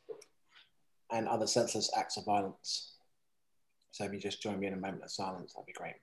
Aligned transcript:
and 1.12 1.28
other 1.28 1.48
senseless 1.48 1.90
acts 1.98 2.18
of 2.18 2.26
violence. 2.26 2.94
So 3.92 4.06
if 4.06 4.14
you 4.14 4.20
just 4.20 4.42
join 4.42 4.60
me 4.60 4.68
in 4.68 4.74
a 4.74 4.78
moment 4.78 5.04
of 5.04 5.12
silence, 5.12 5.54
that'd 5.54 5.66
be 5.66 5.74
great. 5.74 5.96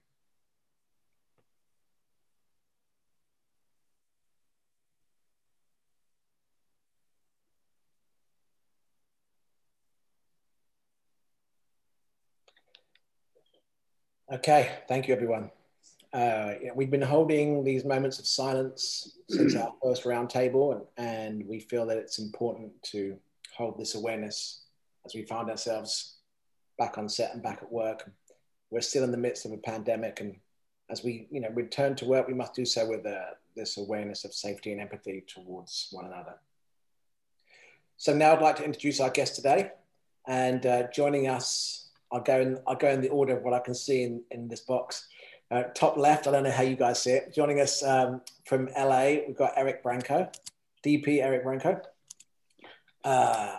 Okay, 14.32 14.70
thank 14.88 15.09
you, 15.09 15.14
everyone. 15.14 15.50
Uh, 16.10 16.54
know, 16.64 16.72
we've 16.74 16.91
been 16.91 17.02
holding 17.02 17.62
these 17.64 17.84
moments 17.84 18.18
of 18.18 18.27
silence 18.27 19.18
since 19.28 19.55
our 19.55 19.74
first 19.82 20.05
roundtable, 20.05 20.72
and, 20.72 20.83
and 20.97 21.47
we 21.47 21.61
feel 21.61 21.84
that 21.84 21.98
it's 21.98 22.19
important 22.19 22.72
to 22.83 23.19
hold 23.55 23.78
this 23.78 23.94
awareness 23.94 24.62
as 25.05 25.14
we 25.14 25.27
find 25.27 25.50
ourselves 25.50 26.14
back 26.78 26.97
on 26.97 27.11
set 27.11 27.34
and 27.34 27.42
back 27.42 27.58
at 27.61 27.70
work. 27.70 28.11
We're 28.70 28.80
still 28.80 29.05
in 29.05 29.11
the 29.11 29.19
midst 29.19 29.44
of 29.44 29.52
a 29.52 29.58
pandemic, 29.58 30.20
and 30.20 30.36
as 30.89 31.05
we, 31.05 31.28
you 31.30 31.42
know, 31.42 31.50
return 31.50 31.94
to 31.96 32.06
work, 32.06 32.27
we 32.27 32.33
must 32.33 32.55
do 32.55 32.64
so 32.64 32.89
with 32.89 33.05
uh, 33.05 33.34
this 33.55 33.77
awareness 33.77 34.24
of 34.24 34.33
safety 34.33 34.72
and 34.72 34.80
empathy 34.80 35.24
towards 35.27 35.89
one 35.92 36.06
another. 36.06 36.36
So 37.98 38.14
now 38.14 38.33
I'd 38.33 38.41
like 38.41 38.56
to 38.56 38.64
introduce 38.64 38.98
our 38.98 39.11
guest 39.11 39.36
today, 39.36 39.72
and 40.27 40.64
uh, 40.64 40.84
joining 40.91 41.28
us 41.28 41.81
I'll 42.12 42.20
go 42.20 42.41
in. 42.41 42.58
I'll 42.66 42.77
go 42.77 42.91
in 42.91 43.00
the 43.00 43.08
order 43.08 43.36
of 43.36 43.42
what 43.42 43.55
I 43.55 43.58
can 43.58 43.74
see 43.74 44.02
in, 44.02 44.22
in 44.30 44.48
this 44.48 44.60
box. 44.60 45.08
Uh, 45.50 45.64
top 45.74 45.96
left, 45.96 46.27
I 46.27 46.30
don't 46.30 46.44
know 46.44 46.50
how 46.50 46.62
you 46.62 46.77
guys 46.77 47.02
see 47.02 47.10
it. 47.10 47.34
Joining 47.34 47.60
us 47.60 47.82
um, 47.82 48.22
from 48.46 48.70
LA, 48.74 49.16
we've 49.27 49.36
got 49.36 49.52
Eric 49.56 49.82
Branco, 49.82 50.30
DP 50.84 51.22
Eric 51.22 51.44
Branco. 51.44 51.80
Uh, 53.05 53.56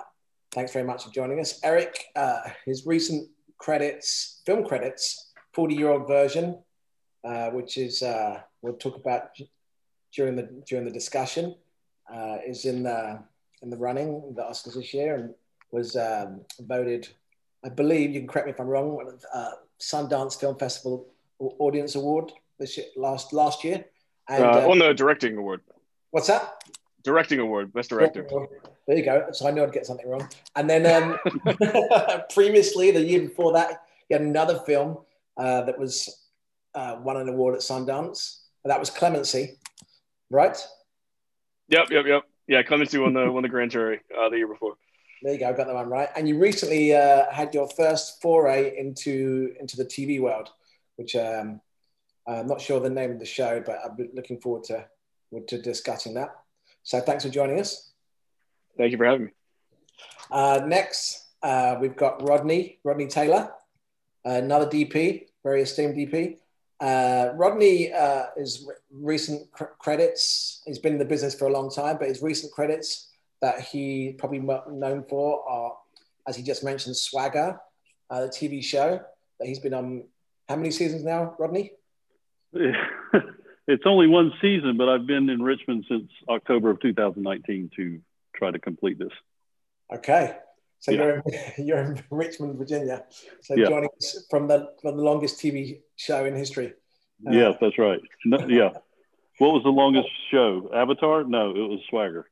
thanks 0.52 0.72
very 0.72 0.86
much 0.86 1.04
for 1.04 1.12
joining 1.12 1.40
us, 1.40 1.60
Eric. 1.64 2.06
Uh, 2.16 2.42
his 2.66 2.86
recent 2.86 3.30
credits, 3.58 4.42
film 4.46 4.66
credits, 4.66 5.32
forty-year-old 5.54 6.08
version, 6.08 6.58
uh, 7.24 7.50
which 7.50 7.78
is 7.78 8.02
uh, 8.02 8.40
we'll 8.62 8.74
talk 8.74 8.96
about 8.96 9.30
during 10.16 10.36
the 10.36 10.64
during 10.68 10.86
the 10.86 10.92
discussion, 10.92 11.56
uh, 12.12 12.38
is 12.46 12.66
in 12.66 12.84
the 12.84 13.24
in 13.62 13.70
the 13.70 13.78
running 13.78 14.34
the 14.36 14.42
Oscars 14.42 14.76
this 14.76 14.94
year 14.94 15.16
and 15.16 15.34
was 15.72 15.96
um, 15.96 16.42
voted 16.62 17.08
I 17.64 17.70
believe, 17.70 18.12
you 18.12 18.20
can 18.20 18.28
correct 18.28 18.48
me 18.48 18.54
if 18.54 18.60
I'm 18.60 18.68
wrong, 18.68 19.18
uh, 19.34 19.52
Sundance 19.80 20.40
Film 20.40 20.58
Festival 20.58 21.08
Audience 21.40 21.96
Award 21.96 22.32
this 22.60 22.78
year, 22.78 22.88
last 22.96 23.34
last 23.34 23.64
year. 23.64 23.86
And, 24.30 24.44
uh, 24.44 24.66
uh, 24.66 24.70
on 24.70 24.80
the 24.80 24.94
directing 24.94 25.38
award. 25.38 25.62
What's 26.12 26.28
that? 26.28 26.64
Directing 27.04 27.40
award, 27.40 27.74
best 27.74 27.90
director. 27.90 28.26
There 28.88 28.98
you 28.98 29.04
go. 29.04 29.28
So 29.32 29.48
I 29.48 29.52
knew 29.52 29.64
I'd 29.64 29.72
get 29.72 29.86
something 29.86 30.08
wrong. 30.08 30.28
And 30.56 30.70
then 30.70 30.86
um, 30.86 31.18
previously, 32.34 32.92
the 32.92 33.02
year 33.02 33.22
before 33.22 33.54
that, 33.54 33.84
he 34.08 34.14
had 34.14 34.22
another 34.22 34.60
film 34.60 34.98
uh, 35.38 35.64
that 35.64 35.78
was 35.78 36.28
uh, 36.76 36.98
won 37.02 37.18
an 37.18 37.30
award 37.30 37.56
at 37.56 37.62
Sundance. 37.62 38.40
And 38.64 38.72
that 38.72 38.80
was 38.80 38.90
Clemency, 38.90 39.58
right? 40.30 40.58
Yep, 41.70 41.92
yep, 41.92 42.06
yep. 42.06 42.24
Yeah, 42.48 42.64
Clemency 42.64 42.98
won 42.98 43.14
the 43.14 43.32
won 43.32 43.44
the 43.44 43.50
grand 43.50 43.72
jury 43.72 44.02
uh, 44.18 44.30
the 44.30 44.38
year 44.38 44.48
before. 44.48 44.76
There 45.24 45.32
you 45.32 45.40
go, 45.40 45.48
I've 45.48 45.56
got 45.56 45.68
that 45.68 45.76
one 45.76 45.88
right. 45.88 46.10
And 46.18 46.28
you 46.28 46.38
recently 46.38 46.94
uh, 46.94 47.32
had 47.32 47.54
your 47.54 47.70
first 47.70 48.22
foray 48.22 48.78
into 48.78 49.56
into 49.58 49.78
the 49.78 49.86
TV 49.86 50.20
world, 50.20 50.50
which 50.98 51.16
um, 51.16 51.62
I'm 52.28 52.46
not 52.46 52.60
sure 52.60 52.82
the 52.82 52.90
name 52.90 53.12
of 53.12 53.20
the 53.20 53.26
show, 53.26 53.64
but 53.66 53.80
I'm 53.86 53.98
looking 54.14 54.42
forward 54.42 54.66
to 54.66 54.86
to 55.48 55.62
discussing 55.62 56.14
that. 56.16 56.36
So 56.84 57.00
thanks 57.00 57.24
for 57.24 57.30
joining 57.30 57.58
us. 57.62 57.94
Thank 58.78 58.92
you 58.92 58.98
for 58.98 59.06
having 59.06 59.26
me. 59.28 59.32
Uh, 60.30 60.62
next, 60.66 61.28
uh, 61.42 61.78
we've 61.80 61.96
got 61.96 62.28
Rodney 62.28 62.80
Rodney 62.84 63.08
Taylor, 63.08 63.50
another 64.26 64.66
DP, 64.66 65.28
very 65.42 65.62
esteemed 65.62 65.96
DP. 65.96 66.40
Uh, 66.82 67.32
Rodney 67.36 67.94
uh, 67.94 68.26
is 68.36 68.68
recent 68.92 69.50
cr- 69.54 69.76
credits. 69.80 70.62
He's 70.66 70.80
been 70.80 70.92
in 70.92 71.00
the 71.00 71.06
business 71.06 71.34
for 71.34 71.48
a 71.48 71.54
long 71.54 71.72
time, 71.72 71.96
but 71.98 72.10
his 72.10 72.22
recent 72.22 72.52
credits 72.52 73.13
that 73.44 73.60
he 73.60 74.16
probably 74.18 74.40
known 74.40 75.04
for 75.10 75.48
are, 75.48 75.74
as 76.26 76.38
he 76.38 76.44
just 76.44 76.64
mentioned, 76.64 76.96
Swagger, 76.96 77.60
uh, 78.10 78.22
the 78.22 78.30
TV 78.30 78.64
show 78.64 79.02
that 79.40 79.48
he's 79.48 79.60
been 79.60 79.74
on. 79.74 80.06
How 80.48 80.56
many 80.56 80.72
seasons 80.72 81.04
now, 81.04 81.36
Rodney? 81.38 81.74
it's 82.54 83.84
only 83.86 84.08
one 84.08 84.32
season, 84.42 84.78
but 84.78 84.88
I've 84.88 85.06
been 85.06 85.30
in 85.30 85.42
Richmond 85.42 85.86
since 85.90 86.10
October 86.30 86.70
of 86.70 86.80
2019 86.80 87.72
to 87.76 88.00
try 88.34 88.50
to 88.50 88.60
complete 88.60 88.98
this. 88.98 89.12
Okay. 89.94 90.38
So 90.80 90.92
yeah. 90.92 90.98
you're, 90.98 91.16
in, 91.16 91.24
you're 91.66 91.78
in 91.80 92.04
Richmond, 92.10 92.58
Virginia. 92.58 93.04
So 93.42 93.56
yeah. 93.56 93.68
joining 93.68 93.90
us 93.98 94.26
from 94.30 94.48
the, 94.48 94.70
from 94.82 94.96
the 94.96 95.04
longest 95.04 95.40
TV 95.40 95.82
show 95.98 96.24
in 96.24 96.36
history. 96.36 96.74
Uh, 97.28 97.32
yes, 97.32 97.56
that's 97.60 97.78
right. 97.78 98.00
No, 98.26 98.48
yeah. 98.48 98.70
What 99.40 99.54
was 99.54 99.64
the 99.64 99.70
longest 99.70 100.10
show? 100.32 100.70
Avatar? 100.74 101.26
No, 101.26 101.50
it 101.50 101.68
was 101.68 101.80
Swagger. 101.90 102.28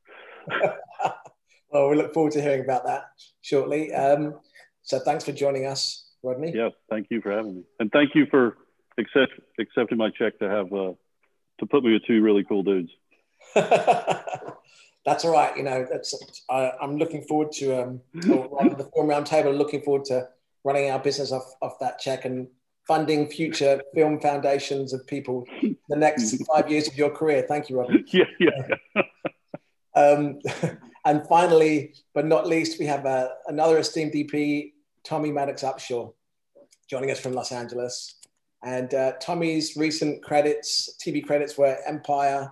well, 1.70 1.88
we 1.88 1.96
look 1.96 2.14
forward 2.14 2.32
to 2.32 2.42
hearing 2.42 2.62
about 2.62 2.84
that 2.86 3.04
shortly. 3.40 3.92
Um, 3.92 4.38
so 4.82 4.98
thanks 4.98 5.24
for 5.24 5.32
joining 5.32 5.66
us, 5.66 6.06
Rodney. 6.22 6.52
Yeah, 6.54 6.70
thank 6.90 7.08
you 7.10 7.20
for 7.20 7.30
having 7.30 7.56
me, 7.56 7.62
and 7.80 7.90
thank 7.92 8.14
you 8.14 8.26
for 8.30 8.56
accept, 8.98 9.32
accepting 9.58 9.98
my 9.98 10.10
check 10.10 10.38
to 10.40 10.48
have 10.48 10.72
uh, 10.72 10.92
to 11.60 11.66
put 11.66 11.84
me 11.84 11.92
with 11.92 12.04
two 12.06 12.22
really 12.22 12.44
cool 12.44 12.62
dudes. 12.62 12.90
that's 13.54 15.24
all 15.24 15.32
right. 15.32 15.56
You 15.56 15.62
know, 15.62 15.86
that's 15.90 16.42
I, 16.50 16.72
am 16.80 16.96
looking 16.96 17.22
forward 17.22 17.52
to 17.52 17.82
um, 17.82 18.00
the 18.14 18.90
film 18.94 19.08
roundtable. 19.08 19.56
Looking 19.56 19.82
forward 19.82 20.04
to 20.06 20.28
running 20.64 20.90
our 20.90 20.98
business 20.98 21.32
off 21.32 21.54
off 21.60 21.78
that 21.80 21.98
check 21.98 22.24
and 22.24 22.48
funding 22.86 23.28
future 23.28 23.80
film 23.94 24.20
foundations 24.20 24.92
of 24.92 25.06
people 25.06 25.46
the 25.88 25.96
next 25.96 26.36
five 26.52 26.70
years 26.70 26.88
of 26.88 26.96
your 26.96 27.10
career. 27.10 27.44
Thank 27.48 27.70
you, 27.70 27.78
Rodney. 27.78 28.04
Yeah, 28.08 28.24
yeah. 28.40 29.02
Um, 29.94 30.38
and 31.04 31.26
finally, 31.28 31.94
but 32.14 32.26
not 32.26 32.46
least, 32.46 32.78
we 32.78 32.86
have 32.86 33.06
uh, 33.06 33.28
another 33.46 33.78
esteemed 33.78 34.12
DP, 34.12 34.72
Tommy 35.04 35.32
Maddox 35.32 35.62
Upshaw, 35.62 36.12
joining 36.88 37.10
us 37.10 37.20
from 37.20 37.32
Los 37.32 37.52
Angeles. 37.52 38.16
And 38.64 38.94
uh, 38.94 39.12
Tommy's 39.20 39.76
recent 39.76 40.22
credits, 40.22 40.96
TV 41.04 41.24
credits 41.24 41.58
were 41.58 41.76
Empire, 41.86 42.50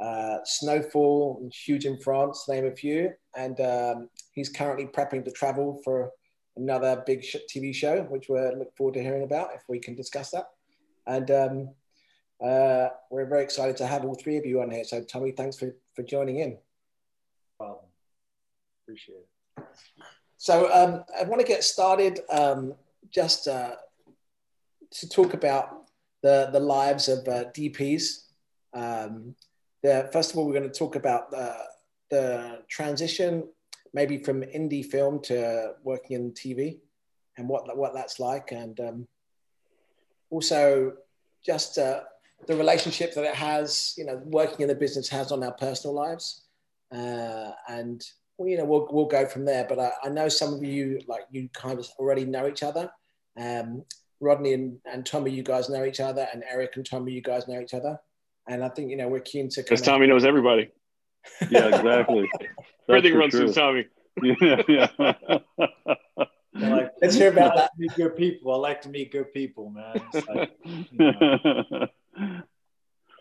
uh, 0.00 0.38
Snowfall, 0.44 1.38
and 1.40 1.52
Huge 1.52 1.84
in 1.84 1.98
France, 1.98 2.44
name 2.48 2.66
a 2.66 2.72
few. 2.72 3.12
And 3.36 3.60
um, 3.60 4.08
he's 4.32 4.48
currently 4.48 4.86
prepping 4.86 5.24
to 5.24 5.30
travel 5.30 5.80
for 5.84 6.10
another 6.56 7.02
big 7.06 7.24
sh- 7.24 7.36
TV 7.52 7.72
show, 7.74 8.02
which 8.04 8.26
we're 8.28 8.52
look 8.56 8.76
forward 8.76 8.94
to 8.94 9.02
hearing 9.02 9.22
about 9.22 9.50
if 9.54 9.62
we 9.68 9.78
can 9.78 9.94
discuss 9.94 10.30
that. 10.30 10.46
And 11.06 11.30
um, 11.30 11.68
uh, 12.44 12.88
we're 13.10 13.26
very 13.26 13.42
excited 13.42 13.76
to 13.78 13.86
have 13.86 14.04
all 14.04 14.14
three 14.14 14.36
of 14.36 14.44
you 14.44 14.60
on 14.60 14.70
here. 14.70 14.84
So, 14.84 15.02
Tommy, 15.02 15.32
thanks 15.32 15.56
for, 15.56 15.74
for 15.98 16.04
joining 16.04 16.38
in. 16.38 16.56
Problem. 17.58 17.84
Appreciate 18.84 19.16
it. 19.56 19.64
So, 20.36 20.72
um, 20.72 21.02
I 21.18 21.24
want 21.24 21.40
to 21.40 21.46
get 21.46 21.64
started 21.64 22.20
um, 22.30 22.74
just 23.10 23.48
uh, 23.48 23.74
to 24.92 25.08
talk 25.08 25.34
about 25.34 25.88
the, 26.22 26.50
the 26.52 26.60
lives 26.60 27.08
of 27.08 27.26
uh, 27.26 27.46
DPs. 27.46 28.26
Um, 28.74 29.34
the, 29.82 30.08
first 30.12 30.30
of 30.30 30.38
all, 30.38 30.46
we're 30.46 30.52
going 30.52 30.70
to 30.70 30.78
talk 30.78 30.94
about 30.94 31.32
the, 31.32 31.56
the 32.12 32.62
transition, 32.68 33.48
maybe 33.92 34.18
from 34.18 34.42
indie 34.42 34.86
film 34.86 35.20
to 35.22 35.72
working 35.82 36.14
in 36.16 36.30
TV 36.30 36.78
and 37.36 37.48
what, 37.48 37.76
what 37.76 37.92
that's 37.92 38.20
like. 38.20 38.52
And 38.52 38.78
um, 38.78 39.08
also, 40.30 40.92
just 41.44 41.76
uh, 41.76 42.02
the 42.46 42.56
relationship 42.56 43.14
that 43.14 43.24
it 43.24 43.34
has, 43.34 43.94
you 43.96 44.04
know, 44.04 44.20
working 44.24 44.60
in 44.60 44.68
the 44.68 44.74
business 44.74 45.08
has 45.08 45.32
on 45.32 45.42
our 45.42 45.52
personal 45.52 45.94
lives. 45.94 46.44
Uh, 46.92 47.50
and, 47.68 48.02
well, 48.36 48.48
you 48.48 48.56
know, 48.56 48.64
we'll, 48.64 48.88
we'll 48.90 49.06
go 49.06 49.26
from 49.26 49.44
there. 49.44 49.66
But 49.68 49.78
I, 49.78 49.90
I, 50.04 50.08
know 50.08 50.28
some 50.28 50.54
of 50.54 50.62
you, 50.62 51.00
like 51.06 51.22
you 51.30 51.48
kind 51.52 51.78
of 51.78 51.86
already 51.98 52.24
know 52.24 52.46
each 52.46 52.62
other. 52.62 52.90
Um, 53.36 53.84
Rodney 54.20 54.54
and, 54.54 54.78
and 54.90 55.04
Tommy, 55.04 55.30
you 55.30 55.42
guys 55.42 55.68
know 55.68 55.84
each 55.84 56.00
other, 56.00 56.26
and 56.32 56.42
Eric 56.50 56.72
and 56.76 56.84
Tommy, 56.84 57.12
you 57.12 57.22
guys 57.22 57.46
know 57.46 57.60
each 57.60 57.74
other. 57.74 57.98
And 58.48 58.64
I 58.64 58.68
think 58.68 58.90
you 58.90 58.96
know 58.96 59.08
we're 59.08 59.20
keen 59.20 59.48
to. 59.50 59.62
Because 59.62 59.82
Tommy 59.82 60.06
knows 60.06 60.24
everybody. 60.24 60.70
Yeah, 61.50 61.66
exactly. 61.68 62.30
Everything 62.88 63.14
runs 63.14 63.32
true. 63.32 63.52
through 63.52 63.52
Tommy. 63.52 63.86
yeah, 64.40 64.62
yeah. 64.66 65.38
Like, 66.54 66.90
Let's 67.02 67.14
hear 67.14 67.30
about 67.30 67.52
I 67.52 67.54
like 67.54 67.56
that. 67.56 67.70
meet 67.76 67.94
good 67.96 68.16
people. 68.16 68.54
I 68.54 68.56
like 68.56 68.80
to 68.82 68.88
meet 68.88 69.12
good 69.12 69.32
people, 69.34 69.68
man. 69.68 70.00
It's 70.14 70.26
like, 70.28 70.50
you 70.64 70.88
know, 70.98 71.86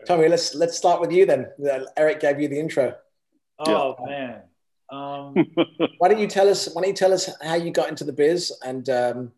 Tommy, 0.05 0.27
let's 0.27 0.55
let's 0.55 0.77
start 0.77 1.01
with 1.01 1.11
you 1.11 1.25
then. 1.25 1.47
Uh, 1.63 1.81
Eric 1.95 2.19
gave 2.19 2.39
you 2.39 2.47
the 2.47 2.59
intro. 2.59 2.95
oh 3.59 3.95
man. 4.05 4.41
Um, 4.89 5.33
Why 5.97 6.07
don't 6.07 6.19
you 6.19 6.27
tell 6.27 6.49
us? 6.49 6.69
Why 6.73 6.81
don't 6.81 6.89
you 6.89 6.95
tell 6.95 7.13
us 7.13 7.29
how 7.41 7.55
you 7.55 7.71
got 7.71 7.89
into 7.89 8.03
the 8.03 8.13
biz 8.13 8.53
and 8.65 8.87
um, 8.89 9.31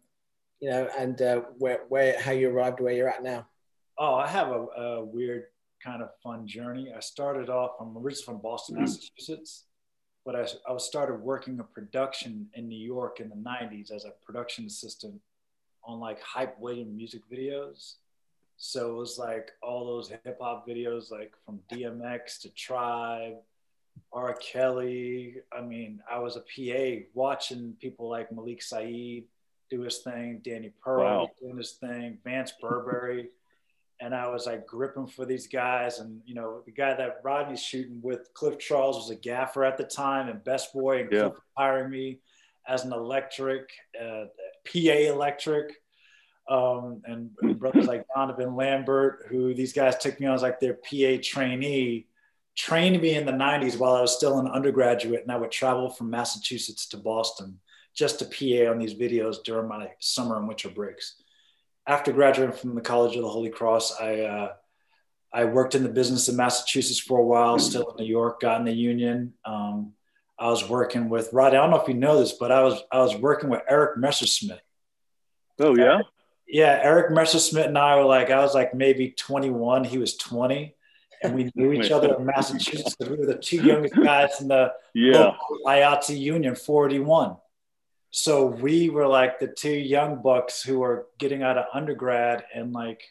you 0.60 0.70
know 0.70 0.88
and 0.98 1.22
uh, 1.22 1.42
where 1.58 1.82
where 1.90 2.20
how 2.22 2.32
you 2.32 2.50
arrived 2.50 2.80
where 2.80 2.94
you're 2.94 3.10
at 3.10 3.24
now? 3.24 3.48
Oh, 3.98 4.16
I 4.16 4.28
have 4.28 4.50
a, 4.50 4.66
a 4.78 5.06
weird 5.06 5.46
kind 5.84 6.02
of 6.02 6.10
fun 6.24 6.48
journey. 6.48 6.92
I 6.96 7.00
started 7.00 7.50
off, 7.50 7.72
I'm 7.80 7.98
originally 7.98 8.26
from 8.26 8.42
Boston, 8.42 8.80
Massachusetts, 8.80 9.66
but 10.26 10.36
I, 10.36 10.48
I 10.72 10.78
started 10.78 11.16
working 11.16 11.60
a 11.60 11.64
production 11.64 12.48
in 12.54 12.68
New 12.68 12.80
York 12.80 13.20
in 13.20 13.30
the 13.30 13.36
90s 13.36 13.92
as 13.92 14.06
a 14.06 14.12
production 14.26 14.66
assistant 14.66 15.20
on 15.84 16.00
like 16.00 16.22
hype 16.22 16.58
William 16.60 16.96
music 16.96 17.22
videos. 17.32 17.96
So 18.62 18.92
it 18.92 18.98
was 18.98 19.18
like 19.18 19.52
all 19.64 19.86
those 19.86 20.10
hip 20.10 20.38
hop 20.42 20.68
videos, 20.68 21.12
like 21.12 21.32
from 21.46 21.62
DMX 21.72 22.42
to 22.42 22.50
Tribe, 22.50 23.36
R. 24.12 24.34
Kelly. 24.34 25.36
I 25.58 25.62
mean, 25.62 26.02
I 26.12 26.20
was 26.20 26.36
a 26.36 26.42
PA 26.42 27.06
watching 27.14 27.74
people 27.80 28.10
like 28.10 28.34
Malik 28.34 28.60
Sayeed 28.60 29.24
do 29.70 29.82
his 29.82 30.00
thing, 30.00 30.42
Danny 30.44 30.74
Pearl 30.84 31.04
Wow. 31.04 31.30
doing 31.40 31.56
his 31.58 31.72
thing, 31.74 32.18
Vance 32.26 32.52
Burberry. 32.60 33.30
And 34.02 34.14
I 34.14 34.28
was 34.28 34.46
like 34.46 34.68
gripping 34.68 35.08
for 35.08 35.26
these 35.26 35.48
guys. 35.48 36.00
And, 36.00 36.22
you 36.26 36.36
know, 36.36 36.62
the 36.66 36.72
guy 36.72 36.94
that 36.96 37.22
Rodney's 37.24 37.64
shooting 37.64 38.02
with, 38.02 38.34
Cliff 38.34 38.60
Charles, 38.60 38.98
was 38.98 39.10
a 39.10 39.16
gaffer 39.16 39.64
at 39.64 39.78
the 39.78 39.84
time 39.86 40.28
and 40.28 40.44
Best 40.44 40.74
Boy. 40.74 41.02
And 41.04 41.12
Yeah. 41.12 41.22
Cliff 41.30 41.34
hiring 41.58 41.92
me 41.92 42.20
as 42.68 42.84
an 42.84 42.92
electric, 42.92 43.70
uh, 43.98 44.26
PA 44.66 45.08
electric. 45.08 45.82
Um, 46.50 47.02
and 47.06 47.60
brothers 47.60 47.86
like 47.86 48.06
Donovan 48.14 48.56
Lambert, 48.56 49.28
who 49.30 49.54
these 49.54 49.72
guys 49.72 49.98
took 49.98 50.20
me 50.20 50.26
on 50.26 50.34
as 50.34 50.42
like 50.42 50.60
their 50.60 50.74
PA 50.74 51.22
trainee, 51.24 52.08
trained 52.56 53.02
me 53.02 53.14
in 53.16 53.26
the 53.26 53.32
90s 53.32 53.78
while 53.78 53.94
I 53.96 54.02
was 54.02 54.16
still 54.16 54.40
an 54.40 54.48
undergraduate. 54.48 55.22
And 55.22 55.32
I 55.32 55.38
would 55.38 55.52
travel 55.52 55.90
from 55.90 56.10
Massachusetts 56.10 56.88
to 56.88 56.98
Boston 56.98 57.60
just 57.96 58.20
to 58.20 58.26
PA 58.26 58.72
on 58.72 58.80
these 58.80 58.96
videos 58.96 59.44
during 59.44 59.68
my 59.68 59.92
summer 60.00 60.38
and 60.38 60.48
winter 60.48 60.70
breaks. 60.70 61.16
After 61.86 62.12
graduating 62.12 62.56
from 62.56 62.76
the 62.76 62.82
College 62.82 63.16
of 63.16 63.22
the 63.22 63.30
Holy 63.30 63.50
Cross, 63.50 64.00
I, 64.00 64.22
uh, 64.22 64.54
I 65.32 65.46
worked 65.46 65.76
in 65.76 65.84
the 65.84 65.90
business 65.90 66.28
in 66.30 66.36
Massachusetts 66.36 67.00
for 67.00 67.20
a 67.20 67.26
while, 67.26 67.60
still 67.60 67.92
in 67.92 68.04
New 68.04 68.10
York, 68.10 68.42
got 68.42 68.60
in 68.60 68.66
the 68.66 68.74
union. 68.74 69.34
Um, 69.46 69.94
I 70.40 70.50
was 70.50 70.68
working 70.68 71.10
with 71.10 71.34
Rod. 71.34 71.54
I 71.54 71.58
don't 71.58 71.70
know 71.70 71.82
if 71.82 71.88
you 71.88 71.94
know 71.94 72.20
this, 72.20 72.34
but 72.34 72.52
I 72.52 72.64
was 72.64 72.82
I 72.92 73.00
was 73.00 73.16
working 73.16 73.50
with 73.50 73.62
Eric 73.68 73.98
Messerschmidt. 73.98 74.62
oh 75.60 75.76
yeah. 75.76 76.02
Yeah, 76.52 76.80
Eric 76.82 77.12
Messerschmidt 77.12 77.68
and 77.68 77.78
I 77.78 77.96
were 77.96 78.06
like, 78.06 78.32
I 78.32 78.40
was 78.40 78.56
like 78.56 78.74
maybe 78.74 79.12
21, 79.12 79.84
he 79.84 80.00
was 80.00 80.18
20, 80.18 80.74
and 81.22 81.36
we 81.36 81.52
knew 81.54 81.72
each 81.74 81.92
other 81.92 82.16
in 82.16 82.26
Massachusetts 82.26 82.96
because 82.96 83.12
we 83.12 83.18
were 83.18 83.28
the 83.32 83.38
two 83.40 83.58
youngest 83.58 83.96
guys 83.96 84.42
in 84.42 84.48
the 84.48 84.74
Yeah. 84.96 85.34
IATA 85.68 86.18
Union 86.20 86.56
41. 86.56 87.38
So 88.12 88.48
we 88.48 88.90
were 88.90 89.06
like 89.06 89.38
the 89.40 89.48
two 89.48 89.70
young 89.72 90.24
bucks 90.24 90.64
who 90.64 90.80
were 90.80 91.08
getting 91.20 91.44
out 91.44 91.60
of 91.60 91.66
undergrad 91.74 92.44
and 92.56 92.74
like 92.74 93.04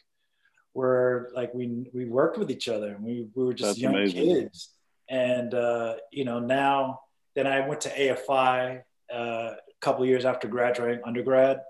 we're 0.73 1.29
like 1.33 1.53
we 1.53 1.89
we 1.93 2.05
worked 2.05 2.37
with 2.37 2.51
each 2.51 2.67
other 2.67 2.89
and 2.95 3.03
we, 3.03 3.27
we 3.33 3.45
were 3.45 3.53
just 3.53 3.69
That's 3.69 3.79
young 3.79 3.95
amazing. 3.95 4.25
kids. 4.25 4.69
And 5.09 5.53
uh, 5.53 5.95
you 6.11 6.25
know, 6.25 6.39
now 6.39 6.99
then 7.35 7.47
I 7.47 7.65
went 7.65 7.79
to 7.81 7.89
AFI 7.97 8.81
uh, 9.13 9.15
a 9.15 9.55
couple 9.79 10.05
years 10.05 10.25
after 10.25 10.49
graduating 10.49 10.99
undergrad 11.05 11.61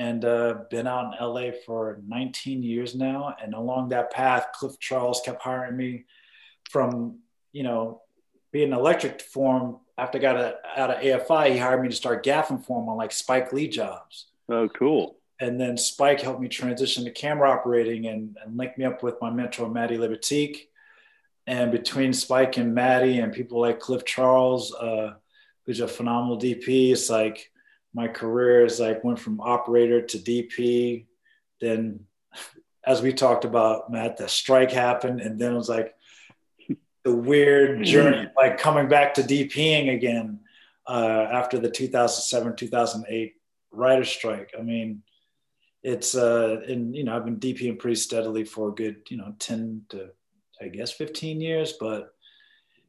and 0.00 0.24
uh, 0.24 0.54
been 0.70 0.86
out 0.86 1.12
in 1.12 1.24
LA 1.24 1.50
for 1.66 2.00
19 2.08 2.62
years 2.62 2.94
now. 2.94 3.36
And 3.40 3.52
along 3.52 3.90
that 3.90 4.10
path, 4.10 4.46
Cliff 4.54 4.78
Charles 4.80 5.20
kept 5.22 5.42
hiring 5.42 5.76
me 5.76 6.06
from, 6.70 7.18
you 7.52 7.62
know, 7.62 8.00
being 8.50 8.72
an 8.72 8.78
electric 8.78 9.20
form. 9.20 9.76
After 9.98 10.16
I 10.16 10.22
got 10.22 10.36
a, 10.36 10.56
out 10.74 10.90
of 10.90 11.02
AFI, 11.02 11.52
he 11.52 11.58
hired 11.58 11.82
me 11.82 11.88
to 11.90 11.94
start 11.94 12.24
gaffing 12.24 12.64
for 12.64 12.82
him 12.82 12.88
on 12.88 12.96
like 12.96 13.12
Spike 13.12 13.52
Lee 13.52 13.68
jobs. 13.68 14.28
Oh, 14.48 14.70
cool. 14.70 15.18
And 15.38 15.60
then 15.60 15.76
Spike 15.76 16.22
helped 16.22 16.40
me 16.40 16.48
transition 16.48 17.04
to 17.04 17.10
camera 17.10 17.50
operating 17.50 18.06
and, 18.06 18.38
and 18.42 18.56
linked 18.56 18.78
me 18.78 18.86
up 18.86 19.02
with 19.02 19.20
my 19.20 19.28
mentor, 19.28 19.68
Matty 19.68 19.98
Libatique. 19.98 20.68
And 21.46 21.70
between 21.70 22.14
Spike 22.14 22.56
and 22.56 22.74
Maddie 22.74 23.18
and 23.18 23.34
people 23.34 23.60
like 23.60 23.80
Cliff 23.80 24.06
Charles, 24.06 24.74
uh, 24.74 25.16
who's 25.66 25.80
a 25.80 25.88
phenomenal 25.88 26.38
DP, 26.38 26.90
it's 26.90 27.10
like 27.10 27.50
my 27.94 28.08
career 28.08 28.64
is 28.64 28.80
like 28.80 29.04
went 29.04 29.18
from 29.18 29.40
operator 29.40 30.02
to 30.02 30.18
DP. 30.18 31.06
Then, 31.60 32.00
as 32.86 33.02
we 33.02 33.12
talked 33.12 33.44
about, 33.44 33.90
Matt, 33.90 34.16
the 34.16 34.28
strike 34.28 34.70
happened, 34.70 35.20
and 35.20 35.38
then 35.38 35.52
it 35.52 35.56
was 35.56 35.68
like 35.68 35.94
the 37.04 37.14
weird 37.14 37.84
journey, 37.84 38.28
like 38.36 38.58
coming 38.58 38.88
back 38.88 39.14
to 39.14 39.22
DPing 39.22 39.94
again 39.94 40.40
uh, 40.86 41.26
after 41.30 41.58
the 41.58 41.70
2007 41.70 42.56
2008 42.56 43.34
writer 43.72 44.04
strike. 44.04 44.52
I 44.58 44.62
mean, 44.62 45.02
it's 45.82 46.14
uh, 46.14 46.60
and 46.68 46.94
you 46.94 47.04
know 47.04 47.16
I've 47.16 47.24
been 47.24 47.40
DPing 47.40 47.78
pretty 47.78 47.96
steadily 47.96 48.44
for 48.44 48.68
a 48.68 48.74
good 48.74 49.02
you 49.08 49.16
know 49.16 49.34
10 49.38 49.86
to 49.90 50.10
I 50.60 50.68
guess 50.68 50.92
15 50.92 51.40
years, 51.40 51.74
but 51.80 52.14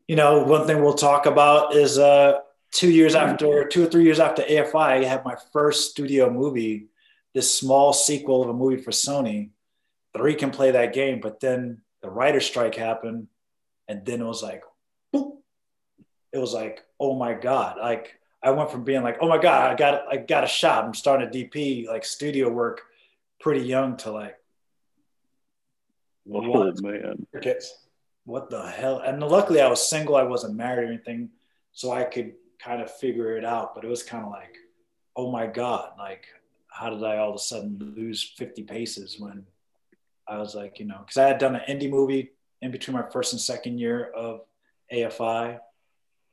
you 0.07 0.15
know 0.15 0.43
one 0.43 0.67
thing 0.67 0.83
we'll 0.83 0.93
talk 0.93 1.25
about 1.25 1.75
is 1.75 1.97
uh 1.97 2.39
two 2.71 2.89
years 2.89 3.15
after, 3.15 3.65
two 3.65 3.83
or 3.83 3.87
three 3.87 4.03
years 4.03 4.19
after 4.19 4.41
AFI, 4.41 4.75
I 4.75 5.03
had 5.03 5.25
my 5.25 5.35
first 5.53 5.91
studio 5.91 6.29
movie, 6.29 6.87
this 7.33 7.53
small 7.53 7.93
sequel 7.93 8.41
of 8.41 8.49
a 8.49 8.53
movie 8.53 8.81
for 8.81 8.91
Sony. 8.91 9.49
Three 10.15 10.35
can 10.35 10.51
play 10.51 10.71
that 10.71 10.93
game, 10.93 11.19
but 11.21 11.39
then 11.39 11.81
the 12.01 12.09
writer's 12.09 12.45
strike 12.45 12.75
happened, 12.75 13.27
and 13.87 14.05
then 14.05 14.21
it 14.21 14.25
was 14.25 14.43
like, 14.43 14.63
boop. 15.13 15.37
It 16.33 16.37
was 16.37 16.53
like, 16.53 16.83
oh 16.99 17.15
my 17.15 17.33
god! 17.33 17.77
Like 17.77 18.19
I 18.43 18.51
went 18.51 18.71
from 18.71 18.83
being 18.83 19.03
like, 19.03 19.17
oh 19.21 19.27
my 19.27 19.37
god, 19.37 19.71
I 19.71 19.75
got 19.75 20.03
I 20.09 20.17
got 20.17 20.43
a 20.43 20.47
shot. 20.47 20.83
I'm 20.83 20.93
starting 20.93 21.27
a 21.27 21.31
DP 21.31 21.87
like 21.87 22.05
studio 22.05 22.49
work, 22.49 22.81
pretty 23.39 23.65
young 23.65 23.97
to 23.97 24.11
like, 24.11 24.37
Oh 26.29 26.47
what? 26.47 26.81
man. 26.81 27.25
What 28.25 28.49
the 28.49 28.69
hell? 28.69 28.99
And 28.99 29.21
luckily 29.21 29.61
I 29.61 29.67
was 29.67 29.89
single, 29.89 30.15
I 30.15 30.23
wasn't 30.23 30.55
married 30.55 30.83
or 30.83 30.87
anything, 30.87 31.29
so 31.71 31.91
I 31.91 32.03
could 32.03 32.33
kind 32.63 32.81
of 32.81 32.91
figure 32.91 33.37
it 33.37 33.45
out. 33.45 33.75
But 33.75 33.83
it 33.83 33.89
was 33.89 34.03
kind 34.03 34.23
of 34.23 34.31
like, 34.31 34.55
oh 35.15 35.31
my 35.31 35.47
God, 35.47 35.91
like 35.97 36.25
how 36.69 36.89
did 36.89 37.03
I 37.03 37.17
all 37.17 37.29
of 37.29 37.35
a 37.35 37.39
sudden 37.39 37.93
lose 37.95 38.23
50 38.37 38.63
paces 38.63 39.19
when 39.19 39.45
I 40.27 40.37
was 40.37 40.55
like, 40.55 40.79
you 40.79 40.85
know, 40.85 40.99
because 40.99 41.17
I 41.17 41.27
had 41.27 41.37
done 41.37 41.55
an 41.55 41.61
indie 41.67 41.89
movie 41.89 42.31
in 42.61 42.71
between 42.71 42.95
my 42.95 43.09
first 43.11 43.33
and 43.33 43.41
second 43.41 43.79
year 43.79 44.11
of 44.15 44.41
AFI 44.93 45.59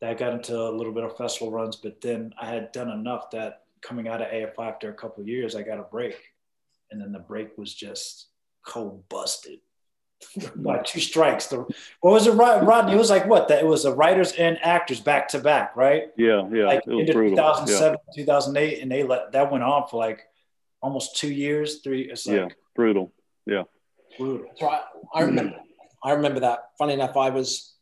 that 0.00 0.18
got 0.18 0.32
into 0.32 0.56
a 0.56 0.70
little 0.70 0.92
bit 0.92 1.04
of 1.04 1.16
festival 1.16 1.50
runs, 1.50 1.76
but 1.76 2.00
then 2.00 2.32
I 2.40 2.46
had 2.46 2.70
done 2.70 2.90
enough 2.90 3.30
that 3.30 3.62
coming 3.80 4.08
out 4.08 4.22
of 4.22 4.28
AFI 4.28 4.68
after 4.68 4.90
a 4.90 4.94
couple 4.94 5.22
of 5.22 5.28
years, 5.28 5.56
I 5.56 5.62
got 5.62 5.80
a 5.80 5.84
break. 5.84 6.16
And 6.90 7.00
then 7.00 7.12
the 7.12 7.18
break 7.18 7.58
was 7.58 7.74
just 7.74 8.28
cold 8.64 9.08
busted 9.08 9.58
by 10.56 10.78
two 10.78 11.00
strikes. 11.00 11.46
The 11.46 11.58
what 12.00 12.12
was 12.12 12.26
it, 12.26 12.32
Rodney? 12.32 12.92
It 12.92 12.98
was 12.98 13.10
like 13.10 13.26
what? 13.26 13.48
That 13.48 13.60
it 13.60 13.66
was 13.66 13.84
the 13.84 13.94
writers 13.94 14.32
and 14.32 14.58
actors 14.62 15.00
back 15.00 15.28
to 15.28 15.38
back, 15.38 15.76
right? 15.76 16.04
Yeah, 16.16 16.48
yeah. 16.52 16.66
like 16.66 16.82
it 16.86 16.90
was 16.90 17.00
into 17.00 17.12
brutal. 17.12 17.36
Yeah. 17.36 17.52
2007, 17.66 17.98
2008, 18.14 18.82
and 18.82 18.90
they 18.90 19.02
let 19.02 19.32
that 19.32 19.50
went 19.50 19.64
on 19.64 19.86
for 19.88 19.98
like 19.98 20.22
almost 20.80 21.16
two 21.16 21.32
years, 21.32 21.80
three. 21.82 22.02
It's 22.02 22.26
like 22.26 22.36
yeah, 22.36 22.48
brutal. 22.74 23.12
Yeah, 23.46 23.64
brutal. 24.18 24.46
That's 24.48 24.62
right. 24.62 24.82
I 25.14 25.22
remember. 25.22 25.56
I 26.02 26.12
remember 26.12 26.40
that. 26.40 26.70
Funny 26.78 26.94
enough, 26.94 27.16
I 27.16 27.30
was 27.30 27.74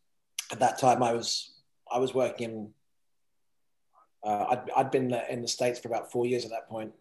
at 0.50 0.60
that 0.60 0.78
time. 0.78 1.02
I 1.02 1.12
was 1.12 1.52
I 1.90 1.98
was 1.98 2.14
working 2.14 2.50
in. 2.50 2.70
Uh, 4.24 4.46
I'd, 4.50 4.70
I'd 4.76 4.90
been 4.90 5.14
in 5.30 5.42
the 5.42 5.48
states 5.48 5.78
for 5.78 5.88
about 5.88 6.10
four 6.10 6.26
years 6.26 6.44
at 6.44 6.50
that 6.50 6.68
point, 6.68 6.92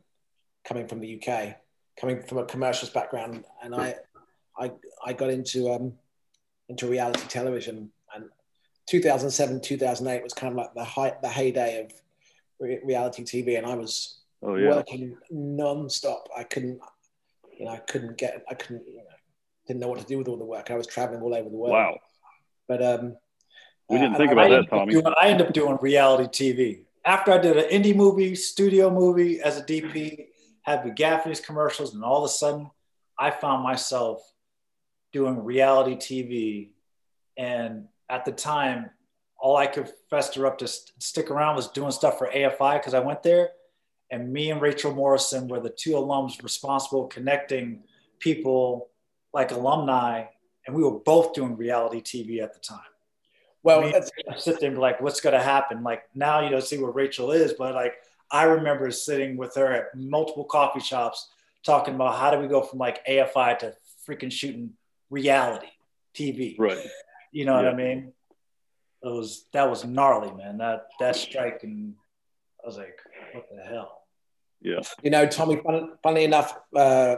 coming 0.63 0.87
from 0.87 0.99
the 0.99 1.19
UK, 1.19 1.55
coming 1.99 2.21
from 2.21 2.37
a 2.37 2.45
commercials 2.45 2.91
background, 2.91 3.45
and 3.63 3.73
I, 3.73 3.95
I, 4.57 4.71
I 5.05 5.13
got 5.13 5.29
into 5.29 5.71
um, 5.71 5.93
into 6.69 6.87
reality 6.87 7.21
television, 7.27 7.91
and 8.15 8.25
2007, 8.87 9.61
2008 9.61 10.23
was 10.23 10.33
kind 10.33 10.51
of 10.51 10.57
like 10.57 10.73
the 10.73 10.83
height, 10.83 11.21
the 11.21 11.29
heyday 11.29 11.83
of 11.85 11.91
re- 12.59 12.79
reality 12.83 13.23
TV, 13.23 13.57
and 13.57 13.65
I 13.65 13.75
was 13.75 14.19
Oh 14.43 14.55
yeah. 14.55 14.69
working 14.69 15.17
non-stop. 15.31 16.27
I 16.37 16.43
couldn't, 16.43 16.79
you 17.57 17.65
know, 17.65 17.71
I 17.71 17.77
couldn't 17.77 18.17
get, 18.17 18.43
I 18.49 18.53
couldn't, 18.53 18.85
you 18.87 18.97
know, 18.97 19.03
didn't 19.67 19.79
know 19.79 19.87
what 19.87 19.99
to 19.99 20.05
do 20.05 20.17
with 20.19 20.27
all 20.27 20.37
the 20.37 20.45
work. 20.45 20.69
I 20.69 20.75
was 20.75 20.85
traveling 20.87 21.21
all 21.21 21.33
over 21.33 21.49
the 21.49 21.55
world. 21.55 21.73
Wow. 21.73 21.97
But 22.67 22.83
um, 22.83 23.17
We 23.89 23.97
didn't 23.97 24.15
uh, 24.15 24.17
think 24.17 24.31
about 24.31 24.47
I 24.51 24.55
that, 24.55 24.69
Tommy. 24.69 24.91
doing, 24.93 25.05
I 25.19 25.29
ended 25.29 25.47
up 25.47 25.53
doing 25.53 25.77
reality 25.81 26.51
TV 26.53 26.81
after 27.05 27.31
I 27.31 27.37
did 27.37 27.57
an 27.57 27.69
indie 27.69 27.95
movie, 27.95 28.35
studio 28.35 28.89
movie 28.91 29.39
as 29.41 29.57
a 29.57 29.63
DP. 29.63 30.27
had 30.63 30.83
the 30.83 30.89
Gaffney's 30.91 31.39
commercials, 31.39 31.93
and 31.93 32.03
all 32.03 32.23
of 32.23 32.25
a 32.25 32.33
sudden, 32.33 32.69
I 33.19 33.31
found 33.31 33.63
myself 33.63 34.21
doing 35.15 35.41
reality 35.45 35.95
TV. 35.95 36.71
And 37.37 37.85
at 38.09 38.25
the 38.25 38.33
time, 38.33 38.89
all 39.39 39.55
I 39.55 39.65
could 39.65 39.89
fester 40.09 40.45
up 40.45 40.57
to 40.57 40.67
st- 40.67 40.91
stick 41.01 41.31
around 41.31 41.55
was 41.55 41.69
doing 41.69 41.91
stuff 41.91 42.17
for 42.17 42.29
AFI 42.29 42.79
because 42.79 42.93
I 42.93 42.99
went 42.99 43.23
there. 43.23 43.51
And 44.11 44.33
me 44.33 44.51
and 44.51 44.61
Rachel 44.61 44.93
Morrison 44.93 45.47
were 45.47 45.61
the 45.61 45.69
two 45.69 45.91
alums 45.91 46.43
responsible 46.43 47.07
connecting 47.07 47.83
people 48.19 48.89
like 49.33 49.51
alumni. 49.51 50.25
And 50.67 50.75
we 50.75 50.83
were 50.83 50.99
both 50.99 51.33
doing 51.33 51.55
reality 51.55 52.01
TV 52.01 52.43
at 52.43 52.53
the 52.53 52.59
time. 52.59 52.91
Well, 53.63 53.85
I 53.85 54.01
sit 54.37 54.59
there 54.59 54.67
and 54.67 54.75
be 54.75 54.81
like, 54.81 54.99
what's 54.99 55.21
going 55.21 55.33
to 55.33 55.41
happen? 55.41 55.81
Like 55.81 56.03
now 56.13 56.41
you 56.41 56.49
don't 56.49 56.61
see 56.61 56.77
where 56.77 56.91
Rachel 56.91 57.31
is, 57.31 57.53
but 57.53 57.73
like 57.73 57.93
I 58.29 58.43
remember 58.43 58.91
sitting 58.91 59.37
with 59.37 59.55
her 59.55 59.71
at 59.71 59.97
multiple 59.97 60.43
coffee 60.43 60.81
shops 60.81 61.29
talking 61.65 61.95
about 61.95 62.19
how 62.19 62.31
do 62.31 62.37
we 62.37 62.49
go 62.49 62.61
from 62.61 62.79
like 62.79 63.05
AFI 63.07 63.57
to 63.59 63.75
freaking 64.05 64.31
shooting 64.31 64.73
reality 65.09 65.67
TV. 66.13 66.55
Right. 66.57 66.77
You 67.31 67.45
know 67.45 67.55
what 67.55 67.67
I 67.67 67.73
mean? 67.73 68.13
It 69.03 69.07
was 69.07 69.45
that 69.53 69.69
was 69.69 69.85
gnarly, 69.85 70.31
man. 70.33 70.57
That 70.57 70.87
that 70.99 71.15
strike 71.15 71.61
and 71.63 71.95
I 72.63 72.67
was 72.67 72.77
like, 72.77 72.97
what 73.33 73.45
the 73.55 73.63
hell? 73.63 74.01
Yeah. 74.61 74.79
you 75.03 75.11
know, 75.11 75.27
Tommy. 75.27 75.57
Fun, 75.57 75.91
funnily 76.01 76.23
enough, 76.23 76.57
uh, 76.75 77.17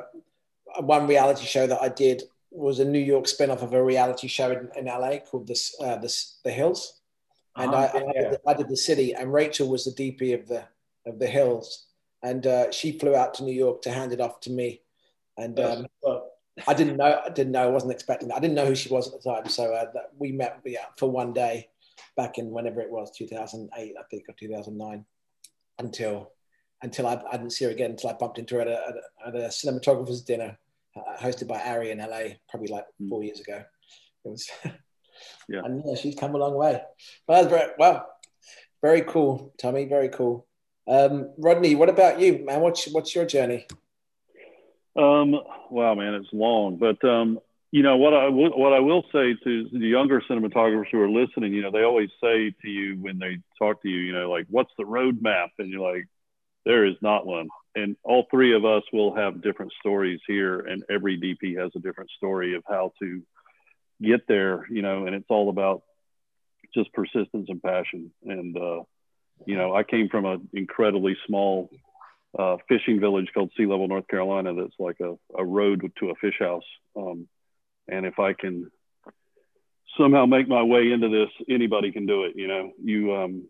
one 0.80 1.08
reality 1.08 1.46
show 1.46 1.66
that 1.66 1.82
I 1.82 1.88
did 1.88 2.24
was 2.52 2.80
a 2.80 2.86
New 2.86 3.00
York 3.00 3.28
spin-off 3.28 3.62
of 3.62 3.74
a 3.74 3.84
reality 3.84 4.28
show 4.28 4.52
in, 4.52 4.70
in 4.76 4.86
LA 4.86 5.20
called 5.20 5.48
this, 5.48 5.76
uh, 5.80 5.98
this, 5.98 6.40
The 6.44 6.52
Hills, 6.52 7.00
and 7.56 7.74
Uh-huh, 7.74 7.90
I, 7.94 7.98
I, 7.98 8.14
did 8.14 8.32
the, 8.32 8.40
I 8.48 8.54
did 8.54 8.70
the 8.70 8.78
city, 8.78 9.14
and 9.14 9.32
Rachel 9.32 9.70
was 9.70 9.86
the 9.86 9.92
DP 9.92 10.34
of 10.34 10.48
the 10.48 10.66
of 11.06 11.20
the 11.20 11.28
Hills, 11.28 11.86
and 12.22 12.46
uh, 12.46 12.72
she 12.72 12.98
flew 13.00 13.16
out 13.16 13.36
to 13.36 13.44
New 13.44 13.54
York 13.54 13.82
to 13.84 13.92
hand 13.92 14.12
it 14.12 14.20
off 14.20 14.42
to 14.42 14.52
me, 14.52 14.82
and 15.38 15.58
um, 15.60 15.88
But 16.04 16.37
I 16.68 16.74
didn't 16.74 16.98
know. 16.98 17.22
I 17.26 17.30
didn't 17.30 17.52
know. 17.52 17.64
I 17.64 17.72
wasn't 17.72 17.92
expecting 17.92 18.30
that. 18.30 18.36
I 18.36 18.40
didn't 18.40 18.56
know 18.56 18.66
who 18.66 18.76
she 18.76 18.90
was 18.90 19.08
at 19.08 19.22
the 19.22 19.30
time. 19.30 19.48
So 19.50 19.74
uh, 19.74 19.92
that 19.94 20.12
we 20.18 20.32
met 20.32 20.60
yeah, 20.66 20.86
for 20.98 21.10
one 21.10 21.34
day 21.34 21.70
back 22.16 22.38
in 22.38 22.50
whenever 22.50 22.82
it 22.82 22.90
was, 22.90 23.12
2008, 23.16 23.96
I 23.98 24.04
think, 24.10 24.24
or 24.28 24.34
2009, 24.34 25.06
until 25.80 26.32
until 26.84 27.08
I, 27.08 27.22
I 27.32 27.38
didn't 27.38 27.52
see 27.54 27.66
her 27.66 27.72
again 27.72 27.92
until 27.92 28.12
I 28.12 28.14
bumped 28.14 28.38
into 28.38 28.56
her 28.56 28.62
at 28.62 28.68
a, 28.68 28.94
at 29.26 29.36
a, 29.36 29.48
cinematographer's 29.48 30.22
dinner 30.22 30.58
uh, 30.96 31.18
hosted 31.20 31.48
by 31.48 31.58
ARRI 31.58 31.90
in 31.92 31.98
LA, 31.98 32.36
probably 32.50 32.70
like 32.70 32.86
Mm. 33.02 33.10
four 33.10 33.24
years 33.24 33.40
ago. 33.40 33.64
It 34.26 34.30
was, 34.30 34.50
Yeah. 35.50 35.62
and 35.66 35.84
yeah, 35.86 35.96
she's 35.96 36.16
come 36.16 36.36
a 36.36 36.38
long 36.38 36.56
way. 36.56 36.82
Well, 37.28 37.48
very 37.48 37.72
well, 37.78 38.08
very 38.82 39.02
cool, 39.02 39.54
Tommy. 39.60 39.86
Very 39.86 40.10
cool. 40.10 40.46
Um, 40.88 41.34
Rodney, 41.38 41.76
what 41.76 41.90
about 41.90 42.20
you, 42.20 42.46
man? 42.46 42.62
What's 42.62 42.88
what's 42.92 43.16
your 43.16 43.26
journey? 43.26 43.68
Um, 44.98 45.36
wow, 45.70 45.94
man, 45.94 46.16
it's 46.16 46.34
long, 46.34 46.78
but 46.78 47.08
um, 47.08 47.40
you 47.72 47.84
know 47.84 47.98
what 47.98 48.16
I 48.16 48.30
will, 48.30 48.58
what 48.58 48.74
I 48.74 48.80
will 48.80 49.04
say 49.14 49.36
to 49.44 49.70
the 49.72 49.88
younger 49.88 50.22
cinematographers 50.28 50.88
who 50.92 51.00
are 51.00 51.10
listening, 51.10 51.54
you 51.54 51.62
know, 51.62 51.70
they 51.70 51.84
always 51.84 52.10
say 52.22 52.52
to 52.64 52.68
you 52.68 52.96
when 53.00 53.20
they 53.20 53.38
talk 53.60 53.84
to 53.84 53.90
you, 53.90 54.00
you 54.00 54.14
know, 54.14 54.30
like, 54.30 54.48
what's 54.50 54.72
the 54.78 54.86
roadmap? 54.86 55.50
And 55.60 55.70
you're 55.70 55.88
like, 55.88 56.08
there 56.66 56.86
is 56.86 56.96
not 57.02 57.28
one. 57.28 57.48
And 57.76 57.96
all 58.04 58.26
three 58.32 58.56
of 58.56 58.66
us 58.66 58.82
will 58.92 59.16
have 59.16 59.44
different 59.44 59.72
stories 59.80 60.20
here, 60.28 60.60
and 60.60 60.84
every 60.90 61.20
DP 61.20 61.62
has 61.62 61.72
a 61.76 61.80
different 61.80 62.10
story 62.18 62.56
of 62.56 62.64
how 62.68 62.92
to 63.00 63.22
get 64.02 64.28
there, 64.28 64.66
you 64.70 64.82
know, 64.82 65.06
and 65.06 65.16
it's 65.16 65.30
all 65.30 65.50
about 65.50 65.84
just 66.74 66.92
persistence 66.94 67.50
and 67.50 67.62
passion. 67.62 68.12
And, 68.26 68.58
uh, 68.58 68.82
you 69.46 69.58
know, 69.58 69.76
I 69.76 69.84
came 69.84 70.10
from 70.10 70.26
an 70.26 70.50
incredibly 70.54 71.16
small 71.28 71.70
uh, 72.38 72.58
fishing 72.68 73.00
village 73.00 73.30
called 73.34 73.52
Sea 73.58 73.66
Level, 73.66 73.88
North 73.88 74.08
Carolina. 74.08 74.54
That's 74.54 74.76
like 74.80 75.00
a, 75.00 75.16
a 75.36 75.46
road 75.46 75.82
to 76.00 76.10
a 76.10 76.16
fish 76.16 76.38
house. 76.40 76.64
Um, 76.96 77.28
and 77.88 78.06
if 78.06 78.20
I 78.20 78.34
can 78.34 78.70
somehow 79.98 80.26
make 80.26 80.48
my 80.48 80.64
way 80.64 80.92
into 80.92 81.10
this, 81.10 81.30
anybody 81.50 81.92
can 81.92 82.06
do 82.06 82.26
it. 82.26 82.34
You 82.36 82.48
know, 82.48 82.72
you 82.84 83.16
um, 83.16 83.48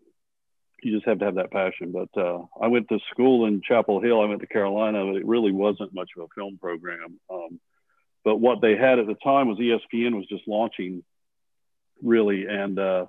you 0.82 0.94
just 0.94 1.06
have 1.06 1.18
to 1.18 1.24
have 1.24 1.34
that 1.36 1.50
passion. 1.50 1.92
But 1.92 2.20
uh, 2.20 2.44
I 2.60 2.68
went 2.68 2.88
to 2.88 2.98
school 3.10 3.46
in 3.46 3.62
Chapel 3.62 4.00
Hill. 4.00 4.20
I 4.20 4.26
went 4.26 4.40
to 4.40 4.46
Carolina, 4.46 5.04
but 5.04 5.16
it 5.16 5.26
really 5.26 5.52
wasn't 5.52 5.94
much 5.94 6.10
of 6.16 6.24
a 6.24 6.34
film 6.34 6.58
program. 6.58 7.18
Um, 7.30 7.60
but 8.24 8.36
what 8.36 8.60
they 8.60 8.76
had 8.76 8.98
at 8.98 9.06
the 9.06 9.16
time 9.22 9.48
was 9.48 9.58
ESPN 9.58 10.14
was 10.14 10.26
just 10.26 10.46
launching, 10.46 11.02
really, 12.02 12.46
and 12.46 12.78
uh, 12.78 13.06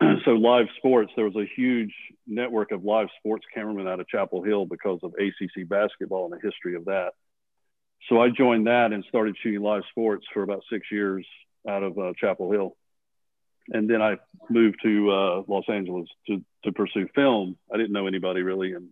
so 0.24 0.30
live 0.32 0.66
sports. 0.76 1.12
There 1.16 1.24
was 1.24 1.36
a 1.36 1.46
huge 1.56 1.92
network 2.26 2.72
of 2.72 2.84
live 2.84 3.08
sports 3.18 3.46
cameramen 3.52 3.88
out 3.88 4.00
of 4.00 4.08
Chapel 4.08 4.42
Hill 4.42 4.66
because 4.66 5.00
of 5.02 5.14
ACC 5.14 5.68
basketball 5.68 6.30
and 6.30 6.32
the 6.32 6.46
history 6.46 6.76
of 6.76 6.86
that. 6.86 7.12
So 8.08 8.20
I 8.20 8.28
joined 8.30 8.66
that 8.68 8.92
and 8.92 9.04
started 9.08 9.36
shooting 9.42 9.60
live 9.60 9.82
sports 9.90 10.24
for 10.32 10.42
about 10.42 10.62
six 10.70 10.86
years 10.90 11.26
out 11.68 11.82
of 11.82 11.98
uh, 11.98 12.12
Chapel 12.18 12.50
Hill, 12.52 12.76
and 13.68 13.90
then 13.90 14.00
I 14.00 14.16
moved 14.48 14.78
to 14.82 15.10
uh, 15.10 15.42
Los 15.48 15.64
Angeles 15.68 16.08
to 16.28 16.42
to 16.64 16.72
pursue 16.72 17.08
film. 17.14 17.56
I 17.72 17.76
didn't 17.76 17.92
know 17.92 18.06
anybody 18.06 18.42
really, 18.42 18.72
and 18.72 18.88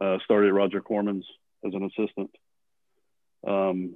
uh, 0.00 0.18
started 0.24 0.48
at 0.48 0.54
Roger 0.54 0.80
Corman's 0.80 1.26
as 1.64 1.72
an 1.72 1.84
assistant. 1.84 2.30
Um, 3.46 3.94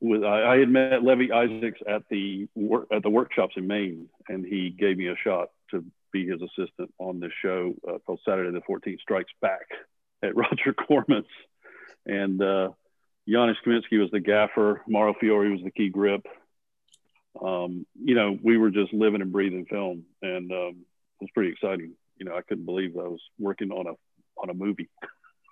with 0.00 0.24
I, 0.24 0.54
I 0.54 0.58
had 0.58 0.68
met 0.68 1.02
Levie 1.02 1.32
Isaacks 1.32 1.80
at 1.88 2.02
the 2.10 2.48
at 2.92 3.02
the 3.02 3.10
workshops 3.10 3.54
in 3.56 3.66
Maine, 3.66 4.08
and 4.28 4.44
he 4.44 4.70
gave 4.70 4.96
me 4.96 5.08
a 5.08 5.16
shot 5.16 5.50
to 5.70 5.84
be 6.12 6.26
his 6.26 6.40
assistant 6.42 6.92
on 6.98 7.20
this 7.20 7.32
show 7.42 7.74
uh, 7.88 7.98
called 7.98 8.20
Saturday 8.24 8.50
the 8.50 8.60
14th 8.72 9.00
Strikes 9.00 9.32
Back 9.40 9.66
at 10.22 10.36
Roger 10.36 10.74
Corman's, 10.74 11.26
and 12.06 12.42
uh, 12.42 12.70
Janusz 13.28 13.56
Kaminski 13.64 14.00
was 14.00 14.10
the 14.10 14.20
gaffer, 14.20 14.82
Mauro 14.88 15.14
Fiore 15.18 15.50
was 15.50 15.62
the 15.62 15.70
key 15.70 15.88
grip. 15.88 16.26
Um, 17.40 17.86
you 18.02 18.14
know, 18.14 18.36
we 18.42 18.58
were 18.58 18.70
just 18.70 18.92
living 18.92 19.22
and 19.22 19.32
breathing 19.32 19.66
film, 19.66 20.04
and 20.20 20.50
um, 20.50 20.84
it 21.20 21.22
was 21.22 21.30
pretty 21.32 21.50
exciting. 21.50 21.92
You 22.16 22.26
know, 22.26 22.36
I 22.36 22.42
couldn't 22.42 22.66
believe 22.66 22.96
I 22.96 23.08
was 23.08 23.20
working 23.38 23.70
on 23.70 23.86
a 23.86 23.92
on 24.36 24.50
a 24.50 24.54
movie. 24.54 24.88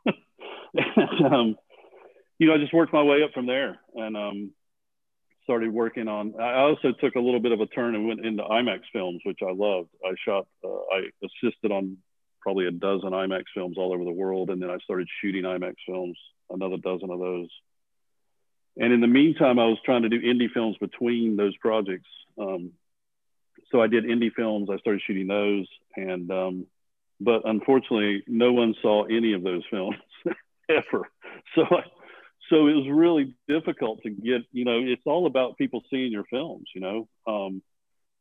um, 1.24 1.56
you 2.38 2.46
know, 2.46 2.54
I 2.54 2.58
just 2.58 2.74
worked 2.74 2.92
my 2.92 3.02
way 3.02 3.22
up 3.22 3.32
from 3.32 3.46
there 3.46 3.78
and 3.94 4.16
um, 4.16 4.50
started 5.44 5.72
working 5.72 6.08
on. 6.08 6.34
I 6.40 6.60
also 6.60 6.92
took 6.92 7.14
a 7.14 7.20
little 7.20 7.40
bit 7.40 7.52
of 7.52 7.60
a 7.60 7.66
turn 7.66 7.94
and 7.94 8.06
went 8.06 8.24
into 8.24 8.42
IMAX 8.42 8.80
films, 8.92 9.20
which 9.24 9.40
I 9.42 9.52
loved. 9.52 9.88
I 10.04 10.12
shot, 10.24 10.46
uh, 10.64 10.68
I 10.68 11.10
assisted 11.24 11.72
on 11.72 11.98
probably 12.40 12.66
a 12.66 12.70
dozen 12.70 13.10
IMAX 13.10 13.44
films 13.54 13.76
all 13.76 13.92
over 13.92 14.04
the 14.04 14.10
world, 14.10 14.50
and 14.50 14.62
then 14.62 14.70
I 14.70 14.78
started 14.78 15.08
shooting 15.20 15.42
IMAX 15.42 15.74
films, 15.86 16.16
another 16.50 16.76
dozen 16.76 17.10
of 17.10 17.18
those. 17.18 17.48
And 18.76 18.92
in 18.92 19.00
the 19.00 19.08
meantime, 19.08 19.58
I 19.58 19.66
was 19.66 19.78
trying 19.84 20.02
to 20.02 20.08
do 20.08 20.20
indie 20.20 20.50
films 20.52 20.76
between 20.78 21.36
those 21.36 21.56
projects. 21.56 22.08
Um, 22.38 22.72
so 23.72 23.82
I 23.82 23.88
did 23.88 24.04
indie 24.04 24.32
films. 24.32 24.68
I 24.72 24.78
started 24.78 25.02
shooting 25.06 25.26
those, 25.26 25.66
and 25.96 26.30
um, 26.30 26.66
but 27.20 27.42
unfortunately, 27.44 28.22
no 28.28 28.52
one 28.52 28.74
saw 28.80 29.04
any 29.04 29.32
of 29.32 29.42
those 29.42 29.62
films 29.70 29.96
ever. 30.68 31.08
So, 31.54 31.62
I, 31.62 31.82
so 32.48 32.66
it 32.66 32.74
was 32.74 32.86
really 32.90 33.34
difficult 33.48 34.02
to 34.02 34.10
get. 34.10 34.42
You 34.52 34.64
know, 34.64 34.80
it's 34.82 35.02
all 35.06 35.26
about 35.26 35.58
people 35.58 35.82
seeing 35.90 36.12
your 36.12 36.24
films. 36.24 36.68
You 36.74 36.80
know, 36.80 37.08
um, 37.26 37.62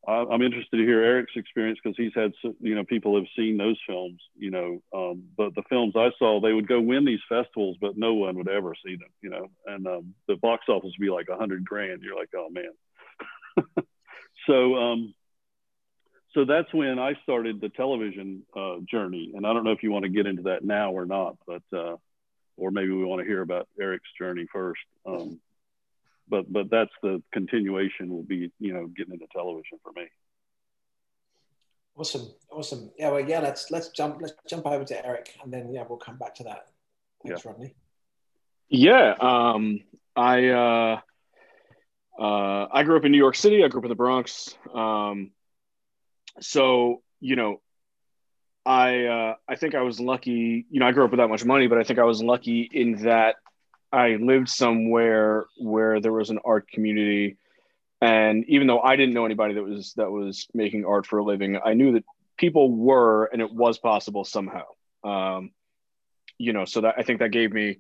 I, 0.08 0.26
I'm 0.32 0.42
interested 0.42 0.78
to 0.78 0.84
hear 0.84 1.02
Eric's 1.02 1.34
experience 1.36 1.80
because 1.82 1.98
he's 1.98 2.14
had, 2.16 2.34
you 2.60 2.76
know, 2.76 2.84
people 2.84 3.16
have 3.16 3.28
seen 3.36 3.58
those 3.58 3.80
films. 3.88 4.20
You 4.36 4.52
know, 4.52 4.82
um, 4.94 5.24
but 5.38 5.56
the 5.56 5.64
films 5.70 5.94
I 5.96 6.12
saw, 6.20 6.42
they 6.42 6.54
would 6.54 6.68
go 6.68 6.82
win 6.82 7.06
these 7.06 7.20
festivals, 7.30 7.78
but 7.80 7.98
no 7.98 8.14
one 8.14 8.38
would 8.38 8.50
ever 8.50 8.74
see 8.86 8.96
them. 8.96 9.10
You 9.22 9.30
know, 9.30 9.48
and 9.66 9.88
um, 9.88 10.14
the 10.28 10.36
box 10.36 10.66
office 10.70 10.92
would 10.98 11.06
be 11.06 11.12
like 11.12 11.28
a 11.30 11.38
hundred 11.38 11.66
grand. 11.66 12.02
You're 12.04 12.18
like, 12.18 12.30
oh 12.36 12.50
man. 12.50 13.66
so. 14.48 14.76
Um, 14.76 15.14
so 16.34 16.46
that's 16.46 16.72
when 16.72 17.00
I 17.00 17.14
started 17.24 17.60
the 17.60 17.70
television 17.70 18.44
uh, 18.56 18.76
journey. 18.88 19.32
And 19.36 19.48
I 19.48 19.54
don't 19.54 19.64
know 19.64 19.72
if 19.72 19.82
you 19.82 19.92
want 19.92 20.04
to 20.04 20.10
get 20.10 20.28
into 20.28 20.44
that 20.44 20.64
now 20.64 20.92
or 20.92 21.06
not, 21.06 21.38
but 21.48 21.64
uh, 21.76 21.96
or 22.58 22.72
maybe 22.72 22.92
we 22.92 23.06
want 23.06 23.22
to 23.22 23.28
hear 23.28 23.42
about 23.42 23.68
Eric's 23.80 24.10
journey 24.20 24.46
first. 24.52 24.82
Um, 25.06 25.40
but 26.30 26.52
but 26.52 26.70
that's 26.70 26.92
the 27.02 27.22
continuation 27.32 28.10
will 28.10 28.24
be 28.24 28.52
you 28.60 28.74
know 28.74 28.88
getting 28.88 29.14
into 29.14 29.28
television 29.32 29.80
for 29.84 29.92
me. 29.94 30.08
Awesome, 31.96 32.28
awesome. 32.52 32.92
Yeah, 32.98 33.10
well, 33.10 33.28
yeah. 33.28 33.40
Let's 33.40 33.72
let's 33.72 33.90
jump 33.90 34.18
let's 34.22 34.34
jump 34.48 34.66
over 34.68 34.84
to 34.84 35.06
Eric, 35.06 35.36
and 35.44 35.52
then 35.52 35.72
yeah, 35.72 35.84
we'll 35.88 35.98
come 35.98 36.18
back 36.18 36.36
to 36.36 36.44
that. 36.44 36.68
Thanks, 37.26 37.46
Rodney. 37.46 37.74
Yeah, 38.70 39.16
um, 39.20 39.80
I 40.16 40.50
uh, 40.50 41.00
uh, 42.20 42.68
I 42.72 42.84
grew 42.84 42.98
up 42.98 43.06
in 43.06 43.12
New 43.12 43.18
York 43.18 43.36
City. 43.36 43.64
I 43.64 43.68
grew 43.68 43.82
up 43.82 43.86
in 43.86 43.90
the 43.90 43.96
Bronx. 43.96 44.56
Um, 44.74 45.32
so 46.40 47.02
you 47.20 47.36
know, 47.36 47.62
I 48.68 49.06
uh, 49.06 49.36
I 49.48 49.56
think 49.56 49.76
I 49.76 49.82
was 49.82 50.00
lucky. 50.02 50.66
You 50.70 50.82
know, 50.82 50.88
I 50.88 50.92
grew 50.92 51.06
up 51.06 51.12
without 51.12 51.30
much 51.30 51.46
money, 51.46 51.68
but 51.68 51.78
I 51.78 51.84
think 51.84 52.00
I 52.00 52.04
was 52.04 52.22
lucky 52.22 52.70
in 52.72 53.04
that 53.04 53.38
I 53.94 54.18
lived 54.18 54.50
somewhere 54.50 55.46
where 55.58 56.02
there 56.02 56.12
was 56.12 56.30
an 56.32 56.40
art 56.44 56.68
community, 56.68 57.38
and 58.02 58.44
even 58.50 58.68
though 58.68 58.82
I 58.82 58.98
didn't 58.98 59.14
know 59.14 59.26
anybody 59.26 59.54
that 59.54 59.64
was 59.64 59.94
that 59.94 60.12
was 60.12 60.48
making 60.54 60.84
art 60.84 61.06
for 61.06 61.20
a 61.20 61.24
living, 61.24 61.58
I 61.64 61.76
knew 61.76 61.94
that 61.94 62.04
people 62.38 62.70
were, 62.70 63.30
and 63.32 63.42
it 63.42 63.54
was 63.54 63.78
possible 63.78 64.26
somehow. 64.26 64.66
Um, 65.02 65.52
you 66.38 66.52
know, 66.52 66.66
so 66.66 66.82
that 66.82 66.96
I 66.98 67.04
think 67.04 67.20
that 67.20 67.30
gave 67.32 67.54
me, 67.54 67.78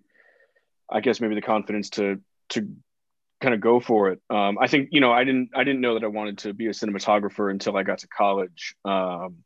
I 0.89 1.01
guess 1.01 1.19
maybe 1.19 1.35
the 1.35 1.41
confidence 1.41 1.89
to 1.91 2.21
to 2.49 2.65
kind 3.41 3.53
of 3.53 3.59
go 3.59 3.81
for 3.81 4.11
it. 4.11 4.21
Um, 4.29 4.57
I 4.57 4.67
think 4.67 4.87
you 4.93 5.01
know 5.01 5.11
I 5.11 5.25
didn't 5.25 5.49
I 5.53 5.65
didn't 5.65 5.81
know 5.81 5.95
that 5.95 6.05
I 6.05 6.07
wanted 6.07 6.37
to 6.39 6.53
be 6.53 6.67
a 6.67 6.71
cinematographer 6.71 7.51
until 7.51 7.75
I 7.75 7.83
got 7.83 7.97
to 7.99 8.07
college. 8.07 8.73
Um, 8.85 9.43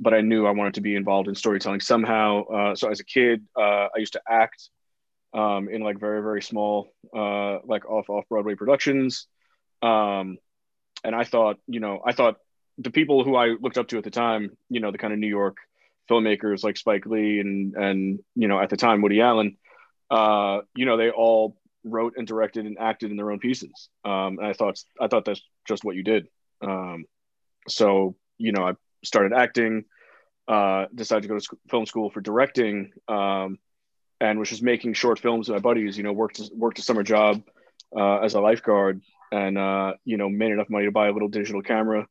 but 0.00 0.14
I 0.14 0.20
knew 0.20 0.46
I 0.46 0.52
wanted 0.52 0.74
to 0.74 0.80
be 0.80 0.94
involved 0.94 1.28
in 1.28 1.34
storytelling 1.34 1.80
somehow. 1.80 2.44
Uh, 2.44 2.74
so 2.74 2.88
as 2.90 3.00
a 3.00 3.04
kid, 3.04 3.44
uh, 3.56 3.88
I 3.94 3.98
used 3.98 4.12
to 4.14 4.22
act 4.28 4.70
um, 5.34 5.68
in 5.68 5.82
like 5.82 5.98
very 5.98 6.22
very 6.22 6.42
small 6.42 6.88
uh, 7.14 7.58
like 7.64 7.88
off 7.88 8.08
off 8.08 8.24
Broadway 8.28 8.54
productions. 8.54 9.26
Um, 9.82 10.38
and 11.04 11.14
I 11.14 11.24
thought, 11.24 11.58
you 11.66 11.80
know, 11.80 12.00
I 12.04 12.12
thought 12.12 12.36
the 12.78 12.90
people 12.90 13.24
who 13.24 13.36
I 13.36 13.56
looked 13.60 13.78
up 13.78 13.88
to 13.88 13.98
at 13.98 14.04
the 14.04 14.10
time, 14.10 14.56
you 14.68 14.80
know, 14.80 14.90
the 14.90 14.98
kind 14.98 15.12
of 15.12 15.18
New 15.18 15.28
York 15.28 15.56
filmmakers 16.10 16.64
like 16.64 16.76
Spike 16.76 17.06
Lee 17.06 17.40
and 17.40 17.74
and 17.74 18.18
you 18.34 18.48
know 18.48 18.58
at 18.58 18.70
the 18.70 18.76
time 18.76 19.02
Woody 19.02 19.20
Allen, 19.20 19.56
uh, 20.10 20.60
you 20.74 20.86
know, 20.86 20.96
they 20.96 21.10
all 21.10 21.56
wrote 21.84 22.14
and 22.16 22.26
directed 22.26 22.66
and 22.66 22.78
acted 22.78 23.10
in 23.10 23.16
their 23.16 23.30
own 23.30 23.38
pieces. 23.38 23.88
Um, 24.04 24.38
and 24.38 24.46
I 24.46 24.52
thought 24.52 24.78
I 25.00 25.08
thought 25.08 25.24
that's 25.24 25.42
just 25.66 25.84
what 25.84 25.96
you 25.96 26.02
did. 26.02 26.28
Um, 26.62 27.04
so 27.68 28.16
you 28.38 28.52
know, 28.52 28.66
I 28.66 28.72
started 29.04 29.32
acting, 29.32 29.84
uh, 30.46 30.86
decided 30.94 31.22
to 31.22 31.28
go 31.28 31.34
to 31.34 31.40
sc- 31.40 31.54
film 31.70 31.86
school 31.86 32.10
for 32.10 32.20
directing, 32.20 32.92
um, 33.08 33.58
and 34.20 34.38
was 34.38 34.48
just 34.48 34.62
making 34.62 34.94
short 34.94 35.18
films 35.18 35.48
with 35.48 35.56
my 35.56 35.60
buddies. 35.60 35.96
You 35.96 36.04
know, 36.04 36.12
worked 36.12 36.40
worked 36.54 36.78
a 36.78 36.82
summer 36.82 37.02
job 37.02 37.42
uh, 37.96 38.18
as 38.18 38.34
a 38.34 38.40
lifeguard, 38.40 39.00
and 39.30 39.58
uh, 39.58 39.94
you 40.04 40.16
know, 40.16 40.28
made 40.28 40.52
enough 40.52 40.70
money 40.70 40.86
to 40.86 40.92
buy 40.92 41.08
a 41.08 41.12
little 41.12 41.28
digital 41.28 41.62
camera, 41.62 42.06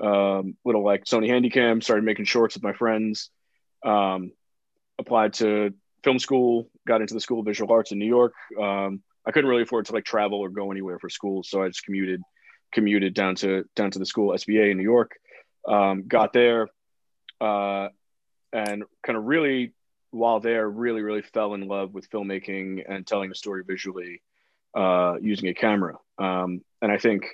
um, 0.00 0.56
little 0.64 0.84
like 0.84 1.04
Sony 1.04 1.28
Handycam. 1.28 1.82
Started 1.82 2.04
making 2.04 2.24
shorts 2.24 2.54
with 2.54 2.62
my 2.62 2.72
friends. 2.72 3.30
Um, 3.84 4.32
applied 4.98 5.34
to 5.34 5.74
film 6.04 6.18
school, 6.18 6.70
got 6.86 7.00
into 7.00 7.14
the 7.14 7.20
School 7.20 7.40
of 7.40 7.46
Visual 7.46 7.72
Arts 7.72 7.92
in 7.92 7.98
New 7.98 8.06
York. 8.06 8.34
Um, 8.60 9.02
I 9.26 9.30
couldn't 9.30 9.48
really 9.48 9.62
afford 9.62 9.86
to 9.86 9.92
like 9.92 10.04
travel 10.04 10.40
or 10.40 10.48
go 10.48 10.70
anywhere 10.70 10.98
for 10.98 11.08
school, 11.08 11.42
so 11.42 11.62
I 11.62 11.68
just 11.68 11.84
commuted 11.84 12.20
commuted 12.72 13.14
down 13.14 13.34
to 13.36 13.64
down 13.76 13.90
to 13.90 13.98
the 13.98 14.06
school 14.06 14.32
SVA 14.32 14.70
in 14.70 14.78
New 14.78 14.82
York. 14.82 15.12
Um, 15.66 16.08
got 16.08 16.32
there, 16.32 16.68
uh, 17.40 17.88
and 18.52 18.84
kind 19.04 19.16
of 19.16 19.24
really 19.24 19.72
while 20.10 20.40
there, 20.40 20.68
really 20.68 21.02
really 21.02 21.22
fell 21.22 21.54
in 21.54 21.66
love 21.66 21.94
with 21.94 22.10
filmmaking 22.10 22.84
and 22.88 23.06
telling 23.06 23.30
a 23.30 23.34
story 23.34 23.62
visually 23.66 24.22
uh, 24.76 25.14
using 25.20 25.48
a 25.48 25.54
camera. 25.54 25.96
Um, 26.18 26.62
and 26.80 26.90
I 26.92 26.98
think 26.98 27.26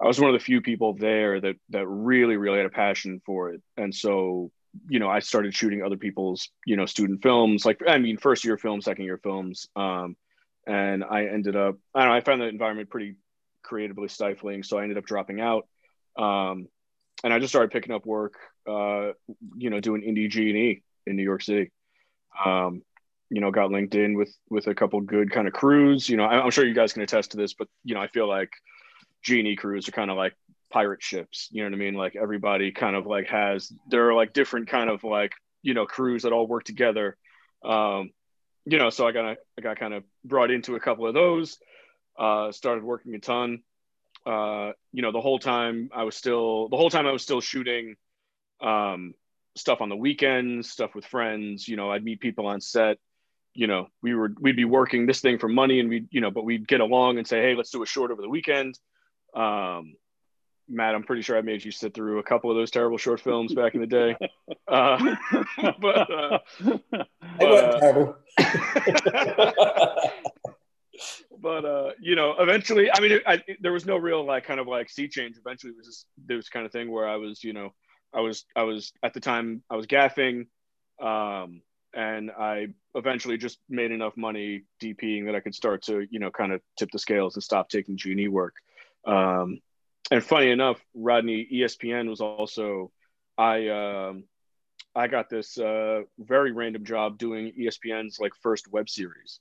I 0.00 0.06
was 0.06 0.20
one 0.20 0.30
of 0.30 0.38
the 0.38 0.44
few 0.44 0.60
people 0.60 0.94
there 0.94 1.40
that 1.40 1.56
that 1.70 1.86
really 1.86 2.36
really 2.36 2.58
had 2.58 2.66
a 2.66 2.70
passion 2.70 3.20
for 3.24 3.50
it, 3.50 3.62
and 3.76 3.94
so 3.94 4.50
you 4.88 4.98
know 4.98 5.08
I 5.08 5.20
started 5.20 5.54
shooting 5.54 5.82
other 5.82 5.96
people's 5.96 6.48
you 6.64 6.76
know 6.76 6.86
student 6.86 7.22
films, 7.22 7.64
like 7.64 7.80
I 7.86 7.98
mean 7.98 8.16
first 8.16 8.44
year 8.44 8.56
films, 8.56 8.84
second 8.84 9.04
year 9.04 9.20
films. 9.22 9.68
Um, 9.76 10.16
and 10.66 11.02
I 11.04 11.26
ended 11.26 11.56
up 11.56 11.76
I 11.94 12.00
don't 12.00 12.10
know 12.10 12.16
I 12.16 12.20
found 12.20 12.40
the 12.40 12.46
environment 12.46 12.90
pretty 12.90 13.16
creatively 13.62 14.08
stifling, 14.08 14.62
so 14.62 14.78
I 14.78 14.82
ended 14.82 14.98
up 14.98 15.06
dropping 15.06 15.40
out. 15.40 15.66
Um, 16.16 16.68
and 17.24 17.32
I 17.32 17.38
just 17.38 17.52
started 17.52 17.70
picking 17.70 17.92
up 17.92 18.06
work, 18.06 18.34
uh, 18.68 19.12
you 19.56 19.70
know, 19.70 19.80
doing 19.80 20.02
indie 20.02 20.30
G 20.30 20.48
and 20.48 20.58
E 20.58 20.82
in 21.06 21.16
New 21.16 21.22
York 21.22 21.42
City. 21.42 21.70
Um, 22.44 22.82
you 23.28 23.40
know, 23.40 23.50
got 23.50 23.70
linked 23.70 23.94
in 23.94 24.16
with 24.16 24.34
with 24.48 24.66
a 24.66 24.74
couple 24.74 25.00
good 25.00 25.30
kind 25.30 25.46
of 25.46 25.52
crews. 25.52 26.08
You 26.08 26.16
know, 26.16 26.24
I'm 26.24 26.50
sure 26.50 26.66
you 26.66 26.74
guys 26.74 26.92
can 26.92 27.02
attest 27.02 27.32
to 27.32 27.36
this, 27.36 27.54
but 27.54 27.68
you 27.84 27.94
know, 27.94 28.00
I 28.00 28.08
feel 28.08 28.28
like 28.28 28.50
G 29.22 29.38
and 29.38 29.48
E 29.48 29.56
crews 29.56 29.88
are 29.88 29.92
kind 29.92 30.10
of 30.10 30.16
like 30.16 30.34
pirate 30.70 31.02
ships. 31.02 31.48
You 31.50 31.62
know 31.62 31.70
what 31.70 31.74
I 31.74 31.84
mean? 31.84 31.94
Like 31.94 32.16
everybody 32.16 32.72
kind 32.72 32.96
of 32.96 33.06
like 33.06 33.28
has 33.28 33.72
there 33.88 34.08
are 34.08 34.14
like 34.14 34.32
different 34.32 34.68
kind 34.68 34.90
of 34.90 35.04
like 35.04 35.32
you 35.62 35.74
know 35.74 35.86
crews 35.86 36.22
that 36.22 36.32
all 36.32 36.46
work 36.46 36.64
together. 36.64 37.16
Um, 37.64 38.10
you 38.64 38.78
know, 38.78 38.90
so 38.90 39.06
I 39.06 39.12
got 39.12 39.24
I 39.58 39.60
got 39.62 39.78
kind 39.78 39.94
of 39.94 40.04
brought 40.24 40.50
into 40.50 40.74
a 40.74 40.80
couple 40.80 41.06
of 41.06 41.14
those. 41.14 41.58
Uh, 42.18 42.52
started 42.52 42.84
working 42.84 43.14
a 43.14 43.18
ton. 43.18 43.62
Uh, 44.26 44.72
you 44.92 45.02
know, 45.02 45.12
the 45.12 45.20
whole 45.20 45.38
time 45.38 45.90
I 45.94 46.04
was 46.04 46.16
still 46.16 46.68
the 46.68 46.76
whole 46.76 46.90
time 46.90 47.06
I 47.06 47.12
was 47.12 47.22
still 47.22 47.40
shooting 47.40 47.96
um, 48.60 49.14
stuff 49.56 49.80
on 49.80 49.88
the 49.88 49.96
weekends, 49.96 50.70
stuff 50.70 50.94
with 50.94 51.04
friends. 51.04 51.66
You 51.66 51.76
know, 51.76 51.90
I'd 51.90 52.04
meet 52.04 52.20
people 52.20 52.46
on 52.46 52.60
set. 52.60 52.98
You 53.54 53.66
know, 53.66 53.88
we 54.02 54.14
were 54.14 54.32
we'd 54.40 54.56
be 54.56 54.64
working 54.64 55.06
this 55.06 55.20
thing 55.20 55.38
for 55.38 55.48
money, 55.48 55.80
and 55.80 55.88
we 55.88 56.06
you 56.10 56.20
know, 56.20 56.30
but 56.30 56.44
we'd 56.44 56.68
get 56.68 56.80
along 56.80 57.18
and 57.18 57.26
say, 57.26 57.40
hey, 57.40 57.54
let's 57.54 57.70
do 57.70 57.82
a 57.82 57.86
short 57.86 58.10
over 58.10 58.22
the 58.22 58.28
weekend. 58.28 58.78
Um, 59.34 59.94
Matt, 60.70 60.94
I'm 60.94 61.02
pretty 61.02 61.22
sure 61.22 61.36
I 61.36 61.42
made 61.42 61.64
you 61.64 61.72
sit 61.72 61.94
through 61.94 62.20
a 62.20 62.22
couple 62.22 62.50
of 62.50 62.56
those 62.56 62.70
terrible 62.70 62.96
short 62.96 63.20
films 63.20 63.52
back 63.52 63.74
in 63.74 63.80
the 63.80 63.86
day. 63.86 64.16
Uh, 64.68 65.16
but 65.80 66.12
uh, 66.12 66.38
They 66.60 66.78
weren't 67.40 67.80
terrible. 67.80 68.16
but 71.40 71.64
uh, 71.64 71.90
you 72.00 72.16
know, 72.16 72.34
eventually, 72.38 72.90
I 72.92 73.00
mean, 73.00 73.20
I, 73.26 73.42
there 73.60 73.72
was 73.72 73.86
no 73.86 73.96
real 73.96 74.24
like 74.24 74.44
kind 74.44 74.60
of 74.60 74.66
like 74.66 74.90
sea 74.90 75.08
change. 75.08 75.36
Eventually, 75.36 75.72
it 75.72 75.76
was 75.76 75.86
just 75.86 76.06
this 76.26 76.48
kind 76.48 76.66
of 76.66 76.72
thing 76.72 76.90
where 76.90 77.08
I 77.08 77.16
was, 77.16 77.42
you 77.42 77.52
know, 77.52 77.72
I 78.12 78.20
was, 78.20 78.44
I 78.56 78.62
was 78.62 78.92
at 79.02 79.14
the 79.14 79.20
time 79.20 79.62
I 79.70 79.76
was 79.76 79.86
gaffing, 79.86 80.46
um, 81.00 81.62
and 81.94 82.30
I 82.30 82.68
eventually 82.94 83.38
just 83.38 83.58
made 83.68 83.90
enough 83.90 84.16
money 84.16 84.64
DPing 84.82 85.26
that 85.26 85.34
I 85.34 85.40
could 85.40 85.54
start 85.54 85.82
to, 85.84 86.06
you 86.10 86.18
know, 86.18 86.30
kind 86.30 86.52
of 86.52 86.60
tip 86.78 86.90
the 86.92 86.98
scales 86.98 87.36
and 87.36 87.42
stop 87.42 87.68
taking 87.68 87.96
G&E 87.96 88.28
work. 88.28 88.54
Um, 89.04 89.60
and 90.10 90.22
funny 90.22 90.50
enough, 90.50 90.84
Rodney, 90.94 91.48
ESPN 91.52 92.08
was 92.08 92.20
also, 92.20 92.90
I, 93.38 93.68
um, 93.68 94.24
I 94.94 95.06
got 95.06 95.30
this 95.30 95.56
uh, 95.58 96.02
very 96.18 96.52
random 96.52 96.84
job 96.84 97.18
doing 97.18 97.52
ESPN's 97.58 98.18
like 98.18 98.32
first 98.42 98.70
web 98.72 98.88
series, 98.88 99.40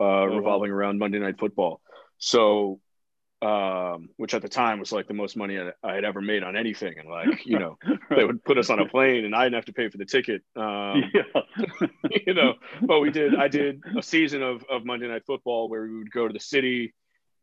uh, 0.00 0.04
oh, 0.04 0.36
revolving 0.36 0.70
around 0.70 0.98
Monday 0.98 1.18
Night 1.18 1.38
Football. 1.38 1.80
So, 2.18 2.80
um, 3.42 4.10
which 4.16 4.34
at 4.34 4.42
the 4.42 4.48
time 4.48 4.78
was 4.80 4.92
like 4.92 5.08
the 5.08 5.14
most 5.14 5.36
money 5.36 5.58
I, 5.58 5.70
I 5.82 5.94
had 5.94 6.04
ever 6.04 6.20
made 6.20 6.42
on 6.42 6.56
anything, 6.56 6.98
and 6.98 7.08
like 7.08 7.46
you 7.46 7.58
know, 7.58 7.78
right. 7.86 7.98
they 8.10 8.24
would 8.24 8.44
put 8.44 8.58
us 8.58 8.70
on 8.70 8.80
a 8.80 8.86
plane, 8.86 9.24
and 9.24 9.34
I 9.34 9.44
didn't 9.44 9.56
have 9.56 9.64
to 9.66 9.72
pay 9.72 9.88
for 9.88 9.98
the 9.98 10.04
ticket. 10.04 10.42
Um, 10.56 11.04
yeah. 11.14 11.86
you 12.26 12.34
know, 12.34 12.54
but 12.82 13.00
we 13.00 13.10
did. 13.10 13.34
I 13.34 13.48
did 13.48 13.82
a 13.96 14.02
season 14.02 14.42
of 14.42 14.64
of 14.70 14.84
Monday 14.84 15.08
Night 15.08 15.22
Football 15.26 15.68
where 15.68 15.82
we 15.82 15.98
would 15.98 16.10
go 16.10 16.26
to 16.26 16.32
the 16.32 16.40
city, 16.40 16.94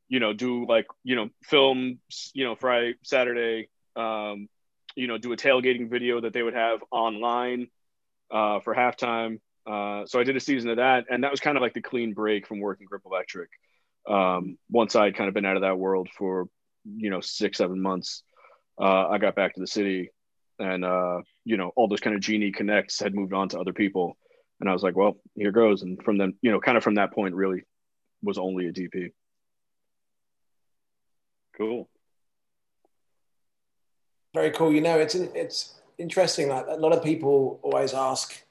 you 0.07 0.19
know, 0.19 0.33
do 0.33 0.65
like 0.67 0.87
you 1.03 1.15
know 1.15 1.29
film, 1.43 1.99
you 2.33 2.43
know, 2.43 2.55
Friday, 2.55 2.95
Saturday. 3.03 3.69
Um, 3.95 4.47
you 4.95 5.05
know, 5.05 5.19
do 5.19 5.31
a 5.31 5.37
tailgating 5.37 5.89
video 5.89 6.21
that 6.21 6.33
they 6.33 6.41
would 6.41 6.55
have 6.55 6.79
online 6.91 7.67
uh, 8.31 8.59
for 8.59 8.73
halftime. 8.73 9.39
Uh, 9.69 10.05
so 10.05 10.19
I 10.19 10.23
did 10.23 10.35
a 10.37 10.39
season 10.39 10.69
of 10.69 10.77
that, 10.77 11.05
and 11.09 11.23
that 11.23 11.31
was 11.31 11.39
kind 11.39 11.57
of 11.57 11.61
like 11.61 11.73
the 11.73 11.81
clean 11.81 12.13
break 12.13 12.47
from 12.47 12.59
working 12.59 12.87
Grip 12.87 13.01
Electric. 13.05 13.49
Um, 14.07 14.57
once 14.69 14.95
I 14.95 15.05
had 15.05 15.15
kind 15.15 15.27
of 15.27 15.33
been 15.33 15.45
out 15.45 15.57
of 15.57 15.63
that 15.63 15.77
world 15.77 16.07
for 16.17 16.47
you 16.85 17.09
know 17.09 17.19
six, 17.19 17.57
seven 17.57 17.81
months, 17.81 18.23
uh, 18.79 19.09
I 19.09 19.17
got 19.17 19.35
back 19.35 19.55
to 19.55 19.59
the 19.59 19.67
city, 19.67 20.11
and 20.59 20.85
uh, 20.85 21.21
you 21.43 21.57
know 21.57 21.71
all 21.75 21.87
those 21.87 21.99
kind 21.99 22.15
of 22.15 22.21
G&E 22.21 22.51
connects 22.51 22.99
had 22.99 23.13
moved 23.13 23.33
on 23.33 23.49
to 23.49 23.59
other 23.59 23.73
people, 23.73 24.17
and 24.61 24.69
I 24.69 24.73
was 24.73 24.83
like, 24.83 24.95
well, 24.95 25.17
here 25.35 25.51
goes. 25.51 25.81
And 25.81 26.01
from 26.03 26.17
then, 26.17 26.33
you 26.41 26.51
know, 26.51 26.61
kind 26.61 26.77
of 26.77 26.83
from 26.83 26.95
that 26.95 27.11
point, 27.11 27.35
really 27.35 27.63
was 28.23 28.37
only 28.37 28.67
a 28.67 28.71
DP. 28.71 29.11
Cool 31.57 31.89
very 34.37 34.51
cool. 34.51 34.71
You 34.71 34.81
know, 34.81 34.99
it's 34.99 35.15
it's 35.15 35.75
interesting. 35.97 36.49
Like 36.49 36.65
a 36.67 36.75
lot 36.75 36.93
of 36.93 37.03
people 37.03 37.59
always 37.63 37.93
ask, 37.93 38.43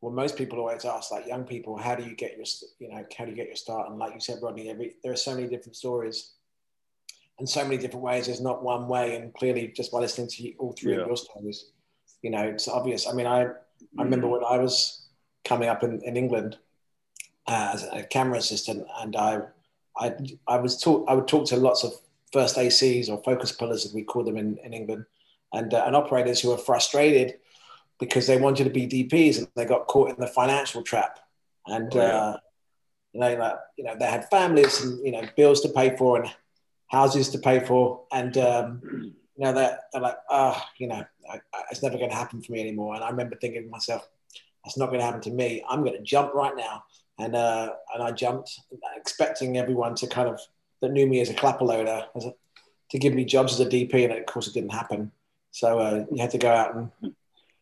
well, 0.00 0.12
most 0.12 0.36
people 0.36 0.58
always 0.58 0.84
ask, 0.84 1.10
like 1.10 1.26
young 1.26 1.44
people, 1.44 1.76
how 1.76 1.94
do 1.94 2.04
you 2.04 2.14
get 2.14 2.36
your, 2.36 2.46
you 2.78 2.88
know, 2.88 3.04
how 3.16 3.24
do 3.24 3.30
you 3.30 3.36
get 3.36 3.48
your 3.48 3.56
start? 3.56 3.90
And 3.90 3.98
like 3.98 4.14
you 4.14 4.20
said, 4.20 4.38
Rodney, 4.42 4.70
every 4.70 4.94
there 5.02 5.12
are 5.12 5.16
so 5.16 5.34
many 5.34 5.46
different 5.46 5.76
stories, 5.76 6.32
and 7.38 7.48
so 7.48 7.62
many 7.64 7.76
different 7.76 8.04
ways. 8.04 8.26
There's 8.26 8.40
not 8.40 8.62
one 8.62 8.88
way. 8.88 9.16
And 9.16 9.34
clearly, 9.34 9.72
just 9.76 9.92
by 9.92 9.98
listening 9.98 10.28
to 10.28 10.42
you, 10.42 10.54
all 10.58 10.72
three 10.72 10.94
yeah. 10.94 11.00
of 11.00 11.06
your 11.06 11.16
stories, 11.16 11.66
you 12.22 12.30
know, 12.30 12.42
it's 12.42 12.68
obvious. 12.68 13.06
I 13.06 13.12
mean, 13.12 13.26
I 13.26 13.42
I 13.98 14.02
remember 14.02 14.28
when 14.28 14.44
I 14.44 14.58
was 14.58 15.08
coming 15.44 15.68
up 15.68 15.82
in, 15.82 16.00
in 16.02 16.16
England 16.16 16.56
uh, 17.46 17.72
as 17.74 17.84
a 17.84 18.02
camera 18.02 18.38
assistant, 18.38 18.86
and 19.00 19.16
I 19.16 19.40
I 19.98 20.14
I 20.46 20.56
was 20.56 20.80
taught 20.80 21.08
I 21.08 21.14
would 21.14 21.28
talk 21.28 21.46
to 21.48 21.56
lots 21.56 21.84
of 21.84 21.92
first 22.32 22.56
ACs 22.56 23.10
or 23.10 23.22
focus 23.22 23.52
pullers, 23.52 23.84
as 23.84 23.92
we 23.92 24.02
call 24.02 24.24
them 24.24 24.36
in, 24.36 24.56
in 24.64 24.72
England, 24.72 25.04
and, 25.52 25.74
uh, 25.74 25.82
and 25.86 25.96
operators 25.96 26.40
who 26.40 26.50
were 26.50 26.58
frustrated 26.58 27.38
because 28.00 28.26
they 28.26 28.38
wanted 28.38 28.64
to 28.64 28.70
be 28.70 28.86
DPs 28.86 29.38
and 29.38 29.48
they 29.54 29.64
got 29.64 29.86
caught 29.86 30.10
in 30.10 30.16
the 30.18 30.26
financial 30.26 30.82
trap. 30.82 31.20
And, 31.66 31.94
oh, 31.94 32.00
yeah. 32.00 32.16
uh, 32.16 32.36
you 33.12 33.20
know, 33.20 33.34
like, 33.34 33.54
you 33.76 33.84
know, 33.84 33.96
they 33.98 34.06
had 34.06 34.28
families 34.30 34.82
and, 34.82 35.04
you 35.04 35.12
know, 35.12 35.22
bills 35.36 35.60
to 35.60 35.68
pay 35.68 35.96
for 35.96 36.20
and 36.20 36.32
houses 36.88 37.28
to 37.30 37.38
pay 37.38 37.60
for. 37.60 38.04
And, 38.10 38.36
um, 38.38 38.80
you 39.36 39.44
know, 39.44 39.52
they're, 39.52 39.78
they're 39.92 40.02
like, 40.02 40.16
ah, 40.30 40.56
oh, 40.58 40.68
you 40.78 40.88
know, 40.88 41.04
I, 41.30 41.36
I, 41.36 41.62
it's 41.70 41.82
never 41.82 41.98
going 41.98 42.10
to 42.10 42.16
happen 42.16 42.42
for 42.42 42.52
me 42.52 42.60
anymore. 42.60 42.94
And 42.94 43.04
I 43.04 43.10
remember 43.10 43.36
thinking 43.36 43.64
to 43.64 43.68
myself, 43.68 44.08
that's 44.64 44.78
not 44.78 44.86
going 44.86 45.00
to 45.00 45.04
happen 45.04 45.20
to 45.22 45.30
me. 45.30 45.62
I'm 45.68 45.82
going 45.82 45.96
to 45.96 46.02
jump 46.02 46.34
right 46.34 46.56
now. 46.56 46.84
And, 47.18 47.34
uh, 47.36 47.72
and 47.94 48.02
I 48.02 48.12
jumped, 48.12 48.58
expecting 48.96 49.58
everyone 49.58 49.94
to 49.96 50.06
kind 50.06 50.28
of 50.28 50.40
that 50.80 50.92
knew 50.92 51.06
me 51.06 51.20
as 51.20 51.28
a 51.28 51.34
clapper 51.34 51.64
loader 51.64 52.06
as 52.16 52.24
a, 52.24 52.34
to 52.90 52.98
give 52.98 53.14
me 53.14 53.24
jobs 53.24 53.52
as 53.52 53.60
a 53.60 53.66
DP, 53.66 54.04
and 54.04 54.12
of 54.12 54.26
course 54.26 54.48
it 54.48 54.54
didn't 54.54 54.72
happen. 54.72 55.12
So 55.52 55.78
uh, 55.78 56.04
you 56.10 56.20
had 56.20 56.30
to 56.30 56.38
go 56.38 56.50
out 56.50 56.74
and, 56.74 57.14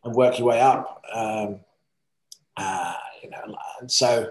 and 0.05 0.15
work 0.15 0.39
your 0.39 0.49
way 0.49 0.61
up. 0.61 1.03
Um, 1.13 1.61
Uh, 2.59 2.95
you 3.23 3.31
know, 3.31 3.57
and 3.81 3.91
so 3.91 4.29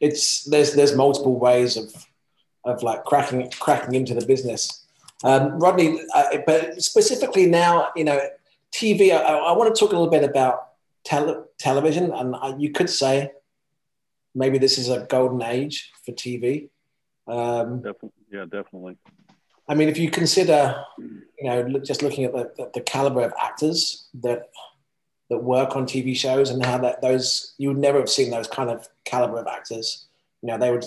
it's 0.00 0.44
there's 0.44 0.74
there's 0.74 0.94
multiple 0.94 1.38
ways 1.38 1.76
of 1.78 2.06
of 2.64 2.82
like 2.82 3.04
cracking 3.04 3.50
cracking 3.58 3.94
into 3.94 4.14
the 4.14 4.26
business. 4.26 4.84
Um, 5.24 5.58
Rodney, 5.58 6.00
uh, 6.14 6.38
but 6.46 6.82
specifically 6.82 7.46
now, 7.46 7.88
you 7.96 8.04
know, 8.04 8.20
TV. 8.72 9.12
I, 9.12 9.16
I, 9.16 9.52
want 9.52 9.74
to 9.74 9.78
talk 9.78 9.92
a 9.92 9.96
little 9.96 10.10
bit 10.10 10.24
about 10.24 10.68
tele- 11.04 11.44
television, 11.58 12.12
and 12.12 12.36
I, 12.36 12.54
you 12.56 12.70
could 12.70 12.88
say 12.88 13.32
maybe 14.34 14.58
this 14.58 14.78
is 14.78 14.88
a 14.88 15.06
golden 15.08 15.42
age 15.42 15.90
for 16.04 16.12
TV. 16.12 16.68
Um, 17.26 17.82
definitely, 17.82 18.10
yeah, 18.32 18.44
definitely. 18.44 18.96
I 19.68 19.74
mean, 19.74 19.88
if 19.88 19.98
you 19.98 20.10
consider, 20.10 20.84
you 20.98 21.44
know, 21.44 21.78
just 21.80 22.02
looking 22.02 22.24
at 22.24 22.32
the, 22.32 22.50
the, 22.56 22.70
the, 22.74 22.80
caliber 22.80 23.20
of 23.22 23.32
actors 23.40 24.08
that 24.14 24.48
that 25.30 25.38
work 25.38 25.76
on 25.76 25.86
TV 25.86 26.14
shows 26.14 26.50
and 26.50 26.64
how 26.64 26.76
that 26.78 27.00
those 27.00 27.54
you 27.56 27.68
would 27.68 27.78
never 27.78 27.98
have 27.98 28.10
seen 28.10 28.30
those 28.30 28.48
kind 28.48 28.68
of 28.68 28.88
caliber 29.04 29.38
of 29.38 29.46
actors. 29.46 30.06
You 30.42 30.48
know, 30.48 30.58
they 30.58 30.70
would 30.70 30.84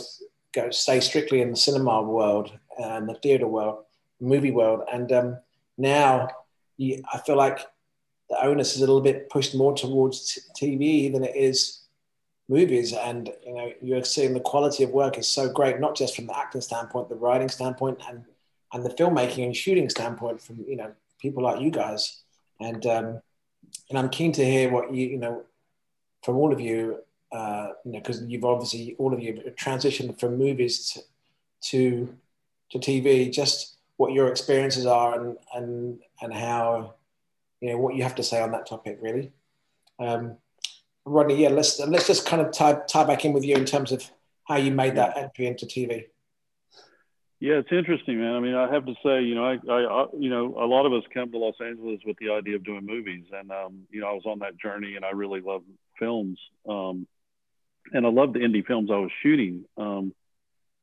go 0.53 0.69
stay 0.69 0.99
strictly 0.99 1.41
in 1.41 1.51
the 1.51 1.57
cinema 1.57 2.01
world 2.03 2.51
and 2.77 3.07
the 3.09 3.15
theater 3.15 3.47
world, 3.47 3.85
movie 4.19 4.51
world, 4.51 4.81
and 4.91 5.11
um, 5.11 5.37
now 5.77 6.27
you, 6.77 7.01
I 7.11 7.19
feel 7.19 7.37
like 7.37 7.59
the 8.29 8.45
onus 8.45 8.75
is 8.75 8.81
a 8.81 8.85
little 8.85 9.01
bit 9.01 9.29
pushed 9.29 9.55
more 9.55 9.75
towards 9.75 10.39
t- 10.55 10.75
TV 10.75 11.11
than 11.11 11.23
it 11.23 11.35
is 11.35 11.79
movies. 12.49 12.93
And 12.93 13.31
you 13.45 13.53
know, 13.53 13.71
you're 13.81 14.03
seeing 14.03 14.33
the 14.33 14.39
quality 14.39 14.83
of 14.83 14.89
work 14.91 15.17
is 15.17 15.27
so 15.27 15.49
great, 15.49 15.79
not 15.79 15.95
just 15.95 16.15
from 16.15 16.27
the 16.27 16.37
acting 16.37 16.61
standpoint, 16.61 17.09
the 17.09 17.15
writing 17.15 17.49
standpoint, 17.49 17.99
and 18.09 18.25
and 18.73 18.83
the 18.83 18.89
filmmaking 18.89 19.45
and 19.45 19.55
shooting 19.55 19.89
standpoint 19.89 20.41
from 20.41 20.65
you 20.67 20.75
know 20.75 20.91
people 21.19 21.43
like 21.43 21.61
you 21.61 21.71
guys. 21.71 22.21
And 22.59 22.85
um, 22.85 23.21
and 23.89 23.97
I'm 23.97 24.09
keen 24.09 24.31
to 24.33 24.45
hear 24.45 24.71
what 24.71 24.93
you 24.93 25.07
you 25.07 25.17
know 25.17 25.43
from 26.23 26.37
all 26.37 26.51
of 26.51 26.59
you. 26.59 26.99
Uh, 27.31 27.69
you 27.83 27.93
know, 27.93 27.99
because 27.99 28.21
you've 28.23 28.45
obviously 28.45 28.95
all 28.99 29.11
of 29.11 29.19
you 29.19 29.33
transitioned 29.59 30.19
from 30.19 30.37
movies 30.37 30.91
to, 30.91 30.99
to 31.61 32.15
to 32.71 32.79
TV. 32.79 33.31
Just 33.31 33.77
what 33.97 34.13
your 34.13 34.27
experiences 34.27 34.85
are 34.85 35.19
and 35.19 35.37
and 35.53 35.99
and 36.21 36.33
how 36.33 36.93
you 37.61 37.69
know 37.69 37.77
what 37.77 37.95
you 37.95 38.03
have 38.03 38.15
to 38.15 38.23
say 38.23 38.41
on 38.41 38.51
that 38.51 38.67
topic, 38.67 38.99
really. 39.01 39.31
Um, 39.99 40.37
Rodney, 41.05 41.41
yeah, 41.41 41.49
let's 41.49 41.79
let's 41.79 42.07
just 42.07 42.25
kind 42.25 42.41
of 42.41 42.51
tie 42.51 42.79
tie 42.87 43.03
back 43.03 43.25
in 43.25 43.33
with 43.33 43.43
you 43.43 43.55
in 43.55 43.65
terms 43.65 43.91
of 43.91 44.09
how 44.45 44.57
you 44.57 44.71
made 44.71 44.95
that 44.95 45.17
entry 45.17 45.47
into 45.47 45.65
TV. 45.65 46.05
Yeah, 47.43 47.55
it's 47.55 47.73
interesting, 47.73 48.21
man. 48.21 48.35
I 48.35 48.39
mean, 48.39 48.55
I 48.55 48.71
have 48.73 48.85
to 48.85 48.93
say, 49.03 49.21
you 49.21 49.35
know, 49.35 49.43
I, 49.43 49.57
I, 49.69 50.05
you 50.17 50.29
know, 50.29 50.55
a 50.57 50.63
lot 50.65 50.85
of 50.85 50.93
us 50.93 51.03
come 51.13 51.29
to 51.29 51.37
Los 51.37 51.55
Angeles 51.59 51.99
with 52.05 52.15
the 52.17 52.29
idea 52.29 52.55
of 52.55 52.63
doing 52.63 52.85
movies, 52.85 53.25
and 53.33 53.51
um, 53.51 53.81
you 53.91 53.99
know, 53.99 54.07
I 54.07 54.13
was 54.13 54.23
on 54.25 54.39
that 54.39 54.57
journey, 54.57 54.95
and 54.95 55.03
I 55.03 55.09
really 55.09 55.41
love 55.41 55.63
films, 55.99 56.39
um, 56.69 57.05
and 57.91 58.05
I 58.05 58.09
loved 58.09 58.35
the 58.35 58.39
indie 58.39 58.65
films 58.65 58.89
I 58.89 58.95
was 58.95 59.11
shooting. 59.21 59.65
Um, 59.75 60.13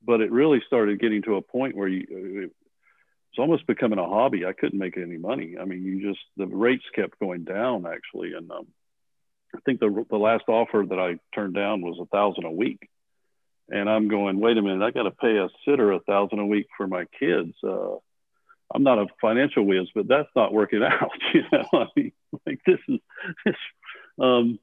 but 0.04 0.20
it 0.20 0.30
really 0.30 0.60
started 0.66 1.00
getting 1.00 1.22
to 1.22 1.36
a 1.36 1.40
point 1.40 1.76
where 1.76 1.88
you, 1.88 2.50
it's 3.30 3.38
almost 3.38 3.66
becoming 3.66 3.98
a 3.98 4.06
hobby. 4.06 4.44
I 4.44 4.52
couldn't 4.52 4.78
make 4.78 4.98
any 4.98 5.16
money. 5.16 5.56
I 5.58 5.64
mean, 5.64 5.82
you 5.82 6.06
just 6.06 6.20
the 6.36 6.46
rates 6.46 6.84
kept 6.94 7.18
going 7.20 7.44
down 7.44 7.86
actually, 7.86 8.34
and 8.34 8.50
um, 8.50 8.66
I 9.56 9.60
think 9.64 9.80
the 9.80 10.04
the 10.10 10.18
last 10.18 10.44
offer 10.46 10.84
that 10.86 10.98
I 10.98 11.20
turned 11.34 11.54
down 11.54 11.80
was 11.80 11.98
a 11.98 12.14
thousand 12.14 12.44
a 12.44 12.50
week, 12.50 12.86
and 13.70 13.88
I'm 13.88 14.08
going, 14.08 14.40
wait 14.40 14.58
a 14.58 14.62
minute, 14.62 14.84
I 14.84 14.90
got 14.90 15.04
to 15.04 15.10
pay 15.10 15.36
a 15.38 15.48
sitter 15.64 15.92
a 15.92 16.00
thousand 16.00 16.40
a 16.40 16.46
week 16.46 16.66
for 16.76 16.86
my 16.86 17.04
kids. 17.18 17.54
Uh, 17.62 17.96
I'm 18.72 18.82
not 18.82 18.98
a 18.98 19.06
financial 19.20 19.64
whiz, 19.64 19.88
but 19.94 20.08
that's 20.08 20.28
not 20.34 20.52
working 20.52 20.82
out. 20.84 21.10
You 21.34 21.42
know, 21.52 21.64
I 21.72 21.86
mean, 21.96 22.12
like 22.46 22.60
this 22.66 22.78
is, 22.88 22.98
this, 23.44 23.56
um, 24.18 24.58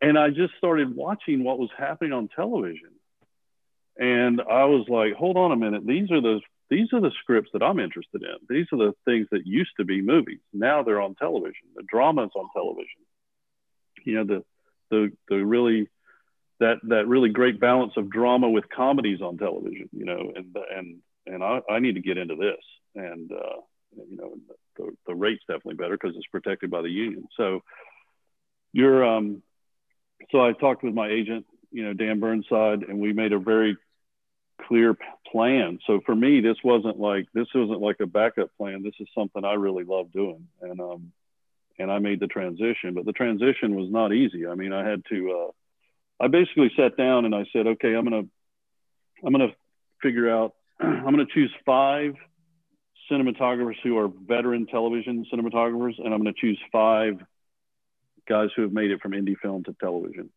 and 0.00 0.18
I 0.18 0.30
just 0.30 0.54
started 0.58 0.94
watching 0.94 1.44
what 1.44 1.58
was 1.58 1.70
happening 1.76 2.12
on 2.12 2.28
television, 2.28 2.90
and 3.98 4.40
I 4.40 4.64
was 4.64 4.86
like, 4.88 5.14
hold 5.14 5.36
on 5.36 5.52
a 5.52 5.56
minute, 5.56 5.86
these 5.86 6.10
are 6.10 6.20
the 6.20 6.40
these 6.70 6.92
are 6.92 7.00
the 7.00 7.10
scripts 7.20 7.50
that 7.52 7.64
I'm 7.64 7.80
interested 7.80 8.22
in. 8.22 8.36
These 8.48 8.66
are 8.72 8.78
the 8.78 8.94
things 9.04 9.26
that 9.32 9.44
used 9.44 9.72
to 9.78 9.84
be 9.84 10.00
movies. 10.00 10.38
Now 10.52 10.84
they're 10.84 11.00
on 11.00 11.16
television. 11.16 11.66
The 11.74 11.82
drama's 11.82 12.30
on 12.36 12.48
television. 12.54 13.02
You 14.04 14.14
know, 14.14 14.24
the 14.24 14.44
the 14.90 15.12
the 15.28 15.44
really 15.44 15.88
that 16.60 16.76
that 16.84 17.08
really 17.08 17.30
great 17.30 17.58
balance 17.58 17.92
of 17.96 18.10
drama 18.10 18.48
with 18.48 18.64
comedies 18.74 19.20
on 19.20 19.38
television. 19.38 19.88
You 19.92 20.04
know, 20.04 20.32
and 20.34 20.56
and 20.76 20.98
and 21.26 21.42
I, 21.42 21.60
I 21.68 21.78
need 21.80 21.94
to 21.94 22.00
get 22.00 22.18
into 22.18 22.36
this. 22.36 22.62
And 22.94 23.30
uh, 23.32 23.60
you 23.96 24.16
know, 24.16 24.34
the, 24.76 24.90
the 25.06 25.14
rate's 25.14 25.42
definitely 25.46 25.74
better 25.74 25.96
because 26.00 26.16
it's 26.16 26.26
protected 26.26 26.70
by 26.70 26.82
the 26.82 26.90
union. 26.90 27.26
So 27.36 27.60
you're 28.72 29.04
um, 29.04 29.42
so 30.30 30.40
I 30.40 30.52
talked 30.52 30.82
with 30.82 30.94
my 30.94 31.08
agent, 31.08 31.46
you 31.70 31.84
know, 31.84 31.92
Dan 31.92 32.20
Burnside, 32.20 32.82
and 32.82 33.00
we 33.00 33.12
made 33.12 33.32
a 33.32 33.38
very 33.38 33.76
clear 34.68 34.96
plan. 35.32 35.78
So 35.86 36.00
for 36.04 36.14
me, 36.14 36.40
this 36.40 36.56
wasn't 36.62 36.98
like 36.98 37.26
this 37.32 37.48
wasn't 37.54 37.80
like 37.80 38.00
a 38.00 38.06
backup 38.06 38.50
plan. 38.56 38.82
This 38.82 38.94
is 39.00 39.08
something 39.16 39.44
I 39.44 39.54
really 39.54 39.84
love 39.84 40.12
doing, 40.12 40.46
and 40.60 40.80
um, 40.80 41.12
and 41.78 41.90
I 41.90 41.98
made 41.98 42.20
the 42.20 42.26
transition. 42.26 42.94
But 42.94 43.06
the 43.06 43.12
transition 43.12 43.74
was 43.74 43.90
not 43.90 44.12
easy. 44.12 44.46
I 44.46 44.54
mean, 44.54 44.72
I 44.72 44.88
had 44.88 45.02
to. 45.10 45.46
Uh, 45.48 45.50
I 46.20 46.28
basically 46.28 46.70
sat 46.76 46.96
down 46.96 47.24
and 47.24 47.34
I 47.34 47.44
said, 47.52 47.66
okay, 47.66 47.94
I'm 47.94 48.04
gonna, 48.04 48.24
I'm 49.24 49.32
gonna 49.32 49.54
figure 50.02 50.30
out. 50.30 50.54
I'm 50.80 51.04
gonna 51.04 51.24
choose 51.32 51.52
five 51.64 52.14
cinematographers 53.10 53.76
who 53.82 53.98
are 53.98 54.08
veteran 54.08 54.66
television 54.66 55.26
cinematographers, 55.32 55.98
and 55.98 56.12
I'm 56.12 56.20
gonna 56.20 56.32
choose 56.38 56.58
five 56.70 57.14
guys 58.28 58.50
who 58.54 58.62
have 58.62 58.72
made 58.72 58.90
it 58.90 59.00
from 59.00 59.12
indie 59.12 59.36
film 59.40 59.64
to 59.64 59.74
television 59.80 60.30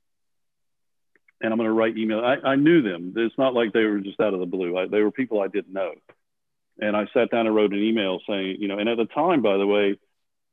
and 1.43 1.51
I'm 1.51 1.59
to 1.59 1.71
write 1.71 1.97
email. 1.97 2.21
I, 2.21 2.51
I 2.51 2.55
knew 2.55 2.81
them. 2.81 3.13
It's 3.17 3.37
not 3.37 3.53
like 3.53 3.73
they 3.73 3.83
were 3.83 3.99
just 3.99 4.19
out 4.19 4.33
of 4.33 4.39
the 4.39 4.45
blue. 4.45 4.77
I, 4.77 4.87
they 4.87 5.01
were 5.01 5.11
people 5.11 5.41
I 5.41 5.49
didn't 5.49 5.73
know. 5.73 5.91
And 6.79 6.95
I 6.95 7.05
sat 7.13 7.29
down 7.29 7.45
and 7.45 7.55
wrote 7.55 7.73
an 7.73 7.83
email 7.83 8.19
saying, 8.27 8.57
you 8.59 8.67
know, 8.67 8.79
and 8.79 8.89
at 8.89 8.97
the 8.97 9.05
time, 9.05 9.41
by 9.41 9.57
the 9.57 9.67
way, 9.67 9.99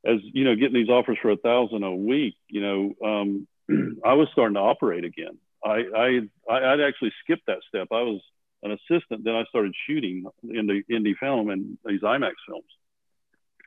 as 0.05 0.17
you 0.21 0.43
know, 0.43 0.55
getting 0.55 0.73
these 0.73 0.89
offers 0.89 1.17
for 1.21 1.31
a 1.31 1.37
thousand 1.37 1.83
a 1.83 1.95
week, 1.95 2.35
you 2.49 2.61
know, 2.61 2.93
um, 3.03 3.47
I 4.05 4.13
was 4.13 4.27
starting 4.31 4.55
to 4.55 4.61
operate 4.61 5.05
again. 5.05 5.37
I, 5.63 5.83
I, 5.95 6.19
I'd 6.49 6.81
actually 6.81 7.13
skipped 7.23 7.45
that 7.47 7.59
step. 7.67 7.87
I 7.91 8.01
was 8.01 8.21
an 8.63 8.71
assistant. 8.71 9.23
Then 9.23 9.35
I 9.35 9.43
started 9.49 9.73
shooting 9.87 10.25
in 10.43 10.67
the 10.67 10.83
indie 10.91 11.17
film 11.17 11.49
and 11.49 11.77
these 11.85 12.01
IMAX 12.01 12.33
films. 12.47 12.65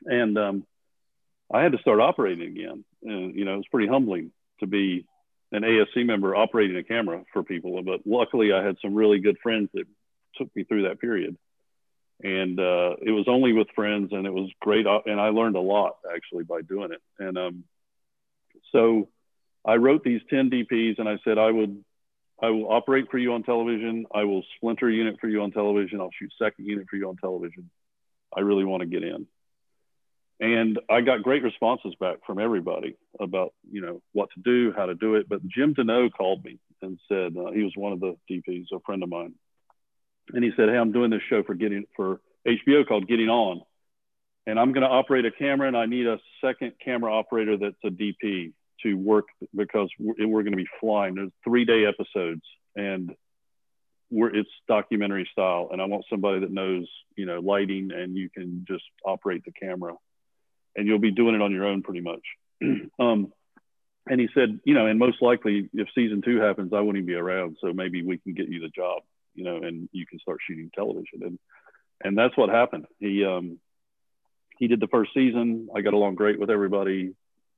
And 0.05 0.37
um, 0.37 0.67
I 1.53 1.61
had 1.61 1.71
to 1.71 1.77
start 1.79 1.99
operating 1.99 2.49
again. 2.49 2.83
And, 3.03 3.35
you 3.35 3.45
know, 3.45 3.53
it 3.53 3.57
was 3.57 3.67
pretty 3.71 3.87
humbling 3.87 4.31
to 4.59 4.67
be 4.67 5.05
an 5.51 5.63
ASC 5.63 6.05
member 6.05 6.35
operating 6.35 6.77
a 6.77 6.83
camera 6.83 7.23
for 7.31 7.43
people. 7.43 7.81
But 7.83 8.01
luckily, 8.05 8.51
I 8.51 8.63
had 8.63 8.77
some 8.81 8.95
really 8.95 9.19
good 9.19 9.37
friends 9.41 9.69
that 9.73 9.85
took 10.35 10.53
me 10.55 10.63
through 10.63 10.83
that 10.83 10.99
period. 10.99 11.37
And 12.23 12.59
uh, 12.59 12.95
it 13.01 13.11
was 13.11 13.25
only 13.27 13.51
with 13.51 13.67
friends, 13.75 14.09
and 14.13 14.25
it 14.25 14.33
was 14.33 14.49
great. 14.61 14.87
Uh, 14.87 15.01
and 15.05 15.19
I 15.19 15.29
learned 15.29 15.57
a 15.57 15.61
lot 15.61 15.97
actually 16.13 16.45
by 16.45 16.61
doing 16.61 16.91
it. 16.91 17.01
And 17.19 17.37
um, 17.37 17.63
so 18.71 19.09
I 19.65 19.75
wrote 19.75 20.03
these 20.03 20.21
10 20.29 20.49
DPs, 20.49 20.99
and 20.99 21.09
I 21.09 21.17
said, 21.23 21.37
I 21.37 21.49
would, 21.49 21.83
I 22.41 22.49
will 22.49 22.71
operate 22.71 23.05
for 23.09 23.17
you 23.17 23.33
on 23.33 23.43
television. 23.43 24.05
I 24.13 24.23
will 24.23 24.43
splinter 24.57 24.89
unit 24.89 25.17
for 25.19 25.27
you 25.27 25.41
on 25.41 25.51
television. 25.51 25.99
I'll 25.99 26.11
shoot 26.19 26.31
second 26.39 26.65
unit 26.65 26.87
for 26.89 26.97
you 26.97 27.09
on 27.09 27.17
television. 27.17 27.69
I 28.35 28.41
really 28.41 28.65
want 28.65 28.81
to 28.81 28.87
get 28.87 29.03
in 29.03 29.27
and 30.39 30.79
I 30.89 31.01
got 31.01 31.23
great 31.23 31.43
responses 31.43 31.95
back 31.99 32.17
from 32.25 32.39
everybody 32.39 32.97
about 33.19 33.53
you 33.69 33.81
know 33.81 34.01
what 34.11 34.29
to 34.35 34.41
do, 34.41 34.73
how 34.75 34.85
to 34.85 34.95
do 34.95 35.15
it. 35.15 35.29
But 35.29 35.47
Jim 35.47 35.73
Denault 35.73 36.11
called 36.13 36.43
me 36.43 36.59
and 36.81 36.99
said 37.07 37.35
uh, 37.37 37.51
he 37.51 37.63
was 37.63 37.73
one 37.75 37.93
of 37.93 37.99
the 37.99 38.15
DPs, 38.29 38.65
a 38.73 38.79
friend 38.81 39.03
of 39.03 39.09
mine, 39.09 39.33
and 40.33 40.43
he 40.43 40.51
said, 40.57 40.69
"Hey, 40.69 40.77
I'm 40.77 40.91
doing 40.91 41.09
this 41.09 41.21
show 41.29 41.43
for 41.43 41.53
getting 41.53 41.85
for 41.95 42.19
HBO 42.45 42.85
called 42.85 43.07
Getting 43.07 43.29
On, 43.29 43.61
and 44.45 44.59
I'm 44.59 44.73
going 44.73 44.83
to 44.83 44.93
operate 44.93 45.25
a 45.25 45.31
camera, 45.31 45.67
and 45.67 45.77
I 45.77 45.85
need 45.85 46.05
a 46.05 46.19
second 46.43 46.73
camera 46.83 47.13
operator 47.13 47.57
that's 47.57 47.75
a 47.85 47.89
DP 47.89 48.51
to 48.83 48.93
work 48.95 49.25
because 49.55 49.89
we're, 49.99 50.27
we're 50.27 50.43
going 50.43 50.53
to 50.53 50.57
be 50.57 50.67
flying. 50.79 51.15
There's 51.15 51.31
three 51.43 51.65
day 51.65 51.85
episodes, 51.85 52.41
and 52.75 53.15
we're 54.09 54.35
it's 54.35 54.49
documentary 54.67 55.27
style, 55.31 55.69
and 55.71 55.81
I 55.81 55.85
want 55.85 56.05
somebody 56.09 56.39
that 56.41 56.51
knows 56.51 56.87
you 57.15 57.25
know 57.25 57.39
lighting, 57.39 57.91
and 57.91 58.15
you 58.15 58.29
can 58.29 58.65
just 58.67 58.83
operate 59.05 59.43
the 59.45 59.51
camera." 59.51 59.95
and 60.75 60.87
you'll 60.87 60.99
be 60.99 61.11
doing 61.11 61.35
it 61.35 61.41
on 61.41 61.51
your 61.51 61.65
own 61.65 61.81
pretty 61.81 62.01
much. 62.01 62.21
um, 62.99 63.31
and 64.07 64.19
he 64.19 64.27
said, 64.33 64.59
you 64.65 64.73
know, 64.73 64.85
and 64.85 64.99
most 64.99 65.21
likely 65.21 65.69
if 65.73 65.87
season 65.95 66.21
two 66.23 66.39
happens, 66.39 66.73
I 66.73 66.81
won't 66.81 66.97
even 66.97 67.07
be 67.07 67.15
around. 67.15 67.57
So 67.61 67.73
maybe 67.73 68.03
we 68.03 68.17
can 68.17 68.33
get 68.33 68.49
you 68.49 68.59
the 68.59 68.69
job, 68.69 69.01
you 69.33 69.43
know, 69.43 69.57
and 69.57 69.89
you 69.91 70.05
can 70.05 70.19
start 70.19 70.39
shooting 70.45 70.69
television. 70.75 71.21
And, 71.21 71.39
and 72.03 72.17
that's 72.17 72.37
what 72.37 72.49
happened. 72.49 72.85
He, 72.99 73.25
um, 73.25 73.59
he 74.59 74.67
did 74.67 74.79
the 74.79 74.87
first 74.87 75.11
season. 75.13 75.69
I 75.75 75.81
got 75.81 75.93
along 75.93 76.15
great 76.15 76.39
with 76.39 76.49
everybody. 76.49 77.13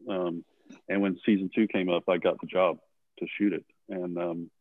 Um, 0.09 0.45
and 0.89 1.01
when 1.01 1.17
season 1.25 1.49
two 1.53 1.67
came 1.67 1.89
up, 1.89 2.03
I 2.07 2.17
got 2.17 2.39
the 2.41 2.47
job 2.47 2.77
to 3.19 3.27
shoot 3.37 3.53
it. 3.53 3.65
And, 3.89 4.17
um, 4.17 4.51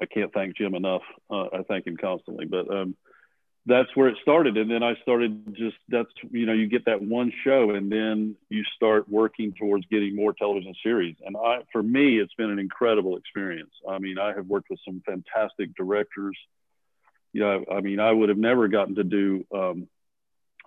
I 0.00 0.06
can't 0.06 0.32
thank 0.32 0.56
Jim 0.56 0.74
enough. 0.74 1.02
Uh, 1.28 1.46
I 1.52 1.62
thank 1.66 1.86
him 1.86 1.96
constantly, 1.96 2.46
but, 2.46 2.70
um, 2.70 2.96
that's 3.66 3.94
where 3.94 4.08
it 4.08 4.16
started. 4.22 4.56
And 4.56 4.70
then 4.70 4.82
I 4.82 4.94
started 5.02 5.54
just 5.54 5.76
that's 5.88 6.10
you 6.30 6.46
know 6.46 6.52
you 6.52 6.66
get 6.66 6.86
that 6.86 7.02
one 7.02 7.32
show 7.44 7.70
and 7.70 7.90
then 7.92 8.36
you 8.48 8.64
start 8.74 9.08
working 9.08 9.52
towards 9.52 9.86
getting 9.86 10.16
more 10.16 10.32
television 10.32 10.74
series. 10.82 11.16
And 11.24 11.36
I 11.36 11.60
for 11.72 11.82
me 11.82 12.18
it's 12.18 12.34
been 12.34 12.50
an 12.50 12.58
incredible 12.58 13.16
experience. 13.16 13.72
I 13.88 13.98
mean 13.98 14.18
I 14.18 14.32
have 14.34 14.46
worked 14.46 14.70
with 14.70 14.80
some 14.84 15.02
fantastic 15.04 15.74
directors. 15.76 16.36
you 17.32 17.44
Yeah, 17.44 17.60
I 17.70 17.80
mean 17.80 18.00
I 18.00 18.10
would 18.10 18.30
have 18.30 18.38
never 18.38 18.68
gotten 18.68 18.94
to 18.94 19.04
do 19.04 19.44
um, 19.54 19.88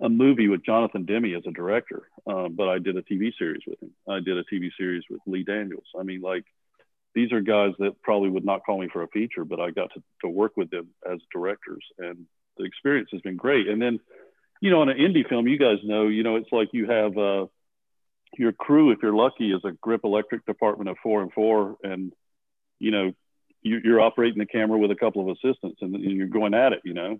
a 0.02 0.10
movie 0.10 0.48
with 0.48 0.66
Jonathan 0.66 1.06
Demme 1.06 1.36
as 1.36 1.44
a 1.48 1.52
director, 1.52 2.04
um, 2.26 2.56
but 2.56 2.68
I 2.68 2.80
did 2.80 2.98
a 2.98 3.04
TV 3.04 3.32
series 3.38 3.62
with 3.68 3.82
him. 3.82 3.92
I 4.10 4.20
did 4.20 4.38
a 4.38 4.44
TV 4.44 4.70
series 4.78 5.04
with 5.10 5.22
Lee 5.28 5.44
Daniels. 5.44 5.88
I 5.98 6.04
mean 6.04 6.22
like 6.22 6.46
these 7.14 7.32
are 7.32 7.42
guys 7.42 7.74
that 7.80 8.02
probably 8.02 8.30
would 8.30 8.46
not 8.46 8.66
call 8.66 8.82
me 8.82 8.90
for 8.92 9.04
a 9.04 9.08
feature, 9.10 9.46
but 9.46 9.60
I 9.60 9.70
got 9.70 9.92
to, 9.94 10.04
to 10.22 10.30
work 10.30 10.54
with 10.58 10.72
them 10.72 10.90
as 11.10 11.20
directors 11.32 11.86
and 12.00 12.26
the 12.58 12.66
experience 12.66 13.10
has 13.12 13.22
been 13.22 13.36
great. 13.36 13.68
And 13.68 13.82
then, 13.82 14.00
you 14.62 14.70
know, 14.70 14.82
on 14.82 14.90
an 14.90 14.98
indie 14.98 15.28
film, 15.28 15.48
you 15.48 15.58
guys 15.58 15.78
know, 15.84 16.08
you 16.08 16.24
know, 16.24 16.36
it's 16.36 16.52
like 16.52 16.70
you 16.72 16.88
have 16.90 17.18
uh, 17.18 17.46
your 18.38 18.52
crew, 18.52 18.92
if 18.92 19.00
you're 19.02 19.14
lucky, 19.14 19.52
is 19.52 19.62
a 19.64 19.72
grip 19.82 20.02
electric 20.04 20.46
department 20.46 20.90
of 20.90 20.98
four 21.04 21.22
and 21.22 21.32
four, 21.34 21.78
and 21.84 22.14
you 22.80 22.92
know, 22.92 23.14
you, 23.62 23.80
you're 23.84 24.02
operating 24.02 24.40
the 24.40 24.46
camera 24.46 24.78
with 24.78 24.92
a 24.92 24.96
couple 24.96 25.22
of 25.22 25.38
assistants, 25.38 25.80
and 25.82 26.00
you're 26.02 26.28
going 26.28 26.54
at 26.54 26.74
it, 26.74 26.82
you 26.84 26.94
know. 26.94 27.20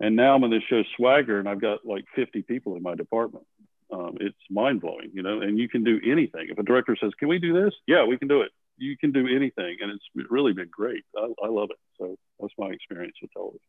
And 0.00 0.14
now 0.14 0.34
I'm 0.34 0.44
in 0.44 0.50
this 0.50 0.62
show 0.68 0.82
Swagger, 0.96 1.38
and 1.38 1.48
I've 1.48 1.60
got 1.60 1.84
like 1.84 2.04
50 2.14 2.42
people 2.42 2.76
in 2.76 2.82
my 2.82 2.94
department. 2.94 3.44
Um, 3.92 4.16
it's 4.20 4.36
mind 4.50 4.80
blowing, 4.80 5.10
you 5.12 5.22
know. 5.22 5.40
And 5.40 5.58
you 5.58 5.68
can 5.68 5.82
do 5.82 5.98
anything. 6.04 6.48
If 6.50 6.58
a 6.58 6.62
director 6.62 6.96
says, 7.00 7.12
"Can 7.18 7.28
we 7.28 7.38
do 7.38 7.52
this?" 7.52 7.74
Yeah, 7.86 8.04
we 8.04 8.18
can 8.18 8.28
do 8.28 8.42
it. 8.42 8.52
You 8.76 8.96
can 8.96 9.12
do 9.12 9.26
anything, 9.26 9.78
and 9.80 9.90
it's 9.90 10.30
really 10.30 10.52
been 10.52 10.68
great. 10.70 11.04
I, 11.16 11.32
I 11.42 11.48
love 11.48 11.70
it. 11.70 11.78
So 11.98 12.16
that's 12.38 12.52
my 12.58 12.68
experience 12.68 13.16
with 13.20 13.32
television. 13.32 13.60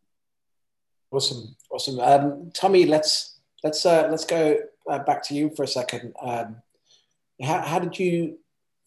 Awesome, 1.11 1.55
awesome. 1.71 1.99
Um, 1.99 2.51
Tommy, 2.53 2.85
let's 2.85 3.39
let's 3.63 3.85
uh, 3.85 4.07
let's 4.11 4.25
go 4.25 4.57
uh, 4.89 4.99
back 4.99 5.23
to 5.23 5.33
you 5.33 5.51
for 5.55 5.63
a 5.63 5.67
second. 5.67 6.13
Um, 6.21 6.57
how, 7.41 7.61
how 7.61 7.79
did 7.79 7.97
you 7.97 8.39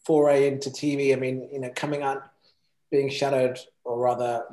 foray 0.05 0.47
into 0.47 0.69
TV? 0.69 1.13
I 1.13 1.19
mean, 1.19 1.49
you 1.51 1.59
know, 1.59 1.71
coming 1.75 2.03
out, 2.03 2.23
being 2.91 3.09
shadowed, 3.09 3.59
or 3.83 3.97
rather, 3.99 4.45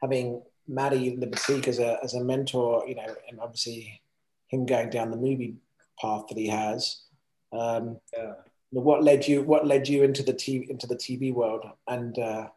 having 0.00 0.42
Matty 0.68 1.16
Libatique 1.16 1.68
as 1.68 1.78
a 1.78 1.98
as 2.02 2.14
a 2.14 2.24
mentor, 2.24 2.84
you 2.86 2.94
know, 2.94 3.14
and 3.28 3.40
obviously 3.40 4.00
him 4.48 4.66
going 4.66 4.90
down 4.90 5.10
the 5.10 5.16
movie 5.16 5.56
path 6.00 6.24
that 6.28 6.38
he 6.38 6.48
has. 6.48 7.02
Um, 7.52 7.98
yeah. 8.16 8.34
What 8.70 9.02
led 9.02 9.26
you? 9.26 9.42
What 9.42 9.66
led 9.66 9.88
you 9.88 10.02
into 10.02 10.22
the 10.22 10.34
TV 10.34 10.68
into 10.68 10.86
the 10.86 10.96
TV 10.96 11.32
world, 11.32 11.64
and 11.86 12.18
uh, 12.18 12.48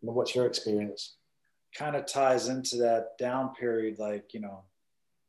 what's 0.00 0.34
your 0.34 0.46
experience? 0.46 1.14
kind 1.74 1.96
of 1.96 2.06
ties 2.06 2.48
into 2.48 2.76
that 2.76 3.16
down 3.18 3.54
period. 3.54 3.98
Like, 3.98 4.34
you 4.34 4.40
know, 4.40 4.62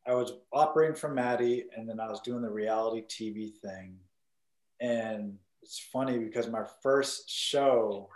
I 0.05 0.13
was 0.13 0.33
operating 0.51 0.95
for 0.95 1.09
Matty 1.09 1.65
and 1.75 1.87
then 1.87 1.99
I 1.99 2.09
was 2.09 2.19
doing 2.21 2.41
the 2.41 2.49
reality 2.49 3.03
TV 3.07 3.53
thing. 3.53 3.95
And 4.81 5.37
it's 5.61 5.79
funny 5.79 6.17
because 6.17 6.49
my 6.49 6.63
first 6.81 7.29
show, 7.29 8.09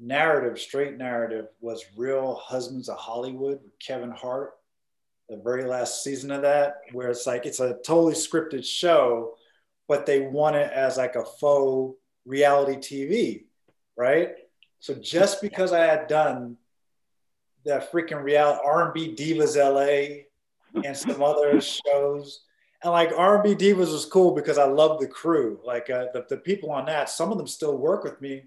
narrative, 0.00 0.58
straight 0.58 0.96
narrative, 0.96 1.46
was 1.60 1.84
Real 1.96 2.34
Husbands 2.36 2.88
of 2.88 2.98
Hollywood 2.98 3.60
with 3.62 3.78
Kevin 3.78 4.10
Hart. 4.10 4.54
The 5.28 5.36
very 5.36 5.64
last 5.64 6.02
season 6.02 6.30
of 6.30 6.42
that, 6.42 6.80
where 6.92 7.10
it's 7.10 7.26
like 7.26 7.44
it's 7.44 7.60
a 7.60 7.78
totally 7.84 8.14
scripted 8.14 8.64
show, 8.64 9.34
but 9.86 10.06
they 10.06 10.20
want 10.20 10.56
it 10.56 10.72
as 10.72 10.96
like 10.96 11.16
a 11.16 11.24
faux 11.24 11.98
reality 12.24 12.76
TV, 12.76 13.44
right? 13.96 14.30
So 14.80 14.94
just 14.94 15.42
because 15.42 15.72
I 15.72 15.84
had 15.84 16.06
done 16.06 16.56
that 17.64 17.92
freaking 17.92 18.22
reality 18.22 18.60
R&B 18.64 19.14
Divas 19.14 19.56
LA 19.56 20.24
and 20.82 20.96
some 20.96 21.22
other 21.22 21.60
shows. 21.60 22.40
And 22.82 22.92
like 22.92 23.10
R&B 23.16 23.54
Divas 23.54 23.92
was 23.92 24.06
cool 24.06 24.34
because 24.34 24.58
I 24.58 24.64
love 24.64 25.00
the 25.00 25.08
crew. 25.08 25.60
Like 25.64 25.90
uh, 25.90 26.06
the, 26.12 26.24
the 26.28 26.36
people 26.36 26.70
on 26.70 26.86
that, 26.86 27.10
some 27.10 27.32
of 27.32 27.38
them 27.38 27.46
still 27.46 27.76
work 27.76 28.04
with 28.04 28.20
me 28.20 28.44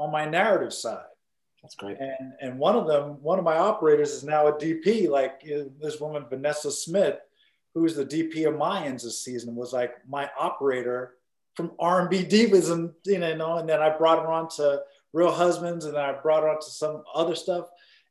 on 0.00 0.10
my 0.10 0.24
narrative 0.24 0.72
side. 0.72 1.04
That's 1.62 1.76
great. 1.76 1.98
And 2.00 2.32
and 2.40 2.58
one 2.58 2.74
of 2.74 2.88
them, 2.88 3.22
one 3.22 3.38
of 3.38 3.44
my 3.44 3.56
operators 3.56 4.10
is 4.10 4.24
now 4.24 4.48
a 4.48 4.52
DP. 4.52 5.08
Like 5.08 5.42
this 5.80 6.00
woman 6.00 6.24
Vanessa 6.28 6.72
Smith, 6.72 7.18
who's 7.74 7.94
the 7.94 8.06
DP 8.06 8.48
of 8.48 8.54
Mayans 8.54 9.04
this 9.04 9.24
season, 9.24 9.54
was 9.54 9.72
like 9.72 9.92
my 10.08 10.28
operator 10.38 11.14
from 11.54 11.72
R&B 11.78 12.24
Divas, 12.24 12.72
and 12.72 12.92
you 13.04 13.18
know, 13.18 13.58
and 13.58 13.68
then 13.68 13.80
I 13.80 13.96
brought 13.96 14.22
her 14.24 14.32
on 14.32 14.48
to 14.56 14.82
Real 15.12 15.30
Husbands, 15.30 15.84
and 15.84 15.94
then 15.94 16.02
I 16.02 16.12
brought 16.12 16.42
her 16.42 16.48
on 16.48 16.60
to 16.60 16.70
some 16.70 17.04
other 17.14 17.36
stuff 17.36 17.68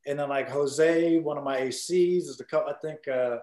and 0.10 0.20
then 0.20 0.30
like 0.30 0.50
Jose, 0.50 1.20
one 1.20 1.38
of 1.38 1.44
my 1.44 1.60
ACs 1.60 2.24
is 2.24 2.38
the 2.38 2.44
couple. 2.44 2.74
I 2.74 2.78
think 2.80 3.08
uh, 3.08 3.38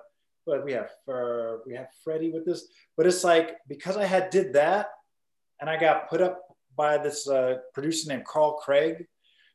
but 0.46 0.64
we 0.64 0.72
have 0.72 0.90
for 1.04 1.62
we 1.66 1.74
have 1.74 1.88
Freddie 2.02 2.30
with 2.30 2.44
this, 2.44 2.68
but 2.96 3.06
it's 3.06 3.24
like 3.24 3.58
because 3.68 3.96
I 3.96 4.04
had 4.04 4.30
did 4.30 4.52
that, 4.54 4.88
and 5.60 5.68
I 5.68 5.76
got 5.76 6.08
put 6.08 6.20
up 6.20 6.45
by 6.76 6.98
this 6.98 7.28
uh, 7.28 7.56
producer 7.74 8.08
named 8.08 8.24
Carl 8.24 8.54
Craig, 8.54 9.06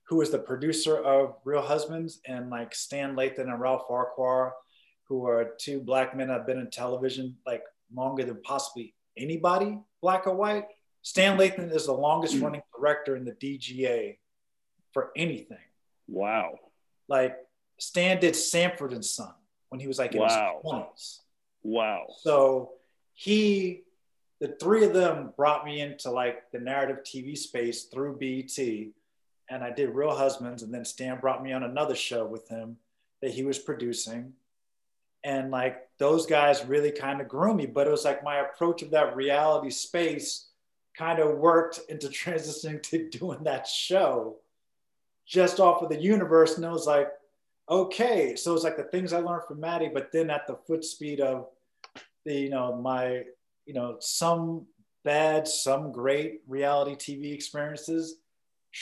who 0.07 0.17
was 0.17 0.31
the 0.31 0.39
producer 0.39 0.97
of 0.97 1.36
Real 1.45 1.62
Husbands, 1.62 2.19
and 2.25 2.49
like 2.49 2.75
Stan 2.75 3.15
Lathan 3.15 3.49
and 3.51 3.60
Ralph 3.60 3.84
Farquhar, 3.88 4.53
who 5.07 5.25
are 5.27 5.53
two 5.60 5.79
black 5.79 6.15
men 6.15 6.27
that 6.27 6.39
have 6.39 6.47
been 6.47 6.60
in 6.60 6.69
television 6.69 7.38
like 7.45 7.63
longer 7.93 8.23
than 8.23 8.41
possibly 8.41 8.93
anybody, 9.17 9.79
black 10.01 10.27
or 10.27 10.36
white. 10.36 10.65
Stan 11.01 11.38
Lathan 11.38 11.73
is 11.73 11.86
the 11.86 11.93
longest 11.93 12.38
running 12.39 12.62
director 12.75 13.15
in 13.15 13.25
the 13.25 13.31
DGA 13.31 14.17
for 14.93 15.12
anything. 15.15 15.57
Wow. 16.07 16.60
Like 17.07 17.38
Stan 17.79 18.19
did 18.19 18.36
Sanford 18.36 18.93
and 18.93 19.03
Son 19.03 19.34
when 19.69 19.79
he 19.79 19.88
was 19.88 19.97
like 19.97 20.13
in 20.13 20.21
wow. 20.21 20.60
his 20.63 20.71
20s. 20.71 21.19
Wow. 21.63 22.05
So 22.21 22.71
he, 23.13 23.84
the 24.41 24.47
three 24.60 24.84
of 24.84 24.91
them 24.91 25.34
brought 25.38 25.63
me 25.63 25.82
into 25.82 26.10
like 26.10 26.51
the 26.51 26.60
narrative 26.60 27.04
TV 27.06 27.38
space 27.38 27.84
through 27.84 28.17
BET. 28.17 28.58
And 29.49 29.63
I 29.63 29.69
did 29.69 29.89
Real 29.91 30.15
Husbands. 30.15 30.63
And 30.63 30.73
then 30.73 30.84
Stan 30.84 31.19
brought 31.19 31.43
me 31.43 31.54
on 31.54 31.62
another 31.62 31.93
show 31.93 32.25
with 32.25 32.49
him 32.49 32.77
that 33.21 33.32
he 33.32 33.43
was 33.43 33.60
producing. 33.60 34.34
And 35.23 35.51
like 35.51 35.88
those 35.99 36.25
guys 36.25 36.65
really 36.65 36.91
kind 36.91 37.21
of 37.21 37.27
grew 37.27 37.54
me. 37.54 37.67
But 37.67 37.86
it 37.86 37.91
was 37.91 38.04
like 38.04 38.23
my 38.23 38.38
approach 38.38 38.82
of 38.82 38.89
that 38.91 39.15
reality 39.15 39.69
space 39.69 40.47
kind 40.97 41.19
of 41.19 41.38
worked 41.38 41.80
into 41.88 42.08
transitioning 42.10 42.82
to 42.84 43.10
doing 43.10 43.43
that 43.43 43.67
show 43.67 44.38
just 45.27 45.60
off 45.60 45.84
of 45.84 45.89
the 45.89 46.01
universe. 46.01 46.56
And 46.56 46.65
it 46.65 46.71
was 46.71 46.88
like, 46.88 47.10
okay. 47.69 48.36
So 48.36 48.56
it's 48.56 48.63
like 48.63 48.75
the 48.75 48.84
things 48.84 49.13
I 49.13 49.19
learned 49.19 49.43
from 49.47 49.60
Matty, 49.60 49.91
but 49.93 50.12
then 50.12 50.32
at 50.32 50.47
the 50.47 50.56
foot 50.56 50.84
speed 50.84 51.19
of 51.19 51.45
the, 52.25 52.34
you 52.34 52.49
know, 52.49 52.75
my, 52.75 53.25
you 53.65 53.74
know, 53.74 53.97
some 54.00 54.65
bad, 55.04 55.47
some 55.47 55.91
great 55.91 56.41
reality 56.47 56.95
TV 56.95 57.34
experiences 57.34 58.17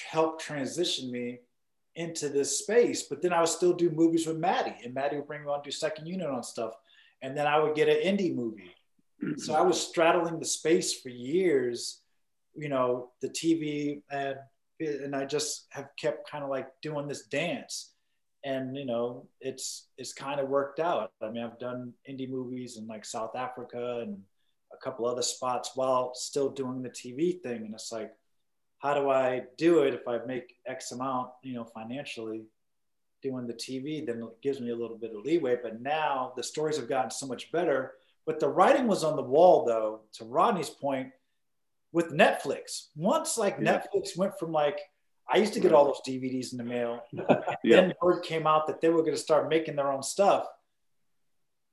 helped 0.09 0.41
transition 0.41 1.11
me 1.11 1.39
into 1.95 2.29
this 2.29 2.59
space. 2.59 3.03
But 3.03 3.21
then 3.21 3.33
I 3.33 3.39
would 3.39 3.49
still 3.49 3.73
do 3.73 3.89
movies 3.89 4.27
with 4.27 4.37
Matty, 4.37 4.75
and 4.83 4.93
Matty 4.93 5.17
would 5.17 5.27
bring 5.27 5.43
me 5.43 5.49
on 5.49 5.63
to 5.63 5.69
do 5.69 5.71
second 5.71 6.07
unit 6.07 6.29
on 6.29 6.43
stuff. 6.43 6.73
And 7.21 7.35
then 7.35 7.47
I 7.47 7.59
would 7.59 7.75
get 7.75 7.89
an 7.89 7.97
indie 7.97 8.33
movie. 8.33 8.75
Mm-hmm. 9.23 9.39
So 9.39 9.53
I 9.53 9.61
was 9.61 9.81
straddling 9.81 10.39
the 10.39 10.45
space 10.45 10.99
for 10.99 11.09
years, 11.09 12.01
you 12.55 12.69
know, 12.69 13.09
the 13.21 13.29
TV 13.29 14.01
and 14.09 14.35
and 14.79 15.13
I 15.13 15.25
just 15.25 15.67
have 15.71 15.89
kept 15.99 16.29
kind 16.29 16.41
of 16.41 16.49
like 16.49 16.67
doing 16.81 17.07
this 17.07 17.23
dance. 17.23 17.91
And 18.45 18.77
you 18.77 18.85
know, 18.85 19.27
it's 19.41 19.89
it's 19.97 20.13
kind 20.13 20.39
of 20.39 20.47
worked 20.47 20.79
out. 20.79 21.11
I 21.21 21.29
mean, 21.29 21.43
I've 21.43 21.59
done 21.59 21.93
indie 22.09 22.29
movies 22.29 22.77
in 22.77 22.87
like 22.87 23.03
South 23.03 23.35
Africa 23.35 23.99
and 24.03 24.19
couple 24.83 25.05
other 25.05 25.21
spots 25.21 25.71
while 25.75 26.13
still 26.13 26.49
doing 26.49 26.81
the 26.81 26.89
TV 26.89 27.41
thing. 27.41 27.63
And 27.63 27.73
it's 27.73 27.91
like, 27.91 28.11
how 28.79 28.93
do 28.93 29.09
I 29.09 29.43
do 29.57 29.83
it 29.83 29.93
if 29.93 30.07
I 30.07 30.19
make 30.25 30.55
X 30.65 30.91
amount, 30.91 31.29
you 31.43 31.53
know, 31.53 31.65
financially 31.65 32.43
doing 33.21 33.47
the 33.47 33.53
TV, 33.53 34.05
then 34.05 34.21
it 34.23 34.41
gives 34.41 34.61
me 34.61 34.69
a 34.69 34.75
little 34.75 34.97
bit 34.97 35.13
of 35.13 35.25
leeway. 35.25 35.57
But 35.61 35.81
now 35.81 36.33
the 36.35 36.43
stories 36.43 36.77
have 36.77 36.87
gotten 36.87 37.11
so 37.11 37.27
much 37.27 37.51
better. 37.51 37.93
But 38.25 38.39
the 38.39 38.47
writing 38.47 38.87
was 38.87 39.03
on 39.03 39.15
the 39.15 39.21
wall 39.21 39.65
though, 39.65 40.01
to 40.13 40.25
Rodney's 40.25 40.69
point, 40.69 41.09
with 41.91 42.11
Netflix. 42.11 42.87
Once 42.95 43.37
like 43.37 43.57
yeah. 43.61 43.81
Netflix 43.81 44.17
went 44.17 44.37
from 44.39 44.51
like 44.51 44.79
I 45.31 45.37
used 45.37 45.53
to 45.53 45.59
get 45.59 45.73
all 45.73 45.85
those 45.85 46.01
DVDs 46.07 46.51
in 46.51 46.57
the 46.57 46.63
mail. 46.63 47.01
yeah. 47.13 47.81
Then 47.81 47.93
word 48.01 48.23
came 48.23 48.47
out 48.47 48.65
that 48.67 48.81
they 48.81 48.89
were 48.89 49.01
going 49.01 49.15
to 49.15 49.17
start 49.17 49.49
making 49.49 49.75
their 49.75 49.91
own 49.91 50.01
stuff. 50.01 50.47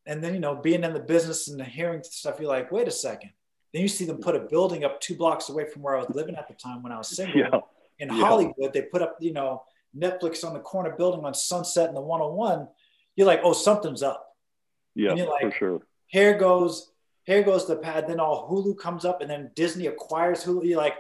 And 0.06 0.22
then 0.22 0.34
you 0.34 0.40
know, 0.40 0.54
being 0.54 0.84
in 0.84 0.92
the 0.92 1.00
business 1.00 1.48
and 1.48 1.60
hearing 1.62 2.02
stuff, 2.02 2.36
you're 2.38 2.48
like, 2.48 2.70
wait 2.70 2.88
a 2.88 2.92
second. 2.92 3.30
Then 3.72 3.82
you 3.82 3.88
see 3.88 4.04
them 4.04 4.18
put 4.18 4.36
a 4.36 4.40
building 4.40 4.84
up 4.84 5.00
two 5.00 5.16
blocks 5.16 5.48
away 5.48 5.68
from 5.68 5.82
where 5.82 5.96
I 5.96 6.00
was 6.00 6.10
living 6.14 6.36
at 6.36 6.48
the 6.48 6.54
time 6.54 6.82
when 6.82 6.92
I 6.92 6.98
was 6.98 7.08
single 7.08 7.38
yeah. 7.38 7.60
in 7.98 8.08
Hollywood. 8.08 8.72
They 8.72 8.82
put 8.82 9.02
up, 9.02 9.16
you 9.20 9.32
know, 9.32 9.64
Netflix 9.96 10.44
on 10.44 10.54
the 10.54 10.60
corner 10.60 10.94
building 10.96 11.24
on 11.24 11.34
Sunset 11.34 11.88
and 11.88 11.96
the 11.96 12.00
101. 12.00 12.68
You're 13.16 13.26
like, 13.26 13.40
oh, 13.42 13.52
something's 13.52 14.02
up. 14.02 14.34
Yeah, 14.94 15.10
and 15.10 15.18
you're 15.18 15.28
like, 15.28 15.42
for 15.42 15.58
sure. 15.58 15.80
Here 16.06 16.38
goes 16.38 16.92
here 17.24 17.42
goes 17.42 17.66
the 17.66 17.76
pad. 17.76 18.06
Then 18.08 18.20
all 18.20 18.48
Hulu 18.48 18.78
comes 18.78 19.04
up, 19.04 19.20
and 19.20 19.28
then 19.28 19.50
Disney 19.54 19.86
acquires 19.86 20.44
Hulu. 20.44 20.64
You're 20.64 20.78
like, 20.78 20.96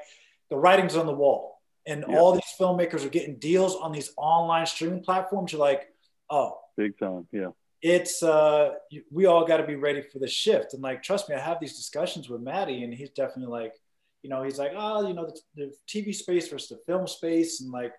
the 0.50 0.56
writing's 0.56 0.96
on 0.96 1.06
the 1.06 1.14
wall, 1.14 1.60
and 1.86 2.04
yeah. 2.06 2.18
all 2.18 2.32
these 2.32 2.42
filmmakers 2.58 3.04
are 3.04 3.10
getting 3.10 3.38
deals 3.38 3.76
on 3.76 3.92
these 3.92 4.12
online 4.16 4.66
streaming 4.66 5.02
platforms. 5.02 5.52
You're 5.52 5.60
like, 5.60 5.88
oh, 6.28 6.58
big 6.76 6.98
time, 6.98 7.26
yeah. 7.32 7.50
It's 7.82 8.22
uh, 8.22 8.70
we 9.10 9.26
all 9.26 9.46
got 9.46 9.58
to 9.58 9.66
be 9.66 9.76
ready 9.76 10.02
for 10.02 10.18
the 10.18 10.28
shift. 10.28 10.74
And 10.74 10.82
like, 10.82 11.02
trust 11.02 11.28
me, 11.28 11.34
I 11.34 11.40
have 11.40 11.60
these 11.60 11.76
discussions 11.76 12.28
with 12.28 12.40
Matty, 12.40 12.82
and 12.84 12.92
he's 12.92 13.10
definitely 13.10 13.52
like, 13.52 13.74
you 14.22 14.30
know, 14.30 14.42
he's 14.42 14.58
like, 14.58 14.72
oh, 14.76 15.06
you 15.06 15.14
know, 15.14 15.26
the, 15.26 15.40
the 15.56 15.72
TV 15.86 16.14
space 16.14 16.48
versus 16.48 16.68
the 16.68 16.78
film 16.86 17.06
space, 17.06 17.60
and 17.60 17.70
like 17.70 17.92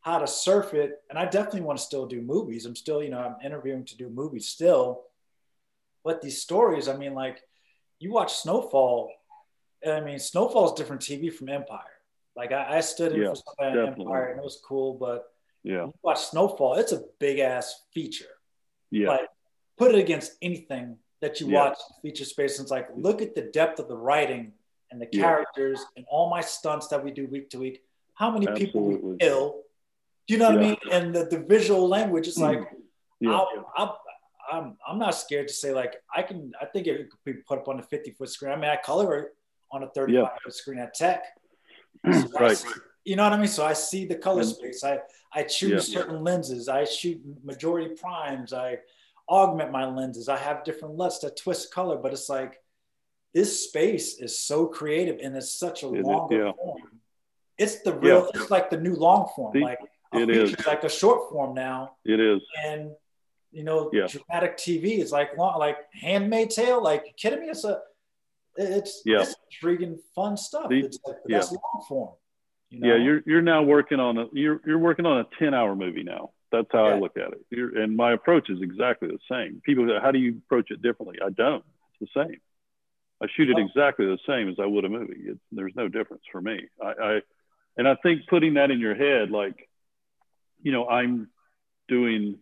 how 0.00 0.18
to 0.18 0.26
surf 0.26 0.74
it. 0.74 0.92
And 1.10 1.18
I 1.18 1.26
definitely 1.26 1.60
want 1.62 1.78
to 1.78 1.84
still 1.84 2.06
do 2.06 2.22
movies. 2.22 2.64
I'm 2.64 2.76
still, 2.76 3.02
you 3.02 3.10
know, 3.10 3.18
I'm 3.18 3.36
interviewing 3.44 3.84
to 3.86 3.96
do 3.96 4.08
movies 4.08 4.48
still. 4.48 5.02
But 6.04 6.22
these 6.22 6.40
stories, 6.40 6.88
I 6.88 6.96
mean, 6.96 7.14
like, 7.14 7.42
you 7.98 8.12
watch 8.12 8.34
Snowfall. 8.34 9.10
And 9.82 9.92
i 9.92 10.00
mean, 10.00 10.18
Snowfall 10.18 10.66
is 10.66 10.72
different 10.72 11.02
TV 11.02 11.32
from 11.32 11.48
Empire. 11.48 11.82
Like 12.34 12.52
I, 12.52 12.78
I 12.78 12.80
stood 12.80 13.12
in 13.12 13.22
yeah, 13.22 13.28
for 13.30 13.36
something 13.36 13.86
Empire, 13.86 14.30
and 14.30 14.38
it 14.38 14.44
was 14.44 14.60
cool, 14.64 14.94
but 14.94 15.24
yeah, 15.64 15.86
watch 16.02 16.20
Snowfall. 16.20 16.74
It's 16.74 16.92
a 16.92 17.02
big 17.18 17.40
ass 17.40 17.82
feature 17.92 18.37
yeah. 18.90 19.08
Like 19.08 19.28
put 19.76 19.94
it 19.94 19.98
against 19.98 20.32
anything 20.42 20.96
that 21.20 21.40
you 21.40 21.48
yeah. 21.48 21.64
watch 21.64 21.78
feature 22.02 22.24
space. 22.24 22.58
And 22.58 22.64
it's 22.64 22.70
like, 22.70 22.88
look 22.94 23.22
at 23.22 23.34
the 23.34 23.42
depth 23.42 23.78
of 23.78 23.88
the 23.88 23.96
writing 23.96 24.52
and 24.90 25.00
the 25.00 25.06
characters 25.06 25.78
yeah. 25.80 25.98
and 25.98 26.06
all 26.08 26.30
my 26.30 26.40
stunts 26.40 26.88
that 26.88 27.02
we 27.02 27.10
do 27.10 27.26
week 27.26 27.50
to 27.50 27.58
week. 27.58 27.82
How 28.14 28.30
many 28.30 28.48
Absolutely. 28.48 28.66
people 28.66 29.10
we 29.10 29.16
kill? 29.18 29.62
Do 30.26 30.34
you 30.34 30.40
know 30.40 30.50
what 30.50 30.60
yeah. 30.60 30.60
I 30.60 30.70
mean? 30.70 30.76
And 30.92 31.14
the, 31.14 31.24
the 31.24 31.38
visual 31.38 31.88
language 31.88 32.26
is 32.26 32.38
like, 32.38 32.58
mm-hmm. 32.58 32.74
yeah. 33.20 33.32
I'll, 33.32 33.48
I'll, 33.76 34.00
I'm, 34.50 34.76
I'm 34.86 34.98
not 34.98 35.14
scared 35.14 35.48
to 35.48 35.54
say 35.54 35.72
like 35.72 35.96
I 36.14 36.22
can 36.22 36.52
I 36.60 36.64
think 36.64 36.86
it 36.86 37.10
could 37.10 37.18
be 37.24 37.34
put 37.46 37.58
up 37.58 37.68
on 37.68 37.80
a 37.80 37.82
50 37.82 38.12
foot 38.12 38.30
screen. 38.30 38.52
I 38.52 38.56
mean 38.56 38.70
I 38.70 38.76
color 38.76 39.14
it 39.16 39.36
on 39.70 39.82
a 39.82 39.88
35 39.88 40.26
foot 40.42 40.54
screen 40.54 40.78
at 40.78 40.94
tech. 40.94 41.24
Mm-hmm. 42.06 42.20
So 42.28 42.38
right. 42.38 42.64
You 43.08 43.16
know 43.16 43.24
what 43.24 43.32
I 43.32 43.38
mean? 43.38 43.48
So 43.48 43.64
I 43.64 43.72
see 43.72 44.04
the 44.04 44.16
color 44.16 44.44
space. 44.44 44.84
I 44.84 44.98
I 45.32 45.42
choose 45.42 45.88
yeah. 45.88 46.00
certain 46.00 46.22
lenses. 46.22 46.68
I 46.68 46.84
shoot 46.84 47.18
majority 47.42 47.94
primes. 47.94 48.52
I 48.52 48.80
augment 49.26 49.72
my 49.72 49.86
lenses. 49.86 50.28
I 50.28 50.36
have 50.36 50.62
different 50.62 50.96
LUTs 50.96 51.20
that 51.20 51.38
twist 51.38 51.72
color, 51.72 51.96
but 51.96 52.12
it's 52.12 52.28
like 52.28 52.60
this 53.32 53.64
space 53.66 54.18
is 54.18 54.38
so 54.38 54.66
creative 54.66 55.20
and 55.22 55.34
it's 55.34 55.50
such 55.50 55.84
a 55.84 55.88
longer 55.88 56.44
yeah. 56.44 56.52
form. 56.52 56.82
It's 57.56 57.80
the 57.80 57.94
real. 57.94 58.28
Yeah. 58.34 58.42
It's 58.42 58.50
like 58.50 58.68
the 58.68 58.76
new 58.76 58.94
long 58.94 59.30
form. 59.34 59.54
The, 59.54 59.60
like 59.60 59.78
it 60.12 60.28
is 60.28 60.66
like 60.66 60.84
a 60.84 60.90
short 60.90 61.30
form 61.30 61.54
now. 61.54 61.96
It 62.04 62.20
is. 62.20 62.42
And 62.62 62.90
you 63.52 63.64
know, 63.64 63.88
yeah. 63.90 64.06
dramatic 64.06 64.58
TV 64.58 64.98
is 64.98 65.12
like 65.12 65.34
long, 65.38 65.58
like 65.58 65.78
Handmaid's 65.94 66.56
Tale. 66.56 66.82
Like, 66.82 67.04
you 67.06 67.12
kidding 67.16 67.40
me? 67.40 67.48
It's 67.48 67.64
a, 67.64 67.80
it's, 68.56 69.00
yeah. 69.06 69.22
it's 69.22 69.34
intriguing, 69.50 69.98
fun 70.14 70.36
stuff. 70.36 70.68
The, 70.68 70.80
it's 70.80 70.98
like, 71.06 71.16
yeah. 71.26 71.38
that's 71.38 71.52
long 71.52 71.84
form. 71.88 72.14
You 72.70 72.80
know? 72.80 72.88
Yeah, 72.88 73.02
you're 73.02 73.22
you're 73.26 73.42
now 73.42 73.62
working 73.62 74.00
on 74.00 74.18
a 74.18 74.26
you're 74.32 74.60
you're 74.66 74.78
working 74.78 75.06
on 75.06 75.20
a 75.20 75.26
ten 75.38 75.54
hour 75.54 75.74
movie 75.74 76.02
now. 76.02 76.30
That's 76.50 76.68
how 76.72 76.88
yeah. 76.88 76.94
I 76.94 76.98
look 76.98 77.16
at 77.16 77.32
it. 77.32 77.44
You're, 77.50 77.78
and 77.78 77.96
my 77.96 78.12
approach 78.12 78.48
is 78.48 78.62
exactly 78.62 79.08
the 79.08 79.18
same. 79.30 79.60
People 79.64 79.86
go, 79.86 79.98
how 80.00 80.10
do 80.10 80.18
you 80.18 80.40
approach 80.46 80.70
it 80.70 80.80
differently? 80.80 81.18
I 81.24 81.30
don't. 81.30 81.64
It's 82.00 82.10
the 82.14 82.24
same. 82.24 82.40
I 83.22 83.26
shoot 83.36 83.50
it 83.50 83.56
oh. 83.58 83.64
exactly 83.66 84.06
the 84.06 84.18
same 84.26 84.48
as 84.48 84.56
I 84.58 84.66
would 84.66 84.84
a 84.84 84.88
movie. 84.88 85.24
It's, 85.26 85.40
there's 85.52 85.74
no 85.76 85.88
difference 85.88 86.22
for 86.30 86.40
me. 86.40 86.68
I, 86.82 86.86
I 86.86 87.20
and 87.76 87.86
I 87.86 87.96
think 87.96 88.22
putting 88.28 88.54
that 88.54 88.70
in 88.70 88.80
your 88.80 88.94
head, 88.94 89.30
like, 89.30 89.68
you 90.62 90.72
know, 90.72 90.88
I'm 90.88 91.28
doing 91.86 92.38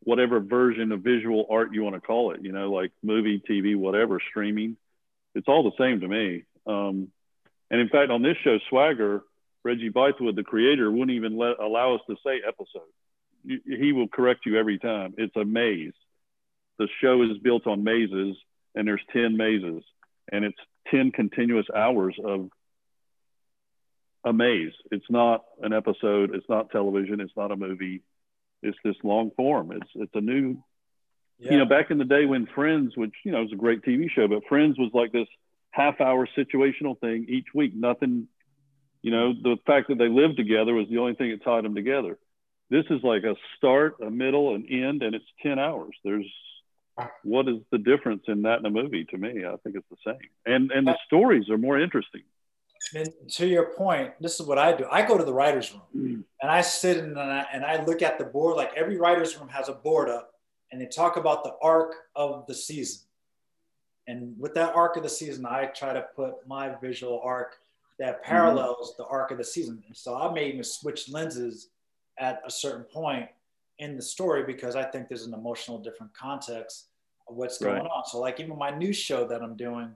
whatever 0.00 0.40
version 0.40 0.92
of 0.92 1.00
visual 1.00 1.46
art 1.50 1.72
you 1.72 1.82
want 1.82 1.94
to 1.94 2.00
call 2.00 2.32
it, 2.32 2.40
you 2.42 2.52
know, 2.52 2.70
like 2.70 2.92
movie, 3.02 3.42
TV, 3.48 3.76
whatever, 3.76 4.20
streaming. 4.30 4.76
It's 5.34 5.48
all 5.48 5.62
the 5.62 5.76
same 5.78 6.00
to 6.00 6.08
me. 6.08 6.44
Um, 6.66 7.08
and 7.70 7.80
in 7.80 7.88
fact, 7.88 8.10
on 8.10 8.22
this 8.22 8.36
show, 8.44 8.58
Swagger, 8.68 9.22
Reggie 9.64 9.90
Bythewood, 9.90 10.36
the 10.36 10.44
creator, 10.44 10.90
wouldn't 10.90 11.10
even 11.10 11.36
let, 11.36 11.58
allow 11.58 11.94
us 11.94 12.02
to 12.08 12.16
say 12.24 12.40
episode. 12.46 12.82
He 13.46 13.92
will 13.92 14.08
correct 14.08 14.46
you 14.46 14.58
every 14.58 14.78
time. 14.78 15.14
It's 15.18 15.34
a 15.36 15.44
maze. 15.44 15.92
The 16.78 16.88
show 17.00 17.22
is 17.22 17.38
built 17.42 17.66
on 17.66 17.84
mazes, 17.84 18.36
and 18.74 18.86
there's 18.86 19.02
10 19.12 19.36
mazes, 19.36 19.82
and 20.30 20.44
it's 20.44 20.58
10 20.90 21.12
continuous 21.12 21.66
hours 21.74 22.16
of 22.22 22.48
a 24.24 24.32
maze. 24.32 24.72
It's 24.90 25.08
not 25.10 25.44
an 25.62 25.72
episode. 25.72 26.34
It's 26.34 26.48
not 26.48 26.70
television. 26.70 27.20
It's 27.20 27.36
not 27.36 27.52
a 27.52 27.56
movie. 27.56 28.02
It's 28.62 28.78
this 28.82 28.96
long 29.02 29.30
form. 29.36 29.72
It's 29.72 29.90
it's 29.94 30.14
a 30.14 30.20
new, 30.20 30.56
yeah. 31.38 31.52
you 31.52 31.58
know, 31.58 31.66
back 31.66 31.90
in 31.90 31.98
the 31.98 32.04
day 32.04 32.24
when 32.24 32.46
Friends, 32.46 32.96
which 32.96 33.12
you 33.24 33.32
know 33.32 33.42
was 33.42 33.52
a 33.52 33.56
great 33.56 33.82
TV 33.82 34.10
show, 34.10 34.26
but 34.26 34.46
Friends 34.48 34.78
was 34.78 34.90
like 34.94 35.12
this 35.12 35.28
half 35.70 36.00
hour 36.00 36.26
situational 36.36 36.98
thing 36.98 37.26
each 37.28 37.48
week. 37.54 37.74
Nothing 37.74 38.28
you 39.04 39.10
know, 39.10 39.34
the 39.34 39.58
fact 39.66 39.88
that 39.88 39.98
they 39.98 40.08
lived 40.08 40.38
together 40.38 40.72
was 40.72 40.88
the 40.88 40.96
only 40.96 41.12
thing 41.12 41.28
that 41.30 41.44
tied 41.44 41.62
them 41.62 41.74
together. 41.74 42.18
This 42.70 42.86
is 42.88 43.02
like 43.02 43.22
a 43.22 43.36
start, 43.54 43.96
a 44.00 44.10
middle, 44.10 44.54
an 44.54 44.66
end, 44.70 45.02
and 45.02 45.14
it's 45.14 45.26
10 45.42 45.58
hours. 45.58 45.94
There's 46.02 46.26
what 47.22 47.46
is 47.46 47.56
the 47.70 47.76
difference 47.76 48.22
in 48.28 48.42
that 48.42 48.60
in 48.60 48.66
a 48.66 48.70
movie 48.70 49.04
to 49.04 49.18
me? 49.18 49.44
I 49.44 49.56
think 49.62 49.76
it's 49.76 49.86
the 49.90 49.96
same. 50.06 50.30
And 50.46 50.70
and 50.70 50.86
the 50.86 50.96
stories 51.04 51.50
are 51.50 51.58
more 51.58 51.78
interesting. 51.78 52.22
And 52.94 53.10
to 53.32 53.46
your 53.46 53.74
point, 53.74 54.14
this 54.20 54.40
is 54.40 54.46
what 54.46 54.58
I 54.58 54.74
do. 54.74 54.86
I 54.90 55.06
go 55.06 55.18
to 55.18 55.24
the 55.24 55.34
writer's 55.34 55.70
room 55.72 55.82
mm. 55.94 56.24
and 56.40 56.50
I 56.50 56.62
sit 56.62 56.96
and 56.96 57.18
I, 57.18 57.44
and 57.52 57.62
I 57.62 57.84
look 57.84 58.00
at 58.00 58.18
the 58.18 58.24
board. 58.24 58.56
Like 58.56 58.72
every 58.74 58.96
writer's 58.96 59.36
room 59.38 59.48
has 59.48 59.68
a 59.68 59.74
board 59.74 60.08
up 60.08 60.32
and 60.72 60.80
they 60.80 60.86
talk 60.86 61.18
about 61.18 61.44
the 61.44 61.54
arc 61.60 61.92
of 62.16 62.46
the 62.46 62.54
season. 62.54 63.02
And 64.06 64.38
with 64.38 64.54
that 64.54 64.74
arc 64.74 64.96
of 64.96 65.02
the 65.02 65.10
season, 65.10 65.44
I 65.44 65.66
try 65.66 65.92
to 65.92 66.06
put 66.16 66.46
my 66.46 66.74
visual 66.80 67.20
arc 67.22 67.56
that 67.98 68.22
mm-hmm. 68.22 68.30
parallels 68.30 68.92
mm-hmm. 68.92 69.02
the 69.02 69.08
arc 69.08 69.30
of 69.30 69.38
the 69.38 69.44
season. 69.44 69.82
And 69.86 69.96
so 69.96 70.16
I 70.16 70.32
may 70.32 70.48
even 70.48 70.64
switch 70.64 71.08
lenses 71.08 71.68
at 72.18 72.40
a 72.46 72.50
certain 72.50 72.84
point 72.84 73.28
in 73.78 73.96
the 73.96 74.02
story 74.02 74.44
because 74.44 74.76
I 74.76 74.84
think 74.84 75.08
there's 75.08 75.26
an 75.26 75.34
emotional 75.34 75.78
different 75.78 76.14
context 76.14 76.88
of 77.28 77.36
what's 77.36 77.58
going 77.58 77.76
right. 77.76 77.90
on. 77.90 78.04
So 78.06 78.20
like 78.20 78.40
even 78.40 78.56
my 78.56 78.70
new 78.70 78.92
show 78.92 79.26
that 79.26 79.42
I'm 79.42 79.56
doing, 79.56 79.94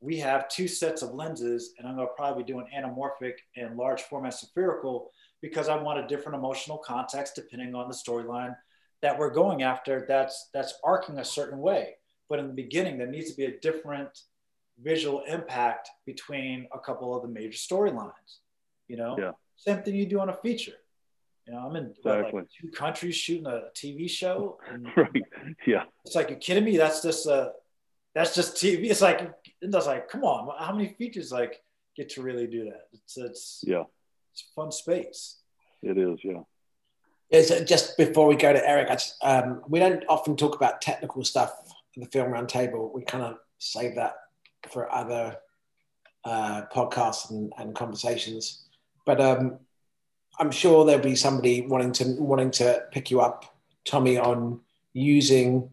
we 0.00 0.16
have 0.18 0.48
two 0.48 0.66
sets 0.66 1.02
of 1.02 1.14
lenses 1.14 1.74
and 1.78 1.86
I'm 1.86 1.96
gonna 1.96 2.08
probably 2.16 2.42
be 2.42 2.52
doing 2.52 2.66
anamorphic 2.74 3.34
and 3.56 3.76
large 3.76 4.02
format 4.02 4.34
spherical 4.34 5.10
because 5.40 5.68
I 5.68 5.76
want 5.76 5.98
a 5.98 6.06
different 6.06 6.38
emotional 6.38 6.78
context 6.78 7.34
depending 7.34 7.74
on 7.74 7.88
the 7.88 7.94
storyline 7.94 8.56
that 9.02 9.18
we're 9.18 9.30
going 9.30 9.62
after 9.62 10.04
that's 10.08 10.48
that's 10.54 10.74
arcing 10.84 11.18
a 11.18 11.24
certain 11.24 11.58
way. 11.58 11.96
But 12.28 12.38
in 12.38 12.46
the 12.46 12.54
beginning, 12.54 12.96
there 12.96 13.08
needs 13.08 13.30
to 13.30 13.36
be 13.36 13.44
a 13.44 13.60
different 13.60 14.22
visual 14.80 15.22
impact 15.26 15.88
between 16.06 16.66
a 16.72 16.78
couple 16.78 17.14
of 17.14 17.22
the 17.22 17.28
major 17.28 17.56
storylines. 17.56 18.40
You 18.88 18.96
know, 18.96 19.16
yeah. 19.18 19.32
same 19.56 19.82
thing 19.82 19.94
you 19.94 20.06
do 20.06 20.20
on 20.20 20.28
a 20.28 20.34
feature. 20.34 20.74
You 21.46 21.54
know, 21.54 21.60
I'm 21.60 21.76
in 21.76 21.86
exactly. 21.86 22.22
what, 22.22 22.34
like 22.34 22.46
two 22.60 22.68
countries 22.68 23.16
shooting 23.16 23.46
a 23.46 23.62
TV 23.74 24.08
show. 24.08 24.58
right. 24.96 25.22
Yeah. 25.66 25.84
It's 26.04 26.14
like, 26.14 26.30
you 26.30 26.36
kidding 26.36 26.64
me? 26.64 26.76
That's 26.76 27.02
just 27.02 27.26
uh 27.26 27.50
that's 28.14 28.34
just 28.34 28.56
TV. 28.56 28.90
It's 28.90 29.00
like 29.00 29.32
it's 29.60 29.86
like, 29.86 30.08
come 30.08 30.24
on, 30.24 30.54
how 30.58 30.72
many 30.72 30.94
features 30.98 31.32
like 31.32 31.62
get 31.96 32.10
to 32.10 32.22
really 32.22 32.46
do 32.46 32.64
that? 32.64 32.88
It's 32.92 33.16
it's 33.16 33.64
yeah, 33.66 33.84
it's 34.32 34.44
fun 34.54 34.70
space. 34.70 35.38
It 35.82 35.98
is, 35.98 36.18
yeah. 36.22 36.42
Is 37.30 37.50
just 37.66 37.96
before 37.96 38.26
we 38.26 38.36
go 38.36 38.52
to 38.52 38.68
Eric, 38.68 38.88
just, 38.88 39.16
um, 39.22 39.62
we 39.66 39.78
don't 39.78 40.04
often 40.06 40.36
talk 40.36 40.54
about 40.54 40.82
technical 40.82 41.24
stuff 41.24 41.50
in 41.96 42.02
the 42.02 42.08
film 42.10 42.30
roundtable. 42.30 42.92
We 42.94 43.02
kind 43.02 43.24
of 43.24 43.36
save 43.58 43.94
that 43.94 44.14
for 44.72 44.92
other 44.92 45.36
uh, 46.24 46.62
podcasts 46.72 47.30
and, 47.30 47.52
and, 47.58 47.74
conversations. 47.74 48.64
But 49.04 49.20
um, 49.20 49.58
I'm 50.38 50.50
sure 50.50 50.84
there'll 50.84 51.02
be 51.02 51.16
somebody 51.16 51.66
wanting 51.66 51.92
to 51.92 52.04
wanting 52.18 52.52
to 52.52 52.84
pick 52.92 53.10
you 53.10 53.20
up, 53.20 53.56
Tommy, 53.84 54.18
on 54.18 54.60
using 54.92 55.70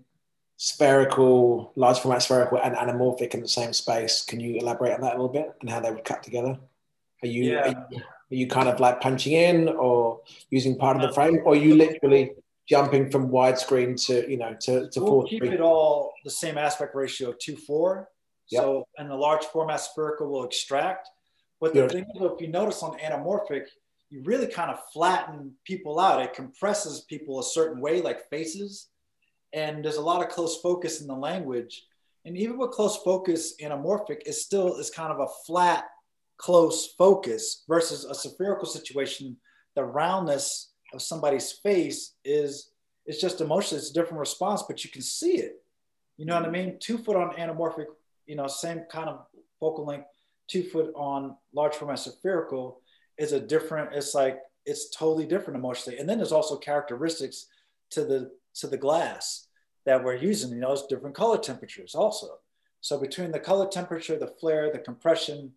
spherical, 0.57 1.71
large 1.75 1.99
format 1.99 2.23
spherical, 2.23 2.59
and 2.61 2.75
anamorphic 2.75 3.33
in 3.33 3.41
the 3.41 3.47
same 3.47 3.73
space. 3.73 4.23
Can 4.23 4.39
you 4.39 4.57
elaborate 4.59 4.93
on 4.93 5.01
that 5.01 5.13
a 5.13 5.17
little 5.17 5.29
bit 5.29 5.53
and 5.61 5.69
how 5.69 5.79
they 5.79 5.91
would 5.91 6.03
cut 6.03 6.23
together? 6.23 6.57
Are 7.23 7.27
you, 7.27 7.51
yeah. 7.51 7.61
are 7.61 7.67
you, 7.91 7.97
are 7.97 8.35
you 8.35 8.47
kind 8.47 8.69
of 8.69 8.79
like 8.79 9.01
punching 9.01 9.33
in 9.33 9.69
or 9.69 10.21
using 10.49 10.77
part 10.77 10.95
of 10.95 11.01
the 11.01 11.13
frame, 11.13 11.39
or 11.45 11.55
you 11.55 11.75
literally 11.75 12.31
jumping 12.67 13.09
from 13.09 13.29
widescreen 13.29 13.99
to 14.05 14.29
you 14.29 14.37
know 14.37 14.55
to 14.61 14.89
to 14.91 15.01
we'll 15.01 15.23
keep 15.23 15.43
it 15.43 15.59
all 15.59 16.13
the 16.23 16.29
same 16.29 16.57
aspect 16.57 16.93
ratio 16.93 17.33
two 17.33 17.55
four 17.55 18.07
Yep. 18.51 18.61
So, 18.61 18.87
and 18.97 19.09
the 19.09 19.15
large 19.15 19.45
format 19.45 19.81
spherical 19.81 20.29
will 20.29 20.43
extract. 20.43 21.07
But 21.61 21.73
the 21.73 21.89
thing 21.89 22.05
is, 22.15 22.21
if 22.21 22.41
you 22.41 22.47
notice 22.47 22.81
on 22.83 22.97
anamorphic, 22.99 23.65
you 24.09 24.23
really 24.23 24.47
kind 24.47 24.71
of 24.71 24.79
flatten 24.93 25.53
people 25.65 25.99
out. 25.99 26.21
It 26.21 26.33
compresses 26.33 27.01
people 27.01 27.39
a 27.39 27.43
certain 27.43 27.81
way, 27.81 28.01
like 28.01 28.29
faces. 28.29 28.87
And 29.53 29.83
there's 29.83 29.97
a 29.97 30.01
lot 30.01 30.23
of 30.23 30.29
close 30.29 30.59
focus 30.61 31.01
in 31.01 31.07
the 31.07 31.15
language. 31.15 31.83
And 32.25 32.37
even 32.37 32.57
with 32.57 32.71
close 32.71 32.97
focus, 32.97 33.55
anamorphic 33.61 34.21
is 34.25 34.43
still 34.43 34.77
is 34.77 34.89
kind 34.89 35.11
of 35.11 35.19
a 35.19 35.27
flat, 35.45 35.85
close 36.37 36.93
focus 36.97 37.63
versus 37.67 38.05
a 38.05 38.15
spherical 38.15 38.67
situation. 38.67 39.37
The 39.75 39.83
roundness 39.83 40.71
of 40.93 41.01
somebody's 41.01 41.51
face 41.51 42.15
is 42.23 42.71
it's 43.05 43.21
just 43.21 43.41
emotion. 43.41 43.77
It's 43.77 43.91
a 43.91 43.93
different 43.93 44.19
response, 44.19 44.63
but 44.67 44.83
you 44.83 44.89
can 44.89 45.01
see 45.01 45.37
it. 45.37 45.63
You 46.17 46.25
know 46.25 46.35
what 46.35 46.43
I 46.43 46.47
mm-hmm. 46.47 46.53
mean? 46.53 46.77
Two 46.79 46.97
foot 46.97 47.15
on 47.15 47.35
anamorphic 47.35 47.85
you 48.29 48.35
know, 48.35 48.47
same 48.47 48.83
kind 48.91 49.09
of 49.09 49.25
focal 49.59 49.85
length, 49.85 50.05
two 50.47 50.63
foot 50.63 50.91
on 50.95 51.35
large 51.53 51.75
format 51.75 51.99
spherical 51.99 52.79
is 53.17 53.33
a 53.33 53.39
different, 53.39 53.93
it's 53.93 54.13
like, 54.13 54.37
it's 54.65 54.91
totally 54.91 55.25
different 55.25 55.57
emotionally. 55.57 55.97
And 55.97 56.07
then 56.07 56.19
there's 56.19 56.31
also 56.31 56.55
characteristics 56.55 57.47
to 57.91 58.05
the, 58.05 58.31
to 58.55 58.67
the 58.67 58.77
glass 58.77 59.47
that 59.85 60.03
we're 60.03 60.15
using, 60.15 60.51
you 60.51 60.59
know, 60.59 60.73
is 60.73 60.83
different 60.83 61.15
color 61.15 61.39
temperatures 61.39 61.95
also. 61.95 62.37
So 62.81 62.99
between 62.99 63.31
the 63.31 63.39
color 63.39 63.67
temperature, 63.67 64.17
the 64.17 64.35
flare, 64.39 64.71
the 64.71 64.79
compression, 64.79 65.51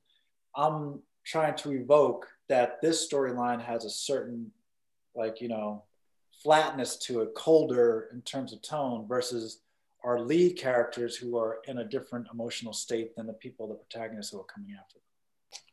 I'm 0.57 1.01
trying 1.25 1.57
to 1.57 1.73
evoke 1.73 2.27
that 2.49 2.81
this 2.81 3.07
storyline 3.07 3.63
has 3.63 3.85
a 3.85 3.91
certain, 3.91 4.51
like, 5.15 5.41
you 5.43 5.49
know, 5.49 5.85
flatness 6.43 6.97
to 6.97 7.21
it, 7.21 7.35
colder 7.35 8.09
in 8.13 8.23
terms 8.23 8.53
of 8.53 8.63
tone 8.63 9.07
versus 9.07 9.61
our 10.05 10.21
lead 10.21 10.57
characters 10.59 11.17
who 11.17 11.39
are 11.39 11.59
in 11.67 11.79
a 11.79 11.85
different 11.85 12.27
emotional 12.33 12.73
state 12.73 13.15
than 13.17 13.27
the 13.27 13.33
people, 13.33 13.69
the 13.69 13.75
protagonists 13.75 14.33
who 14.33 14.41
are 14.41 14.45
coming 14.45 14.77
after. 14.79 14.99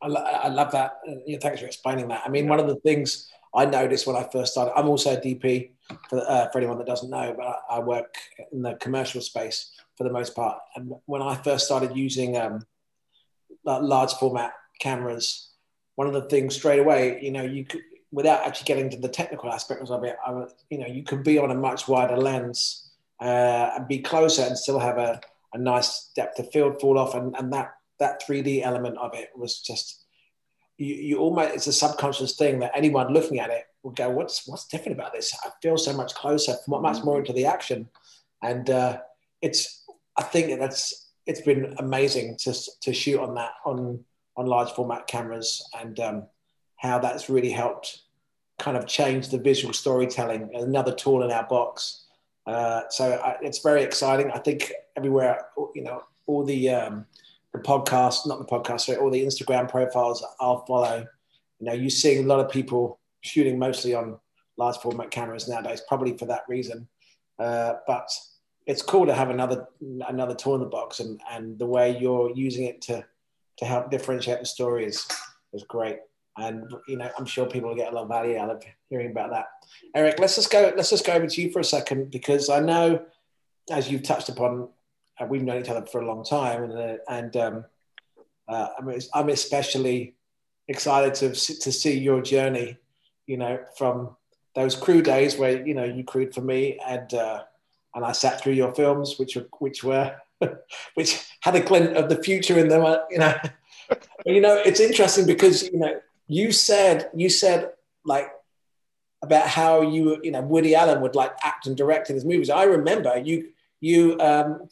I, 0.01 0.07
lo- 0.07 0.21
I 0.21 0.47
love 0.49 0.71
that. 0.71 0.99
Yeah, 1.25 1.38
thanks 1.41 1.61
for 1.61 1.65
explaining 1.65 2.07
that. 2.09 2.23
I 2.25 2.30
mean, 2.30 2.45
yeah. 2.45 2.49
one 2.49 2.59
of 2.59 2.67
the 2.67 2.75
things 2.77 3.32
I 3.55 3.65
noticed 3.65 4.05
when 4.05 4.15
I 4.15 4.27
first 4.32 4.51
started, 4.51 4.73
I'm 4.75 4.88
also 4.88 5.15
a 5.15 5.17
DP 5.17 5.71
for, 6.09 6.19
uh, 6.19 6.49
for 6.51 6.59
anyone 6.59 6.77
that 6.77 6.88
doesn't 6.88 7.09
know, 7.09 7.34
but 7.36 7.45
I, 7.45 7.77
I, 7.77 7.80
work 7.80 8.15
in 8.51 8.61
the 8.61 8.75
commercial 8.75 9.21
space 9.21 9.71
for 9.97 10.03
the 10.03 10.11
most 10.11 10.36
part. 10.36 10.59
And 10.75 10.91
when 11.05 11.21
I 11.21 11.36
first 11.36 11.65
started 11.65 11.95
using 11.95 12.38
um, 12.38 12.65
large 13.63 14.13
format 14.13 14.53
cameras, 14.80 15.49
one 15.95 16.07
of 16.07 16.13
the 16.13 16.21
things 16.23 16.55
straight 16.55 16.80
away, 16.80 17.19
you 17.21 17.32
know, 17.32 17.43
you 17.43 17.65
could, 17.65 17.82
without 18.11 18.45
actually 18.45 18.65
getting 18.65 18.89
to 18.91 18.97
the 18.97 19.09
technical 19.09 19.51
aspects 19.51 19.89
of 19.89 20.03
it, 20.03 20.15
I 20.25 20.45
you 20.69 20.77
know, 20.77 20.88
you 20.88 21.03
could 21.03 21.23
be 21.23 21.39
on 21.39 21.51
a 21.51 21.55
much 21.55 21.88
wider 21.88 22.17
lens 22.17 22.88
uh, 23.22 23.72
and 23.76 23.88
be 23.88 23.99
closer 23.99 24.43
and 24.43 24.57
still 24.57 24.80
have 24.80 24.97
a, 24.97 25.20
a 25.53 25.57
nice 25.57 26.11
depth 26.15 26.39
of 26.39 26.51
field 26.51 26.80
fall 26.80 26.97
off. 26.97 27.15
And, 27.15 27.36
and 27.38 27.51
that, 27.53 27.74
that 27.99 28.22
3D 28.26 28.63
element 28.63 28.97
of 28.97 29.13
it 29.13 29.30
was 29.36 29.59
just, 29.59 30.05
you, 30.78 30.95
you 30.95 31.17
almost, 31.17 31.53
it's 31.53 31.67
a 31.67 31.74
subconscious 31.74 32.36
thing 32.36 32.59
that 32.59 32.72
anyone 32.76 33.13
looking 33.13 33.39
at 33.39 33.49
it 33.49 33.63
will 33.84 33.91
go, 33.91 34.09
what's, 34.09 34.47
what's 34.47 34.67
different 34.67 34.97
about 34.97 35.13
this? 35.13 35.38
I 35.43 35.49
feel 35.61 35.78
so 35.78 35.93
much 35.93 36.13
closer, 36.15 36.55
much 36.67 37.03
more 37.03 37.20
into 37.20 37.34
the 37.34 37.45
action. 37.45 37.89
And 38.41 38.70
uh, 38.70 38.99
it's, 39.41 39.84
I 40.17 40.24
think 40.24 40.59
that's, 40.59 41.11
it's 41.26 41.41
been 41.41 41.76
amazing 41.78 42.38
to, 42.39 42.53
to 42.82 42.93
shoot 42.93 43.20
on 43.20 43.36
that, 43.36 43.51
on, 43.65 44.03
on 44.38 44.45
large 44.45 44.72
format 44.72 45.07
cameras 45.07 45.67
and 45.80 45.99
um, 45.99 46.24
how 46.78 46.99
that's 46.99 47.30
really 47.30 47.51
helped 47.51 48.01
kind 48.57 48.78
of 48.78 48.86
change 48.86 49.30
the 49.30 49.38
visual 49.38 49.74
storytelling. 49.74 50.49
Another 50.53 50.93
tool 50.93 51.24
in 51.24 51.32
our 51.32 51.47
box. 51.47 52.05
Uh, 52.50 52.89
so 52.89 53.14
I, 53.24 53.38
it's 53.41 53.60
very 53.60 53.84
exciting. 53.84 54.32
I 54.32 54.39
think 54.39 54.74
everywhere, 54.97 55.45
you 55.76 55.84
know, 55.84 56.04
all 56.26 56.43
the 56.43 56.70
um, 56.70 57.06
the 57.54 57.60
podcast, 57.60 58.26
not 58.26 58.39
the 58.39 58.45
podcast, 58.45 58.82
sorry, 58.82 58.97
all 58.97 59.12
the 59.12 59.24
Instagram 59.24 59.70
profiles 59.70 60.26
I'll 60.39 60.66
follow. 60.66 61.06
You 61.60 61.66
know, 61.68 61.74
you 61.74 61.89
see 61.89 62.18
a 62.18 62.24
lot 62.24 62.39
of 62.39 62.50
people 62.50 63.00
shooting 63.22 63.60
mostly 63.60 63.93
on 63.93 64.18
large 64.58 64.78
format 64.78 65.12
cameras 65.12 65.47
nowadays, 65.47 65.82
probably 65.88 66.18
for 66.18 66.26
that 66.26 66.41
reason. 66.47 66.88
Uh, 67.38 67.74
but 67.86 68.10
it's 68.66 68.82
cool 68.82 69.06
to 69.06 69.14
have 69.14 69.30
another 69.30 69.68
another 70.08 70.34
tool 70.34 70.56
in 70.56 70.62
the 70.62 70.68
box, 70.68 71.00
and 71.02 71.22
and 71.32 71.60
the 71.60 71.68
way 71.68 71.97
you're 72.00 72.32
using 72.36 72.66
it 72.66 72.82
to 72.82 73.06
to 73.58 73.66
help 73.66 73.91
differentiate 73.91 74.39
the 74.39 74.45
story 74.45 74.86
is, 74.86 75.06
is 75.54 75.64
great. 75.68 75.97
And 76.39 76.71
you 76.87 76.97
know, 76.97 77.09
I'm 77.17 77.25
sure 77.25 77.45
people 77.45 77.69
will 77.69 77.75
get 77.75 77.91
a 77.91 77.95
lot 77.95 78.03
of 78.03 78.09
value 78.09 78.37
out 78.37 78.49
of 78.49 78.63
hearing 78.89 79.11
about 79.11 79.31
that. 79.31 79.47
Eric, 79.95 80.19
let's 80.19 80.35
just 80.35 80.51
go. 80.51 80.73
Let's 80.75 80.89
just 80.89 81.05
go 81.05 81.13
over 81.13 81.27
to 81.27 81.41
you 81.41 81.51
for 81.51 81.59
a 81.59 81.63
second 81.63 82.11
because 82.11 82.49
I 82.49 82.59
know, 82.59 83.05
as 83.71 83.91
you've 83.91 84.03
touched 84.03 84.29
upon, 84.29 84.69
uh, 85.19 85.25
we've 85.25 85.43
known 85.43 85.61
each 85.61 85.69
other 85.69 85.85
for 85.85 86.01
a 86.01 86.05
long 86.05 86.23
time, 86.23 86.63
and 86.63 86.73
uh, 86.73 86.97
and 87.09 87.37
um, 87.37 87.65
uh, 88.47 88.69
I 88.77 88.81
mean, 88.81 88.99
I'm 89.13 89.29
especially 89.29 90.15
excited 90.67 91.13
to 91.15 91.29
to 91.29 91.71
see 91.71 91.99
your 91.99 92.21
journey. 92.21 92.77
You 93.27 93.37
know, 93.37 93.59
from 93.77 94.15
those 94.55 94.75
crew 94.75 95.01
days 95.01 95.37
where 95.37 95.65
you 95.65 95.73
know 95.73 95.83
you 95.83 96.03
crewed 96.03 96.33
for 96.33 96.41
me, 96.41 96.79
and 96.85 97.13
uh, 97.13 97.43
and 97.95 98.05
I 98.05 98.11
sat 98.11 98.41
through 98.41 98.53
your 98.53 98.73
films, 98.73 99.15
which 99.17 99.35
were 99.35 99.47
which 99.59 99.83
were 99.83 100.15
which 100.95 101.25
had 101.41 101.55
a 101.55 101.61
glint 101.61 101.95
of 101.95 102.09
the 102.09 102.21
future 102.21 102.57
in 102.57 102.67
them. 102.67 102.85
Uh, 102.85 102.97
you 103.09 103.19
know, 103.19 103.35
you 104.25 104.41
know, 104.41 104.55
it's 104.65 104.79
interesting 104.79 105.25
because 105.25 105.63
you 105.63 105.77
know 105.77 105.99
you 106.30 106.53
said 106.53 107.09
you 107.13 107.27
said 107.27 107.71
like 108.05 108.32
about 109.21 109.47
how 109.47 109.82
you 109.82 110.19
you 110.23 110.32
know 110.32 110.41
Woody 110.41 110.75
Allen 110.75 111.01
would 111.01 111.15
like 111.15 111.34
act 111.43 111.67
and 111.67 111.75
direct 111.75 112.09
in 112.09 112.15
his 112.15 112.23
movies. 112.23 112.49
I 112.49 112.63
remember 112.63 113.17
you 113.17 113.49
you 113.82 114.17
um, 114.21 114.69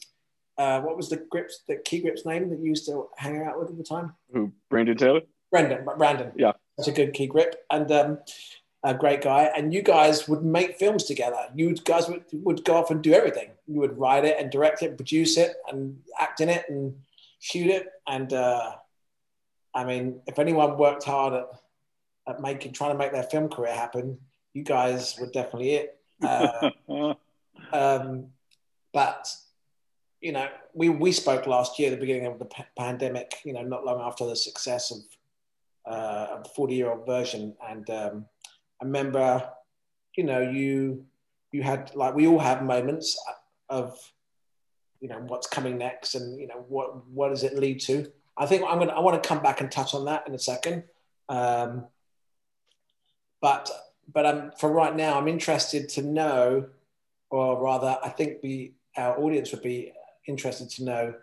uh, 0.56 0.80
what 0.80 0.96
was 0.96 1.10
the 1.10 1.16
grips 1.16 1.60
the 1.68 1.76
key 1.76 2.00
grips 2.00 2.24
name 2.24 2.48
that 2.48 2.60
you 2.60 2.66
used 2.66 2.86
to 2.86 3.08
hang 3.18 3.42
out 3.42 3.58
with 3.58 3.68
at 3.68 3.76
the 3.76 3.84
time? 3.84 4.14
Who 4.32 4.52
Brandon 4.70 4.96
Taylor? 4.96 5.20
Brandon 5.50 5.84
Brandon. 5.98 6.32
Yeah, 6.36 6.52
that's 6.78 6.88
a 6.88 6.92
good 6.92 7.12
key 7.12 7.26
grip 7.26 7.54
and. 7.70 7.92
Um, 7.92 8.18
a 8.84 8.94
great 8.94 9.22
guy, 9.22 9.50
and 9.56 9.74
you 9.74 9.82
guys 9.82 10.28
would 10.28 10.44
make 10.44 10.78
films 10.78 11.02
together. 11.02 11.48
You 11.52 11.74
guys 11.74 12.08
would, 12.08 12.22
would 12.32 12.64
go 12.64 12.76
off 12.76 12.92
and 12.92 13.02
do 13.02 13.12
everything. 13.12 13.50
You 13.66 13.80
would 13.80 13.98
write 13.98 14.24
it 14.24 14.36
and 14.38 14.52
direct 14.52 14.84
it, 14.84 14.96
produce 14.96 15.36
it, 15.36 15.56
and 15.68 15.98
act 16.20 16.40
in 16.40 16.48
it, 16.48 16.64
and 16.68 16.94
shoot 17.40 17.66
it. 17.66 17.88
And 18.06 18.32
uh, 18.32 18.76
I 19.78 19.84
mean, 19.84 20.20
if 20.26 20.40
anyone 20.40 20.76
worked 20.76 21.04
hard 21.04 21.34
at, 21.34 21.48
at 22.28 22.40
making 22.40 22.72
trying 22.72 22.90
to 22.90 22.98
make 22.98 23.12
their 23.12 23.22
film 23.22 23.48
career 23.48 23.72
happen, 23.74 24.18
you 24.52 24.64
guys 24.64 25.16
were 25.20 25.30
definitely 25.30 25.74
it. 25.74 25.94
Uh, 26.20 27.14
um, 27.72 28.26
but 28.92 29.32
you 30.20 30.32
know, 30.32 30.48
we 30.74 30.88
we 30.88 31.12
spoke 31.12 31.46
last 31.46 31.78
year, 31.78 31.90
the 31.90 31.96
beginning 31.96 32.26
of 32.26 32.40
the 32.40 32.46
p- 32.46 32.64
pandemic. 32.76 33.34
You 33.44 33.52
know, 33.52 33.62
not 33.62 33.84
long 33.84 34.00
after 34.00 34.26
the 34.26 34.34
success 34.34 34.90
of 34.90 34.98
uh, 35.88 36.26
of 36.34 36.42
the 36.42 36.50
forty 36.50 36.74
year 36.74 36.90
old 36.90 37.06
version, 37.06 37.54
and 37.70 37.88
um, 37.90 38.26
I 38.82 38.84
remember, 38.84 39.48
you 40.16 40.24
know, 40.24 40.40
you 40.40 41.04
you 41.52 41.62
had 41.62 41.94
like 41.94 42.16
we 42.16 42.26
all 42.26 42.40
have 42.40 42.64
moments 42.64 43.16
of, 43.68 43.96
you 45.00 45.08
know, 45.08 45.20
what's 45.28 45.46
coming 45.46 45.78
next, 45.78 46.16
and 46.16 46.40
you 46.40 46.48
know 46.48 46.64
what 46.68 47.06
what 47.06 47.28
does 47.28 47.44
it 47.44 47.56
lead 47.56 47.78
to. 47.82 48.10
I 48.38 48.46
think 48.46 48.64
I'm 48.66 48.78
gonna 48.78 48.92
I 48.92 49.00
want 49.00 49.20
to 49.22 49.28
come 49.28 49.42
back 49.42 49.60
and 49.60 49.70
touch 49.70 49.94
on 49.94 50.04
that 50.06 50.26
in 50.28 50.34
a 50.34 50.38
second. 50.38 50.84
Um, 51.28 51.86
but 53.40 53.70
but 54.12 54.26
um, 54.26 54.52
for 54.58 54.70
right 54.70 54.94
now, 54.94 55.18
I'm 55.18 55.28
interested 55.28 55.88
to 55.90 56.02
know, 56.02 56.66
or 57.30 57.62
rather, 57.62 57.98
I 58.02 58.08
think 58.08 58.40
the 58.40 58.72
our 58.96 59.18
audience 59.18 59.52
would 59.52 59.62
be 59.62 59.92
interested 60.26 60.70
to 60.70 60.84
know 60.84 61.14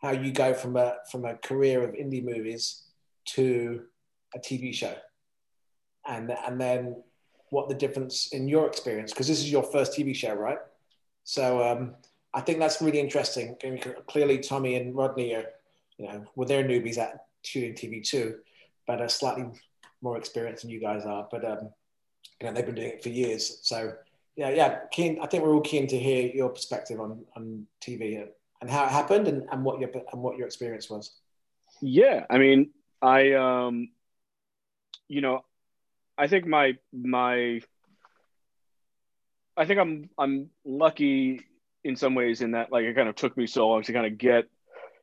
how 0.00 0.10
you 0.10 0.32
go 0.32 0.54
from 0.54 0.76
a 0.76 0.96
from 1.10 1.24
a 1.24 1.36
career 1.36 1.82
of 1.82 1.94
indie 1.94 2.24
movies 2.24 2.82
to 3.24 3.82
a 4.34 4.38
TV 4.38 4.74
show 4.74 4.94
and 6.06 6.34
and 6.46 6.60
then 6.60 6.96
what 7.50 7.68
the 7.68 7.74
difference 7.74 8.28
in 8.32 8.48
your 8.48 8.66
experience 8.66 9.12
because 9.12 9.28
this 9.28 9.38
is 9.38 9.50
your 9.50 9.62
first 9.62 9.92
TV 9.92 10.14
show, 10.14 10.34
right? 10.34 10.58
So 11.24 11.62
um, 11.62 11.94
I 12.34 12.40
think 12.40 12.58
that's 12.58 12.80
really 12.80 12.98
interesting. 12.98 13.56
Clearly, 14.06 14.38
Tommy 14.38 14.76
and 14.76 14.96
Rodney 14.96 15.34
are, 15.34 15.44
you 15.98 16.06
know, 16.06 16.24
well, 16.34 16.48
they're 16.48 16.64
newbies 16.64 16.98
at 16.98 17.26
shooting 17.44 17.74
TV 17.74 18.06
too, 18.06 18.36
but 18.86 19.00
are 19.00 19.08
slightly 19.08 19.44
more 20.00 20.16
experienced 20.18 20.62
than 20.62 20.70
you 20.70 20.80
guys 20.80 21.04
are. 21.04 21.28
But 21.30 21.44
um, 21.44 21.70
you 22.40 22.46
know, 22.46 22.52
they've 22.52 22.66
been 22.66 22.74
doing 22.74 22.88
it 22.88 23.02
for 23.02 23.08
years. 23.08 23.58
So 23.62 23.94
yeah, 24.36 24.50
yeah, 24.50 24.78
keen. 24.90 25.18
I 25.20 25.26
think 25.26 25.42
we're 25.42 25.54
all 25.54 25.60
keen 25.60 25.86
to 25.88 25.98
hear 25.98 26.30
your 26.32 26.48
perspective 26.48 27.00
on 27.00 27.24
on 27.36 27.66
TV 27.80 28.26
and 28.60 28.70
how 28.70 28.84
it 28.84 28.90
happened 28.90 29.28
and, 29.28 29.44
and 29.50 29.64
what 29.64 29.80
your 29.80 29.90
and 30.12 30.22
what 30.22 30.38
your 30.38 30.46
experience 30.46 30.88
was. 30.88 31.12
Yeah, 31.80 32.24
I 32.30 32.38
mean, 32.38 32.70
I 33.00 33.32
um, 33.32 33.90
you 35.08 35.20
know, 35.20 35.44
I 36.16 36.28
think 36.28 36.46
my 36.46 36.78
my 36.92 37.60
I 39.56 39.66
think 39.66 39.80
I'm 39.80 40.08
I'm 40.18 40.50
lucky 40.64 41.40
in 41.84 41.96
some 41.96 42.14
ways 42.14 42.40
in 42.40 42.52
that 42.52 42.70
like 42.70 42.84
it 42.84 42.94
kind 42.94 43.08
of 43.08 43.16
took 43.16 43.36
me 43.36 43.46
so 43.46 43.68
long 43.68 43.82
to 43.82 43.92
kind 43.92 44.06
of 44.06 44.16
get 44.16 44.44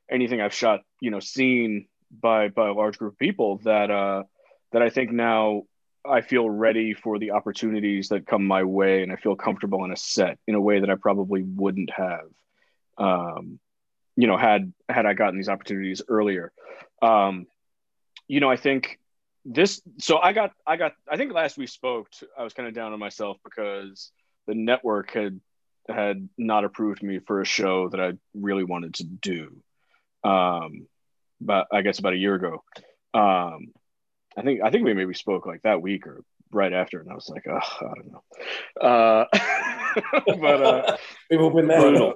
anything 0.09 0.41
I've 0.41 0.53
shot, 0.53 0.81
you 0.99 1.11
know, 1.11 1.19
seen 1.19 1.87
by 2.11 2.49
by 2.49 2.69
a 2.69 2.73
large 2.73 2.97
group 2.97 3.13
of 3.13 3.19
people 3.19 3.57
that 3.63 3.91
uh 3.91 4.23
that 4.71 4.81
I 4.81 4.89
think 4.89 5.11
now 5.11 5.63
I 6.07 6.21
feel 6.21 6.49
ready 6.49 6.93
for 6.93 7.19
the 7.19 7.31
opportunities 7.31 8.09
that 8.09 8.25
come 8.25 8.45
my 8.45 8.63
way 8.63 9.03
and 9.03 9.11
I 9.11 9.15
feel 9.15 9.35
comfortable 9.35 9.81
on 9.81 9.91
a 9.91 9.97
set 9.97 10.39
in 10.47 10.55
a 10.55 10.61
way 10.61 10.79
that 10.79 10.89
I 10.89 10.95
probably 10.95 11.43
wouldn't 11.43 11.91
have 11.91 12.29
um 12.97 13.59
you 14.15 14.27
know 14.27 14.37
had 14.37 14.73
had 14.87 15.05
I 15.05 15.13
gotten 15.13 15.37
these 15.37 15.49
opportunities 15.49 16.01
earlier. 16.07 16.51
Um 17.01 17.47
you 18.27 18.39
know, 18.39 18.49
I 18.49 18.57
think 18.57 18.99
this 19.45 19.81
so 19.97 20.17
i 20.17 20.33
got 20.33 20.51
i 20.67 20.75
got 20.75 20.93
i 21.09 21.17
think 21.17 21.31
last 21.31 21.57
we 21.57 21.65
spoke 21.65 22.07
i 22.37 22.43
was 22.43 22.53
kind 22.53 22.67
of 22.67 22.75
down 22.75 22.93
on 22.93 22.99
myself 22.99 23.37
because 23.43 24.11
the 24.47 24.53
network 24.53 25.11
had 25.11 25.39
had 25.87 26.29
not 26.37 26.65
approved 26.65 27.01
me 27.01 27.19
for 27.19 27.41
a 27.41 27.45
show 27.45 27.89
that 27.89 27.99
i 27.99 28.11
really 28.33 28.63
wanted 28.63 28.93
to 28.93 29.03
do 29.03 29.61
um 30.23 30.87
but 31.41 31.67
i 31.71 31.81
guess 31.81 31.99
about 31.99 32.13
a 32.13 32.17
year 32.17 32.35
ago. 32.35 32.63
Um 33.13 33.73
i 34.37 34.41
think 34.43 34.61
i 34.63 34.69
think 34.69 34.85
we 34.85 34.93
maybe 34.93 35.13
spoke 35.13 35.45
like 35.45 35.61
that 35.63 35.81
week 35.81 36.05
or 36.07 36.23
right 36.51 36.73
after 36.73 36.99
and 36.99 37.11
i 37.11 37.13
was 37.13 37.29
like 37.29 37.45
oh 37.47 37.87
i 37.87 37.93
don't 37.95 38.11
know. 38.11 38.23
Uh 38.81 39.25
but 40.39 40.61
uh 40.61 40.97
we've 41.29 41.41
all 41.41 41.51
been 41.51 41.67
there. 41.67 41.81
Brutal. 41.81 42.13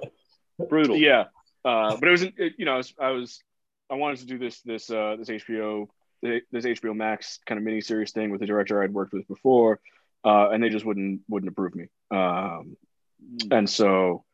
Brutal. 0.68 0.96
Yeah. 0.96 1.24
Uh 1.64 1.96
but 1.96 2.08
it 2.08 2.12
was 2.12 2.22
it, 2.22 2.54
you 2.58 2.64
know 2.64 2.74
I 2.74 2.76
was, 2.76 2.94
I 3.00 3.10
was 3.10 3.42
i 3.90 3.94
wanted 3.94 4.20
to 4.20 4.26
do 4.26 4.38
this 4.38 4.60
this 4.62 4.90
uh 4.90 5.16
this 5.18 5.28
hbo 5.28 5.88
this 6.24 6.64
HBO 6.64 6.94
Max 6.96 7.38
kind 7.46 7.58
of 7.58 7.64
mini 7.64 7.80
series 7.80 8.12
thing 8.12 8.30
with 8.30 8.40
the 8.40 8.46
director 8.46 8.82
I'd 8.82 8.92
worked 8.92 9.12
with 9.12 9.28
before, 9.28 9.80
uh, 10.24 10.50
and 10.50 10.62
they 10.62 10.70
just 10.70 10.84
wouldn't 10.84 11.20
wouldn't 11.28 11.52
approve 11.52 11.74
me. 11.74 11.84
Um, 12.10 12.76
mm. 13.22 13.52
and 13.52 13.68
so, 13.68 14.24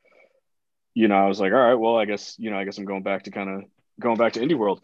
you 0.95 1.09
know, 1.09 1.16
I 1.16 1.26
was 1.26 1.41
like, 1.41 1.53
all 1.53 1.59
right, 1.59 1.74
well, 1.74 1.97
I 1.97 2.05
guess, 2.05 2.34
you 2.38 2.51
know, 2.51 2.59
I 2.59 2.64
guess 2.64 2.78
I'm 2.78 2.84
going 2.84 3.03
back 3.03 3.24
to 3.24 3.30
kind 3.30 3.49
of 3.49 3.64
going 3.99 4.16
back 4.16 4.34
to 4.34 4.41
indie 4.41 4.57
world. 4.57 4.80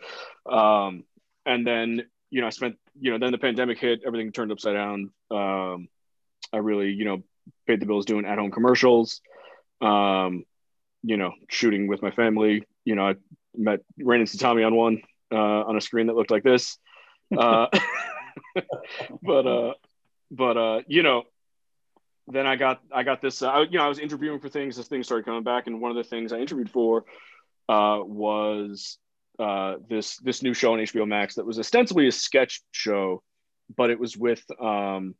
Um, 0.51 1.05
and 1.45 1.67
then, 1.67 2.03
you 2.31 2.41
know, 2.41 2.47
I 2.47 2.51
spent, 2.51 2.77
you 2.99 3.11
know, 3.11 3.19
then 3.19 3.33
the 3.33 3.39
pandemic 3.39 3.79
hit, 3.79 4.01
everything 4.07 4.33
turned 4.33 4.53
upside 4.53 4.75
down. 4.75 5.11
Um, 5.31 5.89
I 6.53 6.59
really, 6.59 6.91
you 6.91 7.05
know, 7.05 7.23
paid 7.67 7.81
the 7.81 7.87
bills 7.87 8.05
doing 8.05 8.25
at 8.25 8.39
home 8.39 8.51
commercials, 8.51 9.21
um, 9.81 10.45
you 11.03 11.17
know, 11.17 11.33
shooting 11.49 11.89
with 11.89 12.03
my 12.03 12.11
family. 12.11 12.65
You 12.85 12.95
know, 12.95 13.09
I 13.09 13.15
met, 13.57 13.81
ran 13.99 14.21
into 14.21 14.39
Tommy 14.39 14.63
on 14.63 14.75
one 14.75 15.03
uh, 15.33 15.37
on 15.37 15.77
a 15.77 15.81
screen 15.81 16.07
that 16.07 16.17
looked 16.17 16.31
like 16.31 16.45
this. 16.45 16.79
Uh, 17.37 17.67
but, 19.23 19.47
uh, 19.47 19.75
but, 20.31 20.57
uh, 20.57 20.81
you 20.87 21.03
know, 21.03 21.25
then 22.29 22.47
I 22.47 22.57
got 22.57 22.81
I 22.93 23.03
got 23.03 23.21
this. 23.21 23.43
Uh, 23.43 23.65
you 23.71 23.79
know, 23.79 23.85
I 23.85 23.89
was 23.89 23.99
interviewing 23.99 24.41
for 24.41 24.49
things 24.49 24.79
as 24.79 24.89
things 24.89 25.07
started 25.07 25.25
coming 25.25 25.43
back, 25.43 25.67
and 25.67 25.81
one 25.81 25.91
of 25.91 25.97
the 25.97 26.05
things 26.05 26.33
I 26.33 26.39
interviewed 26.39 26.71
for 26.71 27.05
uh, 27.69 28.01
was 28.03 28.99
uh, 29.39 29.77
this 29.89 30.17
this 30.19 30.43
new 30.43 30.55
show 30.55 30.73
on 30.73 30.81
HBO 30.81 31.07
Max 31.07 31.37
that 31.37 31.47
was 31.47 31.59
ostensibly 31.59 32.09
a 32.09 32.13
sketch 32.13 32.63
show, 32.73 33.23
but 33.77 33.91
it 33.91 33.99
was 33.99 34.17
with 34.17 34.43
um, 34.61 35.15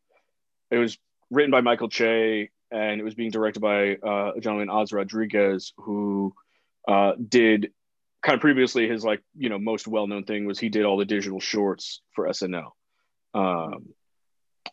it 0.71 0.79
was 0.79 0.99
written 1.31 1.51
by 1.51 1.61
Michael 1.61 1.89
Che 1.89 2.51
and 2.71 3.01
it 3.01 3.05
was 3.05 3.15
being 3.15 3.31
directed 3.31 3.61
by 3.61 3.97
uh, 3.97 4.33
a 4.37 4.41
gentleman 4.41 4.71
Oz 4.71 4.93
Rodriguez 4.93 5.73
who 5.77 6.35
uh, 6.89 7.13
did 7.29 7.71
kind 8.23 8.35
of 8.35 8.41
previously 8.41 8.89
his 8.89 9.05
like 9.05 9.23
you 9.37 9.49
know 9.49 9.59
most 9.59 9.87
well 9.87 10.07
known 10.07 10.25
thing 10.25 10.47
was 10.47 10.59
he 10.59 10.69
did 10.69 10.85
all 10.85 10.97
the 10.97 11.05
digital 11.05 11.41
shorts 11.41 12.01
for 12.15 12.27
SNL, 12.27 12.71
um, 13.35 13.89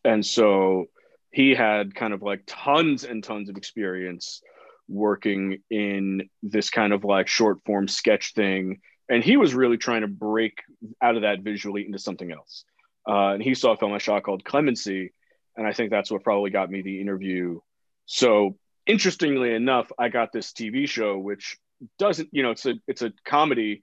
and 0.03 0.25
so 0.25 0.85
he 1.33 1.55
had 1.55 1.95
kind 1.95 2.13
of 2.13 2.21
like 2.21 2.43
tons 2.45 3.03
and 3.03 3.23
tons 3.23 3.49
of 3.49 3.57
experience 3.57 4.41
working 4.87 5.57
in 5.69 6.29
this 6.43 6.69
kind 6.69 6.93
of 6.93 7.03
like 7.03 7.27
short 7.27 7.59
form 7.65 7.87
sketch 7.87 8.33
thing 8.33 8.79
and 9.09 9.23
he 9.23 9.35
was 9.35 9.53
really 9.53 9.77
trying 9.77 10.01
to 10.01 10.07
break 10.07 10.59
out 11.01 11.15
of 11.15 11.23
that 11.23 11.41
visually 11.41 11.85
into 11.85 11.99
something 11.99 12.31
else. 12.31 12.63
Uh, 13.07 13.33
and 13.33 13.43
he 13.43 13.53
saw 13.53 13.73
a 13.73 13.77
film 13.77 13.91
i 13.91 13.97
shot 13.97 14.23
called 14.23 14.45
clemency 14.45 15.11
and 15.57 15.67
i 15.67 15.73
think 15.73 15.89
that's 15.89 16.09
what 16.09 16.23
probably 16.23 16.51
got 16.51 16.69
me 16.69 16.81
the 16.81 17.01
interview. 17.01 17.59
So 18.05 18.57
interestingly 18.85 19.53
enough 19.53 19.91
i 19.97 20.09
got 20.09 20.33
this 20.33 20.51
tv 20.51 20.87
show 20.87 21.17
which 21.17 21.57
doesn't 21.97 22.27
you 22.33 22.43
know 22.43 22.51
it's 22.51 22.65
a 22.65 22.73
it's 22.85 23.01
a 23.01 23.13
comedy 23.25 23.81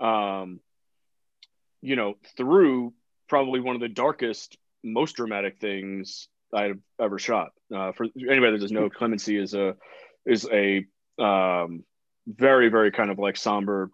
um 0.00 0.60
you 1.80 1.96
know 1.96 2.14
through 2.36 2.92
probably 3.26 3.60
one 3.60 3.74
of 3.74 3.80
the 3.80 3.88
darkest 3.88 4.58
most 4.82 5.16
dramatic 5.16 5.58
things 5.60 6.28
I've 6.54 6.80
ever 7.00 7.18
shot. 7.18 7.50
Uh, 7.74 7.92
for 7.92 8.06
anybody 8.16 8.52
that 8.52 8.60
doesn't 8.60 8.74
know, 8.74 8.90
Clemency 8.90 9.36
is 9.36 9.54
a 9.54 9.74
is 10.26 10.48
a 10.50 10.84
um, 11.18 11.84
very 12.26 12.68
very 12.68 12.90
kind 12.90 13.10
of 13.10 13.18
like 13.18 13.36
somber 13.36 13.90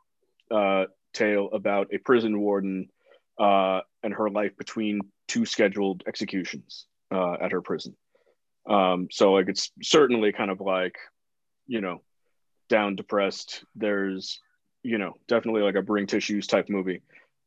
uh, 0.51 0.85
tale 1.13 1.49
about 1.53 1.89
a 1.93 1.99
prison 1.99 2.41
warden 2.41 2.89
uh, 3.39 3.81
and 4.03 4.15
her 4.15 4.31
life 4.31 4.57
between 4.57 5.01
two 5.29 5.47
scheduled 5.47 6.03
executions 6.07 6.87
uh, 7.13 7.35
at 7.41 7.53
her 7.53 7.63
prison. 7.63 7.97
Um, 8.69 9.09
so 9.11 9.33
like 9.33 9.49
it's 9.49 9.71
certainly 9.83 10.33
kind 10.33 10.51
of 10.51 10.61
like 10.61 10.97
you 11.67 11.81
know 11.81 12.03
down 12.69 12.97
depressed. 12.97 13.65
There's 13.75 14.41
you 14.83 14.99
know 14.99 15.15
definitely 15.29 15.63
like 15.63 15.77
a 15.77 15.83
bring 15.83 16.07
tissues 16.07 16.47
type 16.47 16.69
movie. 16.69 17.03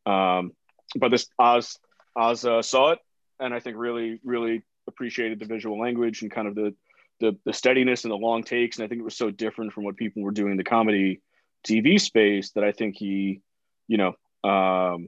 Um, 0.05 0.51
but 0.95 1.11
this 1.11 1.27
Oz 1.39 1.77
Oz 2.15 2.45
uh, 2.45 2.61
saw 2.61 2.91
it 2.91 2.99
and 3.39 3.53
I 3.53 3.59
think 3.59 3.77
really 3.77 4.19
really 4.23 4.63
appreciated 4.87 5.39
the 5.39 5.45
visual 5.45 5.79
language 5.79 6.21
and 6.21 6.31
kind 6.31 6.47
of 6.47 6.55
the, 6.55 6.73
the 7.19 7.37
the 7.45 7.53
steadiness 7.53 8.03
and 8.03 8.11
the 8.11 8.17
long 8.17 8.43
takes. 8.43 8.77
And 8.77 8.85
I 8.85 8.87
think 8.87 8.99
it 8.99 9.05
was 9.05 9.15
so 9.15 9.31
different 9.31 9.73
from 9.73 9.83
what 9.83 9.97
people 9.97 10.23
were 10.23 10.31
doing 10.31 10.51
in 10.51 10.57
the 10.57 10.63
comedy 10.63 11.21
TV 11.67 11.99
space 11.99 12.51
that 12.51 12.63
I 12.63 12.71
think 12.71 12.95
he, 12.97 13.41
you 13.87 13.97
know, 13.97 14.13
um, 14.49 15.07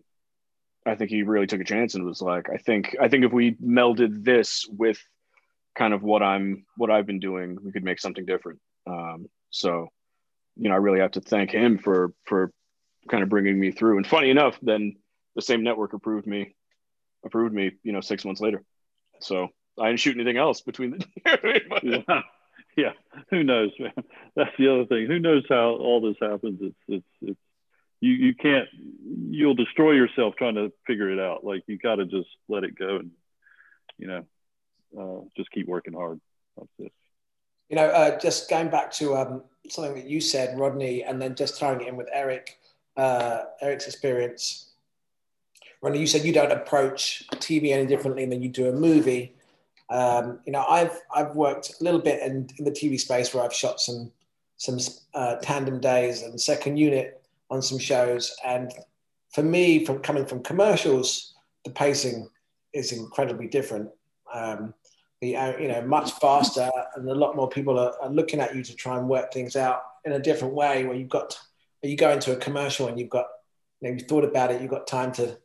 I 0.86 0.96
think 0.96 1.10
he 1.10 1.24
really 1.24 1.48
took 1.48 1.62
a 1.62 1.66
chance 1.66 1.96
and 1.96 2.06
was 2.06 2.22
like, 2.22 2.50
I 2.50 2.58
think 2.58 2.96
I 3.02 3.08
think 3.08 3.26
if 3.26 3.34
we 3.34 3.56
melded 3.56 4.24
this 4.24 4.66
with 4.70 5.00
kind 5.76 5.94
of 5.94 6.04
what 6.04 6.22
I'm 6.22 6.66
what 6.78 6.92
I've 6.92 7.08
been 7.08 7.20
doing, 7.20 7.58
we 7.62 7.72
could 7.72 7.84
make 7.84 8.00
something 8.00 8.26
different. 8.26 8.60
Um, 8.88 9.28
so, 9.50 9.90
you 10.56 10.70
know, 10.70 10.76
I 10.76 10.80
really 10.80 11.00
have 11.00 11.12
to 11.12 11.22
thank 11.22 11.52
him 11.52 11.78
for 11.78 12.14
for 12.26 12.52
kind 13.10 13.24
of 13.24 13.30
bringing 13.30 13.60
me 13.60 13.72
through. 13.72 13.98
And 13.98 14.08
funny 14.08 14.30
enough, 14.30 14.58
then 14.62 14.96
the 15.36 15.42
same 15.42 15.64
network 15.64 15.94
approved 15.94 16.28
me 16.28 16.56
approved 17.26 17.54
me, 17.54 17.72
you 17.84 17.92
know, 17.92 18.02
six 18.02 18.24
months 18.24 18.40
later. 18.40 18.64
So 19.20 19.50
I 19.80 19.88
didn't 19.88 20.00
shoot 20.00 20.16
anything 20.16 20.38
else 20.38 20.62
between 20.62 20.92
the. 20.92 21.80
yeah. 22.08 22.22
yeah, 22.78 22.92
who 23.30 23.44
knows, 23.44 23.72
man? 23.80 23.94
That's 24.36 24.56
the 24.58 24.72
other 24.72 24.86
thing. 24.86 25.08
Who 25.08 25.20
knows 25.20 25.44
how 25.50 25.76
all 25.76 26.02
this 26.02 26.18
happens? 26.22 26.60
It's 26.62 26.76
it's 26.88 27.06
it's 27.22 27.40
you 28.02 28.12
you 28.12 28.36
can't 28.36 28.68
you'll 29.30 29.56
destroy 29.56 29.92
yourself 29.92 30.36
trying 30.36 30.56
to 30.56 30.72
figure 30.86 31.10
it 31.10 31.20
out. 31.20 31.44
Like 31.44 31.64
you 31.68 31.78
got 31.78 31.96
to 31.96 32.06
just 32.06 32.30
let 32.48 32.64
it 32.64 32.78
go 32.78 32.98
and 32.98 33.12
you 33.98 34.08
know 34.08 34.26
uh, 35.00 35.26
just 35.38 35.52
keep 35.52 35.68
working 35.68 35.94
hard. 35.94 36.20
That's 36.58 36.70
it. 36.80 36.94
You 37.70 37.78
know, 37.78 37.88
uh, 37.88 38.20
just 38.20 38.50
going 38.50 38.70
back 38.70 38.92
to 38.94 39.16
um, 39.16 39.44
something 39.70 39.96
that 39.96 40.06
you 40.06 40.22
said, 40.22 40.60
Rodney, 40.60 41.04
and 41.04 41.22
then 41.22 41.36
just 41.36 41.58
throwing 41.58 41.82
it 41.82 41.88
in 41.88 41.96
with 41.96 42.08
Eric, 42.14 42.60
uh, 42.96 43.44
Eric's 43.62 43.88
experience. 43.88 44.74
Rodney, 45.82 46.00
you 46.00 46.08
said 46.08 46.24
you 46.24 46.34
don't 46.34 46.52
approach 46.52 47.24
TV 47.36 47.72
any 47.72 47.88
differently 47.88 48.26
than 48.26 48.42
you 48.44 48.50
do 48.50 48.70
a 48.70 48.72
movie. 48.72 49.35
Um, 49.90 50.40
you 50.46 50.52
know, 50.52 50.66
I've 50.68 51.00
I've 51.14 51.36
worked 51.36 51.76
a 51.80 51.84
little 51.84 52.00
bit 52.02 52.22
in, 52.22 52.48
in 52.58 52.66
the 52.66 52.72
TV 52.72 53.00
space 53.00 53.34
where 53.34 53.44
I've 53.44 53.54
shot 53.54 53.80
some 53.80 54.12
some 54.58 54.80
uh, 55.14 55.36
tandem 55.42 55.80
days 55.80 56.24
and 56.24 56.40
second 56.40 56.78
unit 56.78 57.22
on 57.50 57.62
some 57.62 57.78
shows, 57.78 58.36
and 58.46 58.72
for 59.34 59.44
me, 59.44 59.86
from 59.86 60.00
coming 60.00 60.26
from 60.26 60.42
commercials, 60.42 61.36
the 61.66 61.72
pacing 61.72 62.30
is 62.74 62.92
incredibly 62.92 63.48
different. 63.48 63.90
Um, 64.34 64.74
the 65.22 65.36
uh, 65.36 65.58
you 65.58 65.68
know 65.68 65.82
much 65.82 66.12
faster, 66.14 66.70
and 66.96 67.10
a 67.10 67.16
lot 67.16 67.36
more 67.36 67.50
people 67.50 67.78
are, 67.80 67.94
are, 68.02 68.10
looking 68.10 68.40
at 68.40 68.56
you 68.56 68.64
to 68.64 68.76
try 68.76 68.98
and 68.98 69.08
work 69.08 69.32
things 69.32 69.56
out 69.56 69.82
in 70.04 70.14
a 70.14 70.20
different 70.20 70.54
way. 70.54 70.86
Where 70.86 70.96
you've 70.96 71.10
got 71.10 71.38
you 71.84 71.96
go 71.96 72.12
into 72.12 72.34
a 72.34 72.38
commercial 72.38 72.88
and 72.88 73.00
you've 73.00 73.10
got 73.10 73.28
you 73.82 73.90
know 73.90 73.96
you 73.96 74.06
thought 74.06 74.24
about 74.24 74.52
it, 74.52 74.62
you've 74.62 74.72
got 74.72 74.88
time 74.88 75.12
to 75.14 75.38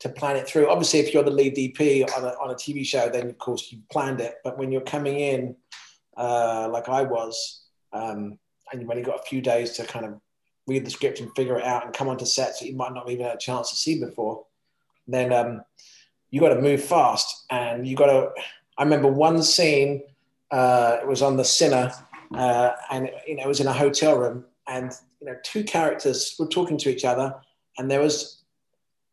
to 0.00 0.08
plan 0.08 0.36
it 0.36 0.46
through. 0.46 0.70
Obviously, 0.70 1.00
if 1.00 1.12
you're 1.12 1.22
the 1.22 1.30
lead 1.30 1.56
DP 1.56 2.04
on 2.16 2.24
a, 2.24 2.28
on 2.40 2.50
a 2.50 2.54
TV 2.54 2.84
show, 2.84 3.08
then 3.08 3.28
of 3.28 3.38
course 3.38 3.72
you 3.72 3.78
planned 3.90 4.20
it. 4.20 4.36
But 4.44 4.58
when 4.58 4.70
you're 4.70 4.80
coming 4.82 5.18
in, 5.18 5.56
uh, 6.16 6.68
like 6.70 6.88
I 6.88 7.02
was, 7.02 7.62
um, 7.92 8.38
and 8.70 8.80
you've 8.80 8.90
only 8.90 9.02
got 9.02 9.18
a 9.18 9.22
few 9.22 9.40
days 9.40 9.72
to 9.72 9.84
kind 9.84 10.04
of 10.04 10.20
read 10.66 10.84
the 10.84 10.90
script 10.90 11.20
and 11.20 11.34
figure 11.34 11.58
it 11.58 11.64
out 11.64 11.84
and 11.84 11.94
come 11.94 12.08
onto 12.08 12.26
sets 12.26 12.60
that 12.60 12.66
you 12.66 12.76
might 12.76 12.92
not 12.92 13.10
even 13.10 13.24
had 13.24 13.34
a 13.34 13.38
chance 13.38 13.70
to 13.70 13.76
see 13.76 13.98
before, 13.98 14.44
then 15.06 15.32
um, 15.32 15.62
you 16.30 16.40
got 16.40 16.54
to 16.54 16.60
move 16.60 16.82
fast. 16.82 17.44
And 17.50 17.86
you 17.86 17.96
got 17.96 18.06
to, 18.06 18.30
I 18.76 18.82
remember 18.84 19.08
one 19.08 19.42
scene, 19.42 20.02
uh, 20.50 20.98
it 21.00 21.08
was 21.08 21.22
on 21.22 21.36
the 21.36 21.44
Sinner, 21.44 21.92
uh, 22.34 22.72
and 22.90 23.10
you 23.26 23.36
know, 23.36 23.44
it 23.44 23.48
was 23.48 23.60
in 23.60 23.66
a 23.66 23.72
hotel 23.72 24.16
room, 24.18 24.44
and 24.66 24.92
you 25.20 25.26
know, 25.26 25.36
two 25.42 25.64
characters 25.64 26.36
were 26.38 26.46
talking 26.46 26.78
to 26.78 26.90
each 26.90 27.04
other, 27.04 27.34
and 27.78 27.90
there 27.90 28.00
was 28.00 28.37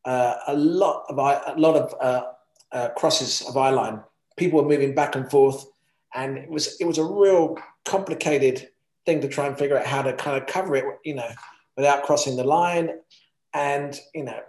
uh, 0.06 0.36
a 0.48 0.56
lot 0.56 1.06
of 1.10 1.18
a 1.18 1.60
lot 1.60 1.76
of 1.76 1.96
uh, 2.00 2.24
uh, 2.72 2.90
crosses 2.90 3.42
of 3.42 3.58
eye 3.58 3.72
line. 3.72 4.02
People 4.38 4.62
were 4.62 4.70
moving 4.70 4.94
back 4.94 5.16
and 5.16 5.30
forth, 5.30 5.66
and 6.14 6.38
it 6.38 6.50
was 6.50 6.80
it 6.80 6.86
was 6.86 6.98
a 6.98 7.04
real 7.04 7.58
complicated 7.86 8.70
thing 9.06 9.22
to 9.22 9.28
try 9.28 9.48
and 9.48 9.58
figure 9.58 9.78
out 9.78 9.86
how 9.86 10.02
to 10.02 10.14
kind 10.14 10.42
of 10.42 10.48
cover 10.48 10.76
it, 10.76 10.86
you 11.04 11.16
know, 11.16 11.30
without 11.76 12.04
crossing 12.04 12.36
the 12.36 12.44
line. 12.44 12.90
And 13.54 14.00
you 14.14 14.24
know, 14.24 14.40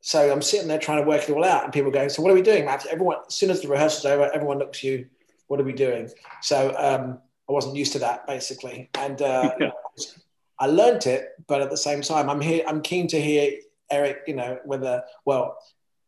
so 0.00 0.32
I'm 0.32 0.42
sitting 0.42 0.68
there 0.68 0.78
trying 0.78 1.02
to 1.02 1.08
work 1.08 1.28
it 1.28 1.32
all 1.32 1.44
out, 1.44 1.64
and 1.64 1.72
people 1.72 1.90
going, 1.90 2.08
"So 2.08 2.22
what 2.22 2.30
are 2.30 2.34
we 2.34 2.42
doing, 2.42 2.64
Matt?" 2.64 2.86
Everyone, 2.86 3.18
as 3.26 3.34
soon 3.34 3.50
as 3.50 3.60
the 3.60 3.68
rehearsal's 3.68 4.06
over, 4.06 4.30
everyone 4.32 4.58
looks 4.58 4.78
at 4.78 4.84
you. 4.84 5.06
What 5.48 5.60
are 5.60 5.64
we 5.64 5.72
doing? 5.72 6.08
So 6.40 6.74
um, 6.78 7.18
I 7.48 7.52
wasn't 7.52 7.76
used 7.76 7.92
to 7.92 7.98
that 7.98 8.26
basically, 8.26 8.88
and 8.94 9.20
uh, 9.20 9.54
yeah. 9.60 9.70
I 10.58 10.66
learned 10.66 11.06
it. 11.06 11.30
But 11.46 11.60
at 11.60 11.70
the 11.70 11.76
same 11.76 12.00
time, 12.00 12.30
I'm 12.30 12.40
here. 12.40 12.64
I'm 12.66 12.80
keen 12.80 13.06
to 13.08 13.20
hear 13.20 13.52
Eric, 13.94 14.22
you 14.26 14.34
know, 14.34 14.58
whether 14.64 15.02
well, 15.24 15.56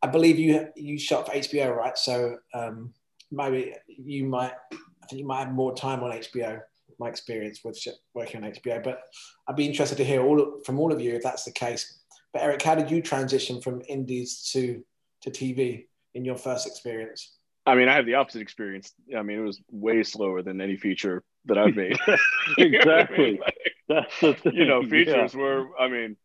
I 0.02 0.08
believe 0.08 0.38
you 0.38 0.68
you 0.76 0.98
shot 0.98 1.26
for 1.26 1.32
HBO, 1.32 1.74
right? 1.74 1.96
So 1.96 2.38
um, 2.54 2.92
maybe 3.30 3.74
you 3.88 4.24
might 4.24 4.52
I 4.72 5.06
think 5.08 5.20
you 5.20 5.26
might 5.26 5.44
have 5.44 5.52
more 5.52 5.74
time 5.74 6.02
on 6.02 6.10
HBO. 6.10 6.60
My 6.98 7.08
experience 7.08 7.60
with 7.62 7.78
working 8.14 8.42
on 8.42 8.50
HBO, 8.50 8.82
but 8.82 9.02
I'd 9.46 9.56
be 9.56 9.66
interested 9.66 9.98
to 9.98 10.04
hear 10.04 10.22
all 10.22 10.60
from 10.64 10.80
all 10.80 10.92
of 10.92 11.00
you 11.00 11.14
if 11.14 11.22
that's 11.22 11.44
the 11.44 11.52
case. 11.52 12.00
But 12.32 12.42
Eric, 12.42 12.62
how 12.62 12.74
did 12.74 12.90
you 12.90 13.02
transition 13.02 13.60
from 13.60 13.82
indies 13.88 14.50
to 14.52 14.82
to 15.22 15.30
TV 15.30 15.86
in 16.14 16.24
your 16.24 16.36
first 16.36 16.66
experience? 16.66 17.36
I 17.66 17.74
mean, 17.74 17.88
I 17.88 17.94
have 17.94 18.06
the 18.06 18.14
opposite 18.14 18.40
experience. 18.42 18.92
I 19.16 19.22
mean, 19.22 19.38
it 19.38 19.42
was 19.42 19.60
way 19.70 20.02
slower 20.04 20.42
than 20.42 20.60
any 20.60 20.76
feature 20.76 21.24
that 21.46 21.58
I've 21.58 21.74
made. 21.74 21.98
exactly. 22.58 23.16
I 23.16 23.28
mean? 23.28 23.38
like, 23.40 23.72
That's 23.88 24.20
the 24.20 24.34
thing. 24.34 24.54
You 24.54 24.66
know, 24.66 24.82
features 24.82 25.34
yeah. 25.34 25.40
were. 25.40 25.66
I 25.78 25.88
mean, 25.88 26.16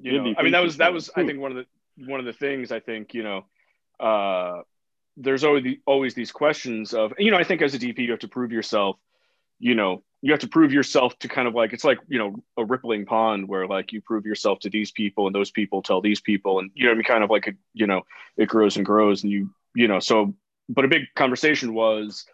you 0.00 0.12
know, 0.12 0.34
I 0.36 0.42
mean, 0.42 0.52
that 0.52 0.62
was 0.62 0.78
that 0.78 0.92
was 0.92 1.10
I 1.16 1.24
think 1.24 1.40
one 1.40 1.56
of 1.56 1.56
the 1.56 2.06
one 2.06 2.20
of 2.20 2.26
the 2.26 2.32
things 2.32 2.72
I 2.72 2.80
think 2.80 3.14
you 3.14 3.22
know. 3.22 3.44
Uh, 4.00 4.62
there's 5.16 5.44
always 5.44 5.62
the, 5.62 5.80
always 5.86 6.14
these 6.14 6.32
questions 6.32 6.92
of 6.92 7.12
you 7.18 7.30
know 7.30 7.36
I 7.36 7.44
think 7.44 7.62
as 7.62 7.74
a 7.74 7.78
DP 7.78 8.00
you 8.00 8.10
have 8.10 8.20
to 8.20 8.28
prove 8.28 8.50
yourself 8.50 8.96
you 9.58 9.74
know, 9.74 10.02
you 10.20 10.32
have 10.32 10.40
to 10.40 10.48
prove 10.48 10.72
yourself 10.72 11.18
to 11.18 11.28
kind 11.28 11.46
of 11.46 11.54
like 11.54 11.72
it's 11.72 11.84
like 11.84 11.98
you 12.08 12.18
know 12.18 12.34
a 12.56 12.64
rippling 12.64 13.04
pond 13.04 13.48
where 13.48 13.66
like 13.66 13.92
you 13.92 14.00
prove 14.00 14.26
yourself 14.26 14.58
to 14.60 14.70
these 14.70 14.90
people 14.90 15.26
and 15.26 15.34
those 15.34 15.50
people 15.50 15.82
tell 15.82 16.00
these 16.00 16.20
people. 16.20 16.58
And 16.58 16.70
you 16.74 16.86
know 16.86 16.92
I 16.92 16.94
mean 16.94 17.04
kind 17.04 17.24
of 17.24 17.30
like 17.30 17.46
a, 17.46 17.52
you 17.72 17.86
know 17.86 18.02
it 18.36 18.48
grows 18.48 18.76
and 18.76 18.86
grows 18.86 19.22
and 19.22 19.30
you 19.30 19.50
you 19.74 19.88
know 19.88 20.00
so 20.00 20.34
but 20.68 20.84
a 20.84 20.88
big 20.88 21.02
conversation 21.14 21.74
was 21.74 22.24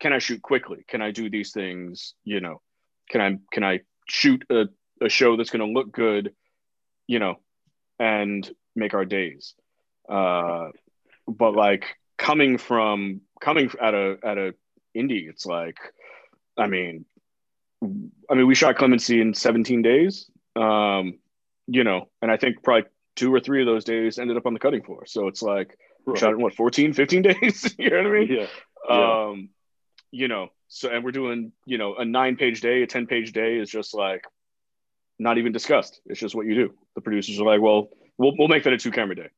can 0.00 0.12
I 0.12 0.18
shoot 0.18 0.42
quickly? 0.42 0.84
Can 0.88 1.02
I 1.02 1.10
do 1.10 1.30
these 1.30 1.52
things? 1.52 2.14
You 2.24 2.40
know 2.40 2.60
can 3.08 3.20
I 3.20 3.38
can 3.52 3.64
I 3.64 3.80
shoot 4.08 4.44
a, 4.50 4.66
a 5.00 5.08
show 5.08 5.36
that's 5.36 5.50
going 5.50 5.66
to 5.66 5.72
look 5.72 5.92
good 5.92 6.34
you 7.08 7.18
know 7.18 7.34
and 7.98 8.48
make 8.76 8.94
our 8.94 9.04
days 9.04 9.54
uh 10.08 10.68
but 11.26 11.54
like 11.54 11.96
coming 12.16 12.58
from 12.58 13.20
coming 13.40 13.68
at 13.82 13.94
a 13.94 14.16
at 14.22 14.38
a 14.38 14.54
indie 14.96 15.28
it's 15.28 15.44
like 15.46 15.78
I 16.56 16.68
mean 16.68 17.04
I 17.82 18.34
mean, 18.34 18.46
we 18.46 18.54
shot 18.54 18.76
Clemency 18.76 19.20
in 19.20 19.34
17 19.34 19.82
days, 19.82 20.30
um, 20.56 21.18
you 21.66 21.84
know, 21.84 22.08
and 22.20 22.30
I 22.30 22.36
think 22.36 22.62
probably 22.62 22.88
two 23.16 23.32
or 23.32 23.40
three 23.40 23.60
of 23.60 23.66
those 23.66 23.84
days 23.84 24.18
ended 24.18 24.36
up 24.36 24.46
on 24.46 24.54
the 24.54 24.60
cutting 24.60 24.82
floor. 24.82 25.06
So 25.06 25.28
it's 25.28 25.42
like, 25.42 25.78
right. 26.04 26.18
shot 26.18 26.32
in 26.32 26.40
what, 26.40 26.54
14, 26.54 26.92
15 26.92 27.22
days? 27.22 27.74
you 27.78 27.90
know 27.90 27.96
what 27.98 28.06
I 28.06 28.10
mean? 28.10 28.28
Yeah. 28.30 28.46
yeah. 28.88 29.26
Um, 29.26 29.50
you 30.10 30.28
know, 30.28 30.48
so, 30.68 30.90
and 30.90 31.04
we're 31.04 31.12
doing, 31.12 31.52
you 31.66 31.78
know, 31.78 31.94
a 31.96 32.04
nine 32.04 32.36
page 32.36 32.60
day, 32.60 32.82
a 32.82 32.86
10 32.86 33.06
page 33.06 33.32
day 33.32 33.56
is 33.56 33.70
just 33.70 33.94
like 33.94 34.24
not 35.18 35.38
even 35.38 35.52
discussed. 35.52 36.00
It's 36.06 36.20
just 36.20 36.34
what 36.34 36.46
you 36.46 36.54
do. 36.54 36.74
The 36.94 37.00
producers 37.00 37.40
are 37.40 37.44
like, 37.44 37.60
well, 37.60 37.88
we'll, 38.16 38.32
we'll 38.38 38.48
make 38.48 38.64
that 38.64 38.72
a 38.72 38.78
two 38.78 38.90
camera 38.90 39.16
day. 39.16 39.28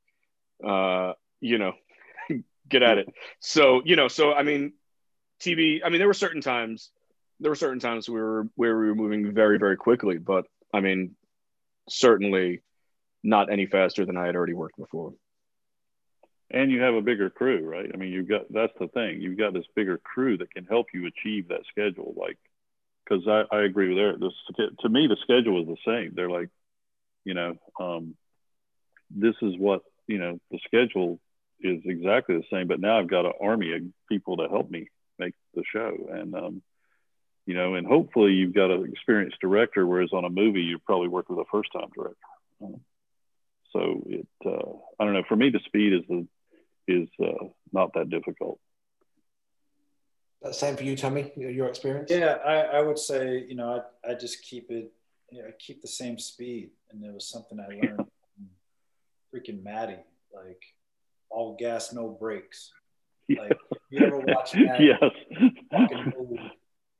Uh, 0.66 1.12
you 1.40 1.58
know, 1.58 1.72
get 2.68 2.82
at 2.82 2.98
it. 2.98 3.08
So, 3.40 3.82
you 3.84 3.96
know, 3.96 4.08
so, 4.08 4.32
I 4.32 4.42
mean, 4.42 4.74
TV, 5.40 5.80
I 5.84 5.88
mean, 5.88 5.98
there 5.98 6.08
were 6.08 6.14
certain 6.14 6.42
times 6.42 6.90
there 7.40 7.50
were 7.50 7.56
certain 7.56 7.80
times 7.80 8.08
we 8.08 8.20
were 8.20 8.46
where 8.54 8.78
we 8.78 8.88
were 8.88 8.94
moving 8.94 9.32
very 9.32 9.58
very 9.58 9.76
quickly, 9.76 10.18
but 10.18 10.44
I 10.72 10.80
mean, 10.80 11.16
certainly 11.88 12.60
not 13.22 13.50
any 13.50 13.66
faster 13.66 14.04
than 14.04 14.16
I 14.16 14.26
had 14.26 14.36
already 14.36 14.54
worked 14.54 14.76
before. 14.76 15.14
And 16.50 16.70
you 16.70 16.80
have 16.82 16.94
a 16.94 17.02
bigger 17.02 17.30
crew, 17.30 17.64
right? 17.64 17.90
I 17.92 17.96
mean, 17.96 18.12
you've 18.12 18.28
got 18.28 18.42
that's 18.50 18.72
the 18.78 18.88
thing. 18.88 19.20
You've 19.20 19.38
got 19.38 19.54
this 19.54 19.66
bigger 19.74 19.98
crew 19.98 20.36
that 20.38 20.52
can 20.52 20.66
help 20.66 20.88
you 20.92 21.06
achieve 21.06 21.48
that 21.48 21.64
schedule. 21.70 22.14
Like, 22.16 22.38
because 23.10 23.26
I, 23.26 23.54
I 23.54 23.62
agree 23.62 23.88
with 23.88 23.98
Eric. 23.98 24.20
This 24.20 24.68
to 24.80 24.88
me, 24.88 25.06
the 25.06 25.16
schedule 25.22 25.62
is 25.62 25.66
the 25.68 25.76
same. 25.86 26.12
They're 26.14 26.30
like, 26.30 26.48
you 27.24 27.34
know, 27.34 27.56
um, 27.78 28.14
this 29.10 29.34
is 29.42 29.54
what 29.58 29.82
you 30.06 30.18
know. 30.18 30.38
The 30.50 30.60
schedule 30.64 31.18
is 31.60 31.80
exactly 31.84 32.36
the 32.36 32.44
same, 32.50 32.68
but 32.68 32.80
now 32.80 32.98
I've 32.98 33.10
got 33.10 33.26
an 33.26 33.32
army 33.40 33.74
of 33.74 33.82
people 34.08 34.38
to 34.38 34.48
help 34.48 34.70
me 34.70 34.88
make 35.18 35.34
the 35.54 35.64
show, 35.72 36.08
and 36.12 36.34
um, 36.34 36.62
you 37.46 37.54
know, 37.54 37.74
and 37.74 37.86
hopefully 37.86 38.32
you've 38.32 38.54
got 38.54 38.70
an 38.70 38.86
experienced 38.90 39.40
director, 39.40 39.86
whereas 39.86 40.10
on 40.12 40.24
a 40.24 40.30
movie 40.30 40.62
you 40.62 40.78
probably 40.78 41.08
work 41.08 41.28
with 41.28 41.38
a 41.38 41.44
first 41.50 41.70
time 41.72 41.88
director. 41.94 42.16
Um, 42.62 42.80
so 43.72 44.02
it, 44.06 44.26
uh, 44.44 44.72
I 44.98 45.04
don't 45.04 45.14
know. 45.14 45.24
For 45.28 45.36
me, 45.36 45.50
the 45.50 45.60
speed 45.66 45.92
is 45.94 46.02
the 46.08 46.26
is 46.86 47.08
uh, 47.22 47.46
not 47.72 47.92
that 47.94 48.10
difficult. 48.10 48.58
That 50.42 50.54
same 50.54 50.76
for 50.76 50.84
you, 50.84 50.96
Tommy. 50.96 51.32
Your 51.36 51.68
experience? 51.68 52.10
Yeah, 52.10 52.38
I, 52.44 52.78
I 52.78 52.82
would 52.82 52.98
say 52.98 53.44
you 53.46 53.54
know 53.54 53.82
I, 54.04 54.12
I 54.12 54.14
just 54.14 54.42
keep 54.42 54.70
it. 54.70 54.92
You 55.30 55.42
know, 55.42 55.48
I 55.48 55.52
keep 55.58 55.82
the 55.82 55.88
same 55.88 56.18
speed, 56.18 56.70
and 56.90 57.04
it 57.04 57.12
was 57.12 57.28
something 57.28 57.60
I 57.60 57.66
learned 57.68 57.96
from 58.34 58.48
freaking 59.34 59.62
Matty. 59.62 59.98
Like 60.34 60.62
all 61.30 61.56
gas, 61.58 61.92
no 61.92 62.08
brakes. 62.08 62.72
Like 63.28 63.56
you 63.90 64.06
ever 64.06 64.18
watch 64.18 64.54
Matty? 64.54 64.86
yes. 64.86 65.10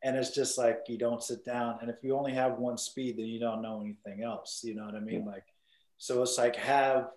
And 0.03 0.17
it's 0.17 0.31
just 0.31 0.57
like 0.57 0.81
you 0.89 0.97
don't 0.97 1.23
sit 1.23 1.45
down 1.45 1.79
and 1.83 1.91
if 1.91 1.97
you 2.03 2.17
only 2.17 2.33
have 2.33 2.59
one 2.59 2.79
speed 2.79 3.19
then 3.19 3.27
you 3.27 3.39
don't 3.39 3.61
know 3.61 3.83
anything 3.83 4.25
else 4.25 4.63
you 4.65 4.75
know 4.75 4.87
what 4.87 4.95
i 4.95 4.99
mean 4.99 5.27
yeah. 5.27 5.33
like 5.33 5.45
so 5.99 6.23
it's 6.23 6.39
like 6.39 6.57
have 6.57 7.11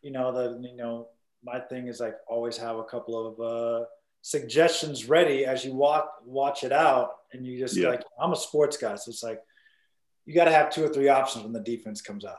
you 0.00 0.10
know 0.10 0.32
the 0.32 0.66
you 0.66 0.74
know 0.74 1.08
my 1.44 1.60
thing 1.60 1.88
is 1.88 2.00
like 2.00 2.16
always 2.26 2.56
have 2.56 2.76
a 2.76 2.84
couple 2.84 3.26
of 3.26 3.40
uh 3.40 3.84
suggestions 4.22 5.08
ready 5.08 5.44
as 5.44 5.64
you 5.64 5.74
watch 5.74 6.04
watch 6.24 6.64
it 6.64 6.72
out 6.72 7.10
and 7.32 7.46
you 7.46 7.58
just 7.58 7.76
yeah. 7.76 7.88
like 7.88 8.02
i'm 8.20 8.32
a 8.32 8.36
sports 8.36 8.76
guy 8.76 8.94
so 8.94 9.10
it's 9.10 9.22
like 9.22 9.40
you 10.24 10.34
got 10.34 10.44
to 10.44 10.52
have 10.52 10.70
two 10.70 10.84
or 10.84 10.88
three 10.88 11.08
options 11.08 11.42
when 11.42 11.52
the 11.52 11.60
defense 11.60 12.00
comes 12.00 12.24
out 12.24 12.36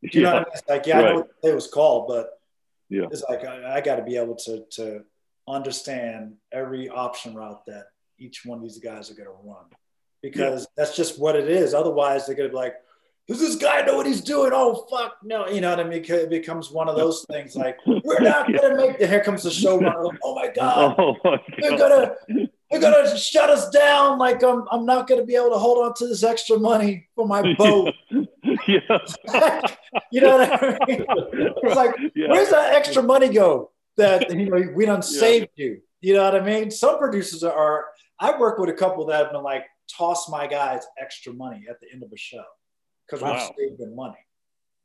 you 0.00 0.10
yeah. 0.14 0.22
know 0.22 0.32
what 0.32 0.36
I 0.36 0.38
mean? 0.38 0.52
It's 0.54 0.68
like 0.68 0.86
yeah 0.86 0.96
right. 0.96 1.06
i 1.06 1.12
know 1.12 1.18
what 1.18 1.50
it 1.50 1.54
was 1.54 1.66
called 1.66 2.08
but 2.08 2.40
yeah 2.88 3.06
it's 3.10 3.22
like 3.28 3.44
i, 3.44 3.76
I 3.76 3.80
got 3.82 3.96
to 3.96 4.02
be 4.02 4.16
able 4.16 4.36
to 4.36 4.64
to 4.70 5.04
understand 5.46 6.34
every 6.52 6.88
option 6.88 7.34
route 7.34 7.66
that 7.66 7.86
each 8.18 8.44
one 8.44 8.58
of 8.58 8.62
these 8.62 8.78
guys 8.78 9.10
are 9.10 9.14
going 9.14 9.28
to 9.28 9.48
run 9.48 9.64
because 10.22 10.62
yeah. 10.62 10.66
that's 10.76 10.96
just 10.96 11.18
what 11.18 11.36
it 11.36 11.48
is. 11.48 11.74
Otherwise, 11.74 12.26
they're 12.26 12.36
going 12.36 12.48
to 12.48 12.52
be 12.52 12.56
like, 12.56 12.76
does 13.30 13.38
this 13.38 13.54
guy 13.54 13.82
know 13.82 13.96
what 13.96 14.06
he's 14.06 14.22
doing? 14.22 14.50
Oh, 14.52 14.88
fuck, 14.90 15.18
no. 15.22 15.46
You 15.46 15.60
know 15.60 15.70
what 15.70 15.78
I 15.78 15.84
mean? 15.84 16.04
It 16.04 16.30
becomes 16.30 16.72
one 16.72 16.88
of 16.88 16.96
those 16.96 17.24
things 17.30 17.54
like, 17.54 17.78
we're 17.86 18.18
not 18.18 18.48
going 18.52 18.70
to 18.70 18.76
make 18.76 18.98
the, 18.98 19.06
here 19.06 19.22
comes 19.22 19.44
the 19.44 19.50
showrunner. 19.50 20.12
Oh 20.24 20.34
my 20.34 20.48
oh, 20.48 20.52
God. 20.52 20.94
Oh 20.98 21.14
my 21.22 21.30
God. 21.30 21.40
They're 21.60 21.78
going 21.78 22.08
to, 22.08 22.50
they're 22.72 22.80
to 22.80 23.16
shut 23.16 23.48
us 23.48 23.70
down. 23.70 24.18
Like, 24.18 24.42
I'm, 24.42 24.64
I'm 24.72 24.84
not 24.84 25.06
going 25.06 25.20
to 25.20 25.26
be 25.26 25.36
able 25.36 25.50
to 25.50 25.58
hold 25.58 25.78
on 25.78 25.94
to 25.94 26.08
this 26.08 26.24
extra 26.24 26.58
money 26.58 27.06
for 27.14 27.24
my 27.24 27.54
boat. 27.58 27.94
Yeah. 28.66 28.98
you 30.10 30.20
know 30.22 30.38
what 30.38 30.62
I 30.64 30.78
mean? 30.88 31.04
It's 31.08 31.76
like, 31.76 31.94
yeah. 32.16 32.32
where's 32.32 32.50
that 32.50 32.74
extra 32.74 33.00
money 33.00 33.28
go 33.28 33.70
that, 33.96 34.28
you 34.34 34.50
know, 34.50 34.72
we 34.74 34.86
done 34.86 35.02
yeah. 35.08 35.44
you? 35.54 35.80
You 36.00 36.14
know 36.14 36.24
what 36.24 36.34
I 36.34 36.40
mean? 36.40 36.72
Some 36.72 36.98
producers 36.98 37.44
are, 37.44 37.84
I 38.18 38.36
work 38.40 38.58
with 38.58 38.70
a 38.70 38.74
couple 38.74 39.06
that 39.06 39.22
have 39.22 39.32
been 39.32 39.44
like, 39.44 39.66
toss 39.96 40.28
my 40.28 40.48
guys 40.48 40.82
extra 41.00 41.32
money 41.32 41.66
at 41.70 41.78
the 41.80 41.86
end 41.92 42.02
of 42.02 42.10
a 42.12 42.16
show 42.16 42.42
because 43.10 43.22
wow. 43.22 43.32
we've 43.32 43.68
saved 43.68 43.80
them 43.80 43.94
money. 43.94 44.18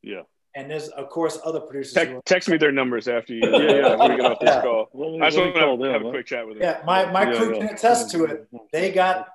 Yeah. 0.01 0.21
And 0.55 0.71
there's 0.71 0.88
of 0.89 1.09
course 1.09 1.38
other 1.43 1.59
producers. 1.59 1.93
Te- 1.93 2.19
text 2.26 2.47
me 2.47 2.57
their 2.57 2.71
numbers 2.71 3.07
after 3.07 3.34
you. 3.34 3.41
Yeah, 3.45 3.59
yeah. 3.59 3.95
When 3.95 4.11
we 4.11 4.17
get 4.17 4.32
off 4.32 4.39
this 4.39 4.49
yeah. 4.49 4.61
call, 4.61 5.21
I 5.21 5.30
just 5.30 5.38
want 5.38 5.53
to 5.53 5.59
have, 5.59 6.01
have, 6.01 6.05
a 6.05 6.09
quick 6.09 6.26
chat 6.26 6.47
with 6.47 6.59
them. 6.59 6.63
Yeah, 6.63 6.82
my 6.86 7.11
my 7.11 7.30
yeah, 7.30 7.38
crew 7.38 7.53
yeah. 7.53 7.59
can 7.59 7.76
attest 7.76 8.11
to 8.11 8.23
it. 8.23 8.47
They 8.71 8.91
got 8.91 9.32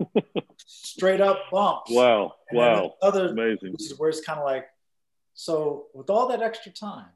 straight 0.66 1.20
up 1.20 1.38
bumps. 1.50 1.90
Wow, 1.90 2.32
and 2.48 2.58
wow, 2.58 2.94
other 3.02 3.28
amazing. 3.28 3.72
This 3.72 3.90
is 3.90 3.98
where 3.98 4.08
it's 4.08 4.22
kind 4.22 4.38
of 4.38 4.46
like, 4.46 4.66
so 5.34 5.88
with 5.92 6.08
all 6.08 6.28
that 6.28 6.40
extra 6.40 6.72
time, 6.72 7.10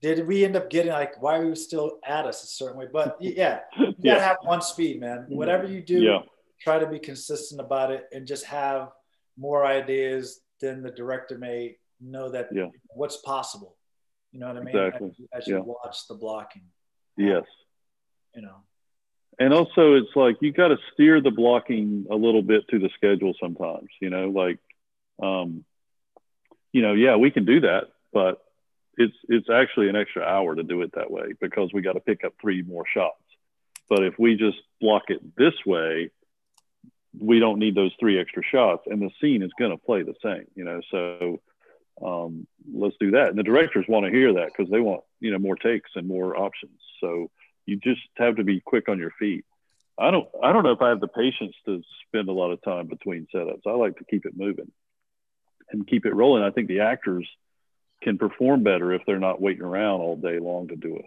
did 0.00 0.24
we 0.28 0.44
end 0.44 0.54
up 0.54 0.70
getting 0.70 0.92
like 0.92 1.20
why 1.20 1.38
are 1.38 1.44
you 1.44 1.56
still 1.56 1.98
at 2.06 2.24
us 2.24 2.44
a 2.44 2.46
certain 2.46 2.78
way? 2.78 2.86
But 2.92 3.16
yeah, 3.18 3.60
you 3.76 3.94
gotta 4.04 4.22
have 4.22 4.36
one 4.42 4.62
speed, 4.62 5.00
man. 5.00 5.26
Whatever 5.28 5.66
you 5.66 5.82
do, 5.82 6.00
yeah. 6.00 6.18
try 6.60 6.78
to 6.78 6.86
be 6.86 7.00
consistent 7.00 7.60
about 7.60 7.90
it 7.90 8.06
and 8.12 8.28
just 8.28 8.44
have 8.44 8.90
more 9.40 9.64
ideas 9.64 10.40
than 10.60 10.82
the 10.82 10.90
director 10.90 11.38
may 11.38 11.76
know 12.00 12.28
that 12.30 12.48
yeah. 12.52 12.66
what's 12.94 13.16
possible. 13.16 13.76
You 14.32 14.40
know 14.40 14.48
what 14.48 14.58
I 14.58 14.60
mean? 14.60 14.76
Exactly. 14.76 15.08
As, 15.08 15.18
you, 15.18 15.28
as 15.32 15.46
you 15.48 15.62
watch 15.62 16.06
the 16.08 16.14
blocking. 16.14 16.62
Yes. 17.16 17.44
You 18.34 18.42
know. 18.42 18.56
And 19.38 19.54
also, 19.54 19.94
it's 19.94 20.14
like 20.14 20.36
you 20.40 20.52
got 20.52 20.68
to 20.68 20.76
steer 20.92 21.20
the 21.20 21.30
blocking 21.30 22.06
a 22.10 22.14
little 22.14 22.42
bit 22.42 22.68
to 22.68 22.78
the 22.78 22.90
schedule 22.94 23.32
sometimes. 23.40 23.88
You 24.00 24.10
know, 24.10 24.28
like, 24.28 24.58
um, 25.22 25.64
you 26.72 26.82
know, 26.82 26.92
yeah, 26.92 27.16
we 27.16 27.30
can 27.30 27.46
do 27.46 27.60
that, 27.60 27.84
but 28.12 28.42
it's 28.96 29.16
it's 29.28 29.48
actually 29.48 29.88
an 29.88 29.96
extra 29.96 30.22
hour 30.22 30.54
to 30.54 30.62
do 30.62 30.82
it 30.82 30.92
that 30.94 31.10
way 31.10 31.32
because 31.40 31.70
we 31.72 31.80
got 31.80 31.94
to 31.94 32.00
pick 32.00 32.22
up 32.22 32.34
three 32.40 32.62
more 32.62 32.84
shots. 32.92 33.16
But 33.88 34.04
if 34.04 34.18
we 34.18 34.36
just 34.36 34.58
block 34.80 35.04
it 35.08 35.20
this 35.36 35.54
way, 35.66 36.10
we 37.18 37.38
don't 37.38 37.58
need 37.58 37.74
those 37.74 37.92
three 37.98 38.20
extra 38.20 38.42
shots, 38.42 38.82
and 38.86 39.00
the 39.00 39.10
scene 39.20 39.42
is 39.42 39.50
going 39.58 39.70
to 39.70 39.76
play 39.76 40.02
the 40.02 40.14
same. 40.22 40.46
You 40.54 40.64
know, 40.64 40.80
so 40.90 41.40
um, 42.04 42.46
let's 42.72 42.96
do 43.00 43.12
that. 43.12 43.28
And 43.28 43.38
the 43.38 43.42
directors 43.42 43.86
want 43.88 44.06
to 44.06 44.12
hear 44.12 44.34
that 44.34 44.48
because 44.56 44.70
they 44.70 44.80
want 44.80 45.02
you 45.20 45.32
know 45.32 45.38
more 45.38 45.56
takes 45.56 45.90
and 45.94 46.06
more 46.06 46.36
options. 46.36 46.78
So 47.00 47.30
you 47.66 47.76
just 47.76 48.00
have 48.16 48.36
to 48.36 48.44
be 48.44 48.60
quick 48.60 48.88
on 48.88 48.98
your 48.98 49.12
feet. 49.18 49.44
I 49.98 50.10
don't 50.10 50.28
I 50.42 50.52
don't 50.52 50.62
know 50.62 50.72
if 50.72 50.82
I 50.82 50.88
have 50.88 51.00
the 51.00 51.08
patience 51.08 51.54
to 51.66 51.82
spend 52.06 52.28
a 52.28 52.32
lot 52.32 52.52
of 52.52 52.62
time 52.62 52.86
between 52.86 53.26
setups. 53.34 53.66
I 53.66 53.72
like 53.72 53.98
to 53.98 54.04
keep 54.04 54.24
it 54.24 54.36
moving 54.36 54.70
and 55.70 55.86
keep 55.86 56.06
it 56.06 56.14
rolling. 56.14 56.42
I 56.42 56.50
think 56.50 56.68
the 56.68 56.80
actors 56.80 57.28
can 58.02 58.18
perform 58.18 58.62
better 58.62 58.92
if 58.92 59.02
they're 59.06 59.18
not 59.18 59.40
waiting 59.40 59.62
around 59.62 60.00
all 60.00 60.16
day 60.16 60.38
long 60.38 60.68
to 60.68 60.76
do 60.76 60.98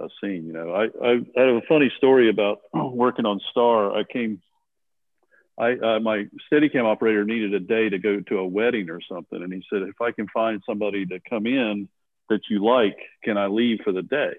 a, 0.00 0.04
a 0.04 0.08
scene. 0.20 0.46
You 0.46 0.52
know, 0.52 0.72
I, 0.72 0.84
I, 0.84 1.10
I 1.36 1.46
have 1.46 1.56
a 1.56 1.66
funny 1.68 1.92
story 1.96 2.30
about 2.30 2.60
working 2.74 3.26
on 3.26 3.40
Star. 3.50 3.94
I 3.94 4.04
came, 4.04 4.40
I, 5.58 5.72
uh, 5.72 6.00
my 6.00 6.26
Steadicam 6.50 6.84
operator 6.84 7.24
needed 7.24 7.54
a 7.54 7.60
day 7.60 7.88
to 7.88 7.98
go 7.98 8.20
to 8.20 8.38
a 8.38 8.46
wedding 8.46 8.90
or 8.90 9.00
something. 9.10 9.42
And 9.42 9.52
he 9.52 9.62
said, 9.70 9.82
if 9.82 10.00
I 10.00 10.12
can 10.12 10.26
find 10.28 10.62
somebody 10.68 11.06
to 11.06 11.20
come 11.28 11.46
in 11.46 11.88
that 12.28 12.40
you 12.50 12.64
like, 12.64 12.98
can 13.24 13.38
I 13.38 13.46
leave 13.46 13.78
for 13.82 13.92
the 13.92 14.02
day? 14.02 14.32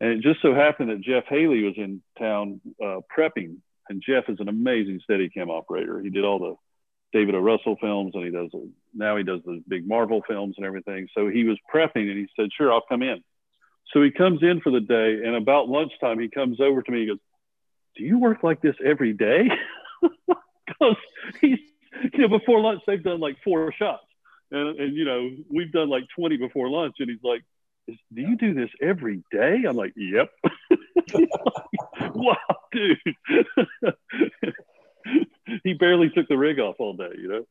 And 0.00 0.10
it 0.10 0.20
just 0.22 0.40
so 0.42 0.54
happened 0.54 0.90
that 0.90 1.00
Jeff 1.00 1.24
Haley 1.28 1.62
was 1.62 1.74
in 1.76 2.02
town 2.18 2.60
uh, 2.82 3.00
prepping. 3.16 3.56
And 3.88 4.02
Jeff 4.06 4.24
is 4.28 4.40
an 4.40 4.48
amazing 4.48 5.00
Steadicam 5.08 5.50
operator. 5.50 6.00
He 6.00 6.10
did 6.10 6.24
all 6.24 6.38
the 6.38 6.54
David 7.12 7.34
O. 7.34 7.38
Russell 7.38 7.76
films, 7.80 8.12
and 8.14 8.24
he 8.24 8.30
does 8.30 8.50
now 8.94 9.16
he 9.16 9.22
does 9.22 9.40
the 9.44 9.62
big 9.68 9.86
Marvel 9.86 10.22
films 10.26 10.54
and 10.56 10.66
everything. 10.66 11.06
So 11.14 11.28
he 11.28 11.44
was 11.44 11.58
prepping, 11.72 12.10
and 12.10 12.18
he 12.18 12.26
said, 12.34 12.48
"Sure, 12.56 12.72
I'll 12.72 12.82
come 12.88 13.02
in." 13.02 13.22
So 13.92 14.02
he 14.02 14.10
comes 14.10 14.42
in 14.42 14.60
for 14.62 14.72
the 14.72 14.80
day, 14.80 15.20
and 15.24 15.36
about 15.36 15.68
lunchtime, 15.68 16.18
he 16.18 16.28
comes 16.28 16.60
over 16.60 16.82
to 16.82 16.90
me. 16.90 17.02
He 17.02 17.06
goes, 17.06 17.18
do 17.96 18.02
you 18.02 18.18
work 18.18 18.42
like 18.42 18.60
this 18.60 18.74
every 18.84 19.12
day? 19.12 19.48
Because 20.66 20.96
he's, 21.42 21.58
you 22.14 22.20
know, 22.20 22.38
before 22.38 22.58
lunch, 22.58 22.80
they've 22.86 23.02
done 23.02 23.20
like 23.20 23.36
four 23.44 23.70
shots. 23.72 24.06
And, 24.50 24.80
and, 24.80 24.96
you 24.96 25.04
know, 25.04 25.30
we've 25.50 25.70
done 25.70 25.90
like 25.90 26.04
20 26.16 26.38
before 26.38 26.70
lunch. 26.70 26.96
And 27.00 27.10
he's 27.10 27.22
like, 27.22 27.42
do 27.86 28.22
you 28.22 28.34
do 28.36 28.54
this 28.54 28.70
every 28.80 29.22
day? 29.30 29.64
I'm 29.68 29.76
like, 29.76 29.92
yep. 29.94 30.30
wow, 32.14 32.36
dude. 32.72 32.98
he 35.64 35.74
barely 35.74 36.08
took 36.10 36.28
the 36.28 36.38
rig 36.38 36.58
off 36.58 36.76
all 36.78 36.94
day, 36.94 37.10
you 37.18 37.28
know? 37.28 37.44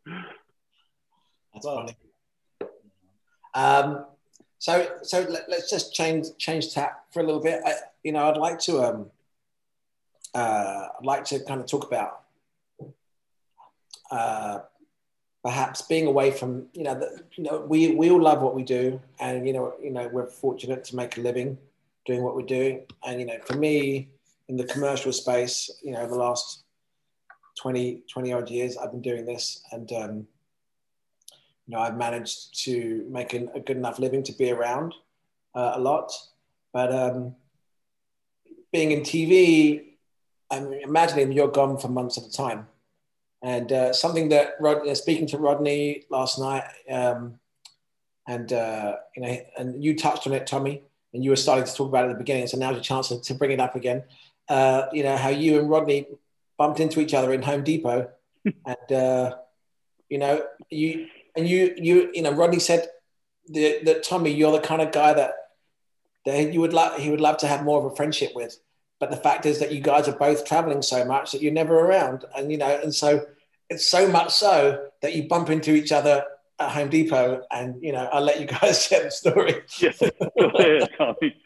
That's 1.53 1.65
funny. 1.65 1.95
Um, 3.53 4.05
so, 4.57 4.87
so 5.03 5.21
let, 5.21 5.49
us 5.49 5.69
just 5.69 5.93
change 5.93 6.27
change 6.37 6.73
tack 6.73 7.11
for 7.11 7.19
a 7.19 7.23
little 7.23 7.41
bit. 7.41 7.61
I, 7.65 7.73
you 8.03 8.11
know, 8.11 8.29
I'd 8.29 8.37
like 8.37 8.59
to 8.59 8.81
um, 8.81 9.11
uh, 10.33 10.87
I'd 10.97 11.05
like 11.05 11.25
to 11.25 11.39
kind 11.43 11.59
of 11.61 11.67
talk 11.67 11.85
about 11.85 12.22
uh, 14.13 14.59
perhaps 15.43 15.81
being 15.81 16.05
away 16.05 16.29
from 16.29 16.67
you 16.73 16.83
know 16.83 16.93
the, 16.93 17.23
you 17.35 17.43
know 17.43 17.65
we 17.67 17.95
we 17.95 18.11
all 18.11 18.21
love 18.21 18.41
what 18.41 18.55
we 18.55 18.63
do. 18.63 19.01
And 19.19 19.47
you 19.47 19.53
know 19.53 19.73
you 19.81 19.89
know 19.89 20.07
we're 20.07 20.27
fortunate 20.27 20.83
to 20.85 20.95
make 20.95 21.17
a 21.17 21.21
living 21.21 21.57
doing 22.05 22.21
what 22.21 22.35
we're 22.35 22.53
doing. 22.59 22.85
And 23.05 23.19
you 23.19 23.25
know 23.25 23.39
for 23.45 23.57
me 23.57 24.09
in 24.49 24.55
the 24.55 24.65
commercial 24.65 25.11
space 25.11 25.69
you 25.81 25.91
know 25.91 26.07
the 26.07 26.15
last 26.15 26.63
20 27.61 28.03
20 28.11 28.33
odd 28.33 28.49
years 28.49 28.77
I've 28.77 28.91
been 28.91 29.01
doing 29.01 29.25
this. 29.25 29.63
And 29.71 29.91
um, 29.93 30.13
you 31.65 31.75
know 31.75 31.79
I've 31.79 31.97
managed 31.97 32.63
to 32.65 33.05
make 33.09 33.33
a, 33.33 33.47
a 33.55 33.59
good 33.59 33.77
enough 33.77 33.97
living 33.97 34.21
to 34.23 34.33
be 34.33 34.51
around 34.51 34.93
uh, 35.55 35.71
a 35.73 35.79
lot. 35.79 36.13
But 36.71 36.93
um, 36.93 37.35
being 38.71 38.91
in 38.91 39.01
TV 39.01 39.85
I'm 40.51 40.71
imagining 40.71 41.31
you're 41.31 41.47
gone 41.47 41.79
for 41.79 41.87
months 41.87 42.19
at 42.19 42.25
a 42.25 42.31
time. 42.31 42.67
And 43.43 43.71
uh, 43.71 43.93
something 43.93 44.29
that 44.29 44.53
Rod, 44.59 44.87
uh, 44.87 44.95
speaking 44.95 45.27
to 45.27 45.37
Rodney 45.37 46.03
last 46.09 46.39
night, 46.39 46.63
um, 46.89 47.39
and 48.25 48.51
uh, 48.53 48.95
you 49.15 49.21
know, 49.21 49.37
and 49.57 49.83
you 49.83 49.97
touched 49.97 50.25
on 50.25 50.33
it, 50.33 50.47
Tommy, 50.47 50.81
and 51.13 51.23
you 51.23 51.29
were 51.29 51.35
starting 51.35 51.65
to 51.65 51.73
talk 51.73 51.89
about 51.89 52.05
it 52.05 52.09
at 52.09 52.13
the 52.13 52.19
beginning. 52.19 52.47
So 52.47 52.57
now's 52.57 52.75
your 52.75 52.83
chance 52.83 53.09
to, 53.09 53.19
to 53.19 53.33
bring 53.33 53.51
it 53.51 53.59
up 53.59 53.75
again. 53.75 54.03
Uh, 54.47 54.83
you 54.93 55.03
know 55.03 55.17
how 55.17 55.27
you 55.27 55.59
and 55.59 55.69
Rodney 55.69 56.07
bumped 56.57 56.79
into 56.79 57.01
each 57.01 57.13
other 57.13 57.33
in 57.33 57.41
Home 57.41 57.65
Depot, 57.65 58.09
and 58.45 58.91
uh, 58.91 59.35
you 60.09 60.19
know 60.19 60.45
you 60.69 61.07
and 61.35 61.47
you 61.47 61.75
you 61.77 62.11
you 62.13 62.21
know 62.21 62.31
Rodney 62.31 62.59
said 62.59 62.87
that, 63.49 63.81
that 63.83 64.03
Tommy, 64.03 64.31
you're 64.31 64.53
the 64.53 64.61
kind 64.61 64.81
of 64.81 64.93
guy 64.93 65.13
that 65.13 65.33
that 66.25 66.53
you 66.53 66.61
would 66.61 66.71
love 66.71 66.97
he 66.97 67.09
would 67.09 67.21
love 67.21 67.37
to 67.39 67.47
have 67.47 67.65
more 67.65 67.79
of 67.79 67.91
a 67.91 67.95
friendship 67.95 68.31
with. 68.33 68.57
But 69.03 69.11
the 69.11 69.17
fact 69.17 69.45
is 69.45 69.59
that 69.59 69.73
you 69.73 69.81
guys 69.81 70.07
are 70.07 70.15
both 70.15 70.45
traveling 70.45 70.81
so 70.81 71.03
much 71.03 71.33
that 71.33 71.41
you're 71.41 71.51
never 71.51 71.77
around. 71.77 72.23
And, 72.37 72.49
you 72.49 72.57
know, 72.57 72.79
and 72.81 72.95
so 72.95 73.25
it's 73.69 73.87
so 73.87 74.07
much 74.07 74.31
so 74.31 74.87
that 75.01 75.15
you 75.15 75.27
bump 75.27 75.49
into 75.49 75.73
each 75.73 75.91
other 75.91 76.25
at 76.59 76.69
Home 76.71 76.89
Depot. 76.89 77.43
And, 77.51 77.81
you 77.81 77.91
know, 77.91 78.09
I'll 78.11 78.23
let 78.23 78.39
you 78.39 78.47
guys 78.61 78.85
share 78.85 79.03
the 79.03 79.11
story. 79.11 79.61
Yes, 79.79 79.99
go 80.39 80.45
ahead, 80.47 80.89
Tommy. 80.97 81.35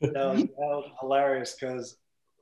no, 0.00 0.36
that 0.36 0.52
was 0.56 0.90
hilarious 1.00 1.56
because 1.58 1.96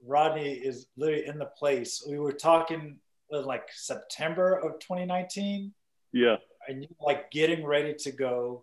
Rodney 0.04 0.52
is 0.52 0.86
literally 0.96 1.26
in 1.26 1.38
the 1.38 1.46
place. 1.46 2.04
We 2.08 2.18
were 2.18 2.32
talking 2.32 2.98
like 3.30 3.68
September 3.72 4.54
of 4.54 4.78
2019. 4.80 5.72
Yeah. 6.12 6.36
And 6.68 6.82
you 6.82 6.88
like 7.00 7.30
getting 7.30 7.64
ready 7.64 7.94
to 7.94 8.12
go 8.12 8.62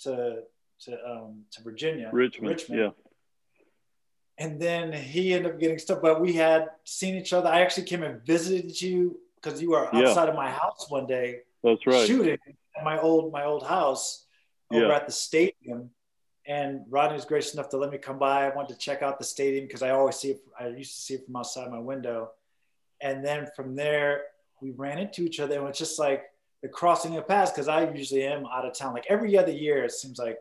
to 0.00 0.42
to 0.80 0.92
um 1.08 1.44
to 1.52 1.62
Virginia. 1.62 2.10
Richmond. 2.12 2.48
Richmond. 2.48 2.80
Yeah 2.80 3.05
and 4.38 4.60
then 4.60 4.92
he 4.92 5.32
ended 5.32 5.52
up 5.52 5.60
getting 5.60 5.78
stuff. 5.78 6.00
But 6.02 6.20
we 6.20 6.34
had 6.34 6.68
seen 6.84 7.16
each 7.16 7.32
other. 7.32 7.48
I 7.48 7.60
actually 7.60 7.84
came 7.84 8.02
and 8.02 8.24
visited 8.24 8.80
you 8.80 9.18
because 9.36 9.60
you 9.62 9.70
were 9.70 9.86
outside 9.86 10.24
yeah. 10.24 10.30
of 10.30 10.34
my 10.34 10.50
house 10.50 10.86
one 10.88 11.06
day. 11.06 11.40
That's 11.62 11.86
right. 11.86 12.06
Shooting 12.06 12.38
at 12.76 12.84
my 12.84 12.98
old 13.00 13.32
my 13.32 13.44
old 13.44 13.66
house 13.66 14.26
over 14.70 14.86
yeah. 14.86 14.96
at 14.96 15.06
the 15.06 15.12
stadium. 15.12 15.90
And 16.48 16.82
Rodney 16.88 17.16
was 17.16 17.24
gracious 17.24 17.54
enough 17.54 17.70
to 17.70 17.76
let 17.76 17.90
me 17.90 17.98
come 17.98 18.18
by. 18.18 18.46
I 18.46 18.54
wanted 18.54 18.74
to 18.74 18.78
check 18.78 19.02
out 19.02 19.18
the 19.18 19.24
stadium 19.24 19.66
because 19.66 19.82
I 19.82 19.90
always 19.90 20.16
see 20.16 20.32
it. 20.32 20.40
I 20.58 20.68
used 20.68 20.94
to 20.94 21.00
see 21.00 21.14
it 21.14 21.26
from 21.26 21.34
outside 21.34 21.70
my 21.70 21.80
window. 21.80 22.30
And 23.00 23.24
then 23.24 23.48
from 23.56 23.74
there, 23.74 24.22
we 24.62 24.70
ran 24.70 24.98
into 24.98 25.22
each 25.22 25.40
other. 25.40 25.58
And 25.58 25.68
it's 25.68 25.78
just 25.78 25.98
like 25.98 26.22
the 26.62 26.68
crossing 26.68 27.16
of 27.16 27.26
paths 27.26 27.50
because 27.50 27.66
I 27.66 27.90
usually 27.90 28.24
am 28.24 28.46
out 28.46 28.64
of 28.64 28.74
town. 28.74 28.94
Like 28.94 29.06
every 29.08 29.36
other 29.36 29.50
year, 29.50 29.84
it 29.84 29.90
seems 29.90 30.18
like 30.18 30.38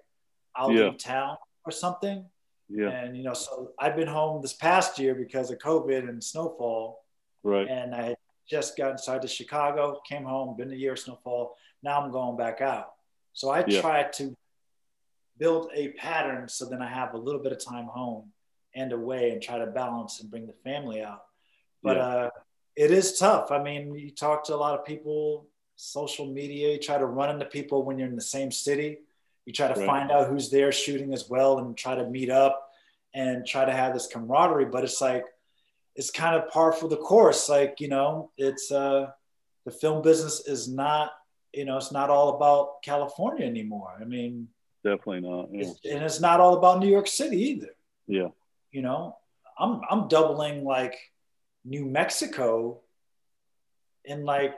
I'll 0.56 0.72
yeah. 0.72 0.90
leave 0.90 1.00
town 1.00 1.38
or 1.66 1.72
something. 1.72 2.26
Yeah. 2.70 2.90
And 2.90 3.16
you 3.16 3.24
know, 3.24 3.34
so 3.34 3.72
I've 3.80 3.96
been 3.96 4.08
home 4.08 4.42
this 4.42 4.54
past 4.54 4.98
year 5.00 5.16
because 5.16 5.52
of 5.52 5.60
COVID 5.60 6.10
and 6.10 6.24
snowfall. 6.24 7.04
Right. 7.44 7.68
And 7.68 7.94
I 7.94 8.16
just 8.50 8.78
got 8.78 8.92
inside 8.92 9.22
to 9.22 9.28
Chicago, 9.28 10.02
came 10.08 10.24
home, 10.24 10.56
been 10.58 10.72
a 10.72 10.76
year 10.76 10.94
of 10.94 11.00
snowfall. 11.00 11.56
Now 11.84 12.02
I'm 12.02 12.12
going 12.12 12.38
back 12.38 12.62
out. 12.62 12.94
So 13.34 13.50
I 13.50 13.64
yeah. 13.68 13.82
try 13.82 14.04
to 14.04 14.36
build 15.38 15.70
a 15.76 15.90
pattern 15.90 16.48
so 16.48 16.66
then 16.66 16.82
I 16.82 16.88
have 16.88 17.14
a 17.14 17.18
little 17.18 17.42
bit 17.42 17.52
of 17.52 17.64
time 17.64 17.86
home 17.86 18.32
and 18.74 18.92
away 18.92 19.32
and 19.32 19.42
try 19.42 19.58
to 19.58 19.68
balance 19.68 20.22
and 20.22 20.30
bring 20.30 20.48
the 20.48 20.54
family 20.64 21.02
out. 21.02 21.24
But 21.84 21.98
yeah. 21.98 22.04
uh, 22.04 22.30
it 22.76 22.92
is 22.92 23.18
tough. 23.18 23.52
I 23.52 23.62
mean, 23.62 23.94
you 23.96 24.12
talk 24.12 24.44
to 24.46 24.56
a 24.56 24.58
lot 24.58 24.78
of 24.78 24.86
people, 24.86 25.48
social 25.76 26.26
media, 26.26 26.74
you 26.74 26.80
try 26.80 26.98
to 26.98 27.06
run 27.06 27.30
into 27.30 27.46
people 27.46 27.84
when 27.84 28.00
you're 28.00 28.08
in 28.08 28.16
the 28.16 28.22
same 28.22 28.52
city 28.52 29.00
you 29.46 29.54
try 29.54 29.68
to 29.68 29.80
right. 29.80 29.86
find 29.86 30.12
out 30.12 30.28
who's 30.28 30.50
there 30.50 30.72
shooting 30.72 31.14
as 31.14 31.30
well 31.30 31.60
and 31.60 31.78
try 31.78 31.96
to 31.96 32.08
meet 32.10 32.30
up 32.30 32.70
and 33.14 33.46
try 33.46 33.64
to 33.64 33.72
have 33.72 33.94
this 33.94 34.08
camaraderie. 34.08 34.66
But 34.66 34.84
it's 34.84 35.00
like, 35.00 35.26
it's 35.96 36.12
kind 36.12 36.36
of 36.36 36.50
par 36.50 36.74
for 36.74 36.90
the 36.90 36.98
course. 36.98 37.48
Like, 37.48 37.80
you 37.80 37.88
know, 37.88 38.32
it's 38.38 38.72
uh, 38.72 39.12
the 39.66 39.72
film 39.72 40.02
business 40.02 40.46
is 40.48 40.68
not, 40.68 41.12
you 41.54 41.64
know, 41.64 41.78
it's 41.78 41.92
not 41.92 42.10
all 42.10 42.36
about 42.36 42.84
California 42.84 43.46
anymore. 43.46 43.96
I 44.00 44.04
mean, 44.04 44.50
definitely 44.84 45.22
not. 45.22 45.50
Yeah. 45.52 45.62
It's, 45.62 45.80
and 45.86 46.04
it's 46.04 46.20
not 46.20 46.40
all 46.40 46.58
about 46.58 46.80
New 46.80 46.90
York 46.90 47.08
City 47.08 47.38
either. 47.52 47.70
Yeah. 48.08 48.28
You 48.72 48.82
know, 48.82 49.16
I'm, 49.58 49.82
I'm 49.90 50.08
doubling 50.08 50.66
like 50.66 50.96
New 51.64 51.86
Mexico 51.86 52.82
in 54.04 54.26
like 54.26 54.56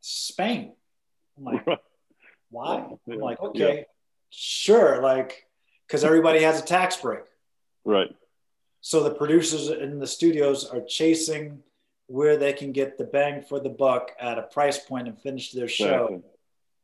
Spain. 0.00 0.72
I'm 1.38 1.44
like, 1.44 1.66
why? 2.50 2.84
I'm 3.08 3.18
like, 3.18 3.40
okay, 3.40 3.86
Sure, 4.30 5.02
like 5.02 5.46
because 5.86 6.04
everybody 6.04 6.42
has 6.42 6.60
a 6.60 6.64
tax 6.64 6.96
break. 6.96 7.24
Right. 7.84 8.14
So 8.80 9.02
the 9.02 9.14
producers 9.14 9.68
in 9.68 9.98
the 9.98 10.06
studios 10.06 10.64
are 10.64 10.80
chasing 10.80 11.62
where 12.06 12.36
they 12.36 12.52
can 12.52 12.72
get 12.72 12.96
the 12.96 13.04
bang 13.04 13.42
for 13.42 13.60
the 13.60 13.68
buck 13.68 14.12
at 14.18 14.38
a 14.38 14.42
price 14.42 14.78
point 14.78 15.06
and 15.06 15.20
finish 15.20 15.52
their 15.52 15.68
show. 15.68 16.06
Exactly. 16.06 16.30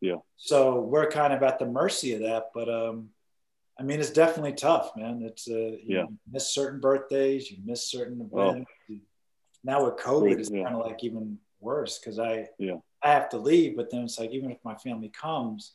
Yeah. 0.01 0.17
So 0.37 0.81
we're 0.81 1.11
kind 1.11 1.33
of 1.33 1.43
at 1.43 1.59
the 1.59 1.67
mercy 1.67 2.13
of 2.15 2.21
that, 2.21 2.51
but 2.55 2.69
um, 2.69 3.11
I 3.79 3.83
mean, 3.83 4.01
it's 4.01 4.11
definitely 4.11 4.53
tough, 4.53 4.93
man. 4.97 5.23
It's 5.23 5.49
uh, 5.49 5.55
you 5.55 5.83
yeah. 5.87 6.05
miss 6.31 6.53
certain 6.53 6.81
birthdays, 6.81 7.51
you 7.51 7.59
miss 7.65 7.91
certain 7.91 8.21
events. 8.21 8.33
Well, 8.33 8.65
now 9.65 9.85
with 9.85 9.97
COVID, 9.97 10.39
it's 10.39 10.51
yeah. 10.51 10.65
kind 10.65 10.77
of 10.77 10.87
like 10.87 11.03
even 11.03 11.39
worse 11.61 11.99
because 11.99 12.19
I 12.19 12.49
yeah 12.59 12.77
I 13.03 13.13
have 13.13 13.29
to 13.31 13.39
leave, 13.39 13.77
but 13.77 13.91
then 13.91 14.05
it's 14.05 14.19
like 14.19 14.31
even 14.31 14.51
if 14.51 14.59
my 14.65 14.75
family 14.75 15.09
comes, 15.09 15.73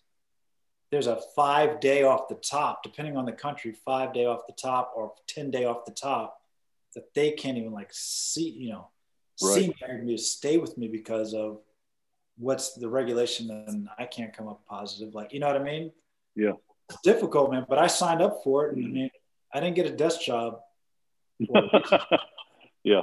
there's 0.92 1.08
a 1.08 1.20
five 1.36 1.80
day 1.80 2.04
off 2.04 2.28
the 2.28 2.36
top, 2.36 2.84
depending 2.84 3.16
on 3.16 3.26
the 3.26 3.32
country, 3.32 3.74
five 3.86 4.14
day 4.14 4.26
off 4.26 4.42
the 4.46 4.54
top 4.54 4.92
or 4.96 5.14
10 5.28 5.50
day 5.50 5.66
off 5.66 5.86
the 5.86 5.92
top 5.92 6.38
that 6.96 7.14
they 7.14 7.32
can't 7.32 7.58
even 7.58 7.72
like 7.72 7.90
see, 7.92 8.50
you 8.50 8.70
know, 8.70 8.90
right. 9.42 9.56
see 9.56 9.74
me 10.04 10.18
to 10.18 10.22
stay 10.22 10.58
with 10.58 10.78
me 10.78 10.90
because 10.90 11.34
of 11.34 11.62
what's 12.38 12.74
the 12.74 12.90
regulation 12.90 13.50
and 13.68 13.88
I 13.98 14.06
can't 14.06 14.36
come 14.36 14.50
up 14.50 14.66
positive. 14.68 15.16
Like, 15.16 15.32
you 15.32 15.40
know 15.40 15.48
what 15.48 15.56
I 15.56 15.64
mean? 15.64 15.92
Yeah. 16.36 16.54
It's 16.90 17.00
difficult, 17.04 17.52
man, 17.52 17.66
but 17.70 17.78
I 17.78 17.88
signed 17.88 18.22
up 18.22 18.42
for 18.44 18.68
it. 18.68 18.76
And, 18.76 18.84
I 18.84 18.88
mm-hmm. 18.88 18.94
mean, 18.96 19.10
I 19.54 19.60
didn't 19.62 19.76
get 19.76 19.86
a 19.86 19.96
desk 19.96 20.22
job. 20.22 20.60
yeah. 22.84 23.02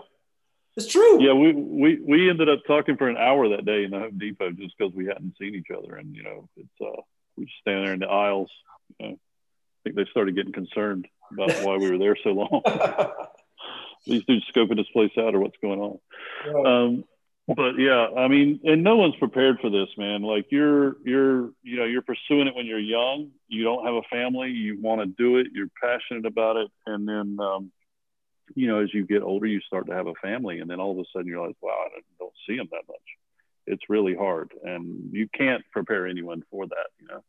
It's 0.77 0.87
true. 0.87 1.21
Yeah, 1.21 1.33
we, 1.33 1.53
we 1.53 2.01
we 2.07 2.31
ended 2.31 2.49
up 2.49 2.61
talking 2.65 2.97
for 2.97 3.09
an 3.09 3.17
hour 3.17 3.49
that 3.49 3.65
day 3.65 3.83
in 3.83 3.91
the 3.91 3.99
Home 3.99 4.17
Depot 4.17 4.53
just 4.53 4.79
because 4.79 4.95
we 4.95 5.07
hadn't 5.07 5.37
seen 5.37 5.57
each 5.57 5.77
other, 5.77 5.97
and 5.97 6.15
you 6.15 6.23
know, 6.23 6.49
it's 6.57 6.69
uh, 6.81 7.01
we 7.39 7.45
just 7.45 7.59
stand 7.61 7.87
there 7.87 7.95
in 7.95 8.01
the 8.01 8.09
aisles. 8.09 8.51
You 8.99 9.09
know, 9.09 9.13
I 9.15 9.79
think 9.85 9.97
they 9.97 10.07
started 10.11 10.35
getting 10.35 10.53
concerned 10.53 11.07
about 11.33 11.51
why 11.65 11.77
we 11.77 11.91
were 11.91 11.99
there 11.99 12.17
so 12.23 12.31
long. 12.31 12.63
These 14.07 14.25
dudes 14.25 14.47
scoping 14.55 14.77
this 14.77 14.89
place 14.93 15.11
out 15.19 15.35
or 15.35 15.41
what's 15.41 15.59
going 15.63 15.81
on. 15.81 16.67
Um, 16.67 17.05
but 17.47 17.79
yeah, 17.79 18.09
I 18.17 18.29
mean, 18.29 18.61
and 18.65 18.83
no 18.83 18.97
one's 18.97 19.17
prepared 19.17 19.59
for 19.61 19.71
this, 19.71 19.89
man. 19.97 20.23
Like 20.23 20.47
you're, 20.51 20.97
you're, 21.05 21.51
you 21.63 21.77
know, 21.77 21.85
you're 21.85 22.03
pursuing 22.03 22.47
it 22.47 22.55
when 22.55 22.67
you're 22.67 22.79
young. 22.79 23.31
You 23.49 23.65
don't 23.65 23.85
have 23.85 23.95
a 23.95 24.03
family. 24.11 24.51
You 24.51 24.81
want 24.81 25.01
to 25.01 25.07
do 25.07 25.39
it. 25.39 25.49
You're 25.53 25.69
passionate 25.83 26.27
about 26.27 26.57
it, 26.57 26.71
and 26.87 27.09
then, 27.09 27.39
um, 27.41 27.73
you 28.55 28.67
know, 28.67 28.81
as 28.81 28.93
you 28.95 29.07
get 29.07 29.23
older, 29.23 29.47
you 29.47 29.61
start 29.61 29.87
to 29.87 29.95
have 29.95 30.07
a 30.07 30.15
family, 30.23 30.61
and 30.61 30.71
then 30.71 30.81
all 30.81 30.93
of 30.93 30.99
a 30.99 31.05
sudden 31.13 31.27
you're 31.27 31.47
like, 31.47 31.57
wow, 31.61 31.87
I 31.87 32.01
don't 32.19 32.33
see 32.47 32.57
them 32.57 32.69
that 32.71 32.89
much 32.89 32.97
it's 33.69 33.89
really 33.89 34.15
hard 34.15 34.53
and 34.63 35.11
you 35.13 35.29
can't 35.33 35.63
prepare 35.73 36.07
anyone 36.07 36.43
for 36.51 36.67
that 36.67 36.89
you 37.01 37.07
know 37.07 37.23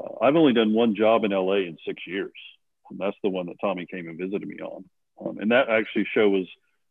uh, 0.00 0.24
i've 0.24 0.36
only 0.36 0.52
done 0.52 0.72
one 0.72 0.94
job 0.94 1.24
in 1.24 1.32
la 1.32 1.52
in 1.54 1.76
six 1.86 2.02
years 2.06 2.32
and 2.90 2.98
that's 2.98 3.16
the 3.22 3.28
one 3.28 3.46
that 3.46 3.56
tommy 3.60 3.86
came 3.86 4.08
and 4.08 4.18
visited 4.18 4.46
me 4.46 4.56
on 4.60 4.84
Um, 5.20 5.38
and 5.38 5.50
that 5.50 5.68
actually 5.68 6.06
show 6.14 6.28
was 6.28 6.46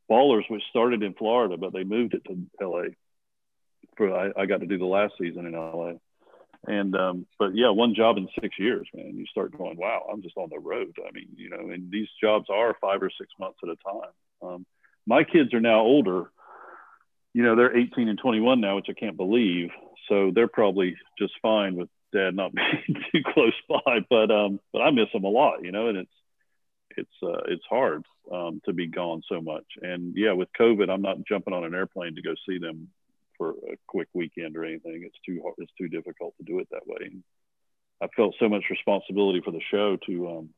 Ballers, 0.09 0.49
which 0.49 0.63
started 0.69 1.01
in 1.03 1.13
Florida, 1.13 1.57
but 1.57 1.73
they 1.73 1.84
moved 1.84 2.13
it 2.13 2.23
to 2.25 2.38
LA. 2.61 2.89
For 3.97 4.13
I, 4.13 4.41
I 4.41 4.45
got 4.45 4.59
to 4.59 4.65
do 4.65 4.77
the 4.77 4.86
last 4.86 5.13
season 5.19 5.45
in 5.45 5.53
LA. 5.53 5.93
And 6.65 6.95
um, 6.95 7.25
but 7.38 7.55
yeah, 7.55 7.69
one 7.69 7.93
job 7.95 8.17
in 8.17 8.27
six 8.41 8.57
years, 8.57 8.88
man. 8.93 9.17
You 9.17 9.25
start 9.25 9.57
going, 9.57 9.77
wow, 9.77 10.07
I'm 10.11 10.21
just 10.21 10.38
on 10.38 10.49
the 10.49 10.59
road. 10.59 10.95
I 11.05 11.11
mean, 11.11 11.27
you 11.36 11.49
know, 11.49 11.69
and 11.71 11.91
these 11.91 12.07
jobs 12.21 12.47
are 12.49 12.75
five 12.79 13.01
or 13.03 13.11
six 13.17 13.31
months 13.39 13.59
at 13.63 13.69
a 13.69 13.75
time. 13.75 14.11
Um, 14.41 14.65
my 15.05 15.23
kids 15.23 15.53
are 15.53 15.59
now 15.59 15.81
older. 15.81 16.31
You 17.34 17.43
know, 17.43 17.55
they're 17.55 17.75
18 17.75 18.09
and 18.09 18.19
21 18.19 18.61
now, 18.61 18.75
which 18.75 18.88
I 18.89 18.93
can't 18.93 19.17
believe. 19.17 19.69
So 20.09 20.31
they're 20.34 20.47
probably 20.47 20.95
just 21.17 21.34
fine 21.41 21.75
with 21.75 21.89
dad 22.13 22.36
not 22.36 22.53
being 22.55 23.01
too 23.11 23.21
close 23.34 23.53
by. 23.67 23.99
But 24.09 24.31
um, 24.31 24.59
but 24.71 24.81
I 24.81 24.91
miss 24.91 25.11
them 25.11 25.23
a 25.23 25.29
lot, 25.29 25.63
you 25.63 25.71
know, 25.71 25.88
and 25.88 25.97
it's 25.97 26.11
it's 26.97 27.23
uh, 27.23 27.41
it's 27.47 27.65
hard 27.69 28.03
um, 28.31 28.61
to 28.65 28.73
be 28.73 28.88
gone 28.88 29.21
so 29.27 29.41
much. 29.41 29.65
And 29.81 30.13
yeah, 30.15 30.34
with 30.34 30.49
COVID, 30.59 30.89
I'm 30.89 31.01
not 31.01 31.25
jumping 31.27 31.53
on 31.53 31.63
an 31.63 31.73
airplane 31.73 32.15
to 32.15 32.21
go 32.21 32.36
see 32.47 32.59
them 32.59 32.89
for 33.38 33.51
a 33.51 33.75
quick 33.88 34.07
weekend 34.13 34.55
or 34.55 34.63
anything. 34.63 35.03
It's 35.05 35.19
too 35.25 35.41
hard. 35.43 35.55
It's 35.57 35.73
too 35.77 35.88
difficult 35.88 36.36
to 36.38 36.43
do 36.43 36.59
it 36.59 36.67
that 36.71 36.88
way. 36.88 36.99
And 37.01 37.23
I 38.01 38.07
felt 38.15 38.36
so 38.39 38.47
much 38.47 38.63
responsibility 38.69 39.41
for 39.43 39.51
the 39.51 39.61
show 39.71 39.97
to 40.05 40.29
um, 40.29 40.49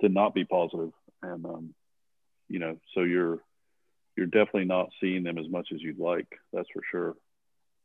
to 0.00 0.08
not 0.08 0.34
be 0.34 0.44
positive, 0.44 0.92
and 1.22 1.44
um, 1.44 1.74
you 2.48 2.58
know, 2.58 2.78
so 2.94 3.02
you're 3.02 3.38
you're 4.16 4.26
definitely 4.26 4.66
not 4.66 4.90
seeing 5.00 5.22
them 5.22 5.38
as 5.38 5.48
much 5.48 5.68
as 5.72 5.80
you'd 5.80 5.98
like. 5.98 6.28
That's 6.52 6.68
for 6.72 6.82
sure. 6.90 7.16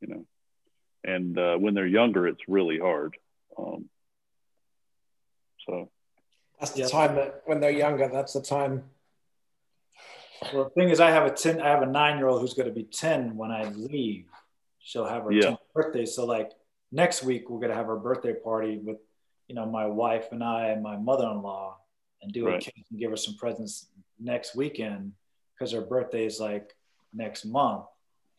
You 0.02 0.08
know, 0.08 0.26
and 1.04 1.38
uh, 1.38 1.58
when 1.58 1.74
they're 1.74 1.88
younger, 1.88 2.28
it's 2.28 2.42
really 2.48 2.78
hard. 2.80 3.16
Um, 3.58 3.86
so 5.66 5.90
that's 6.60 6.72
the 6.72 6.88
time 6.88 7.16
that 7.16 7.42
when 7.46 7.60
they're 7.60 7.72
younger, 7.72 8.08
that's 8.08 8.34
the 8.34 8.42
time. 8.42 8.84
Well, 10.54 10.66
the 10.66 10.70
thing 10.72 10.90
is, 10.90 11.00
I 11.00 11.10
have 11.10 11.26
a 11.26 11.32
ten. 11.32 11.62
I 11.62 11.70
have 11.70 11.82
a 11.82 11.88
nine-year-old 11.88 12.42
who's 12.42 12.54
going 12.54 12.68
to 12.68 12.74
be 12.74 12.84
ten 12.84 13.38
when 13.38 13.52
I 13.52 13.70
leave. 13.70 14.26
She'll 14.80 15.06
have 15.06 15.24
her 15.24 15.32
Yeah. 15.32 15.52
10th 15.52 15.58
birthday. 15.74 16.06
So, 16.06 16.26
like 16.26 16.52
next 16.92 17.24
week, 17.24 17.50
we're 17.50 17.60
going 17.60 17.72
to 17.72 17.76
have 17.76 17.88
her 17.88 17.98
birthday 17.98 18.34
party 18.34 18.78
with, 18.78 18.98
you 19.48 19.56
know, 19.56 19.66
my 19.66 19.86
wife 19.86 20.32
and 20.32 20.44
I 20.44 20.68
and 20.68 20.82
my 20.82 20.96
mother-in-law, 20.96 21.78
and 22.22 22.32
do 22.32 22.48
a 22.48 22.60
cake 22.60 22.86
and 22.90 23.00
give 23.00 23.10
her 23.10 23.18
some 23.18 23.36
presents 23.36 23.88
next 24.20 24.56
weekend 24.56 25.14
because 25.58 25.72
her 25.72 25.82
birthday 25.82 26.26
is 26.26 26.40
like 26.40 26.74
next 27.14 27.46
month. 27.46 27.86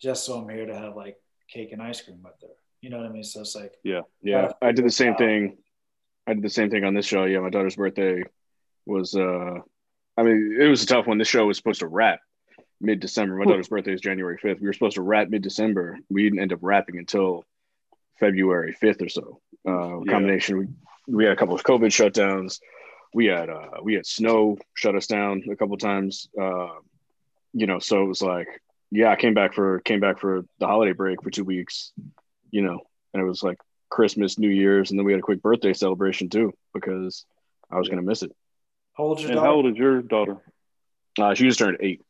Just 0.00 0.24
so 0.24 0.38
I'm 0.38 0.48
here 0.48 0.66
to 0.66 0.76
have 0.76 0.96
like 0.96 1.16
cake 1.48 1.72
and 1.72 1.82
ice 1.82 2.00
cream 2.00 2.18
with 2.22 2.34
her. 2.42 2.54
You 2.80 2.90
know 2.90 2.98
what 2.98 3.06
I 3.06 3.10
mean? 3.10 3.24
So 3.24 3.40
it's 3.40 3.56
like 3.56 3.74
yeah, 3.82 4.02
Yeah, 4.22 4.52
I 4.62 4.72
did 4.72 4.84
the 4.84 4.90
same 4.90 5.16
thing. 5.16 5.58
I 6.26 6.34
did 6.34 6.42
the 6.42 6.50
same 6.50 6.70
thing 6.70 6.84
on 6.84 6.94
this 6.94 7.06
show. 7.06 7.24
Yeah, 7.24 7.40
my 7.40 7.50
daughter's 7.50 7.76
birthday 7.76 8.22
was 8.86 9.14
uh 9.14 9.54
I 10.16 10.22
mean, 10.22 10.58
it 10.60 10.66
was 10.66 10.82
a 10.82 10.86
tough 10.86 11.06
one. 11.06 11.18
This 11.18 11.28
show 11.28 11.46
was 11.46 11.56
supposed 11.56 11.80
to 11.80 11.86
wrap 11.86 12.20
mid 12.80 13.00
December. 13.00 13.36
My 13.36 13.44
daughter's 13.44 13.68
birthday 13.68 13.92
is 13.92 14.00
January 14.00 14.36
5th. 14.38 14.60
We 14.60 14.66
were 14.66 14.72
supposed 14.72 14.96
to 14.96 15.02
wrap 15.02 15.28
mid 15.28 15.42
December. 15.42 15.98
We 16.08 16.22
didn't 16.24 16.40
end 16.40 16.52
up 16.52 16.60
wrapping 16.62 16.98
until 16.98 17.44
February 18.20 18.76
5th 18.80 19.02
or 19.02 19.08
so. 19.08 19.40
Uh 19.66 20.00
Yeah. 20.04 20.12
combination 20.12 20.58
we, 20.58 20.66
we 21.12 21.24
had 21.24 21.32
a 21.32 21.36
couple 21.36 21.54
of 21.56 21.64
COVID 21.64 21.86
shutdowns. 21.90 22.60
We 23.14 23.26
had 23.26 23.48
uh 23.50 23.78
we 23.82 23.94
had 23.94 24.06
snow 24.06 24.58
shut 24.74 24.94
us 24.94 25.08
down 25.08 25.42
a 25.50 25.56
couple 25.56 25.76
times. 25.78 26.28
Uh 26.40 26.68
you 27.52 27.66
know, 27.66 27.78
so 27.78 28.02
it 28.02 28.06
was 28.06 28.22
like 28.22 28.48
yeah, 28.90 29.10
I 29.10 29.16
came 29.16 29.34
back 29.34 29.52
for 29.54 29.80
came 29.80 30.00
back 30.00 30.18
for 30.18 30.44
the 30.58 30.66
holiday 30.66 30.92
break 30.92 31.22
for 31.22 31.30
two 31.30 31.44
weeks, 31.44 31.92
you 32.50 32.62
know, 32.62 32.80
and 33.12 33.22
it 33.22 33.26
was 33.26 33.42
like 33.42 33.58
Christmas, 33.90 34.38
New 34.38 34.48
Year's, 34.50 34.90
and 34.90 34.98
then 34.98 35.04
we 35.04 35.12
had 35.12 35.18
a 35.18 35.22
quick 35.22 35.42
birthday 35.42 35.72
celebration 35.74 36.28
too 36.30 36.52
because 36.74 37.24
I 37.70 37.78
was 37.78 37.88
gonna 37.88 38.02
miss 38.02 38.22
it. 38.22 38.32
how 38.96 39.04
old's 39.04 39.20
your 39.22 39.30
And 39.30 39.36
daughter? 39.36 39.46
how 39.48 39.54
old 39.54 39.66
is 39.66 39.76
your 39.76 40.02
daughter? 40.02 40.36
Uh, 41.20 41.34
she 41.34 41.44
just 41.44 41.58
turned 41.58 41.78
eight. 41.80 42.00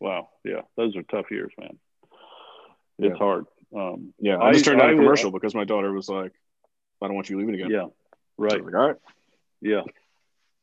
Wow, 0.00 0.28
yeah, 0.44 0.62
those 0.76 0.94
are 0.96 1.02
tough 1.02 1.30
years, 1.30 1.52
man. 1.58 1.78
It's 2.98 3.12
Yeah. 3.12 3.14
hard. 3.16 3.46
Um, 3.74 4.12
Yeah, 4.18 4.36
I, 4.36 4.48
I- 4.48 4.52
just 4.52 4.64
turned 4.64 4.78
down 4.80 4.90
a 4.90 4.94
would- 4.94 5.00
commercial 5.02 5.30
because 5.30 5.54
my 5.54 5.64
daughter 5.64 5.92
was 5.92 6.08
like, 6.08 6.32
"I 7.00 7.06
don't 7.06 7.14
want 7.16 7.30
you 7.30 7.38
leaving 7.38 7.54
again." 7.54 7.70
yeah, 7.70 7.84
So 7.84 7.92
right. 8.38 8.62
was 8.62 8.72
like, 8.72 8.80
all 8.80 8.88
right. 8.88 8.96
Yeah. 9.62 9.82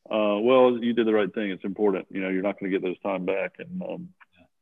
Uh, 0.09 0.37
well, 0.39 0.77
you 0.81 0.93
did 0.93 1.07
the 1.07 1.13
right 1.13 1.33
thing. 1.33 1.49
It's 1.51 1.63
important. 1.63 2.07
You 2.09 2.21
know, 2.21 2.29
you're 2.29 2.43
not 2.43 2.59
going 2.59 2.71
to 2.71 2.77
get 2.77 2.85
those 2.85 2.99
time 2.99 3.25
back. 3.25 3.53
And, 3.59 3.81
um, 3.81 4.09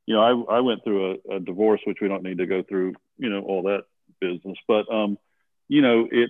you 0.05 0.15
know, 0.15 0.21
I, 0.21 0.57
I 0.57 0.59
went 0.59 0.83
through 0.83 1.19
a, 1.29 1.35
a 1.35 1.39
divorce, 1.39 1.81
which 1.85 1.97
we 2.01 2.07
don't 2.07 2.23
need 2.23 2.37
to 2.37 2.45
go 2.45 2.63
through, 2.63 2.93
you 3.17 3.29
know, 3.29 3.41
all 3.41 3.63
that 3.63 3.83
business. 4.19 4.57
But, 4.67 4.91
um, 4.93 5.17
you 5.67 5.81
know, 5.81 6.07
it, 6.11 6.29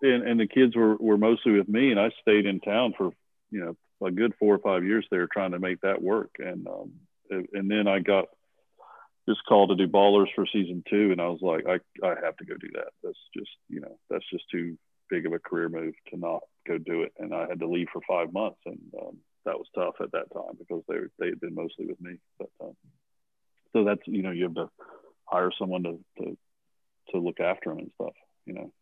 and, 0.00 0.26
and 0.26 0.40
the 0.40 0.46
kids 0.46 0.76
were, 0.76 0.96
were 0.96 1.18
mostly 1.18 1.52
with 1.52 1.68
me, 1.68 1.90
and 1.90 2.00
I 2.00 2.10
stayed 2.20 2.46
in 2.46 2.60
town 2.60 2.94
for, 2.96 3.10
you 3.50 3.60
know, 3.60 3.76
a 4.06 4.10
good 4.10 4.34
four 4.38 4.54
or 4.54 4.58
five 4.58 4.84
years 4.84 5.06
there 5.10 5.26
trying 5.26 5.52
to 5.52 5.58
make 5.58 5.80
that 5.82 6.02
work. 6.02 6.30
And, 6.38 6.66
um, 6.66 6.92
and 7.30 7.70
then 7.70 7.86
I 7.88 8.00
got 8.00 8.26
just 9.28 9.44
called 9.48 9.70
to 9.70 9.76
do 9.76 9.90
ballers 9.90 10.26
for 10.34 10.46
season 10.46 10.82
two. 10.88 11.12
And 11.12 11.20
I 11.20 11.28
was 11.28 11.40
like, 11.40 11.64
I, 11.66 12.06
I 12.06 12.14
have 12.22 12.36
to 12.38 12.44
go 12.44 12.54
do 12.60 12.70
that. 12.74 12.88
That's 13.02 13.18
just, 13.36 13.50
you 13.68 13.80
know, 13.80 13.96
that's 14.10 14.28
just 14.30 14.44
too 14.50 14.76
big 15.12 15.26
of 15.26 15.34
a 15.34 15.38
career 15.38 15.68
move 15.68 15.94
to 16.08 16.16
not 16.16 16.40
go 16.66 16.78
do 16.78 17.02
it. 17.02 17.12
And 17.18 17.34
I 17.34 17.46
had 17.46 17.60
to 17.60 17.68
leave 17.68 17.88
for 17.92 18.00
five 18.08 18.32
months, 18.32 18.60
and 18.64 18.80
um, 19.00 19.18
that 19.44 19.58
was 19.58 19.66
tough 19.74 19.96
at 20.00 20.12
that 20.12 20.32
time 20.32 20.56
because 20.58 20.82
they 20.88 20.96
they 21.18 21.26
had 21.26 21.40
been 21.40 21.54
mostly 21.54 21.86
with 21.86 22.00
me. 22.00 22.14
But 22.38 22.48
um, 22.62 22.76
so 23.72 23.84
that's 23.84 24.00
you 24.06 24.22
know 24.22 24.30
you 24.30 24.44
have 24.44 24.54
to 24.54 24.70
hire 25.26 25.52
someone 25.58 25.82
to 25.82 25.98
to 26.18 26.38
to 27.10 27.18
look 27.18 27.40
after 27.40 27.70
them 27.70 27.80
and 27.80 27.90
stuff. 28.00 28.14
You 28.46 28.54
know. 28.54 28.72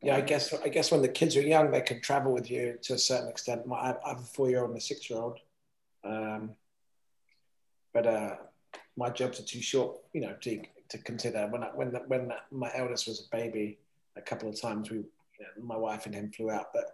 Yeah, 0.00 0.16
I 0.16 0.22
guess 0.22 0.52
I 0.52 0.68
guess 0.68 0.90
when 0.90 1.02
the 1.02 1.08
kids 1.08 1.36
are 1.36 1.42
young, 1.42 1.70
they 1.70 1.82
can 1.82 2.00
travel 2.00 2.32
with 2.32 2.50
you 2.50 2.78
to 2.82 2.94
a 2.94 2.98
certain 2.98 3.28
extent. 3.28 3.62
I 3.72 3.94
have 4.04 4.20
a 4.20 4.22
four-year-old 4.22 4.70
and 4.70 4.78
a 4.78 4.80
six-year-old, 4.80 5.38
um, 6.02 6.56
but 7.94 8.06
uh, 8.06 8.36
my 8.96 9.10
jobs 9.10 9.38
are 9.38 9.44
too 9.44 9.62
short, 9.62 9.98
you 10.12 10.22
know, 10.22 10.34
to 10.40 10.62
to 10.88 10.98
consider. 10.98 11.46
When 11.46 11.62
I, 11.62 11.68
when 11.68 11.92
the, 11.92 12.00
when 12.00 12.32
my 12.50 12.70
eldest 12.74 13.06
was 13.06 13.20
a 13.20 13.36
baby, 13.36 13.78
a 14.16 14.22
couple 14.22 14.48
of 14.48 14.60
times 14.60 14.90
we, 14.90 14.98
you 14.98 15.06
know, 15.40 15.64
my 15.64 15.76
wife 15.76 16.06
and 16.06 16.14
him 16.14 16.30
flew 16.30 16.50
out. 16.50 16.66
But 16.72 16.84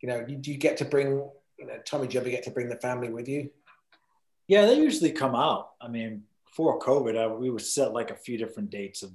you 0.00 0.08
know, 0.08 0.24
do 0.24 0.50
you 0.50 0.58
get 0.58 0.76
to 0.78 0.84
bring, 0.84 1.08
you 1.58 1.66
know, 1.66 1.78
Tommy? 1.84 2.06
Do 2.06 2.14
you 2.14 2.20
ever 2.20 2.30
get 2.30 2.44
to 2.44 2.50
bring 2.50 2.68
the 2.68 2.76
family 2.76 3.10
with 3.10 3.28
you? 3.28 3.50
Yeah, 4.46 4.66
they 4.66 4.76
usually 4.76 5.12
come 5.12 5.34
out. 5.34 5.72
I 5.80 5.88
mean, 5.88 6.22
before 6.46 6.78
COVID, 6.78 7.18
I, 7.18 7.26
we 7.26 7.50
would 7.50 7.62
set 7.62 7.92
like 7.92 8.10
a 8.10 8.16
few 8.16 8.38
different 8.38 8.70
dates 8.70 9.02
of, 9.02 9.10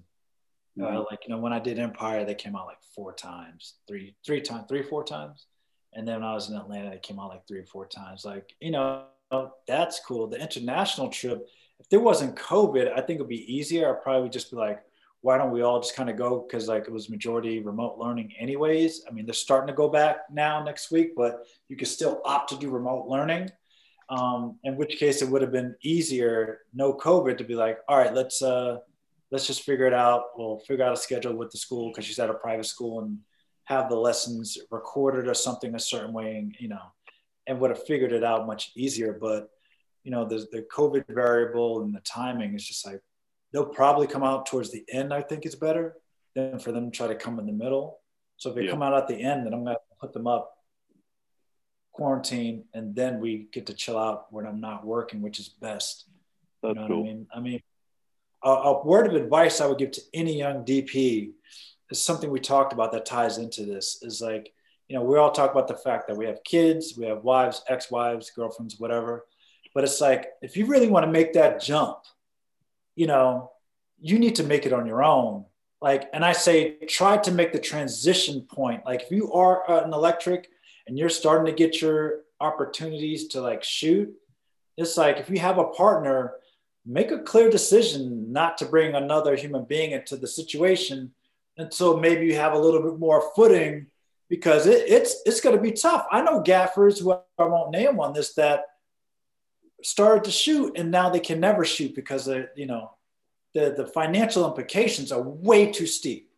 uh, 0.81 1.03
like 1.09 1.19
you 1.25 1.33
know, 1.33 1.39
when 1.39 1.53
I 1.53 1.59
did 1.59 1.79
Empire, 1.79 2.25
they 2.25 2.35
came 2.35 2.55
out 2.55 2.67
like 2.67 2.81
four 2.95 3.13
times, 3.13 3.75
three, 3.87 4.15
three 4.25 4.41
times, 4.41 4.65
three, 4.67 4.83
four 4.83 5.03
times, 5.03 5.47
and 5.93 6.07
then 6.07 6.15
when 6.15 6.29
I 6.29 6.33
was 6.33 6.49
in 6.49 6.57
Atlanta, 6.57 6.91
they 6.91 6.99
came 6.99 7.19
out 7.19 7.29
like 7.29 7.47
three 7.47 7.59
or 7.59 7.65
four 7.65 7.85
times. 7.85 8.25
Like 8.25 8.55
you 8.59 8.71
know, 8.71 9.03
that's 9.67 9.99
cool. 9.99 10.27
The 10.27 10.41
international 10.41 11.09
trip, 11.09 11.47
if 11.79 11.89
there 11.89 11.99
wasn't 11.99 12.35
COVID, 12.35 12.91
I 12.91 13.01
think 13.01 13.17
it'd 13.17 13.27
be 13.27 13.55
easier. 13.55 13.89
I'd 13.89 14.03
probably 14.03 14.29
just 14.29 14.51
be 14.51 14.57
like, 14.57 14.83
why 15.23 15.37
don't 15.37 15.51
we 15.51 15.61
all 15.61 15.79
just 15.79 15.95
kind 15.95 16.09
of 16.09 16.17
go? 16.17 16.45
Because 16.45 16.67
like 16.67 16.83
it 16.83 16.91
was 16.91 17.09
majority 17.09 17.59
remote 17.59 17.97
learning, 17.97 18.33
anyways. 18.37 19.03
I 19.09 19.11
mean, 19.11 19.25
they're 19.25 19.33
starting 19.33 19.67
to 19.67 19.73
go 19.73 19.89
back 19.89 20.17
now 20.31 20.63
next 20.63 20.91
week, 20.91 21.13
but 21.15 21.47
you 21.69 21.75
could 21.75 21.87
still 21.87 22.21
opt 22.23 22.49
to 22.49 22.57
do 22.57 22.69
remote 22.69 23.07
learning 23.07 23.49
um, 24.09 24.59
in 24.63 24.75
which 24.75 24.97
case 24.97 25.21
it 25.21 25.29
would 25.29 25.41
have 25.41 25.51
been 25.51 25.75
easier, 25.81 26.59
no 26.73 26.93
COVID, 26.93 27.37
to 27.37 27.43
be 27.43 27.55
like, 27.55 27.79
all 27.87 27.97
right, 27.97 28.13
let's 28.13 28.41
uh, 28.41 28.77
let's 29.31 29.47
just 29.47 29.63
figure 29.63 29.85
it 29.85 29.93
out. 29.93 30.23
We'll 30.37 30.59
figure 30.59 30.85
out 30.85 30.93
a 30.93 30.97
schedule 30.97 31.35
with 31.35 31.51
the 31.51 31.57
school 31.57 31.89
because 31.89 32.05
she's 32.05 32.19
at 32.19 32.29
a 32.29 32.35
private 32.35 32.65
school 32.65 33.01
and 33.01 33.19
have 33.65 33.89
the 33.89 33.95
lessons 33.95 34.57
recorded 34.71 35.27
or 35.27 35.33
something 35.33 35.73
a 35.73 35.79
certain 35.79 36.13
way, 36.13 36.37
and 36.37 36.55
you 36.59 36.67
know, 36.67 36.81
and 37.47 37.59
would 37.59 37.71
have 37.71 37.85
figured 37.85 38.11
it 38.11 38.23
out 38.23 38.47
much 38.47 38.71
easier. 38.75 39.17
But 39.19 39.49
you 40.03 40.11
know, 40.11 40.25
the 40.25 40.45
the 40.51 40.65
COVID 40.71 41.05
variable 41.07 41.81
and 41.81 41.95
the 41.95 42.01
timing 42.01 42.55
is 42.55 42.67
just 42.67 42.85
like 42.85 43.01
they'll 43.53 43.65
probably 43.65 44.07
come 44.07 44.23
out 44.23 44.47
towards 44.47 44.71
the 44.71 44.83
end. 44.89 45.13
I 45.13 45.21
think 45.21 45.45
is 45.45 45.55
better 45.55 45.95
than 46.35 46.59
for 46.59 46.71
them 46.71 46.91
to 46.91 46.97
try 46.97 47.07
to 47.07 47.15
come 47.15 47.39
in 47.39 47.45
the 47.45 47.53
middle. 47.53 47.99
So 48.37 48.49
if 48.49 48.55
they 48.55 48.65
Yeah. 48.65 48.71
come 48.71 48.81
out 48.81 48.95
at 48.95 49.07
the 49.07 49.15
end, 49.15 49.45
then 49.45 49.53
I'm 49.53 49.63
gonna 49.63 49.77
put 50.01 50.11
them 50.11 50.27
up 50.27 50.57
quarantine 51.91 52.65
and 52.73 52.95
then 52.95 53.19
we 53.19 53.47
get 53.51 53.67
to 53.67 53.73
chill 53.73 53.97
out 53.97 54.31
when 54.33 54.47
I'm 54.47 54.59
not 54.59 54.83
working, 54.85 55.21
which 55.21 55.39
is 55.39 55.47
best. 55.49 56.05
That's 56.63 56.75
you 56.75 56.81
know 56.81 56.87
cool. 56.87 57.01
what 57.03 57.09
I 57.09 57.13
mean? 57.13 57.27
I 57.35 57.39
mean, 57.39 57.61
a, 58.43 58.49
a 58.49 58.85
word 58.85 59.07
of 59.07 59.13
advice 59.13 59.61
I 59.61 59.67
would 59.67 59.77
give 59.77 59.91
to 59.91 60.01
any 60.13 60.37
young 60.37 60.65
DP 60.65 61.33
is 61.91 62.03
something 62.03 62.31
we 62.31 62.39
talked 62.39 62.73
about 62.73 62.91
that 62.93 63.05
ties 63.05 63.37
into 63.37 63.65
this 63.65 64.01
is 64.01 64.21
like, 64.21 64.51
you 64.87 64.97
know, 64.97 65.03
we 65.03 65.17
all 65.17 65.31
talk 65.31 65.51
about 65.51 65.67
the 65.67 65.77
fact 65.77 66.07
that 66.07 66.17
we 66.17 66.25
have 66.25 66.43
kids, 66.43 66.95
we 66.97 67.05
have 67.05 67.23
wives, 67.23 67.63
ex-wives, 67.69 68.31
girlfriends, 68.31 68.79
whatever. 68.79 69.25
But 69.75 69.83
it's 69.83 70.01
like, 70.01 70.29
if 70.41 70.57
you 70.57 70.65
really 70.65 70.87
want 70.89 71.05
to 71.05 71.11
make 71.11 71.33
that 71.33 71.61
jump, 71.61 71.99
you 72.95 73.07
know, 73.07 73.51
you 73.99 74.19
need 74.19 74.35
to 74.35 74.43
make 74.43 74.65
it 74.65 74.73
on 74.73 74.85
your 74.85 75.03
own. 75.03 75.45
Like, 75.81 76.09
and 76.13 76.23
I 76.23 76.31
say, 76.31 76.77
try 76.87 77.17
to 77.17 77.31
make 77.31 77.51
the 77.51 77.59
transition 77.59 78.41
point. 78.41 78.85
Like, 78.85 79.03
if 79.03 79.11
you 79.11 79.31
are 79.33 79.69
uh, 79.69 79.83
an 79.83 79.93
electric 79.93 80.49
and 80.87 80.97
you're 80.97 81.09
starting 81.09 81.45
to 81.45 81.57
get 81.57 81.81
your 81.81 82.21
opportunities 82.39 83.27
to 83.29 83.41
like 83.41 83.63
shoot, 83.63 84.13
it's 84.77 84.97
like 84.97 85.17
if 85.17 85.29
you 85.29 85.39
have 85.39 85.57
a 85.57 85.65
partner, 85.65 86.35
make 86.85 87.11
a 87.11 87.19
clear 87.19 87.49
decision 87.49 88.31
not 88.31 88.57
to 88.57 88.65
bring 88.65 88.95
another 88.95 89.35
human 89.35 89.65
being 89.65 89.91
into 89.91 90.17
the 90.17 90.27
situation 90.27 91.13
until 91.57 91.99
maybe 91.99 92.25
you 92.25 92.35
have 92.35 92.53
a 92.53 92.59
little 92.59 92.81
bit 92.81 92.99
more 92.99 93.31
footing 93.35 93.87
because 94.29 94.65
it, 94.65 94.89
it's 94.89 95.17
it's 95.25 95.41
going 95.41 95.55
to 95.55 95.61
be 95.61 95.71
tough. 95.71 96.05
I 96.11 96.21
know 96.21 96.41
gaffers 96.41 96.99
who 96.99 97.11
I 97.11 97.19
won't 97.37 97.71
name 97.71 97.99
on 97.99 98.13
this 98.13 98.33
that 98.33 98.65
started 99.83 100.23
to 100.23 100.31
shoot 100.31 100.77
and 100.77 100.91
now 100.91 101.09
they 101.09 101.19
can 101.19 101.39
never 101.39 101.65
shoot 101.65 101.93
because 101.93 102.25
the 102.25 102.49
you 102.55 102.65
know 102.65 102.91
the 103.53 103.73
the 103.75 103.85
financial 103.85 104.47
implications 104.47 105.11
are 105.11 105.21
way 105.21 105.71
too 105.71 105.85
steep 105.85 106.29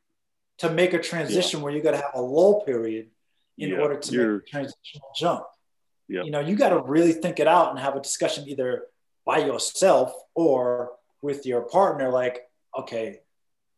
to 0.58 0.70
make 0.70 0.94
a 0.94 1.00
transition 1.00 1.60
yeah. 1.60 1.64
where 1.64 1.74
you 1.74 1.82
got 1.82 1.92
to 1.92 1.98
have 1.98 2.16
a 2.16 2.22
lull 2.22 2.62
period 2.62 3.08
in 3.58 3.70
yeah, 3.70 3.78
order 3.78 3.98
to 3.98 4.12
make 4.12 4.44
a 4.44 4.50
transitional 4.50 5.10
jump. 5.16 5.44
Yeah. 6.08 6.24
You 6.24 6.32
know, 6.32 6.40
you 6.40 6.56
got 6.56 6.70
to 6.70 6.82
really 6.82 7.14
think 7.14 7.40
it 7.40 7.48
out 7.48 7.72
and 7.72 7.80
have 7.80 7.96
a 7.96 8.02
discussion 8.02 8.48
either 8.48 8.84
by 9.26 9.40
yourself 9.40 10.14
or 10.34 10.92
with 11.22 11.46
your 11.46 11.62
partner. 11.62 12.10
Like, 12.10 12.42
okay, 12.78 13.22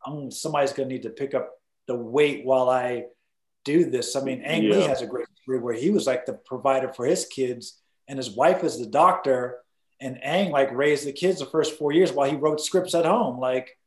I'm 0.05 0.30
somebody's 0.32 0.74
going 0.74 0.89
to 0.89 0.95
need 0.95 1.03
to 1.03 1.09
pick 1.09 1.34
up 1.34 1.51
the 1.88 1.95
weight 1.95 2.45
while 2.45 2.70
I 2.70 3.05
do 3.63 3.89
this. 3.89 4.15
I 4.15 4.22
mean, 4.22 4.41
Ang. 4.41 4.70
Lee 4.70 4.82
has 4.82 5.01
a 5.01 5.07
great 5.07 5.28
story 5.41 5.59
where 5.59 5.74
he 5.74 5.89
was 5.89 6.05
like 6.05 6.26
the 6.26 6.34
provider 6.34 6.91
for 6.91 7.05
his 7.05 7.26
kids, 7.26 7.80
and 8.08 8.18
his 8.18 8.30
wife 8.30 8.64
is 8.64 8.80
the 8.80 8.86
doctor, 8.86 9.60
and 9.99 10.24
Ang 10.24 10.51
like 10.51 10.72
raised 10.72 11.05
the 11.05 11.12
kids 11.12 11.39
the 11.39 11.45
first 11.45 11.78
four 11.78 11.91
years 11.91 12.12
while 12.12 12.30
he 12.30 12.36
wrote 12.36 12.62
scripts 12.62 12.95
at 12.95 13.05
home. 13.05 13.39
Like, 13.39 13.78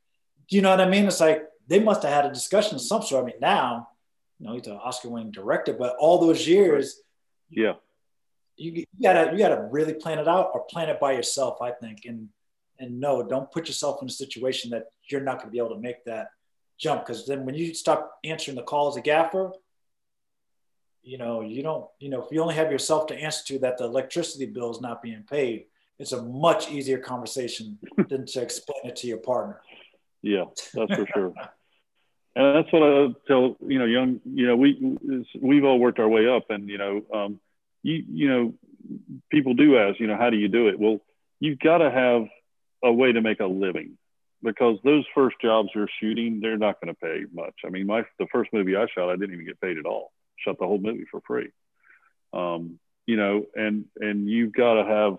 do 0.48 0.56
you 0.56 0.62
know 0.62 0.70
what 0.70 0.80
I 0.80 0.88
mean? 0.88 1.06
It's 1.06 1.20
like 1.20 1.44
they 1.66 1.78
must 1.80 2.02
have 2.02 2.12
had 2.12 2.26
a 2.26 2.34
discussion 2.34 2.74
of 2.74 2.80
some 2.80 3.02
sort. 3.02 3.22
I 3.22 3.26
mean, 3.26 3.36
now, 3.40 3.88
you 4.38 4.46
know, 4.46 4.54
he's 4.54 4.66
an 4.66 4.72
Oscar-winning 4.72 5.30
director, 5.30 5.72
but 5.72 5.96
all 5.98 6.18
those 6.18 6.46
years, 6.46 7.00
yeah, 7.48 7.74
you, 8.56 8.72
you 8.72 8.84
gotta 9.02 9.32
you 9.32 9.38
gotta 9.38 9.68
really 9.70 9.94
plan 9.94 10.18
it 10.18 10.28
out 10.28 10.50
or 10.54 10.64
plan 10.64 10.88
it 10.88 11.00
by 11.00 11.12
yourself. 11.12 11.62
I 11.62 11.70
think, 11.70 12.04
and 12.06 12.28
and 12.78 13.00
no, 13.00 13.22
don't 13.22 13.50
put 13.50 13.68
yourself 13.68 14.02
in 14.02 14.08
a 14.08 14.12
situation 14.12 14.70
that 14.70 14.86
you're 15.04 15.20
not 15.20 15.38
gonna 15.38 15.50
be 15.50 15.58
able 15.58 15.74
to 15.74 15.80
make 15.80 16.04
that 16.04 16.28
jump 16.78 17.06
because 17.06 17.26
then 17.26 17.44
when 17.44 17.54
you 17.54 17.74
stop 17.74 18.18
answering 18.24 18.56
the 18.56 18.62
call 18.62 18.88
as 18.88 18.96
a 18.96 19.00
gaffer, 19.00 19.52
you 21.02 21.18
know, 21.18 21.40
you 21.40 21.62
don't, 21.62 21.86
you 21.98 22.08
know, 22.10 22.22
if 22.22 22.30
you 22.30 22.42
only 22.42 22.54
have 22.54 22.70
yourself 22.70 23.06
to 23.08 23.14
answer 23.14 23.44
to 23.46 23.58
that 23.60 23.78
the 23.78 23.84
electricity 23.84 24.46
bill 24.46 24.70
is 24.70 24.80
not 24.80 25.02
being 25.02 25.22
paid, 25.22 25.66
it's 25.98 26.12
a 26.12 26.22
much 26.22 26.70
easier 26.70 26.98
conversation 26.98 27.78
than 28.08 28.26
to 28.26 28.42
explain 28.42 28.80
it 28.84 28.96
to 28.96 29.06
your 29.06 29.18
partner. 29.18 29.60
Yeah, 30.22 30.44
that's 30.74 30.94
for 30.94 31.06
sure. 31.14 31.32
and 32.36 32.56
that's 32.56 32.72
what 32.72 32.82
I 32.82 33.08
tell 33.26 33.56
you 33.66 33.78
know 33.78 33.86
young 33.86 34.20
you 34.24 34.46
know 34.46 34.56
we 34.56 34.98
we've 35.40 35.64
all 35.64 35.78
worked 35.78 35.98
our 35.98 36.08
way 36.08 36.28
up 36.28 36.50
and 36.50 36.68
you 36.68 36.78
know 36.78 37.02
um, 37.12 37.40
you 37.82 38.04
you 38.08 38.28
know 38.28 38.54
people 39.30 39.54
do 39.54 39.78
ask 39.78 39.98
you 39.98 40.06
know 40.06 40.16
how 40.16 40.30
do 40.30 40.36
you 40.36 40.48
do 40.48 40.68
it 40.68 40.78
well 40.78 41.00
you've 41.38 41.58
got 41.58 41.78
to 41.78 41.90
have 41.90 42.26
a 42.84 42.92
way 42.92 43.12
to 43.12 43.20
make 43.20 43.40
a 43.40 43.46
living 43.46 43.96
because 44.42 44.78
those 44.84 45.04
first 45.14 45.36
jobs 45.40 45.70
you're 45.74 45.88
shooting 46.00 46.40
they're 46.40 46.58
not 46.58 46.80
going 46.80 46.94
to 46.94 47.00
pay 47.00 47.24
much 47.32 47.54
I 47.64 47.70
mean 47.70 47.86
my 47.86 48.04
the 48.18 48.26
first 48.32 48.52
movie 48.52 48.76
I 48.76 48.86
shot 48.94 49.10
I 49.10 49.16
didn't 49.16 49.34
even 49.34 49.46
get 49.46 49.60
paid 49.60 49.78
at 49.78 49.86
all 49.86 50.12
shot 50.44 50.58
the 50.58 50.66
whole 50.66 50.78
movie 50.78 51.06
for 51.10 51.20
free 51.26 51.50
um, 52.32 52.78
you 53.06 53.16
know 53.16 53.44
and 53.54 53.86
and 53.96 54.28
you've 54.28 54.52
got 54.52 54.74
to 54.74 54.84
have 54.84 55.18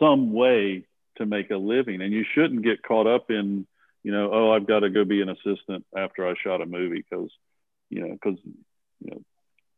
some 0.00 0.32
way 0.32 0.84
to 1.16 1.26
make 1.26 1.50
a 1.50 1.56
living 1.56 2.02
and 2.02 2.12
you 2.12 2.24
shouldn't 2.34 2.62
get 2.62 2.82
caught 2.82 3.06
up 3.06 3.30
in 3.30 3.66
you 4.06 4.12
know, 4.12 4.30
oh, 4.32 4.52
I've 4.52 4.68
got 4.68 4.80
to 4.80 4.88
go 4.88 5.04
be 5.04 5.20
an 5.20 5.28
assistant 5.28 5.84
after 5.96 6.28
I 6.28 6.34
shot 6.40 6.60
a 6.60 6.66
movie 6.66 7.04
because, 7.10 7.28
you 7.90 8.02
know, 8.06 8.12
because 8.12 8.38
you 9.00 9.10
know, 9.10 9.20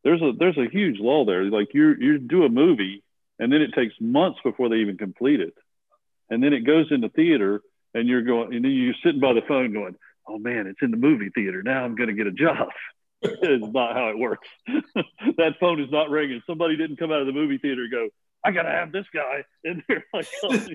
there's 0.04 0.20
a 0.20 0.32
there's 0.38 0.58
a 0.58 0.68
huge 0.70 0.98
lull 1.00 1.24
there. 1.24 1.44
Like 1.44 1.68
you 1.72 1.94
you 1.98 2.18
do 2.18 2.44
a 2.44 2.50
movie 2.50 3.02
and 3.38 3.50
then 3.50 3.62
it 3.62 3.72
takes 3.72 3.94
months 3.98 4.38
before 4.44 4.68
they 4.68 4.76
even 4.76 4.98
complete 4.98 5.40
it, 5.40 5.54
and 6.28 6.44
then 6.44 6.52
it 6.52 6.66
goes 6.66 6.88
into 6.90 7.08
theater 7.08 7.62
and 7.94 8.06
you're 8.06 8.20
going 8.20 8.54
and 8.54 8.66
then 8.66 8.72
you're 8.72 8.92
sitting 9.02 9.18
by 9.18 9.32
the 9.32 9.40
phone 9.48 9.72
going, 9.72 9.96
oh 10.28 10.36
man, 10.36 10.66
it's 10.66 10.82
in 10.82 10.90
the 10.90 10.98
movie 10.98 11.30
theater 11.34 11.62
now. 11.62 11.82
I'm 11.82 11.96
going 11.96 12.10
to 12.10 12.14
get 12.14 12.26
a 12.26 12.30
job. 12.30 12.68
It's 13.22 13.72
not 13.72 13.96
how 13.96 14.08
it 14.08 14.18
works. 14.18 14.48
that 15.36 15.54
phone 15.60 15.80
is 15.80 15.90
not 15.90 16.10
ringing. 16.10 16.42
Somebody 16.46 16.76
didn't 16.76 16.96
come 16.96 17.10
out 17.10 17.20
of 17.20 17.26
the 17.26 17.32
movie 17.32 17.58
theater 17.58 17.82
and 17.82 17.90
go, 17.90 18.08
I 18.44 18.52
gotta 18.52 18.70
have 18.70 18.92
this 18.92 19.06
guy. 19.12 19.44
And 19.64 19.82
they're 19.88 20.04
like, 20.14 20.28
oh, 20.44 20.54
you, 20.54 20.74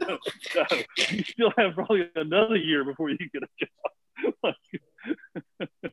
know, 0.00 0.18
no, 0.54 0.66
you 1.10 1.22
still 1.22 1.52
have 1.56 1.74
probably 1.74 2.10
another 2.16 2.56
year 2.56 2.84
before 2.84 3.10
you 3.10 3.18
get 3.18 3.42
a 3.42 3.48
job. 3.64 4.54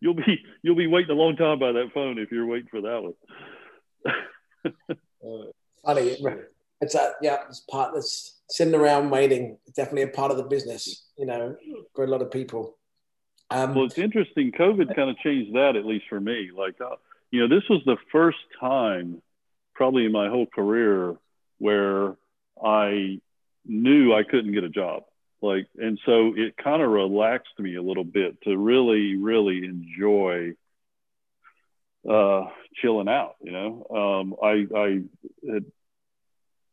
you'll 0.00 0.14
be 0.14 0.44
you'll 0.62 0.76
be 0.76 0.86
waiting 0.86 1.10
a 1.10 1.14
long 1.14 1.36
time 1.36 1.58
by 1.58 1.72
that 1.72 1.90
phone 1.92 2.18
if 2.18 2.30
you're 2.30 2.46
waiting 2.46 2.68
for 2.70 2.80
that 2.82 3.02
one. 3.02 3.14
uh, 4.64 5.44
funny, 5.84 6.16
it's 6.80 6.94
a 6.94 7.12
yeah, 7.20 7.38
it's 7.48 7.60
part 7.60 7.92
that's 7.94 8.40
sitting 8.48 8.74
around 8.74 9.10
waiting. 9.10 9.58
Definitely 9.74 10.02
a 10.02 10.08
part 10.08 10.30
of 10.30 10.36
the 10.36 10.44
business, 10.44 11.08
you 11.18 11.26
know, 11.26 11.56
for 11.94 12.04
a 12.04 12.08
lot 12.08 12.22
of 12.22 12.30
people. 12.30 12.78
Um, 13.52 13.74
well, 13.74 13.84
it's 13.84 13.98
interesting. 13.98 14.52
COVID 14.52 14.96
kind 14.96 15.10
of 15.10 15.18
changed 15.18 15.54
that, 15.54 15.76
at 15.76 15.84
least 15.84 16.06
for 16.08 16.18
me. 16.18 16.50
Like, 16.56 16.80
uh, 16.80 16.96
you 17.30 17.40
know, 17.40 17.54
this 17.54 17.68
was 17.68 17.82
the 17.84 17.98
first 18.10 18.38
time 18.58 19.20
probably 19.74 20.06
in 20.06 20.12
my 20.12 20.28
whole 20.28 20.46
career 20.46 21.16
where 21.58 22.16
I 22.62 23.20
knew 23.66 24.14
I 24.14 24.22
couldn't 24.22 24.52
get 24.52 24.64
a 24.64 24.68
job. 24.68 25.04
Like, 25.42 25.66
and 25.76 25.98
so 26.06 26.32
it 26.36 26.56
kind 26.56 26.80
of 26.82 26.90
relaxed 26.90 27.58
me 27.58 27.74
a 27.74 27.82
little 27.82 28.04
bit 28.04 28.40
to 28.42 28.56
really, 28.56 29.16
really 29.16 29.64
enjoy 29.64 30.52
uh, 32.08 32.44
chilling 32.80 33.08
out. 33.08 33.36
You 33.42 33.52
know, 33.52 33.86
um, 33.90 34.34
I, 34.42 34.66
I 34.74 35.02
had, 35.52 35.64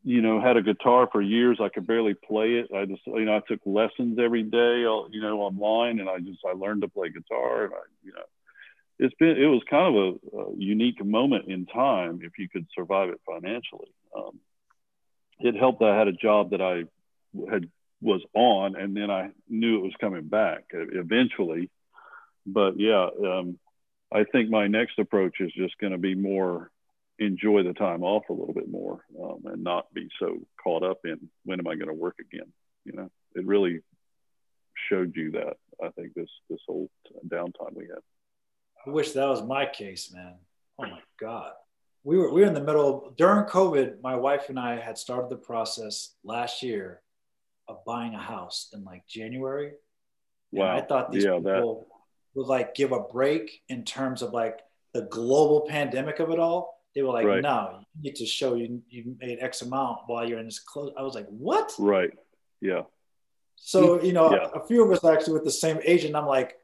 you 0.03 0.21
know, 0.21 0.41
had 0.41 0.57
a 0.57 0.61
guitar 0.61 1.09
for 1.11 1.21
years. 1.21 1.59
I 1.61 1.69
could 1.69 1.85
barely 1.85 2.13
play 2.13 2.53
it. 2.53 2.69
I 2.73 2.85
just, 2.85 3.01
you 3.05 3.25
know, 3.25 3.37
I 3.37 3.41
took 3.47 3.59
lessons 3.65 4.17
every 4.19 4.43
day, 4.43 4.79
you 4.79 5.21
know, 5.21 5.41
online, 5.41 5.99
and 5.99 6.09
I 6.09 6.19
just, 6.19 6.39
I 6.47 6.53
learned 6.53 6.81
to 6.81 6.87
play 6.87 7.09
guitar, 7.09 7.65
and 7.65 7.73
I, 7.73 7.81
you 8.03 8.13
know, 8.13 8.23
it's 8.99 9.15
been 9.15 9.37
it 9.37 9.45
was 9.45 9.61
kind 9.69 9.95
of 9.95 10.17
a, 10.33 10.37
a, 10.37 10.55
unique 10.57 11.03
moment 11.03 11.47
in 11.47 11.65
time 11.65 12.19
if 12.21 12.33
you 12.37 12.49
could 12.49 12.67
survive 12.75 13.09
it 13.09 13.21
financially. 13.25 13.93
Um, 14.15 14.39
it 15.39 15.55
helped 15.55 15.79
that 15.79 15.89
I 15.89 15.97
had 15.97 16.09
a 16.09 16.13
job 16.13 16.51
that 16.51 16.61
I 16.61 16.83
had 17.49 17.69
was 18.01 18.21
on, 18.33 18.75
and 18.75 18.95
then 18.95 19.09
I 19.09 19.29
knew 19.47 19.77
it 19.77 19.83
was 19.83 19.93
coming 19.99 20.27
back 20.27 20.65
eventually. 20.73 21.69
But 22.45 22.79
yeah, 22.79 23.07
um, 23.25 23.57
I 24.11 24.23
think 24.23 24.49
my 24.49 24.67
next 24.67 24.99
approach 24.99 25.39
is 25.39 25.51
just 25.53 25.77
going 25.77 25.91
to 25.91 25.97
be 25.97 26.15
more 26.15 26.71
enjoy 27.19 27.63
the 27.63 27.73
time 27.73 28.03
off 28.03 28.29
a 28.29 28.33
little 28.33 28.53
bit 28.53 28.69
more 28.69 29.05
um, 29.21 29.41
and 29.45 29.63
not 29.63 29.93
be 29.93 30.07
so 30.19 30.37
caught 30.63 30.83
up 30.83 30.99
in 31.03 31.29
when 31.43 31.59
am 31.59 31.67
I 31.67 31.75
going 31.75 31.87
to 31.87 31.93
work 31.93 32.17
again. 32.19 32.51
You 32.85 32.93
know, 32.93 33.09
it 33.35 33.45
really 33.45 33.81
showed 34.89 35.15
you 35.15 35.31
that. 35.31 35.57
I 35.83 35.89
think 35.89 36.13
this 36.13 36.29
this 36.49 36.59
whole 36.67 36.89
downtime 37.27 37.73
we 37.73 37.87
had. 37.87 37.99
I 38.85 38.89
wish 38.89 39.11
that 39.11 39.27
was 39.27 39.43
my 39.43 39.65
case, 39.65 40.11
man. 40.13 40.35
Oh 40.77 40.83
my 40.83 40.99
God. 41.19 41.51
We 42.03 42.17
were, 42.17 42.33
we 42.33 42.41
were 42.41 42.47
in 42.47 42.53
the 42.53 42.63
middle 42.63 43.13
during 43.17 43.45
COVID. 43.45 44.01
My 44.01 44.15
wife 44.15 44.49
and 44.49 44.59
I 44.59 44.79
had 44.79 44.97
started 44.97 45.29
the 45.29 45.37
process 45.37 46.15
last 46.23 46.63
year 46.63 47.01
of 47.67 47.83
buying 47.85 48.15
a 48.15 48.19
house 48.19 48.69
in 48.73 48.83
like 48.83 49.05
January. 49.07 49.73
Wow. 50.51 50.69
And 50.69 50.81
I 50.81 50.85
thought 50.85 51.11
these 51.11 51.25
yeah, 51.25 51.35
people 51.35 51.87
that... 52.33 52.39
would 52.39 52.47
like 52.47 52.73
give 52.73 52.91
a 52.91 53.01
break 53.01 53.61
in 53.67 53.83
terms 53.83 54.21
of 54.21 54.31
like 54.31 54.59
the 54.93 55.03
global 55.03 55.67
pandemic 55.67 56.19
of 56.19 56.29
it 56.31 56.39
all. 56.39 56.78
They 56.95 57.01
were 57.03 57.13
like, 57.13 57.25
right. 57.25 57.41
no, 57.41 57.79
you 57.95 58.09
need 58.09 58.15
to 58.15 58.25
show 58.25 58.55
you 58.55 58.81
you 58.89 59.15
made 59.19 59.39
X 59.39 59.61
amount 59.61 59.99
while 60.07 60.27
you're 60.27 60.39
in 60.39 60.45
this 60.45 60.59
close. 60.59 60.91
I 60.97 61.03
was 61.03 61.15
like, 61.15 61.27
what? 61.27 61.71
Right. 61.77 62.11
Yeah. 62.61 62.83
So, 63.55 64.01
you 64.01 64.13
know, 64.13 64.31
yeah. 64.31 64.47
a, 64.53 64.65
few 64.65 64.83
of 64.83 64.91
us 64.91 65.03
actually 65.03 65.33
with 65.33 65.43
the 65.43 65.51
same 65.51 65.79
agent, 65.83 66.15
I'm 66.15 66.25
like, 66.25 66.57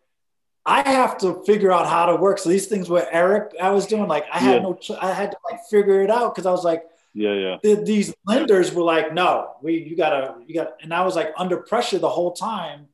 I 0.65 0.87
have 0.89 1.17
to 1.19 1.43
figure 1.45 1.71
out 1.71 1.87
how 1.87 2.07
to 2.07 2.15
work. 2.15 2.39
So 2.39 2.49
these 2.49 2.67
things 2.67 2.89
where 2.89 3.07
Eric 3.13 3.53
I 3.61 3.69
was 3.69 3.85
doing, 3.85 4.07
like 4.07 4.25
I 4.31 4.39
had 4.39 4.63
yeah. 4.63 4.69
no, 4.69 4.79
I 5.01 5.11
had 5.11 5.31
to 5.31 5.37
like 5.49 5.61
figure 5.69 6.01
it 6.01 6.09
out 6.09 6.33
because 6.33 6.45
I 6.45 6.51
was 6.51 6.63
like, 6.63 6.83
yeah, 7.13 7.33
yeah. 7.33 7.57
The, 7.63 7.75
these 7.75 8.13
lenders 8.25 8.73
were 8.73 8.83
like, 8.83 9.13
no, 9.13 9.55
we, 9.61 9.77
you 9.77 9.95
gotta, 9.95 10.35
you 10.47 10.55
got, 10.55 10.73
and 10.81 10.93
I 10.93 11.05
was 11.05 11.15
like 11.15 11.33
under 11.37 11.57
pressure 11.57 11.99
the 11.99 12.09
whole 12.09 12.33
time 12.33 12.87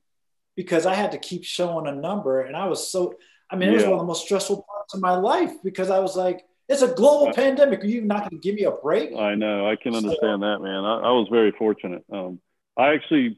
because 0.56 0.86
I 0.86 0.94
had 0.94 1.14
to 1.14 1.18
keep 1.18 1.44
showing 1.44 1.88
a 1.88 1.96
number, 1.96 2.42
and 2.42 2.56
I 2.56 2.68
was 2.68 2.92
so, 2.92 3.16
I 3.50 3.56
mean, 3.56 3.70
it 3.70 3.74
was 3.74 3.84
one 3.84 3.94
of 3.94 4.00
the 4.00 4.06
most 4.06 4.24
stressful 4.24 4.66
parts 4.70 4.94
of 4.94 5.02
my 5.02 5.16
life 5.16 5.52
because 5.64 5.90
I 5.90 6.00
was 6.00 6.16
like, 6.16 6.46
it's 6.72 6.82
a 6.82 6.93
global 6.93 7.28
I, 7.28 7.34
pandemic. 7.34 7.84
Are 7.84 7.88
you 7.88 8.01
not 8.01 8.30
going 8.30 8.41
to 8.41 8.47
give 8.47 8.55
me 8.55 8.63
a 8.63 8.72
break? 8.72 9.13
I 9.15 9.36
know. 9.36 9.69
I 9.69 9.76
can 9.76 9.95
understand 9.95 10.41
so, 10.41 10.47
that, 10.47 10.59
man. 10.61 10.86
I, 10.86 10.99
I 10.99 11.11
was 11.11 11.28
very 11.32 11.51
fortunate. 11.51 12.03
Um, 12.11 12.39
I 12.78 12.93
actually 12.93 13.38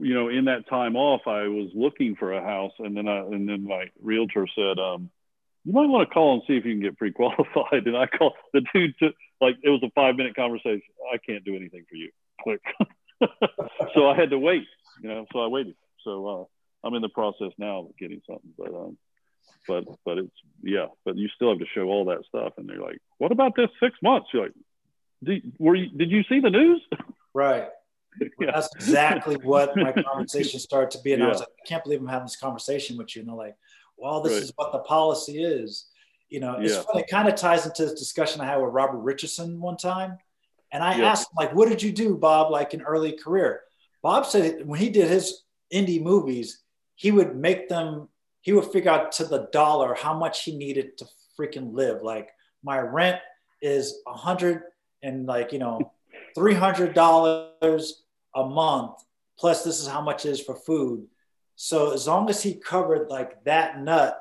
you 0.00 0.14
know, 0.14 0.28
in 0.28 0.46
that 0.46 0.68
time 0.68 0.96
off, 0.96 1.22
I 1.26 1.48
was 1.48 1.70
looking 1.74 2.16
for 2.16 2.32
a 2.32 2.42
house, 2.42 2.72
and 2.78 2.96
then 2.96 3.08
I 3.08 3.18
and 3.18 3.48
then 3.48 3.64
my 3.64 3.86
realtor 4.00 4.46
said, 4.54 4.78
um, 4.78 5.10
"You 5.64 5.72
might 5.72 5.88
want 5.88 6.08
to 6.08 6.12
call 6.12 6.34
and 6.34 6.42
see 6.46 6.56
if 6.56 6.64
you 6.64 6.72
can 6.72 6.82
get 6.82 6.96
pre-qualified." 6.96 7.46
And 7.86 7.96
I 7.96 8.06
called 8.06 8.34
the 8.52 8.62
dude. 8.72 8.94
To, 9.00 9.10
like 9.40 9.56
it 9.62 9.68
was 9.68 9.82
a 9.82 9.90
five-minute 9.94 10.34
conversation. 10.34 10.82
I 11.12 11.18
can't 11.18 11.44
do 11.44 11.56
anything 11.56 11.84
for 11.88 11.96
you. 11.96 12.10
Click. 12.42 12.62
so 13.94 14.08
I 14.08 14.16
had 14.16 14.30
to 14.30 14.38
wait. 14.38 14.66
You 15.02 15.08
know, 15.08 15.26
so 15.32 15.40
I 15.40 15.46
waited. 15.48 15.74
So 16.04 16.26
uh, 16.26 16.86
I'm 16.86 16.94
in 16.94 17.02
the 17.02 17.08
process 17.10 17.52
now 17.58 17.80
of 17.80 17.96
getting 17.98 18.22
something, 18.26 18.52
but 18.56 18.68
um, 18.68 18.96
but 19.68 19.84
but 20.04 20.18
it's 20.18 20.30
yeah. 20.62 20.86
But 21.04 21.16
you 21.16 21.28
still 21.34 21.50
have 21.50 21.58
to 21.58 21.66
show 21.74 21.84
all 21.84 22.04
that 22.06 22.24
stuff, 22.26 22.54
and 22.58 22.68
they're 22.68 22.80
like, 22.80 22.98
"What 23.18 23.32
about 23.32 23.54
this 23.56 23.68
six 23.80 23.96
months?" 24.02 24.28
You're 24.32 24.44
like, 24.44 24.52
did, 25.22 25.52
"Were 25.58 25.74
you? 25.74 25.88
Did 25.96 26.10
you 26.10 26.22
see 26.28 26.40
the 26.40 26.50
news?" 26.50 26.82
Right. 27.34 27.68
yeah. 28.38 28.50
That's 28.52 28.68
exactly 28.74 29.36
what 29.36 29.74
my 29.74 29.90
conversation 30.12 30.60
started 30.60 30.90
to 30.90 30.98
be. 31.02 31.14
And 31.14 31.20
yeah. 31.22 31.28
I 31.28 31.30
was 31.30 31.38
like, 31.38 31.48
I 31.48 31.66
can't 31.66 31.82
believe 31.82 31.98
I'm 32.00 32.06
having 32.06 32.26
this 32.26 32.36
conversation 32.36 32.98
with 32.98 33.16
you. 33.16 33.20
And 33.22 33.28
they're 33.30 33.34
like, 33.36 33.56
well, 33.96 34.20
this 34.20 34.34
Right. 34.34 34.42
is 34.42 34.52
what 34.56 34.70
the 34.72 34.80
policy 34.80 35.42
is. 35.42 35.86
You 36.28 36.40
know, 36.40 36.56
it's 36.60 36.74
Yeah. 36.74 36.82
funny. 36.82 37.00
It 37.00 37.08
kind 37.10 37.26
of 37.26 37.36
ties 37.36 37.64
into 37.64 37.86
this 37.86 37.98
discussion 37.98 38.42
I 38.42 38.44
had 38.44 38.56
with 38.58 38.74
Robert 38.74 38.98
Richardson 38.98 39.58
one 39.62 39.78
time. 39.78 40.18
And 40.72 40.84
I 40.84 41.00
asked 41.00 41.30
him, 41.30 41.36
like, 41.38 41.54
what 41.54 41.70
did 41.70 41.82
you 41.82 41.90
do, 41.90 42.18
Bob, 42.18 42.50
like 42.50 42.74
in 42.74 42.82
early 42.82 43.12
career? 43.12 43.62
Bob 44.02 44.26
said 44.26 44.66
when 44.66 44.78
he 44.78 44.90
did 44.90 45.08
his 45.08 45.44
indie 45.72 46.02
movies, 46.02 46.62
he 46.96 47.12
would 47.12 47.34
make 47.34 47.70
them, 47.70 48.10
he 48.42 48.52
would 48.52 48.66
figure 48.66 48.90
out 48.90 49.12
to 49.12 49.24
the 49.24 49.48
dollar 49.52 49.94
how 49.94 50.12
much 50.14 50.42
he 50.44 50.56
needed 50.56 50.98
to 50.98 51.06
freaking 51.38 51.72
live. 51.72 52.02
Like 52.02 52.30
my 52.62 52.78
rent 52.78 53.20
is 53.62 54.02
a 54.06 54.12
hundred 54.12 54.62
and 55.02 55.26
like, 55.26 55.52
you 55.52 55.58
know, 55.58 55.92
three 56.34 56.54
hundred 56.54 56.94
dollars 56.94 58.02
a 58.34 58.44
month, 58.44 58.92
plus 59.38 59.64
this 59.64 59.80
is 59.80 59.86
how 59.86 60.00
much 60.00 60.26
it 60.26 60.30
is 60.30 60.40
for 60.40 60.54
food. 60.54 61.06
So 61.56 61.92
as 61.92 62.06
long 62.06 62.28
as 62.28 62.42
he 62.42 62.54
covered 62.54 63.08
like 63.08 63.42
that 63.44 63.80
nut 63.80 64.18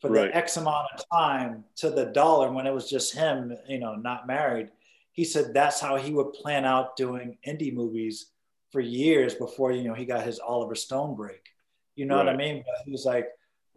for 0.00 0.10
Right. 0.10 0.30
the 0.30 0.36
X 0.36 0.56
amount 0.56 0.86
of 0.94 1.04
time 1.12 1.64
to 1.76 1.90
the 1.90 2.06
dollar 2.06 2.52
when 2.52 2.66
it 2.66 2.72
was 2.72 2.88
just 2.88 3.14
him, 3.14 3.56
you 3.68 3.78
know, 3.80 3.96
not 3.96 4.26
married, 4.28 4.70
he 5.12 5.24
said 5.24 5.52
that's 5.52 5.80
how 5.80 5.96
he 5.96 6.12
would 6.12 6.32
plan 6.34 6.64
out 6.64 6.96
doing 6.96 7.36
indie 7.44 7.74
movies 7.74 8.26
for 8.70 8.80
years 8.80 9.34
before 9.34 9.72
you 9.72 9.82
know 9.82 9.94
he 9.94 10.04
got 10.04 10.24
his 10.24 10.38
Oliver 10.38 10.76
Stone 10.76 11.16
break. 11.16 11.48
You 11.96 12.06
know 12.06 12.16
what 12.16 12.28
I 12.28 12.36
mean? 12.36 12.62
But 12.64 12.84
he 12.84 12.92
was 12.92 13.04
like 13.04 13.26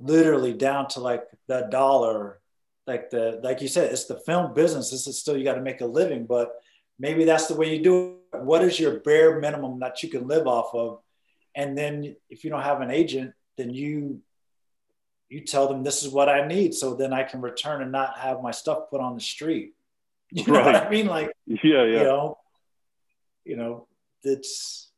literally 0.02 0.54
down 0.54 0.88
to 0.89 0.99
like 0.99 1.24
the 1.47 1.68
dollar, 1.70 2.39
like 2.88 3.10
the 3.10 3.39
like 3.43 3.62
you 3.62 3.68
said, 3.68 3.91
it's 3.91 4.06
the 4.06 4.20
film 4.20 4.54
business. 4.54 4.89
This 4.89 5.08
is 5.08 5.20
still 5.20 5.38
you 5.38 5.43
got 5.43 5.56
to 5.56 5.62
make 5.62 5.82
a 5.82 5.86
living, 5.86 6.26
but 6.26 6.52
maybe 6.99 7.26
that's 7.26 7.47
the 7.47 7.56
way 7.56 7.76
you 7.76 7.84
do 7.84 8.18
it. 8.34 8.41
What 8.41 8.64
is 8.64 8.80
your 8.80 8.99
bare 8.99 9.39
minimum 9.39 9.80
that 9.80 10.02
you 10.04 10.10
can 10.10 10.28
live 10.28 10.47
off 10.47 10.74
of? 10.74 10.99
And 11.56 11.78
then 11.78 12.16
if 12.30 12.43
you 12.43 12.49
don't 12.49 12.62
have 12.64 12.82
an 12.82 12.91
agent, 12.91 13.34
then 13.58 13.74
you 13.74 14.22
you 15.30 15.41
tell 15.41 15.68
them 15.68 15.84
this 15.84 16.04
is 16.04 16.10
what 16.10 16.28
I 16.28 16.45
need, 16.45 16.74
so 16.74 16.93
then 16.93 17.14
I 17.14 17.24
can 17.24 17.39
return 17.41 17.82
and 17.82 17.91
not 17.91 18.18
have 18.18 18.41
my 18.41 18.52
stuff 18.52 18.89
put 18.89 19.02
on 19.02 19.16
the 19.16 19.22
street. 19.22 19.74
You 20.34 20.47
know 20.47 20.64
what 20.64 20.78
I 20.78 20.89
mean? 20.89 21.08
Like 21.08 21.30
Yeah, 21.45 21.58
yeah 21.62 21.84
you 21.84 22.04
know, 22.04 22.38
you 23.43 23.58
know, 23.58 23.88
it's 24.24 24.89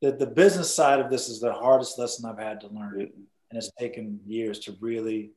the 0.00 0.12
the 0.12 0.26
business 0.26 0.74
side 0.74 1.00
of 1.00 1.10
this 1.10 1.28
is 1.28 1.40
the 1.40 1.52
hardest 1.52 1.98
lesson 1.98 2.24
I've 2.24 2.38
had 2.38 2.62
to 2.62 2.68
learn, 2.68 3.12
and 3.54 3.62
it's 3.62 3.70
taken 3.78 4.18
years 4.26 4.58
to 4.58 4.76
really 4.80 5.30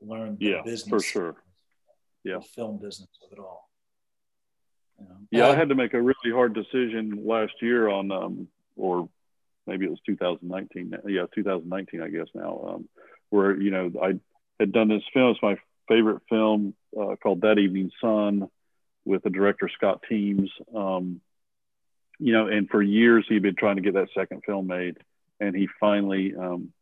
learn 0.00 0.36
the 0.38 0.46
Yeah, 0.46 0.62
business 0.62 0.88
for 0.88 1.00
sure. 1.00 1.34
Yeah. 2.22 2.38
the 2.38 2.44
film 2.44 2.78
business 2.78 3.08
of 3.24 3.32
it 3.32 3.40
all. 3.40 3.68
You 5.00 5.06
know? 5.08 5.16
Yeah, 5.32 5.48
I 5.48 5.56
had 5.56 5.70
to 5.70 5.74
make 5.74 5.92
a 5.92 6.00
really 6.00 6.30
hard 6.32 6.54
decision 6.54 7.24
last 7.26 7.54
year 7.60 7.88
on, 7.88 8.12
um, 8.12 8.48
or 8.76 9.08
maybe 9.66 9.84
it 9.84 9.90
was 9.90 9.98
2019. 10.06 10.96
Yeah, 11.08 11.26
2019, 11.34 12.02
I 12.02 12.08
guess 12.08 12.28
now, 12.34 12.64
um, 12.68 12.88
where 13.30 13.60
you 13.60 13.72
know 13.72 13.90
I 14.00 14.14
had 14.60 14.70
done 14.72 14.88
this 14.88 15.02
film. 15.12 15.32
It's 15.32 15.42
my 15.42 15.56
favorite 15.88 16.22
film 16.28 16.74
uh, 16.98 17.16
called 17.20 17.40
That 17.40 17.58
Evening 17.58 17.90
Sun 18.00 18.48
with 19.04 19.24
the 19.24 19.30
director 19.30 19.68
Scott 19.68 20.04
Teems. 20.08 20.50
Um, 20.74 21.20
you 22.20 22.32
know, 22.32 22.46
and 22.46 22.68
for 22.70 22.80
years 22.80 23.26
he'd 23.28 23.42
been 23.42 23.56
trying 23.56 23.76
to 23.76 23.82
get 23.82 23.94
that 23.94 24.08
second 24.16 24.42
film 24.46 24.68
made, 24.68 24.98
and 25.40 25.54
he 25.54 25.68
finally. 25.80 26.32
Um, 26.36 26.72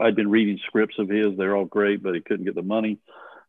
I'd 0.00 0.16
been 0.16 0.30
reading 0.30 0.58
scripts 0.66 0.98
of 0.98 1.08
his; 1.08 1.36
they're 1.36 1.56
all 1.56 1.64
great, 1.64 2.02
but 2.02 2.14
he 2.14 2.20
couldn't 2.20 2.44
get 2.44 2.54
the 2.54 2.62
money. 2.62 2.98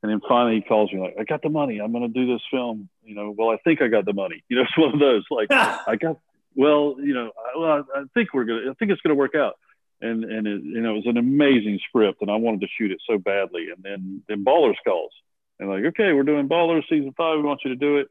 And 0.04 0.12
then 0.12 0.22
finally 0.28 0.56
he 0.58 0.62
calls 0.62 0.92
me 0.92 1.00
like, 1.00 1.16
"I 1.20 1.24
got 1.24 1.42
the 1.42 1.50
money. 1.50 1.80
I'm 1.80 1.92
going 1.92 2.12
to 2.12 2.20
do 2.20 2.32
this 2.32 2.42
film." 2.52 2.90
You 3.04 3.16
know, 3.16 3.34
well, 3.36 3.50
I 3.50 3.58
think 3.58 3.82
I 3.82 3.88
got 3.88 4.06
the 4.06 4.14
money. 4.14 4.44
You 4.50 4.58
know, 4.58 4.64
it's 4.64 4.78
one 4.78 4.94
of 4.94 5.00
those 5.00 5.24
like, 5.30 5.52
I 5.52 5.96
got. 5.96 6.20
Well, 6.56 6.96
you 7.00 7.14
know, 7.14 7.32
I, 7.38 7.60
well, 7.60 7.86
I 7.96 8.04
think 8.14 8.34
we're 8.34 8.46
gonna. 8.46 8.72
I 8.72 8.74
think 8.76 8.92
it's 8.92 9.02
gonna 9.02 9.16
work 9.16 9.36
out. 9.36 9.56
And 10.02 10.24
and 10.24 10.48
it, 10.48 10.64
you 10.64 10.82
know, 10.82 10.92
it 10.92 10.98
was 10.98 11.08
an 11.08 11.18
amazing 11.18 11.80
script, 11.88 12.22
and 12.22 12.30
I 12.30 12.36
wanted 12.36 12.62
to 12.62 12.68
shoot 12.78 12.92
it 12.92 13.02
so 13.10 13.18
badly. 13.18 13.70
And 13.76 13.84
then 13.84 14.24
then 14.28 14.46
Ballers 14.46 14.76
calls, 14.86 15.12
and 15.60 15.70
like, 15.70 15.86
okay, 15.86 16.14
we're 16.14 16.24
doing 16.24 16.48
Ballers 16.48 16.84
season 16.90 17.14
five. 17.18 17.38
We 17.38 17.44
want 17.44 17.62
you 17.66 17.72
to 17.72 17.76
do 17.76 17.98
it. 17.98 18.08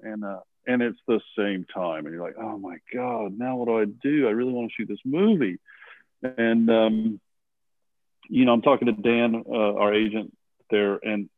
And 0.00 0.24
uh, 0.24 0.40
and 0.66 0.82
it's 0.82 0.98
the 1.06 1.20
same 1.38 1.64
time, 1.72 2.06
and 2.06 2.14
you're 2.14 2.24
like, 2.24 2.36
oh 2.38 2.58
my 2.58 2.78
god, 2.92 3.38
now 3.38 3.56
what 3.56 3.68
do 3.68 3.78
I 3.78 3.84
do? 3.84 4.26
I 4.26 4.32
really 4.32 4.52
want 4.52 4.70
to 4.70 4.74
shoot 4.74 4.88
this 4.88 4.98
movie. 5.04 5.58
And 6.22 6.68
um, 6.70 7.20
you 8.28 8.44
know, 8.44 8.52
I'm 8.52 8.62
talking 8.62 8.86
to 8.86 8.92
Dan, 8.92 9.44
uh, 9.48 9.74
our 9.74 9.94
agent 9.94 10.36
there, 10.70 10.98
and 11.02 11.28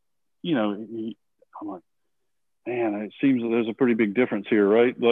you 0.42 0.54
know, 0.54 0.74
he, 0.74 1.16
I'm 1.60 1.68
like, 1.68 1.82
man, 2.66 2.94
it 2.94 3.12
seems 3.20 3.42
that 3.42 3.48
there's 3.48 3.68
a 3.68 3.74
pretty 3.74 3.94
big 3.94 4.14
difference 4.14 4.46
here, 4.48 4.66
right? 4.66 4.94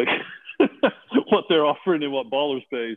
Like 0.58 0.68
what 1.28 1.44
they're 1.50 1.66
offering 1.66 2.02
and 2.02 2.12
what 2.12 2.30
Ballers 2.30 2.64
pays. 2.70 2.96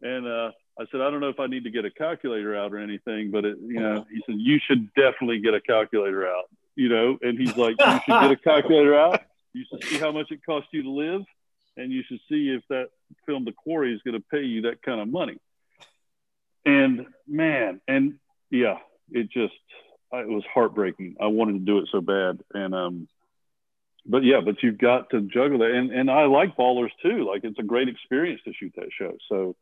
And 0.00 0.26
uh, 0.26 0.50
I 0.78 0.84
said, 0.90 1.00
I 1.00 1.10
don't 1.10 1.20
know 1.20 1.28
if 1.28 1.40
I 1.40 1.46
need 1.46 1.64
to 1.64 1.70
get 1.70 1.84
a 1.84 1.90
calculator 1.90 2.56
out 2.56 2.72
or 2.72 2.78
anything, 2.78 3.30
but 3.30 3.44
it, 3.44 3.58
you 3.60 3.80
know, 3.80 4.06
he 4.10 4.22
said 4.26 4.36
you 4.38 4.58
should 4.66 4.92
definitely 4.94 5.40
get 5.40 5.54
a 5.54 5.60
calculator 5.60 6.26
out, 6.26 6.44
you 6.74 6.88
know. 6.88 7.18
And 7.20 7.38
he's 7.38 7.56
like, 7.56 7.76
you 7.78 7.92
should 8.04 8.20
get 8.20 8.30
a 8.30 8.36
calculator 8.36 8.98
out. 8.98 9.22
You 9.52 9.64
should 9.70 9.84
see 9.84 9.98
how 9.98 10.12
much 10.12 10.30
it 10.30 10.40
costs 10.44 10.68
you 10.72 10.82
to 10.82 10.90
live, 10.90 11.22
and 11.76 11.90
you 11.90 12.02
should 12.06 12.20
see 12.28 12.50
if 12.50 12.62
that 12.68 12.88
film, 13.26 13.44
The 13.44 13.52
Quarry, 13.52 13.94
is 13.94 14.02
going 14.02 14.14
to 14.18 14.24
pay 14.30 14.42
you 14.42 14.62
that 14.62 14.82
kind 14.82 15.00
of 15.00 15.08
money. 15.08 15.38
And 16.66 17.06
man, 17.28 17.80
and 17.86 18.18
yeah, 18.50 18.78
it 19.10 19.30
just 19.30 19.54
it 20.12 20.28
was 20.28 20.42
heartbreaking. 20.52 21.16
I 21.20 21.26
wanted 21.26 21.52
to 21.54 21.58
do 21.60 21.78
it 21.78 21.88
so 21.92 22.00
bad, 22.00 22.40
and 22.52 22.74
um, 22.74 23.08
but 24.04 24.24
yeah, 24.24 24.40
but 24.44 24.62
you've 24.62 24.78
got 24.78 25.10
to 25.10 25.20
juggle 25.22 25.58
that. 25.58 25.70
And 25.70 25.92
and 25.92 26.10
I 26.10 26.24
like 26.24 26.56
Ballers 26.56 26.90
too. 27.02 27.24
Like 27.24 27.44
it's 27.44 27.58
a 27.58 27.62
great 27.62 27.88
experience 27.88 28.40
to 28.44 28.52
shoot 28.52 28.72
that 28.76 28.90
show. 28.98 29.16
So, 29.28 29.56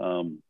um, 0.00 0.42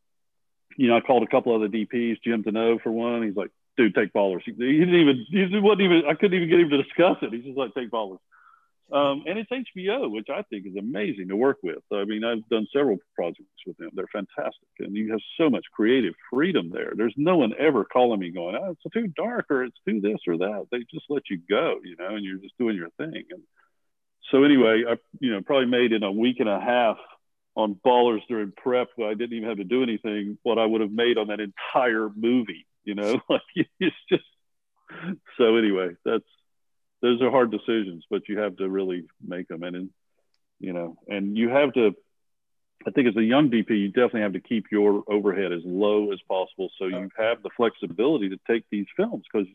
you 0.76 0.88
know, 0.88 0.96
I 0.96 1.00
called 1.00 1.22
a 1.22 1.26
couple 1.30 1.54
other 1.54 1.68
DPs, 1.68 2.22
Jim 2.22 2.42
Denault 2.44 2.82
for 2.82 2.92
one. 2.92 3.22
He's 3.22 3.36
like, 3.36 3.50
dude, 3.78 3.94
take 3.94 4.12
Ballers. 4.12 4.42
He, 4.44 4.52
didn't 4.52 4.94
even 4.94 5.26
he 5.30 5.58
wasn't 5.58 5.82
even 5.82 6.02
I 6.06 6.14
couldn't 6.14 6.34
even 6.34 6.50
get 6.50 6.60
him 6.60 6.70
to 6.70 6.82
discuss 6.82 7.16
it. 7.22 7.32
He's 7.32 7.44
just 7.44 7.58
like, 7.58 7.72
take 7.74 7.90
Ballers. 7.90 8.18
Um, 8.90 9.24
and 9.26 9.38
it's 9.38 9.50
HBO, 9.50 10.10
which 10.10 10.28
I 10.30 10.42
think 10.42 10.66
is 10.66 10.76
amazing 10.76 11.28
to 11.28 11.36
work 11.36 11.58
with. 11.62 11.82
I 11.92 12.04
mean, 12.04 12.24
I've 12.24 12.48
done 12.48 12.66
several 12.72 12.96
projects 13.14 13.44
with 13.66 13.76
them. 13.76 13.90
They're 13.92 14.06
fantastic. 14.10 14.68
And 14.78 14.96
you 14.96 15.10
have 15.10 15.20
so 15.38 15.50
much 15.50 15.64
creative 15.74 16.14
freedom 16.32 16.70
there. 16.72 16.92
There's 16.96 17.14
no 17.16 17.36
one 17.36 17.52
ever 17.58 17.84
calling 17.84 18.20
me 18.20 18.30
going, 18.30 18.56
oh, 18.56 18.70
it's 18.70 18.94
too 18.94 19.08
dark 19.08 19.46
or 19.50 19.64
it's 19.64 19.76
too 19.86 20.00
this 20.00 20.20
or 20.26 20.38
that. 20.38 20.68
They 20.72 20.78
just 20.90 21.04
let 21.10 21.24
you 21.28 21.38
go, 21.50 21.76
you 21.84 21.96
know, 21.98 22.14
and 22.14 22.24
you're 22.24 22.38
just 22.38 22.56
doing 22.58 22.76
your 22.76 22.88
thing. 22.96 23.24
And 23.30 23.42
so 24.30 24.44
anyway, 24.44 24.84
I, 24.88 24.96
you 25.20 25.32
know, 25.32 25.42
probably 25.42 25.66
made 25.66 25.92
in 25.92 26.02
a 26.02 26.12
week 26.12 26.40
and 26.40 26.48
a 26.48 26.60
half 26.60 26.96
on 27.56 27.78
Ballers 27.84 28.26
during 28.26 28.52
prep. 28.56 28.88
I 28.98 29.12
didn't 29.12 29.36
even 29.36 29.48
have 29.50 29.58
to 29.58 29.64
do 29.64 29.82
anything, 29.82 30.38
what 30.44 30.58
I 30.58 30.64
would 30.64 30.80
have 30.80 30.92
made 30.92 31.18
on 31.18 31.26
that 31.26 31.40
entire 31.40 32.08
movie, 32.16 32.66
you 32.84 32.94
know, 32.94 33.20
like 33.28 33.42
it's 33.54 33.94
just, 34.08 34.24
so 35.36 35.56
anyway, 35.56 35.90
that's, 36.06 36.24
those 37.00 37.22
are 37.22 37.30
hard 37.30 37.50
decisions, 37.50 38.04
but 38.10 38.28
you 38.28 38.38
have 38.38 38.56
to 38.56 38.68
really 38.68 39.04
make 39.26 39.48
them. 39.48 39.62
And, 39.62 39.76
and, 39.76 39.90
you 40.58 40.72
know, 40.72 40.96
and 41.06 41.36
you 41.36 41.48
have 41.48 41.72
to, 41.74 41.94
I 42.86 42.90
think 42.90 43.08
as 43.08 43.16
a 43.16 43.22
young 43.22 43.50
DP, 43.50 43.70
you 43.70 43.88
definitely 43.88 44.22
have 44.22 44.32
to 44.32 44.40
keep 44.40 44.66
your 44.70 45.02
overhead 45.08 45.52
as 45.52 45.62
low 45.64 46.12
as 46.12 46.18
possible. 46.28 46.70
So 46.78 46.86
you 46.86 47.08
have 47.16 47.42
the 47.42 47.50
flexibility 47.56 48.28
to 48.30 48.38
take 48.46 48.64
these 48.70 48.86
films 48.96 49.24
because 49.32 49.48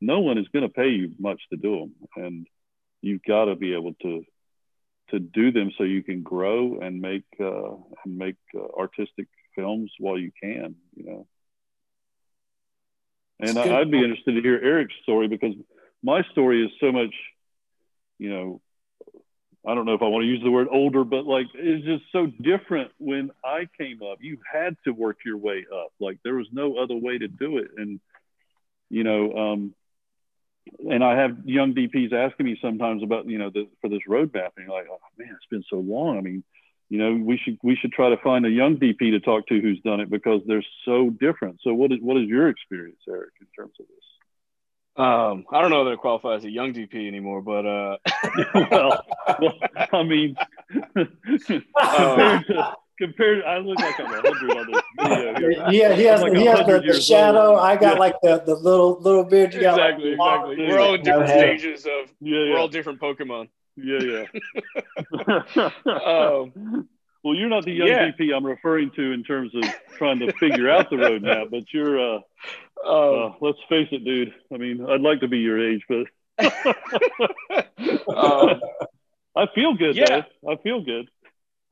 no 0.00 0.20
one 0.20 0.38
is 0.38 0.48
going 0.48 0.62
to 0.62 0.68
pay 0.68 0.88
you 0.88 1.12
much 1.18 1.40
to 1.50 1.56
do 1.56 1.78
them. 1.78 1.94
And 2.16 2.46
you've 3.00 3.22
got 3.22 3.46
to 3.46 3.56
be 3.56 3.74
able 3.74 3.94
to, 4.02 4.24
to 5.10 5.18
do 5.18 5.52
them 5.52 5.72
so 5.76 5.84
you 5.84 6.02
can 6.02 6.22
grow 6.22 6.78
and 6.80 7.00
make, 7.00 7.24
uh, 7.40 7.74
and 8.04 8.18
make 8.18 8.36
uh, 8.54 8.60
artistic 8.76 9.28
films 9.54 9.92
while 9.98 10.18
you 10.18 10.30
can, 10.40 10.76
you 10.94 11.04
know. 11.04 11.26
And 13.40 13.56
I, 13.56 13.80
I'd 13.80 13.90
be 13.90 14.02
interested 14.02 14.34
to 14.34 14.42
hear 14.42 14.58
Eric's 14.60 14.94
story 15.04 15.28
because 15.28 15.54
my 16.02 16.22
story 16.32 16.64
is 16.64 16.70
so 16.80 16.92
much, 16.92 17.14
you 18.18 18.30
know, 18.30 18.60
I 19.66 19.74
don't 19.74 19.86
know 19.86 19.94
if 19.94 20.02
I 20.02 20.06
want 20.06 20.22
to 20.22 20.28
use 20.28 20.42
the 20.42 20.50
word 20.50 20.68
older, 20.70 21.04
but 21.04 21.26
like 21.26 21.46
it's 21.54 21.84
just 21.84 22.04
so 22.12 22.26
different 22.26 22.90
when 22.98 23.30
I 23.44 23.68
came 23.76 24.00
up. 24.02 24.18
You 24.20 24.38
had 24.50 24.76
to 24.84 24.92
work 24.92 25.18
your 25.24 25.36
way 25.36 25.66
up. 25.72 25.92
Like 26.00 26.18
there 26.24 26.34
was 26.34 26.46
no 26.52 26.78
other 26.78 26.94
way 26.94 27.18
to 27.18 27.28
do 27.28 27.58
it. 27.58 27.70
And, 27.76 28.00
you 28.88 29.04
know, 29.04 29.32
um, 29.32 29.74
and 30.90 31.02
I 31.02 31.18
have 31.18 31.38
young 31.44 31.74
DPs 31.74 32.12
asking 32.12 32.46
me 32.46 32.58
sometimes 32.62 33.02
about, 33.02 33.26
you 33.26 33.38
know, 33.38 33.50
the, 33.50 33.68
for 33.80 33.90
this 33.90 34.00
roadmap 34.08 34.50
and 34.56 34.66
you're 34.66 34.76
like, 34.76 34.86
oh 34.90 34.98
man, 35.18 35.34
it's 35.34 35.46
been 35.50 35.64
so 35.68 35.76
long. 35.76 36.16
I 36.16 36.20
mean, 36.20 36.44
you 36.88 36.98
know, 36.98 37.14
we 37.22 37.36
should, 37.36 37.58
we 37.62 37.76
should 37.76 37.92
try 37.92 38.10
to 38.10 38.16
find 38.18 38.46
a 38.46 38.50
young 38.50 38.76
DP 38.76 39.10
to 39.10 39.20
talk 39.20 39.46
to 39.48 39.60
who's 39.60 39.80
done 39.80 40.00
it 40.00 40.08
because 40.08 40.40
they're 40.46 40.64
so 40.84 41.10
different. 41.10 41.60
So 41.62 41.74
what 41.74 41.92
is, 41.92 41.98
what 42.00 42.16
is 42.16 42.28
your 42.28 42.48
experience, 42.48 43.00
Eric, 43.06 43.32
in 43.40 43.46
terms 43.54 43.74
of 43.80 43.86
this? 43.86 44.17
Um, 44.98 45.44
I 45.52 45.60
don't 45.60 45.70
know 45.70 45.84
that 45.84 45.92
I 45.92 45.96
qualify 45.96 46.34
as 46.34 46.44
a 46.44 46.50
young 46.50 46.72
DP 46.74 47.06
anymore, 47.06 47.40
but 47.40 47.64
uh, 47.64 47.96
well, 48.70 49.04
well, 49.40 49.54
I 49.92 50.02
mean, 50.02 50.36
compared 50.94 52.46
to, 52.48 52.74
compared, 52.98 53.44
I 53.44 53.58
look 53.58 53.78
like 53.78 54.00
I'm 54.00 54.06
a 54.12 54.20
hundred 54.20 54.56
on 54.56 54.66
this 54.72 54.82
video 55.00 55.34
here. 55.36 55.50
Yeah, 55.70 55.94
he 55.94 56.02
has 56.04 56.20
like 56.20 56.34
he 56.34 56.46
has 56.46 56.66
the, 56.66 56.80
the 56.84 57.00
shadow. 57.00 57.50
old. 57.52 57.60
I 57.60 57.76
got 57.76 57.94
Yeah. 57.94 58.00
like 58.00 58.16
the, 58.22 58.42
the 58.44 58.54
little 58.56 59.00
little 59.00 59.22
beard. 59.24 59.54
You 59.54 59.60
got 59.60 59.78
exactly, 59.78 60.16
like, 60.16 60.40
exactly. 60.40 60.66
We're 60.66 60.80
all 60.80 60.94
in 60.94 61.02
different 61.02 61.30
Okay. 61.30 61.58
stages 61.58 61.84
of. 61.86 62.12
Yeah, 62.20 62.38
yeah. 62.40 62.50
We're 62.54 62.58
all 62.58 62.68
different 62.68 63.00
Pokemon. 63.00 63.48
yeah, 63.76 64.24
yeah. 65.56 65.70
Um, 65.86 66.88
well, 67.24 67.34
you're 67.34 67.48
not 67.48 67.64
the 67.64 67.72
young 67.72 67.88
yeah. 67.88 68.10
DP 68.10 68.34
I'm 68.34 68.46
referring 68.46 68.90
to 68.96 69.12
in 69.12 69.24
terms 69.24 69.52
of 69.54 69.64
trying 69.96 70.20
to 70.20 70.32
figure 70.34 70.70
out 70.70 70.88
the 70.90 70.96
roadmap, 70.96 71.50
but 71.50 71.64
you're, 71.72 71.98
uh, 72.16 72.18
Uh, 72.18 72.20
Uh, 72.88 73.32
let's 73.40 73.58
face 73.68 73.88
it, 73.90 74.04
dude. 74.04 74.32
I 74.54 74.56
mean, 74.56 74.86
I'd 74.88 75.00
like 75.00 75.20
to 75.20 75.28
be 75.28 75.38
your 75.38 75.58
age, 75.60 75.82
but 75.88 76.06
um, 78.16 78.60
I 79.36 79.46
feel 79.54 79.74
good. 79.74 79.96
Yeah. 79.96 80.22
though. 80.42 80.52
I 80.52 80.56
feel 80.62 80.80
good. 80.82 81.08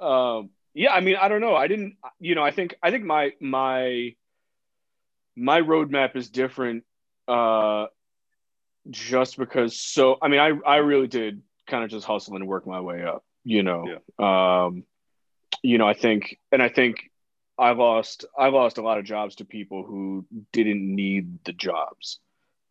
um, 0.01 0.51
yeah, 0.75 0.93
I 0.93 1.01
mean, 1.01 1.17
I 1.17 1.29
don't 1.29 1.41
know. 1.41 1.55
I 1.55 1.69
didn't, 1.69 1.97
you 2.19 2.35
know, 2.35 2.43
I 2.43 2.51
think, 2.51 2.75
I 2.83 2.91
think 2.91 3.05
my, 3.05 3.33
my, 3.41 4.15
my 5.37 5.61
roadmap 5.63 6.17
is 6.17 6.29
different, 6.29 6.85
uh, 7.29 7.87
just 8.91 9.39
because. 9.39 9.79
So, 9.81 10.19
I 10.21 10.29
mean, 10.29 10.41
I, 10.41 10.51
I 10.69 10.77
really 10.79 11.07
did 11.07 11.41
kind 11.67 11.83
of 11.85 11.91
just 11.91 12.05
hustle 12.05 12.35
and 12.37 12.47
work 12.47 12.67
my 12.67 12.81
way 12.81 13.05
up, 13.05 13.25
you 13.45 13.63
know, 13.63 13.87
um, 14.19 14.85
you 15.63 15.79
know, 15.79 15.87
I 15.87 15.95
think, 15.95 16.39
and 16.53 16.63
I 16.63 16.69
think 16.69 17.11
I 17.59 17.73
lost, 17.73 18.25
I 18.39 18.49
lost 18.49 18.79
a 18.79 18.83
lot 18.83 18.99
of 18.99 19.05
jobs 19.05 19.37
to 19.37 19.45
people 19.45 19.85
who 19.85 20.27
didn't 20.53 20.83
need 20.83 21.45
the 21.45 21.53
jobs. 21.53 22.19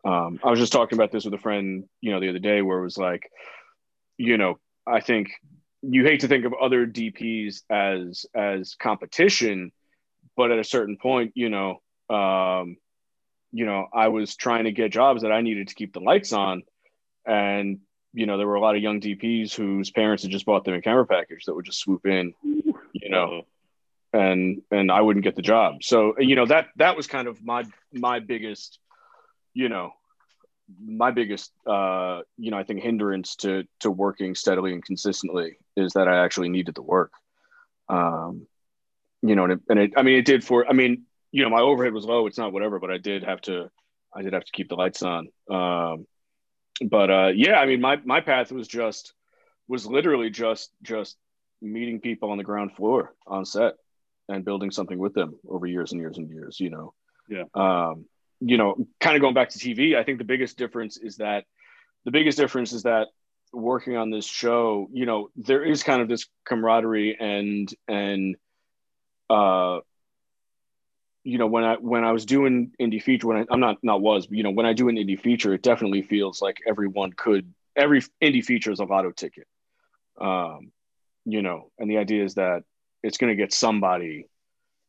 Um, 0.04 0.38
I 0.44 0.50
was 0.50 0.60
just 0.60 0.72
talking 0.72 0.96
about 0.96 1.10
this 1.10 1.24
with 1.24 1.34
a 1.34 1.38
friend, 1.38 1.84
you 2.00 2.12
know, 2.12 2.20
the 2.20 2.28
other 2.28 2.38
day 2.38 2.62
where 2.62 2.78
it 2.78 2.84
was 2.84 2.96
like, 2.96 3.30
you 4.16 4.38
know, 4.38 4.58
I 4.86 5.00
think 5.00 5.30
you 5.82 6.04
hate 6.04 6.20
to 6.20 6.28
think 6.28 6.44
of 6.44 6.54
other 6.54 6.86
DPs 6.86 7.62
as 7.70 8.26
as 8.34 8.76
competition, 8.76 9.72
but 10.36 10.50
at 10.50 10.58
a 10.58 10.64
certain 10.64 10.96
point, 10.96 11.32
you 11.34 11.48
know, 11.48 11.82
um, 12.08 12.76
you 13.52 13.66
know, 13.66 13.86
I 13.92 14.08
was 14.08 14.36
trying 14.36 14.64
to 14.64 14.72
get 14.72 14.92
jobs 14.92 15.22
that 15.22 15.32
I 15.32 15.40
needed 15.40 15.68
to 15.68 15.74
keep 15.74 15.92
the 15.92 16.00
lights 16.00 16.32
on, 16.32 16.62
and 17.26 17.80
you 18.12 18.26
know, 18.26 18.38
there 18.38 18.46
were 18.46 18.54
a 18.54 18.60
lot 18.60 18.76
of 18.76 18.82
young 18.82 19.00
DPs 19.00 19.54
whose 19.54 19.90
parents 19.90 20.22
had 20.22 20.32
just 20.32 20.46
bought 20.46 20.64
them 20.64 20.74
a 20.74 20.80
camera 20.80 21.06
package 21.06 21.44
that 21.44 21.54
would 21.54 21.66
just 21.66 21.80
swoop 21.80 22.06
in, 22.06 22.32
you 23.06 23.18
know, 23.18 23.42
Uh, 24.14 24.18
and 24.18 24.62
and 24.70 24.90
I 24.90 25.00
wouldn't 25.00 25.24
get 25.24 25.36
the 25.36 25.42
job. 25.42 25.82
So 25.82 26.14
you 26.18 26.36
know 26.36 26.46
that 26.46 26.68
that 26.76 26.96
was 26.96 27.06
kind 27.06 27.28
of 27.28 27.42
my 27.44 27.64
my 27.92 28.20
biggest, 28.20 28.78
you 29.54 29.68
know, 29.68 29.92
my 30.84 31.10
biggest 31.10 31.52
uh, 31.66 32.22
you 32.36 32.50
know 32.50 32.58
I 32.58 32.64
think 32.64 32.82
hindrance 32.82 33.36
to 33.36 33.64
to 33.80 33.90
working 33.90 34.34
steadily 34.34 34.72
and 34.72 34.84
consistently 34.84 35.58
is 35.76 35.94
that 35.94 36.08
I 36.08 36.24
actually 36.24 36.48
needed 36.48 36.74
the 36.74 36.82
work. 36.82 37.12
Um, 37.88 38.46
you 39.22 39.34
know, 39.36 39.44
and 39.44 39.52
it, 39.54 39.60
and 39.68 39.78
it 39.78 39.92
I 39.96 40.02
mean 40.02 40.18
it 40.18 40.26
did 40.26 40.44
for 40.44 40.68
I 40.68 40.72
mean 40.72 41.04
you 41.32 41.42
know 41.44 41.50
my 41.50 41.60
overhead 41.60 41.92
was 41.94 42.04
low. 42.04 42.26
It's 42.26 42.38
not 42.38 42.52
whatever, 42.52 42.78
but 42.80 42.90
I 42.90 42.98
did 42.98 43.24
have 43.24 43.40
to 43.42 43.70
I 44.14 44.22
did 44.22 44.32
have 44.32 44.44
to 44.44 44.52
keep 44.52 44.68
the 44.68 44.76
lights 44.76 45.02
on. 45.02 45.28
Um, 45.50 46.06
but 46.86 47.10
uh, 47.10 47.32
yeah, 47.34 47.56
I 47.58 47.66
mean 47.66 47.80
my 47.80 47.96
my 48.04 48.20
path 48.20 48.52
was 48.52 48.68
just 48.68 49.14
was 49.68 49.86
literally 49.86 50.30
just 50.30 50.70
just 50.82 51.16
meeting 51.60 52.00
people 52.00 52.30
on 52.30 52.38
the 52.38 52.44
ground 52.44 52.72
floor 52.74 53.14
on 53.26 53.44
set 53.44 53.74
and 54.28 54.44
building 54.44 54.70
something 54.70 54.98
with 54.98 55.14
them 55.14 55.34
over 55.48 55.66
years 55.66 55.92
and 55.92 56.00
years 56.00 56.18
and 56.18 56.28
years 56.30 56.60
you 56.60 56.70
know 56.70 56.92
Yeah. 57.28 57.44
um 57.54 58.06
you 58.40 58.56
know 58.58 58.76
kind 59.00 59.16
of 59.16 59.20
going 59.22 59.34
back 59.34 59.50
to 59.50 59.58
tv 59.58 59.96
i 59.96 60.02
think 60.04 60.18
the 60.18 60.24
biggest 60.24 60.58
difference 60.58 60.96
is 60.96 61.16
that 61.16 61.44
the 62.04 62.10
biggest 62.10 62.38
difference 62.38 62.72
is 62.72 62.82
that 62.82 63.08
working 63.52 63.96
on 63.96 64.10
this 64.10 64.26
show 64.26 64.88
you 64.92 65.06
know 65.06 65.28
there 65.36 65.62
is 65.62 65.82
kind 65.82 66.02
of 66.02 66.08
this 66.08 66.26
camaraderie 66.44 67.16
and 67.18 67.72
and 67.88 68.36
uh 69.30 69.78
you 71.24 71.38
know 71.38 71.46
when 71.46 71.64
i 71.64 71.74
when 71.76 72.04
i 72.04 72.12
was 72.12 72.24
doing 72.26 72.72
indie 72.80 73.02
feature 73.02 73.26
when 73.26 73.38
I, 73.38 73.44
i'm 73.50 73.60
not 73.60 73.78
not 73.82 74.00
was 74.00 74.26
but 74.26 74.36
you 74.36 74.42
know 74.42 74.50
when 74.50 74.66
i 74.66 74.72
do 74.72 74.88
an 74.88 74.96
indie 74.96 75.18
feature 75.20 75.52
it 75.54 75.62
definitely 75.62 76.02
feels 76.02 76.40
like 76.40 76.58
everyone 76.66 77.12
could 77.12 77.52
every 77.74 78.02
indie 78.22 78.44
feature 78.44 78.70
is 78.70 78.80
a 78.80 78.84
lotto 78.84 79.10
ticket 79.10 79.46
um 80.20 80.70
you 81.26 81.42
know 81.42 81.70
and 81.78 81.90
the 81.90 81.98
idea 81.98 82.24
is 82.24 82.34
that 82.34 82.62
it's 83.02 83.18
going 83.18 83.30
to 83.30 83.36
get 83.36 83.52
somebody 83.52 84.28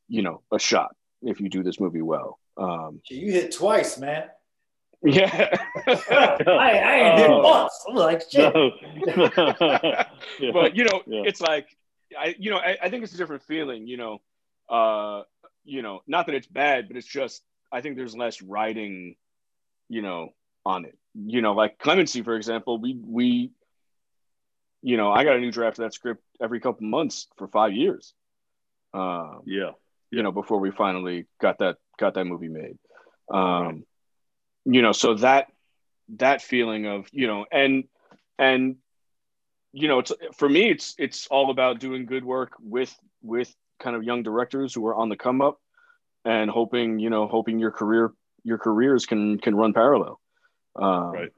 you 0.07 0.21
know 0.21 0.41
a 0.53 0.59
shot 0.59 0.95
if 1.23 1.41
you 1.41 1.49
do 1.49 1.63
this 1.63 1.79
movie 1.79 2.01
well 2.01 2.39
um 2.57 3.01
You 3.09 3.31
hit 3.31 3.51
twice, 3.53 3.97
man. 3.97 4.25
yeah 5.03 5.49
I, 5.87 6.79
I 6.91 6.95
ain't 6.95 7.19
hit 7.19 7.29
Oh. 7.29 7.41
once. 7.41 7.85
I'm 7.87 7.95
like, 7.95 8.21
shit. 8.31 8.53
No. 8.53 8.71
Yeah. 9.07 10.05
but 10.53 10.75
you 10.75 10.83
know 10.85 11.01
Yeah. 11.07 11.23
it's 11.25 11.41
like 11.41 11.67
i 12.17 12.35
you 12.39 12.51
know 12.51 12.57
I, 12.57 12.77
I 12.83 12.89
think 12.89 13.03
it's 13.03 13.13
a 13.13 13.17
different 13.17 13.43
feeling 13.43 13.85
you 13.87 13.97
know 13.97 14.19
uh 14.69 15.23
you 15.65 15.81
know 15.81 16.01
not 16.07 16.25
that 16.27 16.35
it's 16.35 16.47
bad 16.47 16.87
but 16.87 16.95
it's 16.97 17.07
just 17.07 17.41
i 17.71 17.81
think 17.81 17.97
there's 17.97 18.15
less 18.15 18.41
writing 18.41 19.15
you 19.89 20.01
know 20.01 20.29
on 20.65 20.85
it 20.85 20.97
you 21.15 21.41
know 21.41 21.53
like 21.53 21.77
clemency 21.79 22.21
for 22.21 22.35
example 22.35 22.79
we 22.79 22.97
we 23.03 23.51
you 24.87 24.95
know 24.95 25.11
i 25.11 25.25
got 25.25 25.35
a 25.35 25.39
new 25.39 25.51
draft 25.51 25.77
of 25.79 25.83
that 25.83 25.93
script 25.93 26.23
every 26.41 26.61
couple 26.61 26.87
months 26.87 27.27
for 27.35 27.47
five 27.49 27.73
years 27.73 28.13
um 28.93 29.41
yeah. 29.45 29.71
you 30.11 30.23
know 30.23 30.31
before 30.31 30.59
we 30.59 30.71
finally 30.71 31.25
got 31.41 31.59
that 31.59 31.75
got 31.99 32.13
that 32.13 32.23
movie 32.23 32.47
made 32.47 32.77
um 33.29 33.83
you 34.63 34.81
know 34.81 34.93
so 34.93 35.13
that 35.15 35.47
that 36.07 36.41
feeling 36.41 36.87
of 36.87 37.05
you 37.11 37.27
know 37.27 37.45
and 37.51 37.83
and 38.39 38.77
you 39.73 39.89
know 39.89 39.99
it's 39.99 40.13
for 40.37 40.47
me 40.47 40.69
it's 40.69 40.95
it's 40.97 41.27
all 41.27 41.51
about 41.51 41.81
doing 41.81 42.05
good 42.05 42.23
work 42.23 42.53
with 42.61 42.95
with 43.21 43.53
kind 43.81 43.93
of 43.93 44.03
young 44.03 44.23
directors 44.23 44.73
who 44.73 44.87
are 44.87 44.95
on 44.95 45.09
the 45.09 45.17
come 45.17 45.41
up 45.41 45.59
and 46.23 46.49
hoping 46.49 46.97
you 46.97 47.09
know 47.09 47.27
hoping 47.27 47.59
your 47.59 47.71
career 47.71 48.13
your 48.43 48.57
careers 48.57 49.05
can 49.05 49.37
can 49.37 49.53
run 49.53 49.73
parallel 49.73 50.21
um, 50.77 51.11
Right. 51.11 51.31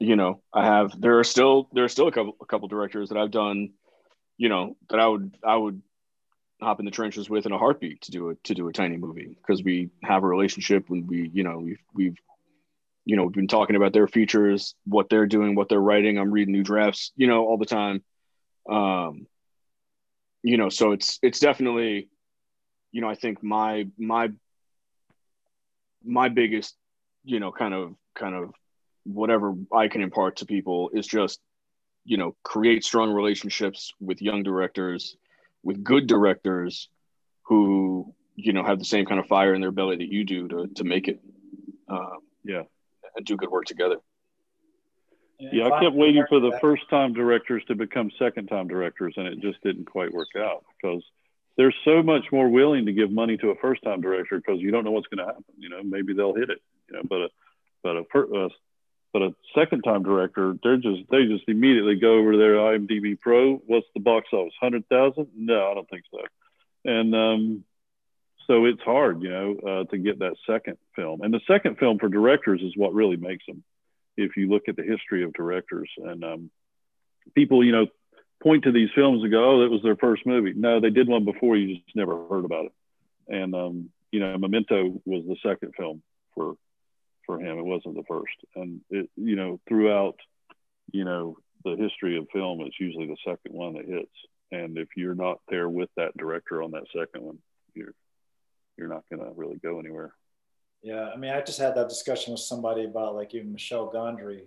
You 0.00 0.16
know 0.16 0.40
i 0.52 0.64
have 0.64 0.98
there 1.00 1.18
are 1.18 1.24
still 1.24 1.68
there 1.72 1.84
are 1.84 1.88
still 1.88 2.08
a 2.08 2.12
couple 2.12 2.36
a 2.40 2.46
couple 2.46 2.66
directors 2.68 3.10
that 3.10 3.18
i've 3.18 3.30
done 3.30 3.70
you 4.38 4.48
know 4.48 4.76
that 4.90 4.98
i 4.98 5.06
would 5.06 5.36
i 5.44 5.54
would 5.54 5.82
hop 6.62 6.78
in 6.78 6.84
the 6.84 6.90
trenches 6.90 7.28
with 7.28 7.46
in 7.46 7.52
a 7.52 7.58
heartbeat 7.58 8.00
to 8.02 8.10
do 8.10 8.30
it 8.30 8.42
to 8.44 8.54
do 8.54 8.68
a 8.68 8.72
tiny 8.72 8.96
movie. 8.96 9.36
Because 9.36 9.62
we 9.62 9.90
have 10.02 10.22
a 10.22 10.26
relationship 10.26 10.88
when 10.88 11.06
we 11.06 11.30
you 11.32 11.42
know 11.42 11.58
we've 11.58 11.82
we've 11.94 12.16
you 13.04 13.16
know 13.16 13.24
we've 13.24 13.34
been 13.34 13.48
talking 13.48 13.76
about 13.76 13.92
their 13.92 14.06
features 14.06 14.74
what 14.84 15.08
they're 15.10 15.26
doing 15.26 15.54
what 15.54 15.68
they're 15.68 15.80
writing. 15.80 16.18
I'm 16.18 16.30
reading 16.30 16.52
new 16.52 16.62
drafts 16.62 17.12
you 17.16 17.26
know 17.26 17.44
all 17.44 17.58
the 17.58 17.66
time. 17.66 18.02
Um 18.68 19.26
you 20.42 20.56
know 20.56 20.68
so 20.68 20.92
it's 20.92 21.18
it's 21.22 21.40
definitely 21.40 22.08
you 22.90 23.00
know 23.00 23.08
i 23.08 23.14
think 23.14 23.42
my 23.42 23.86
my 23.96 24.30
my 26.04 26.28
biggest 26.28 26.76
you 27.24 27.38
know 27.38 27.52
kind 27.52 27.74
of 27.74 27.94
kind 28.14 28.34
of 28.34 28.50
whatever 29.04 29.54
i 29.74 29.88
can 29.88 30.00
impart 30.02 30.36
to 30.36 30.46
people 30.46 30.90
is 30.92 31.06
just 31.06 31.40
you 32.04 32.16
know 32.16 32.36
create 32.42 32.84
strong 32.84 33.10
relationships 33.12 33.92
with 34.00 34.22
young 34.22 34.42
directors 34.42 35.16
with 35.62 35.82
good 35.82 36.06
directors 36.06 36.88
who 37.42 38.14
you 38.36 38.52
know 38.52 38.64
have 38.64 38.78
the 38.78 38.84
same 38.84 39.04
kind 39.04 39.20
of 39.20 39.26
fire 39.26 39.54
in 39.54 39.60
their 39.60 39.72
belly 39.72 39.96
that 39.96 40.08
you 40.08 40.24
do 40.24 40.48
to 40.48 40.68
to 40.74 40.84
make 40.84 41.08
it 41.08 41.20
um, 41.88 42.18
Yeah. 42.44 42.62
and 43.16 43.26
do 43.26 43.36
good 43.36 43.50
work 43.50 43.64
together 43.66 43.98
Yeah, 45.38 45.66
I 45.66 45.80
kept 45.80 45.96
waiting 45.96 46.24
for 46.28 46.38
the 46.40 46.56
first 46.60 46.88
time 46.88 47.12
directors 47.12 47.64
to 47.66 47.74
become 47.74 48.10
second 48.18 48.46
time 48.46 48.68
directors, 48.68 49.14
and 49.16 49.26
it 49.26 49.40
just 49.40 49.60
didn't 49.62 49.86
quite 49.86 50.12
work 50.12 50.28
out 50.38 50.64
because 50.80 51.02
they're 51.56 51.74
so 51.84 52.02
much 52.02 52.26
more 52.30 52.48
willing 52.48 52.86
to 52.86 52.92
give 52.92 53.10
money 53.10 53.36
to 53.38 53.50
a 53.50 53.56
first 53.56 53.82
time 53.82 54.00
director 54.00 54.36
because 54.38 54.60
you 54.60 54.70
don't 54.70 54.84
know 54.84 54.92
what's 54.92 55.08
going 55.08 55.18
to 55.18 55.26
happen. 55.26 55.44
You 55.58 55.68
know, 55.68 55.82
maybe 55.82 56.14
they'll 56.14 56.34
hit 56.34 56.48
it. 56.48 56.60
You 56.88 56.96
know, 56.96 57.02
but 57.08 57.20
a 57.22 57.28
but 57.82 57.96
a, 57.96 58.04
per- 58.04 58.34
uh, 58.44 58.48
but 59.12 59.22
a 59.22 59.34
second 59.54 59.82
time 59.82 60.02
director, 60.02 60.54
they're 60.62 60.76
just 60.76 61.02
they 61.10 61.26
just 61.26 61.48
immediately 61.48 61.96
go 61.96 62.18
over 62.18 62.36
their 62.36 62.54
IMDb 62.54 63.18
Pro. 63.20 63.56
What's 63.66 63.86
the 63.94 64.00
box 64.00 64.28
office? 64.32 64.54
Hundred 64.60 64.88
thousand? 64.88 65.28
No, 65.36 65.70
I 65.70 65.74
don't 65.74 65.88
think 65.88 66.04
so. 66.10 66.20
And 66.84 67.14
um, 67.14 67.64
so 68.46 68.64
it's 68.64 68.82
hard, 68.82 69.22
you 69.22 69.30
know, 69.30 69.56
uh, 69.66 69.84
to 69.84 69.98
get 69.98 70.18
that 70.20 70.36
second 70.46 70.78
film. 70.96 71.20
And 71.22 71.32
the 71.32 71.40
second 71.46 71.78
film 71.78 71.98
for 71.98 72.08
directors 72.08 72.60
is 72.62 72.76
what 72.76 72.94
really 72.94 73.16
makes 73.16 73.44
them 73.46 73.62
if 74.16 74.36
you 74.36 74.48
look 74.48 74.68
at 74.68 74.76
the 74.76 74.82
history 74.82 75.24
of 75.24 75.32
directors 75.32 75.90
and 75.96 76.24
um, 76.24 76.50
people, 77.34 77.64
you 77.64 77.72
know, 77.72 77.86
point 78.42 78.64
to 78.64 78.72
these 78.72 78.90
films 78.94 79.22
and 79.22 79.30
go, 79.30 79.52
"Oh, 79.52 79.62
that 79.62 79.70
was 79.70 79.82
their 79.82 79.96
first 79.96 80.26
movie." 80.26 80.52
No, 80.54 80.80
they 80.80 80.90
did 80.90 81.08
one 81.08 81.24
before. 81.24 81.56
You 81.56 81.76
just 81.76 81.96
never 81.96 82.26
heard 82.28 82.44
about 82.44 82.66
it. 82.66 82.72
And 83.28 83.54
um, 83.54 83.90
you 84.10 84.20
know, 84.20 84.36
Memento 84.36 85.00
was 85.04 85.24
the 85.24 85.36
second 85.42 85.74
film 85.76 86.02
for 86.34 86.56
for 87.26 87.38
him. 87.40 87.58
It 87.58 87.64
wasn't 87.64 87.96
the 87.96 88.04
first. 88.08 88.34
And 88.56 88.80
it, 88.90 89.08
you 89.16 89.36
know, 89.36 89.60
throughout, 89.68 90.16
you 90.92 91.04
know, 91.04 91.36
the 91.64 91.76
history 91.76 92.16
of 92.18 92.26
film, 92.32 92.60
it's 92.62 92.78
usually 92.80 93.06
the 93.06 93.16
second 93.24 93.54
one 93.54 93.74
that 93.74 93.86
hits. 93.86 94.10
And 94.50 94.76
if 94.78 94.88
you're 94.96 95.14
not 95.14 95.38
there 95.48 95.68
with 95.68 95.88
that 95.96 96.16
director 96.16 96.62
on 96.62 96.72
that 96.72 96.84
second 96.96 97.22
one, 97.24 97.38
you're 97.74 97.94
you're 98.76 98.88
not 98.88 99.04
going 99.10 99.20
to 99.22 99.32
really 99.36 99.56
go 99.58 99.78
anywhere. 99.78 100.12
Yeah, 100.82 101.10
I 101.10 101.16
mean, 101.16 101.30
I 101.30 101.40
just 101.42 101.58
had 101.60 101.74
that 101.76 101.88
discussion 101.88 102.32
with 102.32 102.40
somebody 102.40 102.84
about 102.84 103.14
like 103.14 103.34
even 103.34 103.52
Michel 103.52 103.90
Gondry. 103.92 104.42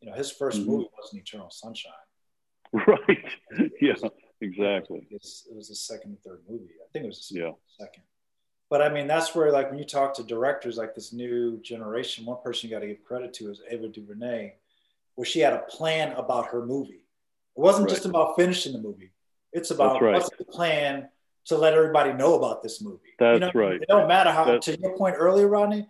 You 0.00 0.10
know, 0.10 0.16
his 0.16 0.30
1st 0.32 0.60
Mhm. 0.62 0.66
movie 0.66 0.88
wasn't 1.00 1.22
Eternal 1.22 1.50
Sunshine. 1.50 1.92
Right. 2.72 3.24
yeah. 3.80 3.94
Exactly. 4.42 5.06
It's, 5.10 5.46
it 5.50 5.54
was 5.56 5.68
the 5.68 5.74
second 5.74 6.12
or 6.12 6.16
third 6.30 6.42
movie. 6.48 6.72
I 6.82 6.88
think 6.92 7.04
it 7.04 7.08
was 7.08 7.28
the 7.28 7.40
Yeah. 7.40 7.52
second. 7.78 8.04
But 8.70 8.82
I 8.82 8.88
mean, 8.88 9.08
that's 9.08 9.34
where 9.34 9.50
like 9.50 9.68
when 9.68 9.80
you 9.80 9.84
talk 9.84 10.14
to 10.14 10.22
directors 10.22 10.76
like 10.76 10.94
this 10.94 11.12
new 11.12 11.60
generation, 11.60 12.24
one 12.24 12.38
person 12.42 12.70
you 12.70 12.76
got 12.76 12.80
to 12.80 12.86
give 12.86 13.04
credit 13.04 13.34
to 13.34 13.50
is 13.50 13.60
Ava 13.68 13.88
DuVernay, 13.88 14.54
where 15.16 15.24
she 15.26 15.40
had 15.40 15.52
a 15.52 15.64
plan 15.68 16.12
about 16.12 16.46
her 16.46 16.64
movie. 16.64 17.02
It 17.56 17.60
wasn't 17.60 17.88
just 17.88 18.04
about 18.06 18.36
finishing 18.36 18.72
the 18.72 18.78
movie. 18.78 19.10
It's 19.52 19.72
about 19.72 20.00
right. 20.00 20.14
what's 20.14 20.30
the 20.38 20.44
plan 20.44 21.08
to 21.46 21.58
let 21.58 21.74
everybody 21.74 22.12
know 22.12 22.34
about 22.34 22.62
this 22.62 22.80
movie. 22.80 23.14
That's 23.18 23.34
you 23.34 23.40
know, 23.40 23.50
right. 23.54 23.82
It 23.82 23.88
don't 23.88 24.06
matter 24.06 24.30
how. 24.30 24.44
That- 24.44 24.62
to 24.62 24.78
your 24.78 24.96
point 24.96 25.16
earlier, 25.18 25.48
Rodney, 25.48 25.88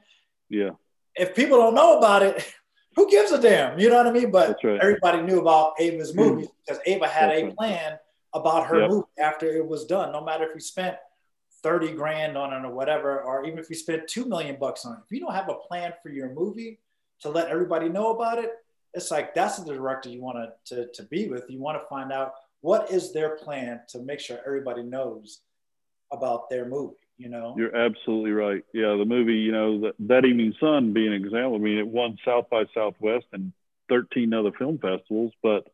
Yeah. 0.48 0.70
If 1.16 1.34
people 1.34 1.58
don't 1.58 1.74
know 1.74 1.98
about 1.98 2.22
it, 2.22 2.50
who 2.96 3.10
gives 3.10 3.30
a 3.30 3.40
damn? 3.40 3.78
You 3.78 3.90
know 3.90 3.96
what 3.96 4.06
I 4.06 4.12
mean? 4.12 4.30
But 4.30 4.56
right. 4.64 4.78
everybody 4.80 5.20
knew 5.20 5.40
about 5.40 5.74
Ava's 5.78 6.14
movie 6.14 6.44
hmm. 6.44 6.52
because 6.64 6.80
Ava 6.86 7.06
had 7.06 7.30
That's 7.30 7.42
a 7.42 7.44
right. 7.44 7.56
plan 7.56 7.98
about 8.32 8.66
her 8.68 8.80
Yep. 8.80 8.90
movie 8.90 9.06
after 9.18 9.46
it 9.54 9.66
was 9.66 9.84
done. 9.84 10.12
No 10.12 10.24
matter 10.24 10.44
if 10.48 10.54
we 10.54 10.60
spent 10.60 10.96
30 11.62 11.92
grand 11.92 12.36
on 12.36 12.52
it 12.52 12.66
or 12.66 12.72
whatever, 12.72 13.20
or 13.22 13.44
even 13.44 13.58
if 13.58 13.68
you 13.68 13.76
spent 13.76 14.08
two 14.08 14.24
million 14.24 14.56
bucks 14.58 14.84
on 14.84 14.94
it. 14.94 14.98
If 15.04 15.12
you 15.12 15.20
don't 15.20 15.34
have 15.34 15.48
a 15.48 15.54
plan 15.54 15.92
for 16.02 16.10
your 16.10 16.32
movie 16.32 16.78
to 17.20 17.28
let 17.28 17.48
everybody 17.48 17.88
know 17.88 18.10
about 18.10 18.38
it, 18.38 18.50
it's 18.94 19.10
like 19.10 19.34
that's 19.34 19.58
the 19.58 19.72
director 19.72 20.08
you 20.08 20.20
want 20.20 20.38
to, 20.66 20.74
to, 20.74 20.92
to 20.92 21.02
be 21.04 21.28
with. 21.28 21.44
You 21.48 21.60
want 21.60 21.80
to 21.80 21.86
find 21.88 22.12
out 22.12 22.32
what 22.60 22.90
is 22.90 23.12
their 23.12 23.36
plan 23.36 23.80
to 23.88 24.00
make 24.00 24.20
sure 24.20 24.38
everybody 24.46 24.82
knows 24.82 25.40
about 26.12 26.50
their 26.50 26.66
movie, 26.66 26.96
you 27.16 27.28
know? 27.28 27.54
You're 27.56 27.76
absolutely 27.76 28.32
right. 28.32 28.62
Yeah, 28.74 28.96
the 28.96 29.04
movie, 29.04 29.36
you 29.36 29.52
know, 29.52 29.80
that, 29.82 29.94
that 30.00 30.24
Evening 30.24 30.54
Sun 30.60 30.92
being 30.92 31.08
an 31.08 31.24
example. 31.24 31.54
I 31.54 31.58
mean, 31.58 31.78
it 31.78 31.86
won 31.86 32.18
South 32.24 32.50
by 32.50 32.64
Southwest 32.74 33.26
and 33.32 33.52
13 33.88 34.34
other 34.34 34.52
film 34.52 34.78
festivals, 34.78 35.32
but 35.42 35.68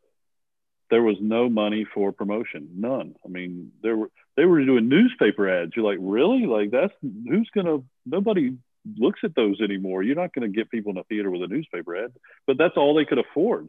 there 0.90 1.02
was 1.02 1.16
no 1.20 1.48
money 1.48 1.86
for 1.94 2.12
promotion, 2.12 2.68
none. 2.76 3.14
I 3.24 3.28
mean, 3.28 3.72
there 3.82 3.96
were 3.96 4.10
they 4.36 4.44
were 4.44 4.64
doing 4.64 4.88
newspaper 4.88 5.48
ads. 5.48 5.72
You're 5.74 5.84
like, 5.84 5.98
really? 6.00 6.46
Like 6.46 6.70
that's 6.70 6.92
who's 7.02 7.50
gonna? 7.54 7.78
Nobody 8.04 8.56
looks 8.96 9.20
at 9.24 9.34
those 9.34 9.60
anymore. 9.60 10.02
You're 10.02 10.16
not 10.16 10.32
gonna 10.34 10.48
get 10.48 10.70
people 10.70 10.92
in 10.92 10.98
a 10.98 11.04
theater 11.04 11.30
with 11.30 11.42
a 11.42 11.48
newspaper 11.48 11.96
ad, 11.96 12.12
but 12.46 12.56
that's 12.58 12.76
all 12.76 12.94
they 12.94 13.04
could 13.04 13.18
afford. 13.18 13.68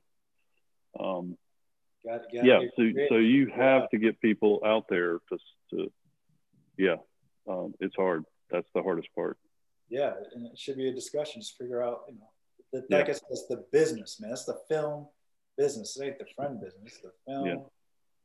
Um, 0.99 1.37
Got- 2.05 2.31
got 2.31 2.45
yeah 2.45 2.59
so 2.77 2.83
so 3.09 3.15
you 3.17 3.47
have 3.47 3.89
to 3.89 3.97
get 3.97 4.21
people 4.21 4.61
out 4.63 4.85
there 4.89 5.19
to 5.29 5.37
to 5.71 5.91
yeah 6.77 6.95
um, 7.49 7.73
it's 7.81 7.95
hard 7.95 8.23
that's 8.49 8.67
the 8.73 8.81
hardest 8.81 9.09
part 9.13 9.37
Yeah, 9.89 10.13
and 10.33 10.45
it 10.45 10.57
should 10.57 10.77
be 10.77 10.87
a 10.87 10.93
discussion. 10.93 11.41
Just 11.41 11.57
figure 11.57 11.81
out, 11.83 12.01
you 12.07 12.15
know, 12.15 12.29
the, 12.71 12.85
Yeah. 12.89 12.97
like 12.99 13.09
I 13.09 13.13
said, 13.13 13.23
it's 13.31 13.47
the 13.47 13.65
business, 13.71 14.19
man. 14.21 14.31
It's 14.31 14.45
the 14.45 14.59
film 14.69 15.07
business. 15.57 15.97
It 15.97 16.05
ain't 16.05 16.19
the 16.19 16.27
friend 16.35 16.61
business. 16.61 16.99
The 17.01 17.11
film 17.25 17.45
Yeah. 17.45 17.55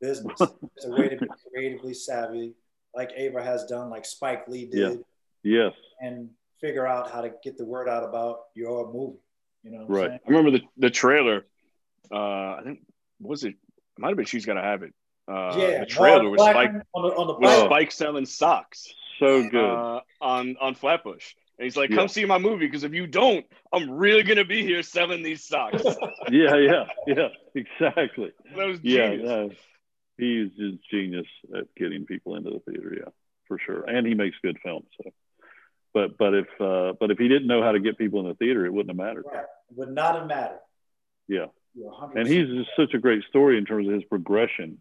Business. 0.07 0.39
it's 0.75 0.85
a 0.85 0.91
way 0.91 1.09
to 1.09 1.17
be 1.17 1.27
creatively 1.51 1.93
savvy, 1.93 2.53
like 2.95 3.11
Ava 3.15 3.41
has 3.43 3.65
done, 3.65 3.89
like 3.89 4.05
Spike 4.05 4.47
Lee 4.47 4.65
did, 4.65 5.03
yes 5.43 5.73
and 5.99 6.29
figure 6.59 6.87
out 6.87 7.11
how 7.11 7.21
to 7.21 7.31
get 7.43 7.57
the 7.57 7.65
word 7.65 7.89
out 7.89 8.03
about 8.03 8.37
your 8.55 8.91
movie. 8.91 9.17
You 9.63 9.71
know, 9.71 9.85
Right. 9.87 10.11
I 10.11 10.19
remember 10.29 10.51
the 10.51 10.61
the 10.77 10.89
trailer. 10.89 11.45
Uh, 12.11 12.55
I 12.59 12.61
think 12.63 12.79
was 13.19 13.43
it? 13.43 13.55
Might 13.97 14.09
have 14.09 14.17
been 14.17 14.25
She's 14.25 14.45
Gotta 14.45 14.61
Have 14.61 14.83
It. 14.83 14.93
Uh, 15.27 15.55
yeah, 15.57 15.79
the 15.79 15.85
trailer 15.85 16.29
was 16.29 16.41
Spike 16.41 16.71
on 16.93 17.03
the, 17.03 17.15
on 17.15 17.27
the 17.27 17.33
was. 17.33 17.65
Spike 17.65 17.91
selling 17.91 18.25
socks 18.25 18.93
so 19.19 19.47
good 19.49 19.63
uh, 19.63 20.01
on 20.21 20.57
on 20.59 20.75
Flatbush, 20.75 21.33
and 21.57 21.63
he's 21.63 21.77
like, 21.77 21.89
Yeah. 21.89 21.97
"Come 21.97 22.07
see 22.07 22.25
my 22.25 22.37
movie 22.37 22.65
because 22.65 22.83
if 22.83 22.93
you 22.93 23.07
don't, 23.07 23.45
I'm 23.71 23.89
really 23.89 24.23
gonna 24.23 24.45
be 24.45 24.63
here 24.63 24.83
selling 24.83 25.23
these 25.23 25.43
socks." 25.43 25.81
yeah 26.31 26.55
yeah 26.55 26.85
yeah 27.07 27.27
exactly 27.55 28.31
was 28.55 28.79
yeah 28.83 29.09
genius. 29.09 29.27
no, 29.29 29.51
he's 30.23 30.49
just 30.57 30.77
genius 30.89 31.27
at 31.57 31.65
getting 31.75 32.05
people 32.05 32.35
into 32.35 32.49
the 32.51 32.59
theater 32.71 32.93
yeah 32.97 33.11
for 33.47 33.57
sure 33.65 33.83
and 33.83 34.07
he 34.07 34.13
makes 34.13 34.37
good 34.43 34.57
films 34.63 34.85
so 35.01 35.09
but 35.93 36.17
but 36.17 36.33
if 36.33 36.47
uh, 36.59 36.93
but 36.99 37.11
if 37.11 37.17
he 37.17 37.27
didn't 37.27 37.47
know 37.47 37.61
how 37.61 37.71
to 37.71 37.79
get 37.79 37.97
people 37.97 38.19
in 38.21 38.27
the 38.27 38.35
theater 38.35 38.65
it 38.65 38.71
wouldn't 38.73 38.89
have 38.97 39.05
mattered 39.07 39.25
Right. 39.31 39.45
Would 39.75 39.89
not 39.93 40.15
have 40.15 40.27
mattered. 40.27 40.59
yeah 41.27 41.47
and 42.15 42.27
he's 42.27 42.47
just 42.49 42.69
such 42.77 42.93
a 42.93 42.99
great 42.99 43.23
story 43.29 43.57
in 43.57 43.65
terms 43.65 43.87
of 43.87 43.93
his 43.95 44.03
progression. 44.03 44.79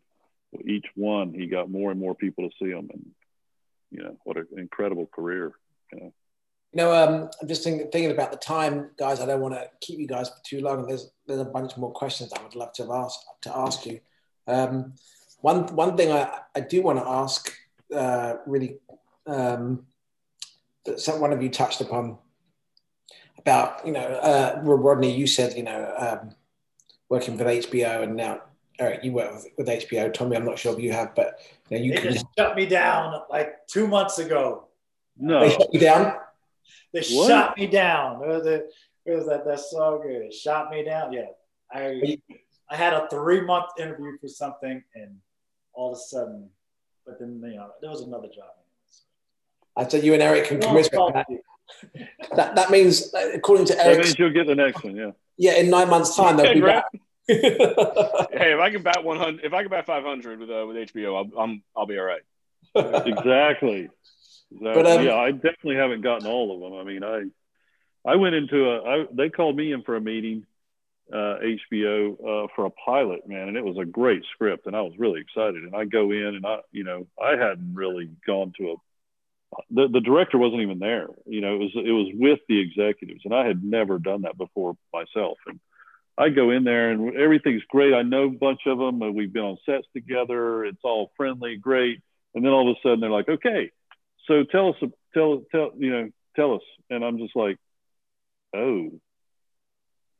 Each 0.67 0.85
one, 0.95 1.33
he 1.33 1.47
got 1.47 1.71
more 1.71 1.91
and 1.91 1.99
more 1.99 2.15
people 2.15 2.47
to 2.47 2.55
see 2.61 2.71
him, 2.71 2.91
and 2.93 3.07
you 3.91 4.03
know 4.03 4.19
what 4.25 4.37
an 4.37 4.47
incredible 4.59 5.07
career. 5.07 5.53
You 5.91 5.99
know, 6.01 6.13
You 6.75 6.77
know, 6.77 6.93
um, 6.93 7.31
I'm 7.41 7.49
just 7.49 7.65
thinking, 7.65 7.89
thinking 7.91 8.11
about 8.11 8.31
the 8.31 8.37
time, 8.37 8.91
guys. 8.99 9.21
I 9.21 9.25
don't 9.27 9.41
want 9.41 9.55
to 9.55 9.71
keep 9.81 9.99
you 9.99 10.07
guys 10.07 10.29
for 10.29 10.37
too 10.45 10.61
long. 10.61 10.87
There's 10.87 11.11
there's 11.27 11.41
a 11.41 11.47
bunch 11.47 11.79
more 11.79 11.93
questions 11.93 12.31
I 12.35 12.43
would 12.43 12.55
love 12.55 12.75
to 12.75 12.93
ask 12.93 13.19
to 13.45 13.57
ask 13.57 13.87
you. 13.87 14.01
Um, 14.47 14.93
one 15.43 15.67
one 15.77 15.97
thing 15.97 16.11
I, 16.11 16.31
I 16.55 16.61
do 16.61 16.83
want 16.83 16.99
to 16.99 17.07
ask, 17.07 17.53
uh, 17.95 18.35
really, 18.47 18.79
um, 19.27 19.87
that 20.87 20.99
some 21.01 21.21
one 21.21 21.33
of 21.33 21.43
you 21.43 21.51
touched 21.51 21.81
upon 21.81 22.19
about 23.39 23.85
you 23.87 23.93
know, 23.93 24.01
uh, 24.01 24.61
Rodney. 24.65 25.15
You 25.15 25.27
said 25.27 25.57
you 25.57 25.65
know, 25.65 25.95
um, 25.99 26.35
working 27.09 27.37
with 27.37 27.47
HBO, 27.47 28.05
and 28.05 28.17
now 28.17 28.41
Eric, 28.79 29.05
you 29.05 29.13
work 29.13 29.35
with, 29.35 29.47
with 29.59 29.67
HBO. 29.69 30.13
Tommy, 30.13 30.37
I'm 30.37 30.45
not 30.45 30.59
sure 30.59 30.73
if 30.75 30.81
you 30.83 30.93
have, 30.93 31.15
but 31.15 31.39
you, 31.69 31.79
know, 31.79 31.85
you 31.85 31.93
they 31.95 32.01
can. 32.01 32.13
just 32.15 32.27
shut 32.39 32.57
me 32.57 32.67
down 32.67 33.21
like 33.31 33.67
two 33.67 33.87
months 33.87 34.19
ago. 34.19 34.69
no, 35.19 35.41
They 35.41 35.51
shut 35.51 35.75
you 35.75 35.81
down. 35.81 36.15
They 36.93 37.01
What? 37.11 37.29
shot 37.29 37.57
me 37.59 37.67
down. 37.67 38.23
It 38.23 38.29
was, 38.29 38.47
a, 38.47 38.55
it 39.07 39.15
was 39.17 39.27
that 39.27 39.45
that's 39.47 39.71
so 39.71 40.01
good. 40.03 40.23
It 40.23 40.35
shot 40.35 40.71
me 40.71 40.85
down. 40.85 41.13
Yeah. 41.13 41.27
I 41.73 42.19
I 42.71 42.77
had 42.77 42.93
a 42.93 43.09
three 43.11 43.41
month 43.41 43.67
interview 43.79 44.17
for 44.21 44.29
something 44.29 44.83
and 44.95 45.17
all 45.75 45.93
of 45.93 45.97
a 45.97 46.01
sudden, 46.01 46.49
but 47.07 47.19
then 47.19 47.41
you 47.45 47.57
know, 47.57 47.71
there 47.81 47.91
was 47.91 48.03
another 48.03 48.29
job. 48.29 48.51
I 49.77 49.89
said 49.89 50.05
you 50.05 50.13
and 50.13 50.23
Eric 50.23 50.45
can 50.47 50.59
No, 50.59 50.69
commiserate. 50.69 51.15
That, 51.15 51.27
that, 52.37 52.55
that 52.57 52.71
means, 52.71 53.13
uh, 53.15 53.31
according 53.35 53.67
to 53.67 53.75
that 53.75 53.87
Eric, 53.87 54.05
means 54.05 54.19
you'll 54.19 54.33
get 54.33 54.47
the 54.47 54.55
next 54.55 54.85
one. 54.85 54.95
Yeah, 54.95 55.13
yeah, 55.39 55.55
in 55.55 55.71
nine 55.71 55.89
months' 55.89 56.15
time 56.15 56.37
they'll 56.37 56.47
Hey, 56.47 56.55
be 56.55 56.61
Grant. 56.61 56.85
back. 56.93 57.01
Hey, 57.29 58.53
if 58.55 58.61
I 58.61 58.71
can 58.71 58.83
bat 58.83 59.05
100, 59.05 59.45
if 59.45 59.53
I 59.53 59.63
can 59.63 59.71
bat 59.71 59.87
500 59.87 60.41
with 60.41 60.51
uh, 60.51 60.67
with 60.67 60.77
HBO, 60.77 61.17
I'll, 61.17 61.41
I'm 61.41 61.63
I'll 61.77 61.87
be 61.87 61.99
all 61.99 62.05
right. 62.05 62.23
exactly. 62.75 63.05
exactly. 63.07 63.89
But, 64.61 64.87
um, 64.87 65.05
yeah, 65.05 65.15
I 65.15 65.31
definitely 65.31 65.77
haven't 65.77 66.03
gotten 66.03 66.27
all 66.27 66.55
of 66.55 66.61
them. 66.61 66.81
I 66.81 66.85
mean, 66.85 67.05
I 67.05 68.11
I 68.11 68.17
went 68.17 68.35
into 68.35 68.69
a. 68.69 68.83
I, 68.83 69.07
they 69.13 69.29
called 69.31 69.57
me 69.57 69.73
in 69.73 69.83
for 69.83 69.97
a 69.97 70.01
meeting, 70.01 70.45
uh, 71.11 71.39
HBO 71.75 72.13
uh, 72.15 72.49
for 72.55 72.67
a 72.67 72.71
pilot, 72.71 73.27
man, 73.27 73.49
and 73.49 73.57
it 73.57 73.65
was 73.65 73.77
a 73.79 73.85
great 73.85 74.23
script, 74.35 74.67
and 74.67 74.77
I 74.77 74.83
was 74.83 74.95
really 74.99 75.21
excited. 75.21 75.63
And 75.63 75.75
I 75.75 75.85
go 75.85 76.11
in, 76.11 76.35
and 76.37 76.47
I, 76.47 76.59
you 76.71 76.85
know, 76.85 77.07
I 77.23 77.31
hadn't 77.31 77.75
really 77.75 78.11
gone 78.27 78.53
to 78.59 78.73
a. 78.73 78.75
The, 79.71 79.89
the 79.93 80.01
director 80.01 80.39
wasn't 80.39 80.63
even 80.63 80.79
there. 80.79 81.09
You 81.27 81.43
know, 81.43 81.55
it 81.55 81.59
was 81.59 81.71
it 81.75 81.93
was 81.93 82.11
with 82.15 82.41
the 82.49 82.61
executives, 82.61 83.23
and 83.25 83.35
I 83.35 83.47
had 83.47 83.63
never 83.63 83.99
done 83.99 84.23
that 84.23 84.39
before 84.39 84.77
myself. 84.93 85.39
And 85.47 85.61
I 86.17 86.31
go 86.31 86.51
in 86.51 86.65
there, 86.65 86.91
and 86.91 87.17
everything's 87.17 87.63
great. 87.69 87.95
I 87.95 88.03
know 88.03 88.25
a 88.25 88.31
bunch 88.31 88.61
of 88.67 88.79
them. 88.79 89.03
and 89.03 89.15
We've 89.15 89.33
been 89.33 89.43
on 89.43 89.59
sets 89.67 89.87
together. 89.93 90.65
It's 90.65 90.85
all 90.85 91.11
friendly, 91.17 91.57
great. 91.57 92.01
And 92.35 92.45
then 92.45 92.53
all 92.53 92.71
of 92.71 92.77
a 92.77 92.81
sudden, 92.83 93.01
they're 93.01 93.11
like, 93.11 93.29
"Okay, 93.29 93.71
so 94.27 94.45
tell 94.45 94.71
us, 94.71 94.91
tell 95.13 95.43
tell 95.51 95.73
you 95.77 95.91
know, 95.91 96.11
tell 96.37 96.55
us." 96.55 96.63
And 96.89 97.05
I'm 97.05 97.19
just 97.19 97.37
like, 97.37 97.59
"Oh, 98.55 98.91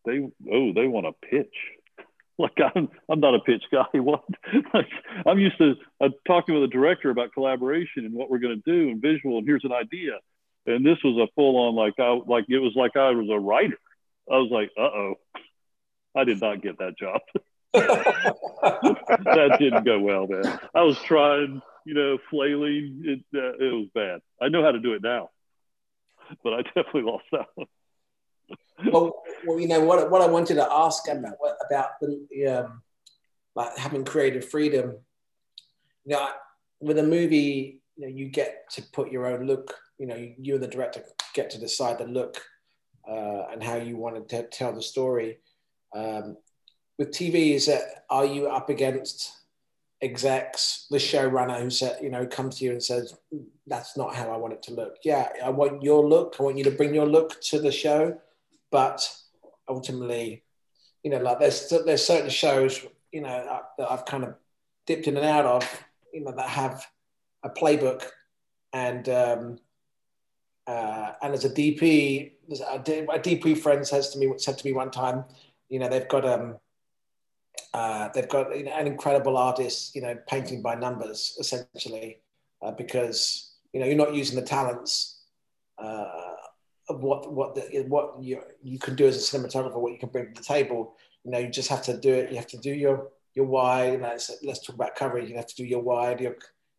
they 0.05 0.19
oh 0.53 0.73
they 0.73 0.87
want 0.87 1.07
to 1.07 1.29
pitch." 1.29 1.55
Like 2.39 2.59
I'm, 2.75 2.89
I'm 3.11 3.21
not 3.21 3.35
a 3.35 3.41
pitch 3.41 3.63
guy. 3.71 3.85
What? 3.95 4.25
like 4.73 4.89
I'm 5.27 5.39
used 5.39 5.59
to 5.59 5.75
uh, 6.01 6.09
talking 6.27 6.55
with 6.55 6.65
a 6.65 6.69
director 6.69 7.11
about 7.11 7.33
collaboration 7.33 8.07
and 8.07 8.15
what 8.15 8.31
we're 8.31 8.39
going 8.39 8.61
to 8.61 8.73
do 8.73 8.91
and 8.91 9.03
visual. 9.03 9.39
And 9.39 9.47
here's 9.47 9.65
an 9.65 9.73
idea. 9.73 10.15
And 10.67 10.85
this 10.85 10.99
was 11.05 11.19
a 11.19 11.31
full 11.35 11.57
on 11.57 11.75
like 11.75 11.95
I 11.99 12.19
like 12.27 12.47
it 12.49 12.59
was 12.59 12.73
like 12.75 12.97
I 12.97 13.11
was 13.11 13.29
a 13.31 13.39
writer. 13.39 13.79
I 14.31 14.39
was 14.39 14.51
like, 14.51 14.71
uh 14.79 14.81
oh, 14.83 15.15
I 16.17 16.25
did 16.25 16.41
not 16.41 16.63
get 16.63 16.79
that 16.79 16.97
job. 16.99 17.21
that 17.73 19.57
didn't 19.59 19.85
go 19.85 19.99
well, 20.01 20.27
man. 20.27 20.59
I 20.75 20.83
was 20.83 20.99
trying, 21.03 21.63
you 21.85 21.95
know, 21.95 22.19
flailing. 22.31 23.03
It 23.05 23.25
uh, 23.35 23.65
it 23.65 23.73
was 23.73 23.89
bad. 23.95 24.21
I 24.41 24.49
know 24.49 24.63
how 24.63 24.73
to 24.73 24.81
do 24.81 24.95
it 24.95 25.03
now, 25.03 25.31
but 26.45 26.55
I 26.55 26.63
definitely 26.63 27.03
lost 27.03 27.25
that 27.33 27.47
one. 27.55 27.67
Well, 28.91 29.23
well, 29.47 29.61
you 29.61 29.69
know 29.69 29.81
what? 29.81 30.11
What 30.11 30.23
I 30.23 30.27
wanted 30.27 30.55
to 30.55 30.73
ask 30.73 31.09
about 31.09 31.35
about 31.67 31.91
the 32.01 32.47
um, 32.47 32.83
like 33.55 33.77
having 33.77 34.05
creative 34.05 34.49
freedom. 34.49 34.97
You 36.05 36.17
know, 36.17 36.29
with 36.81 36.99
a 36.99 37.03
movie, 37.03 37.83
you 37.97 38.07
know, 38.07 38.15
you 38.15 38.29
get 38.29 38.71
to 38.73 38.83
put 38.93 39.13
your 39.13 39.27
own 39.27 39.47
look. 39.47 39.75
You 39.99 40.07
know, 40.07 40.17
you 40.17 40.55
and 40.55 40.63
the 40.63 40.69
director 40.69 41.03
get 41.35 41.51
to 41.51 41.61
decide 41.61 41.99
the 41.99 42.07
look 42.07 42.43
uh, 43.09 43.47
and 43.53 43.63
how 43.63 43.77
you 43.77 43.97
want 43.97 44.29
to 44.29 44.43
tell 44.45 44.73
the 44.73 44.83
story. 44.83 45.39
Um, 45.95 46.37
with 46.99 47.11
TV, 47.11 47.55
is 47.55 47.67
that 47.67 48.05
are 48.11 48.25
you 48.25 48.49
up 48.49 48.69
against 48.69 49.33
execs, 50.03 50.87
the 50.91 50.99
showrunner 50.99 51.61
who 51.61 51.71
said, 51.71 51.99
you 52.03 52.11
know, 52.11 52.27
comes 52.27 52.59
to 52.59 52.65
you 52.65 52.73
and 52.73 52.83
says, 52.83 53.15
"That's 53.67 53.97
not 53.97 54.15
how 54.15 54.31
I 54.31 54.37
want 54.37 54.55
it 54.55 54.63
to 54.65 54.75
look." 54.75 54.97
Yeah, 55.05 55.29
I 55.43 55.51
want 55.51 55.83
your 55.83 56.07
look. 56.07 56.37
I 56.39 56.43
want 56.43 56.59
you 56.59 56.65
to 56.65 56.71
bring 56.71 56.95
your 56.95 57.07
look 57.07 57.41
to 57.43 57.61
the 57.61 57.73
show, 57.73 58.19
but 58.73 59.09
ultimately, 59.69 60.43
you 61.05 61.11
know, 61.11 61.19
like 61.19 61.39
there's 61.39 61.73
there's 61.87 62.05
certain 62.05 62.31
shows, 62.31 62.85
you 63.13 63.21
know, 63.21 63.61
that 63.79 63.91
I've 63.91 64.05
kind 64.05 64.25
of 64.25 64.35
dipped 64.87 65.07
in 65.07 65.17
and 65.17 65.27
out 65.27 65.45
of, 65.45 65.85
you 66.13 66.25
know, 66.25 66.33
that 66.33 66.49
have 66.49 66.85
a 67.45 67.51
playbook, 67.51 68.03
and 68.73 69.09
um, 69.09 69.59
uh, 70.67 71.13
and 71.23 71.35
as 71.35 71.45
a 71.45 71.51
DP, 71.51 72.33
a 72.51 72.79
DP 73.21 73.59
friend 73.59 73.87
says 73.87 74.11
to 74.11 74.19
me 74.19 74.33
said 74.39 74.59
to 74.59 74.67
me 74.67 74.73
one 74.73 74.91
time, 74.91 75.25
you 75.69 75.79
know, 75.79 75.89
they've 75.89 76.09
got 76.09 76.25
um, 76.25 76.57
uh, 77.75 78.09
they've 78.15 78.29
got 78.29 78.57
you 78.57 78.65
know, 78.65 78.73
an 78.73 78.87
incredible 78.87 79.37
artist, 79.37 79.95
you 79.95 80.03
know, 80.03 80.17
painting 80.27 80.63
by 80.63 80.75
numbers 80.75 81.37
essentially, 81.39 82.19
uh, 82.63 82.73
because 82.73 83.53
you 83.73 83.81
know 83.81 83.87
you're 83.87 83.97
not 83.97 84.15
using 84.15 84.37
the 84.37 84.47
talents 84.47 85.25
uh, 85.79 86.32
what 86.89 87.33
what 87.33 87.55
the, 87.55 87.85
what 87.89 88.21
you 88.21 88.41
you 88.63 88.79
can 88.79 88.95
do 88.95 89.07
as 89.07 89.17
a 89.17 89.39
cinematographer, 89.39 89.81
what 89.81 89.93
you 89.93 89.99
can 89.99 90.09
bring 90.09 90.33
to 90.35 90.41
the 90.41 90.47
table. 90.47 90.95
You 91.25 91.31
know, 91.31 91.39
you 91.39 91.49
just 91.49 91.69
have 91.69 91.83
to 91.83 91.97
do 91.97 92.13
it. 92.13 92.31
You 92.31 92.37
have 92.37 92.49
to 92.49 92.59
do 92.59 92.73
your 92.73 93.09
your 93.35 93.47
wide. 93.47 93.93
You 93.95 93.99
know, 93.99 94.17
let's 94.43 94.67
talk 94.67 94.75
about 94.75 94.97
coverage. 94.97 95.29
You 95.29 95.37
have 95.37 95.47
to 95.47 95.55
do 95.55 95.65
your 95.65 95.81
wide, 95.81 96.21
your 96.21 96.37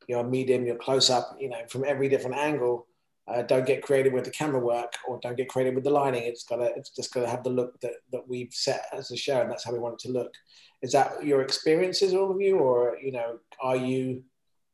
your 0.08 0.24
medium, 0.24 0.66
your 0.66 0.76
close 0.76 1.10
up. 1.10 1.36
You 1.40 1.50
know, 1.50 1.62
from 1.70 1.86
every 1.86 2.10
different 2.10 2.38
angle. 2.38 2.88
Uh, 3.26 3.42
don't 3.42 3.66
get 3.66 3.82
creative 3.82 4.12
with 4.12 4.26
the 4.26 4.32
camera 4.32 4.60
work, 4.60 4.96
or 5.08 5.18
don't 5.22 5.38
get 5.38 5.48
creative 5.48 5.74
with 5.74 5.86
the 5.86 5.90
lighting. 5.90 6.24
It's 6.24 6.44
gotta, 6.44 6.74
it's 6.76 6.90
just 6.90 7.14
gotta 7.14 7.30
have 7.30 7.42
the 7.42 7.50
look 7.50 7.80
that, 7.80 7.94
that 8.12 8.28
we've 8.28 8.52
set 8.52 8.84
as 8.92 9.12
a 9.12 9.16
show, 9.16 9.40
and 9.40 9.50
that's 9.50 9.64
how 9.64 9.72
we 9.72 9.80
want 9.80 9.94
it 9.94 10.00
to 10.08 10.12
look. 10.12 10.34
Is 10.82 10.92
that 10.92 11.24
your 11.26 11.42
experiences, 11.42 12.14
all 12.14 12.32
of 12.32 12.42
you, 12.42 12.58
or 12.58 12.98
you 13.02 13.14
know, 13.14 13.40
are 13.62 13.78
you? 13.78 14.24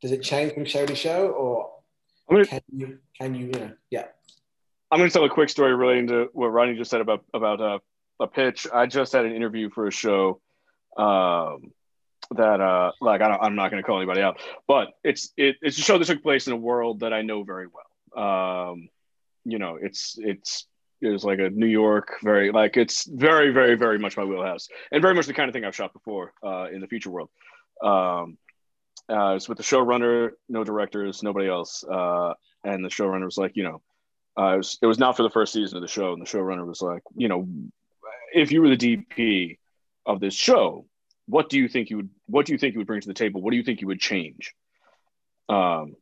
Does 0.02 0.12
it 0.12 0.24
change 0.24 0.54
from 0.54 0.66
show 0.66 0.88
to 0.88 0.96
show, 0.96 1.28
or 1.28 1.70
gonna, 2.28 2.46
can 2.48 2.62
you? 2.76 2.98
Can 3.20 3.36
you? 3.36 3.46
You 3.54 3.60
know, 3.60 3.72
yeah. 3.92 4.06
I'm 4.92 4.98
going 4.98 5.10
to 5.10 5.14
tell 5.14 5.26
a 5.26 5.30
quick 5.30 5.50
story 5.50 5.76
relating 5.76 6.08
to 6.08 6.30
what 6.34 6.48
Ronnie 6.48 6.76
just 6.76 6.90
said 6.90 7.02
about 7.02 7.24
about 7.34 7.62
uh, 7.62 7.80
a 8.20 8.28
pitch. 8.28 8.68
I 8.74 8.88
just 8.88 9.14
had 9.14 9.26
an 9.26 9.36
interview 9.36 9.70
for 9.70 9.88
a 9.88 9.92
show 9.92 10.42
um, 10.98 11.72
that, 12.32 12.60
uh, 12.60 12.92
like, 13.00 13.22
I 13.22 13.46
am 13.46 13.56
not 13.56 13.70
going 13.70 13.82
to 13.82 13.86
call 13.86 13.98
anybody 13.98 14.22
out, 14.22 14.40
but 14.68 14.90
it's 15.04 15.32
it, 15.38 15.58
it's 15.62 15.78
a 15.78 15.82
show 15.82 15.98
that 15.98 16.06
took 16.06 16.24
place 16.24 16.48
in 16.48 16.54
a 16.54 16.58
world 16.58 17.02
that 17.02 17.14
I 17.14 17.22
know 17.22 17.44
very 17.44 17.68
well. 17.68 18.72
Um, 18.72 18.90
you 19.46 19.60
know, 19.60 19.78
it's 19.80 20.18
it's 20.18 20.66
it 21.02 21.10
was 21.10 21.24
like 21.24 21.40
a 21.40 21.52
New 21.52 21.68
York, 21.68 22.18
very 22.24 22.52
like 22.52 22.76
it's 22.76 23.06
very 23.06 23.52
very 23.52 23.76
very 23.76 24.00
much 24.00 24.18
my 24.18 24.26
wheelhouse, 24.26 24.70
and 24.92 25.04
very 25.04 25.14
much 25.14 25.28
the 25.28 25.34
kind 25.36 25.50
of 25.50 25.54
thing 25.54 25.66
I've 25.66 25.76
shot 25.76 25.94
before 25.94 26.34
uh, 26.44 26.66
in 26.74 26.82
the 26.82 26.88
future 26.88 27.12
world. 27.12 27.30
Um, 27.84 28.40
uh, 29.08 29.36
it's 29.36 29.48
with 29.48 29.58
the 29.60 29.64
showrunner, 29.64 30.32
no 30.50 30.64
directors, 30.64 31.22
nobody 31.22 31.48
else, 31.48 31.84
uh, 31.84 32.34
and 32.64 32.84
the 32.84 32.90
showrunner 32.90 33.26
was 33.26 33.38
like, 33.38 33.56
you 33.56 33.64
know 33.64 33.82
uh, 34.40 34.54
it, 34.54 34.58
was, 34.58 34.78
it 34.82 34.86
was 34.86 35.00
not 35.00 35.18
for 35.18 35.24
the 35.24 35.30
first 35.30 35.52
season 35.52 35.78
of 35.78 35.82
the 35.82 35.88
show, 35.88 36.14
and 36.14 36.22
the 36.22 36.26
showrunner 36.26 36.66
was 36.66 36.82
like, 36.82 37.02
you 37.16 37.28
know, 37.28 37.48
if 38.34 38.52
you 38.52 38.62
were 38.62 38.76
the 38.76 38.78
DP 38.78 39.58
of 40.06 40.20
this 40.20 40.34
show, 40.34 40.86
what 41.28 41.50
do 41.50 41.58
you 41.60 41.68
think 41.68 41.90
you 41.90 41.98
would 41.98 42.10
what 42.26 42.46
do 42.46 42.54
you 42.54 42.58
think 42.58 42.74
you 42.74 42.80
would 42.80 42.88
bring 42.88 43.02
to 43.02 43.08
the 43.08 43.14
table? 43.14 43.42
What 43.42 43.52
do 43.52 43.58
you 43.58 43.64
think 43.64 43.82
you 43.82 43.88
would 43.88 44.00
change? 44.00 44.54
Um, 45.48 45.96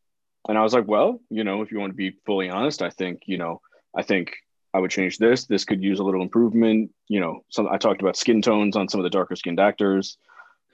and 0.48 0.58
I 0.58 0.62
was 0.62 0.74
like, 0.74 0.88
well, 0.88 1.20
you 1.30 1.44
know, 1.44 1.62
if 1.62 1.72
you 1.72 1.80
want 1.80 1.92
to 1.92 1.98
be 1.98 2.16
fully 2.26 2.50
honest, 2.50 2.82
I 2.82 2.90
think, 2.90 3.24
you 3.26 3.38
know, 3.38 3.62
I 3.96 4.04
think 4.04 4.34
I 4.74 4.80
would 4.80 4.92
change 4.92 5.18
this. 5.18 5.46
This 5.46 5.66
could 5.66 5.84
use 5.84 6.00
a 6.00 6.04
little 6.04 6.22
improvement. 6.22 6.92
You 7.08 7.20
know, 7.20 7.42
some 7.50 7.68
I 7.68 7.78
talked 7.78 8.02
about 8.02 8.16
skin 8.16 8.42
tones 8.42 8.78
on 8.78 8.88
some 8.88 9.00
of 9.00 9.04
the 9.04 9.10
darker 9.10 9.36
skinned 9.36 9.60
actors, 9.60 10.18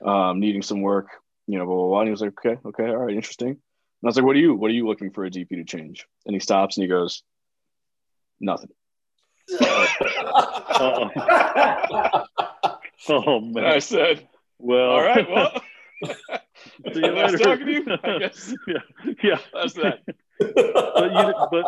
um, 0.06 0.40
needing 0.40 0.62
some 0.62 0.82
work. 0.82 1.08
You 1.48 1.58
know, 1.58 1.66
blah, 1.66 1.76
blah, 1.76 1.88
blah. 1.88 2.00
And 2.02 2.08
he 2.08 2.12
was 2.12 2.22
like, 2.22 2.34
okay, 2.46 2.60
okay, 2.66 2.90
all 2.90 2.98
right, 2.98 3.16
interesting. 3.16 3.50
And 3.50 3.58
I 4.04 4.08
was 4.08 4.16
like, 4.16 4.26
what 4.26 4.36
are 4.36 4.40
you, 4.40 4.56
what 4.56 4.70
are 4.70 4.74
you 4.74 4.88
looking 4.88 5.12
for 5.12 5.26
a 5.26 5.30
DP 5.30 5.50
to 5.50 5.64
change? 5.64 6.06
And 6.26 6.34
he 6.34 6.40
stops 6.40 6.78
and 6.78 6.84
he 6.84 6.88
goes, 6.88 7.24
Nothing. 8.44 8.70
oh. 9.62 11.10
oh 13.10 13.40
man! 13.40 13.66
I 13.66 13.80
said, 13.80 14.28
"Well, 14.60 14.90
all 14.90 15.02
right, 15.02 15.30
well." 15.30 15.62
See 16.94 17.00
you 17.00 17.12
later. 17.12 17.38
talking 17.38 17.66
to 17.66 17.72
you. 17.72 17.86
I 18.04 18.20
guess. 18.20 18.54
Yeah, 18.68 19.14
yeah. 19.24 19.38
That's 19.54 19.74
that. 19.76 20.00
but 20.40 21.14
you, 21.14 21.34
but 21.52 21.66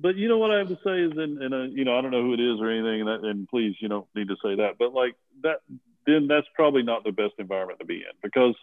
but 0.00 0.16
you 0.16 0.28
know 0.28 0.38
what 0.38 0.52
I 0.52 0.58
have 0.58 0.68
to 0.68 0.78
say 0.84 1.00
is, 1.00 1.12
and, 1.16 1.42
and 1.42 1.52
uh, 1.52 1.62
you 1.62 1.84
know, 1.84 1.98
I 1.98 2.02
don't 2.02 2.12
know 2.12 2.22
who 2.22 2.34
it 2.34 2.40
is 2.40 2.60
or 2.60 2.70
anything, 2.70 3.00
and, 3.00 3.08
that, 3.08 3.28
and 3.28 3.48
please, 3.48 3.74
you 3.80 3.88
don't 3.88 4.06
need 4.14 4.28
to 4.28 4.36
say 4.44 4.54
that. 4.56 4.78
But 4.78 4.92
like 4.94 5.16
that, 5.42 5.58
then 6.06 6.28
that's 6.28 6.46
probably 6.54 6.84
not 6.84 7.02
the 7.02 7.10
best 7.10 7.34
environment 7.38 7.80
to 7.80 7.84
be 7.84 7.96
in 7.96 8.14
because 8.22 8.54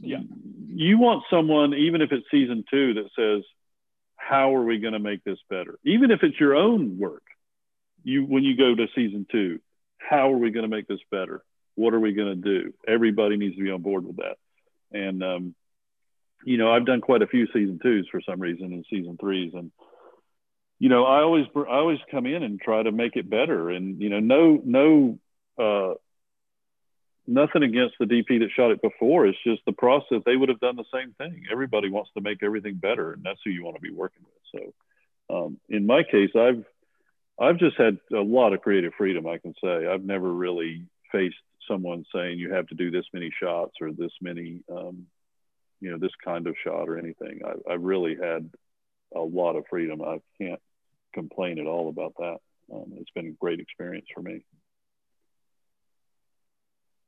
yeah, 0.00 0.20
you 0.66 0.98
want 0.98 1.24
someone, 1.30 1.72
even 1.72 2.02
if 2.02 2.12
it's 2.12 2.26
season 2.30 2.64
two, 2.70 2.94
that 2.94 3.08
says, 3.16 3.44
how 4.28 4.54
are 4.54 4.64
we 4.64 4.78
going 4.78 4.92
to 4.92 4.98
make 4.98 5.24
this 5.24 5.38
better? 5.50 5.78
Even 5.84 6.10
if 6.10 6.20
it's 6.22 6.38
your 6.38 6.54
own 6.54 6.98
work, 6.98 7.24
you 8.04 8.24
when 8.24 8.44
you 8.44 8.56
go 8.56 8.74
to 8.74 8.86
season 8.94 9.26
two, 9.30 9.60
how 9.98 10.32
are 10.32 10.38
we 10.38 10.50
going 10.50 10.68
to 10.68 10.74
make 10.74 10.86
this 10.86 11.00
better? 11.10 11.42
What 11.74 11.94
are 11.94 12.00
we 12.00 12.12
going 12.12 12.42
to 12.42 12.62
do? 12.62 12.72
Everybody 12.86 13.36
needs 13.36 13.56
to 13.56 13.62
be 13.62 13.70
on 13.70 13.82
board 13.82 14.04
with 14.04 14.16
that. 14.16 14.36
And 14.92 15.22
um, 15.22 15.54
you 16.44 16.56
know, 16.56 16.72
I've 16.72 16.86
done 16.86 17.00
quite 17.00 17.22
a 17.22 17.26
few 17.26 17.46
season 17.46 17.78
twos 17.82 18.08
for 18.10 18.20
some 18.20 18.40
reason 18.40 18.72
and 18.72 18.84
season 18.90 19.16
threes, 19.18 19.52
and 19.54 19.70
you 20.78 20.88
know, 20.88 21.04
I 21.04 21.22
always 21.22 21.46
I 21.56 21.76
always 21.76 21.98
come 22.10 22.26
in 22.26 22.42
and 22.42 22.60
try 22.60 22.82
to 22.82 22.92
make 22.92 23.16
it 23.16 23.28
better. 23.28 23.70
And 23.70 24.00
you 24.00 24.08
know, 24.08 24.20
no 24.20 24.60
no 24.64 25.18
uh, 25.58 25.94
nothing 27.26 27.62
against 27.62 27.94
the 27.98 28.06
DP 28.06 28.40
that 28.40 28.50
shot 28.54 28.70
it 28.70 28.82
before. 28.82 29.26
It's 29.26 29.38
just 29.44 29.62
the 29.66 29.72
process. 29.72 30.22
They 30.24 30.36
would 30.36 30.48
have 30.48 30.60
done 30.60 30.76
the 30.76 30.84
same 30.92 31.12
thing. 31.14 31.44
Everybody 31.50 31.90
wants 31.90 32.10
to 32.14 32.20
make 32.20 32.42
everything 32.42 32.74
better, 32.74 33.12
and 33.12 33.22
that's 33.22 33.40
who 33.44 33.50
you 33.50 33.64
want 33.64 33.76
to 33.76 33.82
be 33.82 33.92
working 33.92 34.24
with. 34.24 34.72
So, 35.30 35.34
um, 35.34 35.58
in 35.68 35.86
my 35.86 36.02
case, 36.02 36.30
I've 36.36 36.64
I've 37.40 37.58
just 37.58 37.76
had 37.76 37.98
a 38.12 38.20
lot 38.20 38.52
of 38.52 38.60
creative 38.60 38.92
freedom. 38.96 39.26
I 39.26 39.38
can 39.38 39.54
say 39.62 39.86
I've 39.86 40.04
never 40.04 40.32
really 40.32 40.86
faced 41.10 41.36
someone 41.68 42.04
saying 42.14 42.38
you 42.38 42.52
have 42.52 42.66
to 42.68 42.74
do 42.74 42.90
this 42.90 43.04
many 43.12 43.30
shots 43.40 43.72
or 43.80 43.92
this 43.92 44.12
many, 44.20 44.60
um, 44.70 45.06
you 45.80 45.90
know, 45.90 45.98
this 45.98 46.12
kind 46.24 46.46
of 46.46 46.54
shot 46.64 46.88
or 46.88 46.98
anything. 46.98 47.40
I, 47.44 47.72
I 47.72 47.74
really 47.74 48.16
had 48.20 48.50
a 49.14 49.20
lot 49.20 49.56
of 49.56 49.64
freedom. 49.70 50.02
I 50.02 50.20
can't 50.40 50.60
complain 51.14 51.58
at 51.58 51.66
all 51.66 51.88
about 51.88 52.14
that. 52.18 52.38
Um, 52.72 52.94
it's 52.98 53.10
been 53.10 53.26
a 53.26 53.32
great 53.32 53.60
experience 53.60 54.06
for 54.14 54.22
me. 54.22 54.44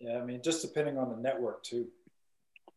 Yeah, 0.04 0.18
I 0.18 0.24
mean, 0.24 0.42
just 0.42 0.60
depending 0.60 0.98
on 0.98 1.08
the 1.08 1.16
network 1.16 1.62
too. 1.62 1.86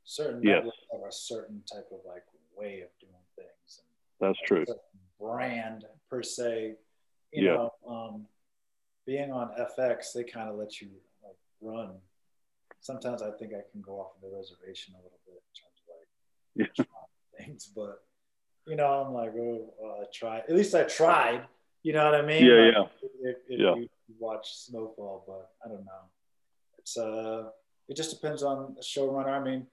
Certain 0.06 0.42
yes. 0.42 0.56
networks 0.56 0.78
have 0.94 1.02
a 1.02 1.12
certain 1.12 1.62
type 1.72 1.88
of 1.92 2.00
like 2.08 2.24
way 2.56 2.82
of 2.82 2.90
doing 3.02 3.22
things. 3.36 3.82
And 3.82 4.30
That's 4.30 4.40
true. 4.48 4.66
Brand 5.20 5.84
per 6.10 6.24
se, 6.24 6.76
you 7.34 7.46
yeah. 7.46 7.54
know, 7.54 7.72
um, 7.88 8.28
being 9.06 9.34
on 9.34 9.50
FX, 9.78 10.14
they 10.16 10.24
kind 10.24 10.50
of 10.50 10.56
let 10.56 10.80
you 10.80 10.88
like 11.22 11.36
run. 11.62 11.96
Sometimes 12.80 13.22
I 13.22 13.32
think 13.32 13.52
I 13.54 13.64
can 13.72 13.82
go 13.82 14.00
off 14.00 14.12
of 14.16 14.22
the 14.22 14.34
reservation 14.34 14.94
a 14.94 15.04
little 15.04 15.20
bit 15.26 15.44
in 15.44 15.54
terms 15.60 15.82
of 15.84 16.66
like 16.66 16.72
yeah. 16.78 17.46
things, 17.46 17.70
but 17.76 18.04
you 18.68 18.78
know, 18.78 18.88
I'm 18.88 19.14
like, 19.14 19.34
oh, 19.38 19.74
well, 19.82 19.98
I 20.02 20.06
tried. 20.14 20.44
At 20.48 20.56
least 20.56 20.76
I 20.76 20.84
tried. 20.84 21.42
You 21.84 21.94
know 21.94 22.06
what 22.06 22.16
I 22.16 22.22
mean? 22.22 22.46
Yeah, 22.46 22.54
like, 22.54 22.74
yeah. 22.74 23.30
If, 23.30 23.38
if 23.50 23.60
yeah. 23.60 23.76
you 23.76 23.88
watch 24.18 24.56
Snowfall, 24.56 25.24
but 25.28 25.52
I 25.66 25.70
don't 25.70 25.86
know 25.86 26.10
it's 26.88 26.98
uh, 26.98 27.50
it 27.90 27.98
just 27.98 28.12
depends 28.12 28.44
on 28.44 28.76
the 28.76 28.82
showrunner. 28.82 29.30
I 29.30 29.44
mean, 29.44 29.68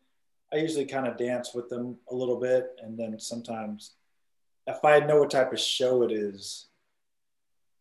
I 0.52 0.56
usually 0.56 0.84
kind 0.84 1.06
of 1.06 1.16
dance 1.16 1.54
with 1.54 1.68
them 1.68 1.96
a 2.10 2.14
little 2.14 2.40
bit, 2.40 2.76
and 2.82 2.98
then 2.98 3.18
sometimes 3.20 3.92
if 4.66 4.84
I 4.84 4.98
know 5.00 5.20
what 5.20 5.30
type 5.30 5.52
of 5.52 5.60
show 5.60 6.02
it 6.02 6.10
is, 6.10 6.66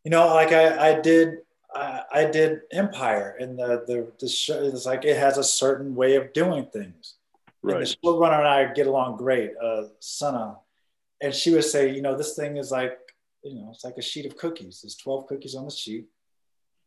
you 0.04 0.12
know, 0.12 0.28
like 0.28 0.52
I, 0.52 0.92
I 0.92 1.02
did. 1.02 1.40
I, 1.76 2.04
I 2.14 2.26
did 2.26 2.62
Empire, 2.72 3.36
and 3.40 3.58
the 3.58 3.84
the 3.88 4.12
the 4.20 4.30
show 4.30 4.60
is 4.62 4.86
like 4.86 5.06
it 5.06 5.18
has 5.18 5.40
a 5.40 5.44
certain 5.44 5.96
way 5.96 6.16
of 6.16 6.32
doing 6.32 6.68
things. 6.68 7.16
Right. 7.64 7.78
And 7.78 7.88
the 7.88 7.96
showrunner 8.04 8.38
and 8.38 8.48
I 8.48 8.72
get 8.74 8.86
along 8.86 9.18
great, 9.18 9.54
uh, 9.60 9.86
Sana, 10.00 10.58
and 11.20 11.34
she 11.34 11.50
would 11.50 11.64
say, 11.64 11.92
you 11.92 12.04
know, 12.04 12.16
this 12.16 12.36
thing 12.36 12.58
is 12.58 12.70
like, 12.70 13.00
you 13.42 13.56
know, 13.56 13.72
it's 13.74 13.84
like 13.84 13.98
a 13.98 14.04
sheet 14.04 14.28
of 14.28 14.38
cookies. 14.38 14.82
There's 14.84 14.96
12 14.98 15.26
cookies 15.26 15.56
on 15.56 15.66
the 15.66 15.72
sheet. 15.72 16.06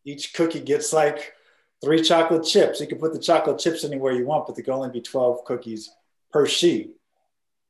Each 0.04 0.32
cookie 0.34 0.60
gets 0.60 0.92
like 0.92 1.32
three 1.82 2.02
chocolate 2.02 2.44
chips. 2.44 2.80
You 2.80 2.86
can 2.86 2.98
put 2.98 3.12
the 3.12 3.18
chocolate 3.18 3.58
chips 3.58 3.84
anywhere 3.84 4.12
you 4.12 4.26
want, 4.26 4.46
but 4.46 4.56
there 4.56 4.64
can 4.64 4.74
only 4.74 4.90
be 4.90 5.00
12 5.00 5.44
cookies 5.44 5.90
per 6.32 6.46
sheet. 6.46 6.96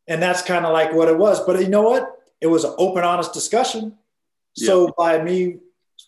And 0.09 0.23
that's 0.23 0.43
kind 0.43 0.65
of 0.65 0.73
like 0.73 0.93
what 0.93 1.09
it 1.09 1.19
was. 1.19 1.45
But 1.45 1.61
you 1.61 1.69
know 1.69 1.83
what? 1.83 2.13
It 2.41 2.47
was 2.47 2.65
an 2.65 2.75
open, 2.79 3.05
honest 3.05 3.33
discussion. 3.33 3.97
So 4.55 4.87
yeah. 4.87 4.93
by 4.97 5.23
me, 5.23 5.57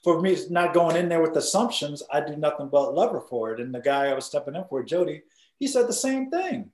for 0.05 0.21
me 0.21 0.37
not 0.51 0.75
going 0.75 0.97
in 0.97 1.09
there 1.09 1.21
with 1.21 1.37
assumptions, 1.37 2.03
I 2.13 2.21
do 2.21 2.37
nothing 2.37 2.69
but 2.69 2.95
love 2.95 3.13
her 3.13 3.21
for 3.21 3.53
it. 3.53 3.61
And 3.61 3.75
the 3.75 3.81
guy 3.81 4.07
I 4.07 4.15
was 4.15 4.27
stepping 4.27 4.55
in 4.55 4.65
for, 4.69 4.83
Jody, 4.83 5.23
he 5.59 5.67
said 5.67 5.89
the 5.89 5.93
same 5.93 6.31
thing. 6.31 6.71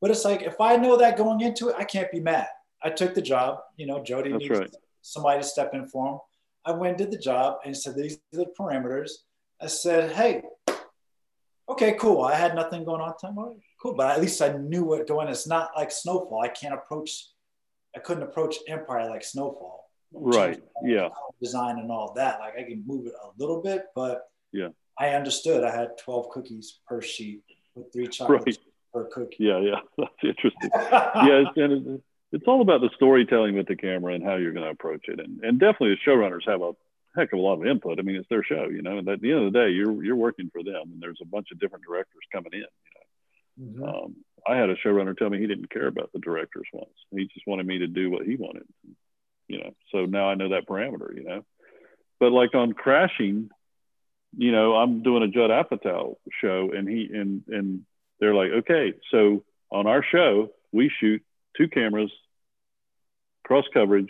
But 0.00 0.10
it's 0.10 0.24
like 0.24 0.42
if 0.42 0.60
I 0.60 0.76
know 0.76 0.96
that 0.96 1.16
going 1.16 1.40
into 1.42 1.68
it, 1.68 1.76
I 1.78 1.84
can't 1.84 2.10
be 2.10 2.20
mad. 2.20 2.48
I 2.82 2.90
took 2.90 3.14
the 3.14 3.22
job. 3.22 3.60
You 3.76 3.86
know, 3.86 4.02
Jody 4.02 4.32
That's 4.32 4.42
needs 4.42 4.58
right. 4.58 4.76
somebody 5.02 5.42
to 5.42 5.46
step 5.46 5.74
in 5.74 5.86
for 5.88 6.14
him. 6.14 6.18
I 6.64 6.72
went 6.72 6.98
and 6.98 6.98
did 6.98 7.16
the 7.16 7.22
job 7.22 7.58
and 7.64 7.76
said 7.76 7.94
these 7.94 8.14
are 8.34 8.38
the 8.38 8.46
parameters. 8.58 9.10
I 9.60 9.66
said, 9.66 10.12
hey, 10.12 10.42
okay, 11.68 11.94
cool. 11.98 12.22
I 12.22 12.34
had 12.34 12.54
nothing 12.54 12.84
going 12.84 13.00
on 13.00 13.16
time. 13.16 13.38
Right, 13.38 13.56
cool, 13.80 13.94
but 13.94 14.10
at 14.10 14.20
least 14.20 14.40
I 14.42 14.52
knew 14.56 14.84
what 14.84 15.06
going. 15.06 15.28
It's 15.28 15.46
not 15.46 15.70
like 15.76 15.90
Snowfall. 15.90 16.42
I 16.42 16.48
can't 16.48 16.74
approach. 16.74 17.28
I 17.96 18.00
couldn't 18.00 18.22
approach 18.22 18.56
Empire 18.68 19.08
like 19.08 19.24
Snowfall. 19.24 19.82
Right. 20.12 20.62
Yeah. 20.84 21.08
Design 21.40 21.78
and 21.78 21.90
all 21.90 22.12
that. 22.16 22.40
Like 22.40 22.54
I 22.58 22.62
can 22.62 22.84
move 22.86 23.06
it 23.06 23.14
a 23.22 23.28
little 23.38 23.62
bit, 23.62 23.86
but 23.94 24.22
yeah, 24.52 24.68
I 24.98 25.10
understood. 25.10 25.64
I 25.64 25.74
had 25.74 25.98
twelve 25.98 26.28
cookies 26.30 26.80
per 26.86 27.00
sheet 27.00 27.42
with 27.74 27.92
three 27.92 28.06
chocolates 28.08 28.58
right. 28.58 29.04
per 29.04 29.04
cookie. 29.10 29.36
Yeah, 29.38 29.60
yeah, 29.60 29.80
that's 29.98 30.10
interesting. 30.22 30.70
yeah, 30.74 31.44
it's, 31.46 31.56
and 31.56 31.72
it's, 31.72 32.04
it's 32.32 32.44
all 32.46 32.60
about 32.60 32.80
the 32.80 32.90
storytelling 32.96 33.56
with 33.56 33.66
the 33.66 33.76
camera 33.76 34.14
and 34.14 34.24
how 34.24 34.36
you're 34.36 34.52
going 34.52 34.64
to 34.64 34.70
approach 34.70 35.06
it, 35.08 35.18
and 35.18 35.40
and 35.42 35.58
definitely 35.58 35.96
the 35.96 36.10
showrunners 36.10 36.46
have 36.46 36.62
a 36.62 36.72
heck 37.16 37.32
of 37.32 37.38
a 37.38 37.42
lot 37.42 37.60
of 37.60 37.66
input. 37.66 37.98
I 37.98 38.02
mean, 38.02 38.16
it's 38.16 38.28
their 38.28 38.44
show, 38.44 38.68
you 38.70 38.82
know. 38.82 38.98
And 38.98 39.08
at 39.08 39.20
the 39.20 39.32
end 39.32 39.46
of 39.46 39.52
the 39.52 39.58
day, 39.58 39.70
you're 39.70 40.02
you're 40.04 40.16
working 40.16 40.50
for 40.52 40.62
them, 40.62 40.92
and 40.92 41.00
there's 41.00 41.20
a 41.22 41.26
bunch 41.26 41.48
of 41.52 41.60
different 41.60 41.84
directors 41.84 42.22
coming 42.32 42.52
in. 42.52 42.64
You 43.56 43.80
know, 43.80 43.86
mm-hmm. 43.86 44.04
um, 44.04 44.16
I 44.46 44.56
had 44.56 44.70
a 44.70 44.76
showrunner 44.76 45.16
tell 45.16 45.30
me 45.30 45.38
he 45.38 45.46
didn't 45.46 45.70
care 45.70 45.86
about 45.86 46.10
the 46.12 46.20
directors 46.20 46.66
once. 46.72 46.90
He 47.10 47.28
just 47.32 47.46
wanted 47.46 47.66
me 47.66 47.78
to 47.78 47.86
do 47.86 48.10
what 48.10 48.26
he 48.26 48.36
wanted. 48.36 48.64
You 49.48 49.58
know, 49.58 49.70
so 49.90 50.06
now 50.06 50.28
I 50.28 50.34
know 50.34 50.50
that 50.50 50.66
parameter. 50.66 51.14
You 51.14 51.24
know, 51.24 51.44
But 52.18 52.32
like 52.32 52.54
on 52.54 52.72
Crashing, 52.72 53.50
you 54.36 54.52
know, 54.52 54.74
I'm 54.76 55.02
doing 55.02 55.22
a 55.22 55.28
Judd 55.28 55.50
Apatow 55.50 56.16
show, 56.40 56.70
and 56.74 56.88
he 56.88 57.08
and 57.12 57.42
and 57.48 57.82
they're 58.20 58.34
like, 58.34 58.50
okay, 58.50 58.94
so 59.10 59.44
on 59.70 59.86
our 59.86 60.04
show 60.04 60.50
we 60.72 60.90
shoot 61.00 61.22
two 61.56 61.68
cameras, 61.68 62.10
cross 63.44 63.64
coverage, 63.74 64.08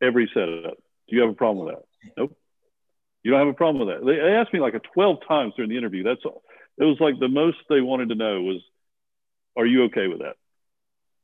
every 0.00 0.30
setup. 0.34 0.76
Do 1.08 1.16
you 1.16 1.20
have 1.22 1.30
a 1.30 1.34
problem 1.34 1.66
with 1.66 1.74
that? 1.74 1.84
Nope. 2.16 2.36
You 3.22 3.30
don't 3.30 3.40
have 3.40 3.48
a 3.48 3.56
problem 3.56 3.86
with 3.86 3.96
that. 3.96 4.04
They, 4.04 4.16
they 4.16 4.34
asked 4.34 4.52
me 4.52 4.60
like 4.60 4.74
a 4.74 4.80
12 4.94 5.18
times 5.26 5.54
during 5.56 5.70
the 5.70 5.78
interview. 5.78 6.02
That's 6.02 6.24
all. 6.24 6.42
It 6.78 6.84
was 6.84 6.98
like 7.00 7.18
the 7.18 7.28
most 7.28 7.58
they 7.68 7.80
wanted 7.80 8.08
to 8.08 8.14
know 8.14 8.42
was, 8.42 8.60
are 9.56 9.66
you 9.66 9.84
okay 9.84 10.08
with 10.08 10.20
that? 10.20 10.36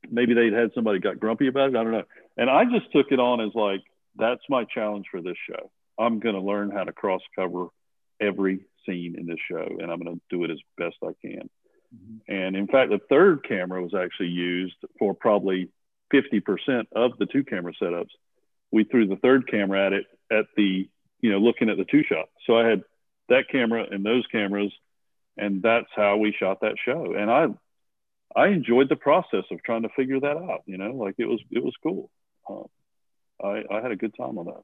Maybe 0.09 0.33
they'd 0.33 0.53
had 0.53 0.71
somebody 0.73 0.99
got 0.99 1.19
grumpy 1.19 1.47
about 1.47 1.69
it. 1.69 1.75
I 1.75 1.83
don't 1.83 1.91
know. 1.91 2.03
And 2.37 2.49
I 2.49 2.63
just 2.65 2.91
took 2.93 3.11
it 3.11 3.19
on 3.19 3.41
as 3.41 3.53
like, 3.53 3.81
that's 4.15 4.41
my 4.49 4.63
challenge 4.63 5.07
for 5.11 5.21
this 5.21 5.35
show. 5.49 5.71
I'm 5.97 6.19
going 6.19 6.35
to 6.35 6.41
learn 6.41 6.71
how 6.71 6.83
to 6.83 6.93
cross 6.93 7.21
cover 7.35 7.67
every 8.21 8.65
scene 8.85 9.15
in 9.17 9.25
this 9.25 9.39
show 9.49 9.67
and 9.79 9.91
I'm 9.91 9.99
going 9.99 10.15
to 10.15 10.21
do 10.29 10.43
it 10.45 10.51
as 10.51 10.59
best 10.77 10.95
I 11.03 11.11
can. 11.21 11.49
Mm-hmm. 11.93 12.33
And 12.33 12.55
in 12.55 12.67
fact, 12.67 12.91
the 12.91 12.99
third 13.09 13.43
camera 13.47 13.81
was 13.81 13.93
actually 13.93 14.29
used 14.29 14.75
for 14.97 15.13
probably 15.13 15.69
50% 16.13 16.85
of 16.95 17.17
the 17.17 17.25
two 17.25 17.43
camera 17.43 17.73
setups. 17.81 18.09
We 18.71 18.83
threw 18.83 19.07
the 19.07 19.15
third 19.15 19.49
camera 19.49 19.85
at 19.85 19.93
it 19.93 20.05
at 20.31 20.45
the, 20.55 20.89
you 21.21 21.31
know, 21.31 21.39
looking 21.39 21.69
at 21.69 21.77
the 21.77 21.85
two 21.85 22.03
shot. 22.03 22.27
So 22.45 22.57
I 22.57 22.67
had 22.67 22.83
that 23.29 23.49
camera 23.51 23.85
and 23.89 24.05
those 24.05 24.25
cameras, 24.31 24.71
and 25.37 25.61
that's 25.61 25.89
how 25.95 26.17
we 26.17 26.35
shot 26.37 26.61
that 26.61 26.75
show. 26.83 27.13
And 27.13 27.31
I, 27.31 27.47
I 28.35 28.47
enjoyed 28.49 28.89
the 28.89 28.95
process 28.95 29.45
of 29.51 29.63
trying 29.63 29.83
to 29.83 29.89
figure 29.89 30.19
that 30.19 30.37
out. 30.37 30.63
You 30.65 30.77
know, 30.77 30.91
like 30.91 31.15
it 31.17 31.25
was, 31.25 31.39
it 31.51 31.63
was 31.63 31.73
cool. 31.81 32.09
Um, 32.49 32.65
I, 33.43 33.63
I 33.71 33.81
had 33.81 33.91
a 33.91 33.95
good 33.95 34.15
time 34.15 34.37
on 34.37 34.45
that. 34.45 34.63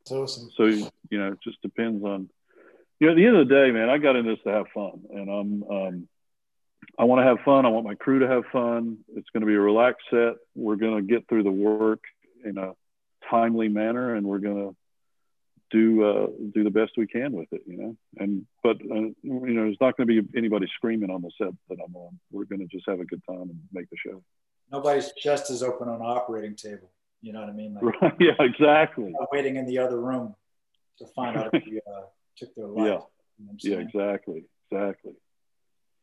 That's 0.00 0.12
awesome. 0.12 0.50
So 0.56 0.64
you 0.64 1.18
know, 1.18 1.32
it 1.32 1.38
just 1.42 1.60
depends 1.62 2.04
on. 2.04 2.28
You 2.98 3.08
know, 3.08 3.12
at 3.12 3.16
the 3.16 3.26
end 3.26 3.36
of 3.36 3.48
the 3.48 3.54
day, 3.54 3.70
man, 3.72 3.90
I 3.90 3.98
got 3.98 4.16
in 4.16 4.24
this 4.24 4.38
to 4.44 4.50
have 4.50 4.66
fun, 4.72 5.02
and 5.10 5.28
I'm. 5.28 5.62
Um, 5.70 6.08
I 6.98 7.04
want 7.04 7.20
to 7.20 7.24
have 7.24 7.40
fun. 7.44 7.66
I 7.66 7.68
want 7.68 7.84
my 7.84 7.94
crew 7.94 8.20
to 8.20 8.28
have 8.28 8.44
fun. 8.52 8.98
It's 9.14 9.28
going 9.30 9.42
to 9.42 9.46
be 9.46 9.54
a 9.54 9.60
relaxed 9.60 10.06
set. 10.10 10.34
We're 10.54 10.76
going 10.76 10.96
to 10.96 11.02
get 11.02 11.28
through 11.28 11.42
the 11.42 11.50
work 11.50 12.00
in 12.44 12.56
a 12.58 12.72
timely 13.30 13.68
manner, 13.68 14.14
and 14.14 14.26
we're 14.26 14.38
going 14.38 14.70
to 14.70 14.76
do 15.70 16.04
uh, 16.04 16.26
do 16.54 16.64
the 16.64 16.70
best 16.70 16.92
we 16.96 17.06
can 17.06 17.32
with 17.32 17.48
it, 17.52 17.62
you 17.66 17.76
know. 17.76 17.96
And 18.18 18.46
but 18.62 18.76
uh, 18.76 18.94
you 18.94 19.14
know, 19.22 19.64
there's 19.64 19.76
not 19.80 19.96
going 19.96 20.08
to 20.08 20.22
be 20.22 20.38
anybody 20.38 20.66
screaming 20.74 21.10
on 21.10 21.22
the 21.22 21.30
set 21.38 21.52
that 21.68 21.78
I'm 21.84 21.94
on. 21.96 22.18
We're 22.30 22.44
going 22.44 22.60
to 22.60 22.66
just 22.66 22.88
have 22.88 23.00
a 23.00 23.04
good 23.04 23.22
time 23.28 23.42
and 23.42 23.60
make 23.72 23.90
the 23.90 23.96
show. 23.96 24.22
Nobody's 24.70 25.12
chest 25.16 25.50
is 25.50 25.62
open 25.62 25.88
on 25.88 25.96
an 25.96 26.06
operating 26.06 26.56
table. 26.56 26.90
You 27.22 27.32
know 27.32 27.40
what 27.40 27.48
I 27.48 27.52
mean? 27.52 27.74
Like, 27.74 27.84
right. 28.02 28.14
Yeah, 28.20 28.32
exactly. 28.38 29.14
Waiting 29.32 29.56
in 29.56 29.66
the 29.66 29.78
other 29.78 30.00
room 30.00 30.34
to 30.98 31.06
find 31.06 31.36
out 31.36 31.50
if 31.52 31.66
you 31.66 31.80
uh, 31.86 32.02
took 32.36 32.54
their 32.54 32.66
life. 32.66 32.86
Yeah. 32.86 32.98
You 33.38 33.46
know 33.46 33.52
yeah, 33.58 33.76
exactly, 33.78 34.44
exactly. 34.70 35.12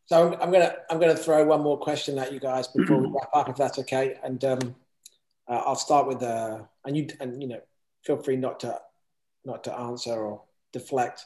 So 0.06 0.28
I'm, 0.28 0.42
I'm, 0.42 0.52
gonna 0.52 0.76
I'm 0.90 1.00
gonna 1.00 1.16
throw 1.16 1.44
one 1.46 1.62
more 1.62 1.80
question 1.80 2.20
at 2.20 2.32
you 2.32 2.40
guys 2.40 2.68
before 2.68 2.98
we 2.98 3.08
wrap 3.14 3.30
up, 3.34 3.50
if 3.50 3.56
that's 3.56 3.80
okay. 3.80 4.18
And 4.24 4.44
um, 4.46 4.76
uh, 5.48 5.62
I'll 5.66 5.76
start 5.76 6.08
with 6.08 6.24
uh, 6.24 6.60
and 6.86 6.98
you 6.98 7.08
and 7.20 7.42
you 7.42 7.48
know, 7.48 7.62
feel 8.04 8.18
free 8.18 8.36
not 8.36 8.60
to 8.62 8.80
not 9.46 9.64
to 9.66 9.78
answer 9.78 10.14
or 10.14 10.42
deflect. 10.72 11.26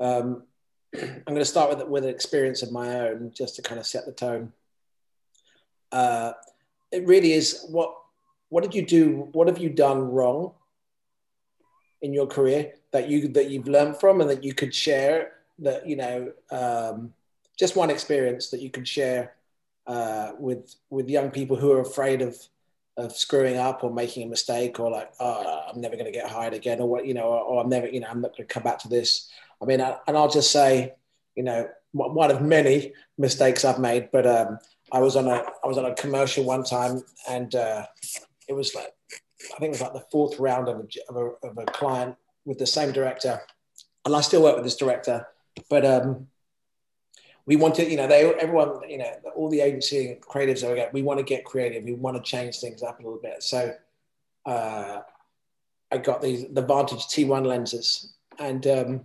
Um, 0.00 0.44
I'm 0.94 1.22
going 1.26 1.38
to 1.38 1.44
start 1.44 1.70
with 1.70 1.86
with 1.88 2.04
an 2.04 2.10
experience 2.10 2.62
of 2.62 2.72
my 2.72 3.00
own, 3.00 3.32
just 3.34 3.56
to 3.56 3.62
kind 3.62 3.78
of 3.78 3.86
set 3.86 4.06
the 4.06 4.12
tone. 4.12 4.52
Uh, 5.92 6.32
it 6.90 7.06
really 7.06 7.32
is 7.32 7.66
what 7.70 7.94
what 8.48 8.62
did 8.62 8.74
you 8.74 8.84
do? 8.84 9.28
What 9.32 9.48
have 9.48 9.58
you 9.58 9.70
done 9.70 10.10
wrong 10.10 10.52
in 12.02 12.12
your 12.12 12.26
career 12.26 12.72
that 12.92 13.08
you 13.08 13.28
that 13.28 13.50
you've 13.50 13.68
learned 13.68 13.98
from 13.98 14.20
and 14.20 14.30
that 14.30 14.44
you 14.44 14.54
could 14.54 14.74
share? 14.74 15.32
That 15.60 15.88
you 15.88 15.96
know, 15.96 16.32
um, 16.50 17.14
just 17.56 17.76
one 17.76 17.90
experience 17.90 18.50
that 18.50 18.60
you 18.60 18.70
could 18.70 18.88
share 18.88 19.34
uh, 19.86 20.32
with 20.38 20.74
with 20.90 21.08
young 21.08 21.30
people 21.30 21.56
who 21.56 21.70
are 21.72 21.80
afraid 21.80 22.22
of 22.22 22.36
of 22.96 23.16
screwing 23.16 23.56
up 23.56 23.82
or 23.82 23.92
making 23.92 24.22
a 24.22 24.26
mistake 24.26 24.78
or 24.78 24.90
like 24.90 25.10
oh, 25.20 25.62
I'm 25.68 25.80
never 25.80 25.96
going 25.96 26.06
to 26.06 26.12
get 26.12 26.30
hired 26.30 26.54
again 26.54 26.80
or 26.80 26.88
what 26.88 27.06
you 27.06 27.14
know 27.14 27.24
or, 27.24 27.40
or 27.40 27.62
I'm 27.62 27.68
never 27.68 27.88
you 27.88 28.00
know 28.00 28.08
I'm 28.08 28.20
not 28.20 28.36
going 28.36 28.46
to 28.46 28.52
come 28.52 28.62
back 28.62 28.78
to 28.80 28.88
this. 28.88 29.28
I 29.60 29.64
mean, 29.64 29.80
I, 29.80 29.96
and 30.06 30.16
I'll 30.16 30.30
just 30.30 30.50
say 30.50 30.94
you 31.34 31.42
know 31.42 31.68
one 31.92 32.30
of 32.30 32.42
many 32.42 32.92
mistakes 33.18 33.64
I've 33.64 33.78
made, 33.78 34.10
but 34.12 34.26
um, 34.26 34.58
I 34.92 34.98
was 35.00 35.16
on 35.16 35.26
a 35.26 35.44
I 35.62 35.66
was 35.66 35.78
on 35.78 35.86
a 35.86 35.94
commercial 35.94 36.44
one 36.44 36.64
time 36.64 37.02
and 37.28 37.54
uh, 37.54 37.86
it 38.48 38.52
was 38.52 38.74
like 38.74 38.92
I 39.54 39.58
think 39.58 39.68
it 39.68 39.80
was 39.80 39.80
like 39.80 39.92
the 39.92 40.06
fourth 40.10 40.38
round 40.38 40.68
of 40.68 40.76
a, 40.78 41.12
of 41.12 41.16
a, 41.16 41.48
of 41.48 41.58
a 41.58 41.64
client 41.66 42.16
with 42.44 42.58
the 42.58 42.66
same 42.66 42.92
director, 42.92 43.40
and 44.04 44.14
I 44.14 44.20
still 44.20 44.42
work 44.42 44.56
with 44.56 44.64
this 44.64 44.76
director, 44.76 45.26
but 45.68 45.84
um, 45.84 46.28
we 47.46 47.56
want 47.56 47.74
to, 47.76 47.88
you 47.88 47.96
know, 47.96 48.06
they 48.06 48.32
everyone, 48.34 48.88
you 48.88 48.98
know, 48.98 49.12
all 49.36 49.50
the 49.50 49.60
agency 49.60 50.12
and 50.12 50.20
creatives 50.20 50.62
are 50.62 50.76
like, 50.76 50.92
we 50.92 51.02
want 51.02 51.18
to 51.18 51.24
get 51.24 51.44
creative, 51.44 51.84
we 51.84 51.92
want 51.92 52.16
to 52.16 52.22
change 52.22 52.58
things 52.58 52.82
up 52.82 53.00
a 53.00 53.02
little 53.02 53.20
bit. 53.20 53.42
So 53.42 53.74
uh, 54.46 55.00
I 55.92 55.98
got 55.98 56.22
these 56.22 56.46
the 56.50 56.62
Vantage 56.62 57.06
T1 57.06 57.44
lenses, 57.44 58.14
and 58.38 58.66
um, 58.66 59.00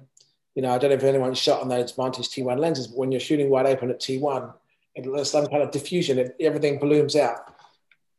you 0.56 0.62
know, 0.62 0.74
I 0.74 0.78
don't 0.78 0.90
know 0.90 0.96
if 0.96 1.04
anyone's 1.04 1.38
shot 1.38 1.62
on 1.62 1.70
those 1.70 1.92
Vantage 1.92 2.30
T1 2.30 2.60
lenses, 2.60 2.88
but 2.88 2.98
when 2.98 3.12
you're 3.12 3.20
shooting 3.20 3.50
wide 3.50 3.66
open 3.66 3.90
at 3.90 4.00
T1, 4.00 4.54
there's 4.96 5.32
some 5.32 5.48
kind 5.48 5.64
of 5.64 5.72
diffusion, 5.72 6.32
everything 6.40 6.80
balloons 6.80 7.16
out, 7.16 7.40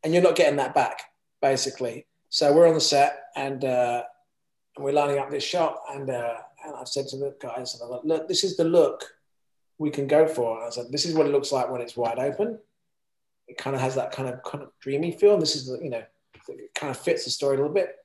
and 0.04 0.12
you're 0.12 0.22
not 0.22 0.36
getting 0.36 0.56
that 0.56 0.74
back, 0.74 1.02
basically. 1.40 2.06
So 2.28 2.52
we're 2.52 2.68
on 2.68 2.74
the 2.74 2.80
set, 2.80 3.24
and 3.36 3.64
uh, 3.64 4.02
and 4.76 4.84
we're 4.84 4.92
lining 4.92 5.18
up 5.18 5.30
this 5.30 5.44
shot, 5.44 5.78
and 5.90 6.10
uh, 6.10 6.34
and 6.64 6.76
I've 6.76 6.88
said 6.88 7.08
to 7.08 7.16
the 7.16 7.34
guys, 7.40 7.74
and 7.74 7.82
I'm 7.82 7.90
like, 7.90 8.04
look, 8.04 8.28
this 8.28 8.44
is 8.44 8.58
the 8.58 8.64
look 8.64 9.04
we 9.80 9.90
can 9.90 10.06
go 10.06 10.28
for. 10.28 10.56
And 10.56 10.62
I 10.62 10.66
was 10.66 10.76
like, 10.76 10.90
this 10.90 11.06
is 11.06 11.14
what 11.14 11.26
it 11.26 11.32
looks 11.32 11.50
like 11.50 11.70
when 11.70 11.80
it's 11.80 11.96
wide 11.96 12.18
open. 12.18 12.58
It 13.48 13.56
kind 13.56 13.74
of 13.74 13.80
has 13.80 13.94
that 13.94 14.12
kind 14.12 14.28
of 14.28 14.42
kind 14.44 14.62
of 14.62 14.70
dreamy 14.78 15.10
feel. 15.10 15.32
And 15.32 15.42
this 15.42 15.56
is, 15.56 15.68
you 15.82 15.88
know, 15.88 16.02
it 16.48 16.74
kind 16.74 16.90
of 16.90 16.98
fits 16.98 17.24
the 17.24 17.30
story 17.30 17.56
a 17.56 17.58
little 17.58 17.72
bit. 17.72 17.96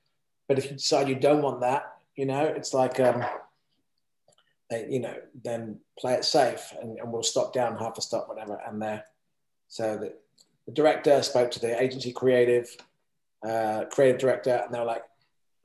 But 0.47 0.57
if 0.57 0.65
you 0.65 0.72
decide 0.72 1.10
you 1.10 1.15
don't 1.15 1.41
want 1.41 1.60
that, 1.61 1.97
you 2.15 2.26
know, 2.26 2.45
it's 2.45 2.73
like, 2.73 2.99
um, 3.02 3.26
they, 4.69 4.88
you 4.89 5.02
know, 5.02 5.14
then 5.43 5.80
play 5.99 6.14
it 6.14 6.23
safe 6.23 6.73
and, 6.81 6.97
and 6.97 7.11
we'll 7.11 7.23
stop 7.23 7.53
down 7.53 7.77
half 7.77 7.97
a 7.97 8.02
stop, 8.02 8.30
whatever. 8.30 8.57
And 8.65 8.81
there, 8.81 9.03
so 9.68 9.97
the, 9.97 10.14
the 10.65 10.72
director 10.72 11.22
spoke 11.23 11.52
to 11.52 11.60
the 11.60 11.80
agency 11.81 12.14
creative, 12.14 12.73
uh, 13.45 13.84
creative 13.91 14.19
director, 14.19 14.61
and 14.64 14.73
they 14.73 14.80
were 14.80 14.85
like, 14.85 15.03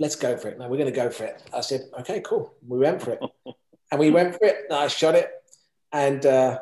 let's 0.01 0.16
go 0.16 0.37
for 0.37 0.49
it. 0.49 0.59
No, 0.59 0.69
we're 0.69 0.77
going 0.77 0.93
to 0.93 0.97
go 0.97 1.09
for 1.09 1.24
it. 1.24 1.41
I 1.55 1.61
said, 1.61 1.82
okay, 2.01 2.20
cool. 2.20 2.53
We 2.66 2.78
went 2.78 3.01
for 3.01 3.12
it. 3.12 3.20
and 3.93 4.01
we 4.01 4.11
went 4.11 4.35
for 4.35 4.45
it. 4.45 4.57
And 4.69 4.77
I 4.77 4.89
shot 4.89 5.15
it. 5.15 5.40
And 5.93 6.25
uh, 6.25 6.61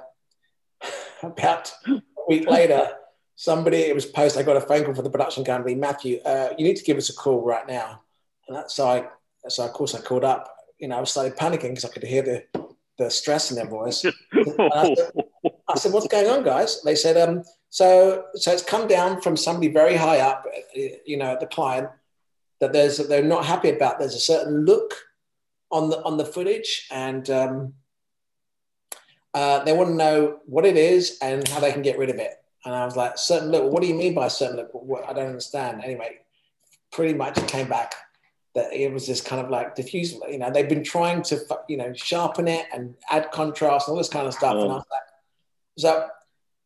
about 1.22 1.72
a 1.86 2.00
week 2.28 2.48
later, 2.48 2.90
somebody, 3.38 3.78
it 3.78 3.94
was 3.94 4.04
post, 4.04 4.36
I 4.36 4.42
got 4.42 4.56
a 4.56 4.60
phone 4.60 4.84
call 4.84 4.94
from 4.94 5.04
the 5.04 5.10
production 5.10 5.44
company, 5.44 5.74
Matthew, 5.76 6.20
uh, 6.24 6.50
you 6.58 6.64
need 6.64 6.76
to 6.76 6.84
give 6.84 6.96
us 6.96 7.08
a 7.08 7.14
call 7.14 7.44
right 7.44 7.66
now. 7.66 8.02
And 8.48 8.56
that's 8.56 8.74
so 8.74 8.88
I, 8.88 9.06
so 9.48 9.64
of 9.64 9.72
course 9.72 9.94
I 9.94 10.00
called 10.00 10.24
up, 10.24 10.52
you 10.78 10.88
know, 10.88 10.96
I 10.96 11.00
was 11.00 11.10
started 11.10 11.36
panicking 11.36 11.70
because 11.70 11.84
I 11.84 11.88
could 11.88 12.02
hear 12.02 12.22
the, 12.22 12.44
the 12.98 13.10
stress 13.10 13.50
in 13.50 13.56
their 13.56 13.68
voice. 13.68 14.04
I 14.04 14.94
said, 14.94 15.22
I, 15.68 15.78
said, 15.78 15.92
what's 15.92 16.08
going 16.08 16.26
on 16.28 16.42
guys? 16.42 16.82
They 16.82 16.96
said, 16.96 17.16
um, 17.16 17.44
so, 17.70 18.24
so 18.34 18.52
it's 18.52 18.62
come 18.62 18.88
down 18.88 19.20
from 19.20 19.36
somebody 19.36 19.68
very 19.68 19.94
high 19.94 20.18
up, 20.18 20.44
you 20.74 21.16
know, 21.16 21.36
the 21.38 21.46
client 21.46 21.88
that 22.60 22.72
there's, 22.72 22.98
they're 22.98 23.22
not 23.22 23.44
happy 23.44 23.70
about. 23.70 24.00
There's 24.00 24.16
a 24.16 24.20
certain 24.20 24.64
look 24.64 24.94
on 25.70 25.90
the, 25.90 26.02
on 26.02 26.16
the 26.16 26.24
footage 26.24 26.88
and, 26.90 27.28
um, 27.30 27.74
uh, 29.38 29.62
they 29.62 29.72
want 29.72 29.88
to 29.88 29.94
know 29.94 30.40
what 30.46 30.66
it 30.66 30.76
is 30.76 31.16
and 31.22 31.46
how 31.46 31.60
they 31.60 31.70
can 31.70 31.80
get 31.80 31.96
rid 31.96 32.10
of 32.10 32.16
it. 32.16 32.32
And 32.64 32.74
I 32.74 32.84
was 32.84 32.96
like, 32.96 33.16
certain 33.16 33.50
look, 33.52 33.72
what 33.72 33.82
do 33.82 33.88
you 33.88 33.94
mean 33.94 34.12
by 34.12 34.26
certain 34.26 34.56
look? 34.56 34.72
I 35.06 35.12
don't 35.12 35.28
understand. 35.28 35.80
Anyway, 35.84 36.16
pretty 36.90 37.14
much 37.14 37.38
it 37.38 37.46
came 37.46 37.68
back 37.68 37.94
that 38.56 38.72
it 38.72 38.92
was 38.92 39.06
this 39.06 39.20
kind 39.20 39.40
of 39.40 39.48
like 39.48 39.76
diffuse, 39.76 40.14
you 40.28 40.38
know, 40.38 40.50
they've 40.50 40.68
been 40.68 40.82
trying 40.82 41.22
to, 41.22 41.38
you 41.68 41.76
know, 41.76 41.92
sharpen 41.94 42.48
it 42.48 42.66
and 42.72 42.96
add 43.12 43.30
contrast 43.30 43.86
and 43.86 43.92
all 43.92 43.98
this 43.98 44.08
kind 44.08 44.26
of 44.26 44.34
stuff. 44.34 44.54
Oh. 44.56 44.62
And 44.62 44.72
I 44.72 44.74
was 44.74 44.86
like, 44.90 45.02
so, 45.78 46.08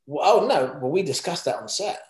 well, 0.06 0.40
oh 0.40 0.46
no, 0.46 0.78
well, 0.80 0.90
we 0.90 1.02
discussed 1.02 1.44
that 1.44 1.56
on 1.56 1.68
set. 1.68 2.00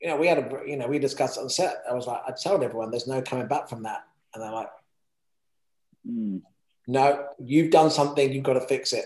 You 0.00 0.08
know, 0.08 0.16
we 0.16 0.26
had 0.26 0.38
a, 0.38 0.50
you 0.66 0.76
know, 0.76 0.88
we 0.88 0.98
discussed 0.98 1.36
it 1.36 1.42
on 1.42 1.48
set. 1.48 1.84
I 1.88 1.94
was 1.94 2.08
like, 2.08 2.22
I 2.26 2.32
told 2.32 2.64
everyone 2.64 2.90
there's 2.90 3.06
no 3.06 3.22
coming 3.22 3.46
back 3.46 3.68
from 3.68 3.84
that. 3.84 4.04
And 4.34 4.42
they're 4.42 4.50
like, 4.50 4.70
mm. 6.04 6.42
no, 6.88 7.28
you've 7.38 7.70
done 7.70 7.92
something, 7.92 8.32
you've 8.32 8.42
got 8.42 8.54
to 8.54 8.60
fix 8.62 8.92
it. 8.92 9.04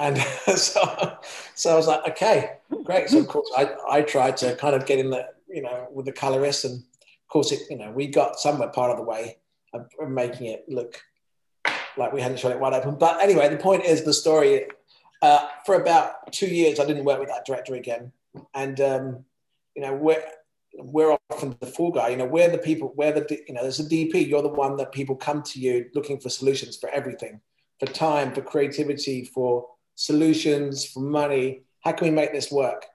And 0.00 0.18
so, 0.56 1.18
so 1.54 1.72
I 1.72 1.76
was 1.76 1.86
like, 1.86 2.08
okay, 2.08 2.52
great. 2.84 3.08
So 3.10 3.18
of 3.18 3.28
course 3.28 3.48
I, 3.56 3.70
I 3.88 4.02
tried 4.02 4.36
to 4.38 4.56
kind 4.56 4.74
of 4.74 4.86
get 4.86 4.98
in 4.98 5.10
the, 5.10 5.28
you 5.48 5.62
know, 5.62 5.86
with 5.92 6.06
the 6.06 6.12
colorist 6.12 6.64
and 6.64 6.78
of 6.78 7.28
course 7.28 7.52
it, 7.52 7.60
you 7.70 7.76
know, 7.76 7.92
we 7.92 8.08
got 8.08 8.40
somewhere 8.40 8.70
part 8.70 8.90
of 8.90 8.96
the 8.96 9.04
way 9.04 9.36
of 9.72 9.86
making 10.08 10.46
it 10.46 10.64
look 10.68 11.00
like 11.96 12.12
we 12.12 12.20
hadn't 12.20 12.38
shot 12.38 12.50
it 12.50 12.58
wide 12.58 12.72
open. 12.72 12.96
But 12.96 13.22
anyway, 13.22 13.48
the 13.48 13.56
point 13.56 13.84
is 13.84 14.02
the 14.02 14.12
story, 14.12 14.66
uh, 15.22 15.46
for 15.66 15.74
about 15.74 16.32
two 16.32 16.46
years, 16.46 16.80
I 16.80 16.86
didn't 16.86 17.04
work 17.04 17.20
with 17.20 17.28
that 17.28 17.44
director 17.44 17.74
again. 17.74 18.10
And, 18.54 18.80
um, 18.80 19.24
you 19.76 19.82
know, 19.82 19.94
we're 19.94 20.22
we're 20.74 21.16
often 21.30 21.56
the 21.60 21.66
fall 21.66 21.90
guy. 21.90 22.08
You 22.08 22.16
know, 22.16 22.24
we're 22.24 22.48
the 22.48 22.58
people, 22.58 22.94
we're 22.96 23.12
the, 23.12 23.40
you 23.46 23.54
know, 23.54 23.62
there's 23.62 23.80
a 23.80 23.84
DP, 23.84 24.28
you're 24.28 24.40
the 24.40 24.48
one 24.48 24.76
that 24.76 24.92
people 24.92 25.16
come 25.16 25.42
to 25.42 25.60
you 25.60 25.86
looking 25.94 26.20
for 26.20 26.30
solutions 26.30 26.76
for 26.76 26.88
everything, 26.90 27.40
for 27.80 27.86
time, 27.86 28.32
for 28.32 28.40
creativity, 28.40 29.24
for 29.24 29.66
solutions, 30.00 30.84
for 30.84 31.00
money. 31.00 31.62
How 31.80 31.92
can 31.92 32.08
we 32.08 32.14
make 32.14 32.32
this 32.32 32.50
work? 32.50 32.86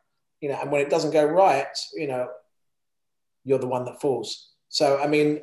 You 0.42 0.50
know, 0.50 0.60
and 0.62 0.72
when 0.72 0.82
it 0.82 0.90
doesn't 0.90 1.12
go 1.12 1.26
right, 1.26 1.78
you 1.94 2.08
know, 2.08 2.28
you're 3.44 3.60
the 3.60 3.68
one 3.68 3.86
that 3.86 4.02
falls. 4.02 4.50
So, 4.70 5.00
I 5.00 5.08
mean, 5.08 5.42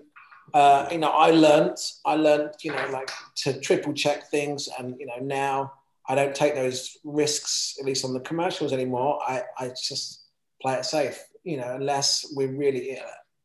uh, 0.54 0.88
you 0.90 0.98
know, 0.98 1.10
I 1.10 1.30
learned, 1.30 1.78
I 2.04 2.14
learned, 2.14 2.50
you 2.62 2.72
know, 2.72 2.88
like 2.92 3.10
to 3.36 3.58
triple 3.60 3.94
check 3.94 4.30
things. 4.30 4.68
And, 4.78 4.96
you 4.98 5.06
know, 5.06 5.18
now 5.20 5.72
I 6.08 6.14
don't 6.14 6.34
take 6.34 6.54
those 6.54 6.96
risks, 7.04 7.76
at 7.80 7.86
least 7.86 8.04
on 8.04 8.12
the 8.12 8.20
commercials 8.20 8.72
anymore. 8.72 9.20
I, 9.26 9.42
I 9.58 9.68
just 9.68 10.24
play 10.60 10.74
it 10.74 10.84
safe 10.84 11.24
you 11.44 11.56
know, 11.56 11.74
unless 11.74 12.32
we 12.36 12.46
really 12.46 12.98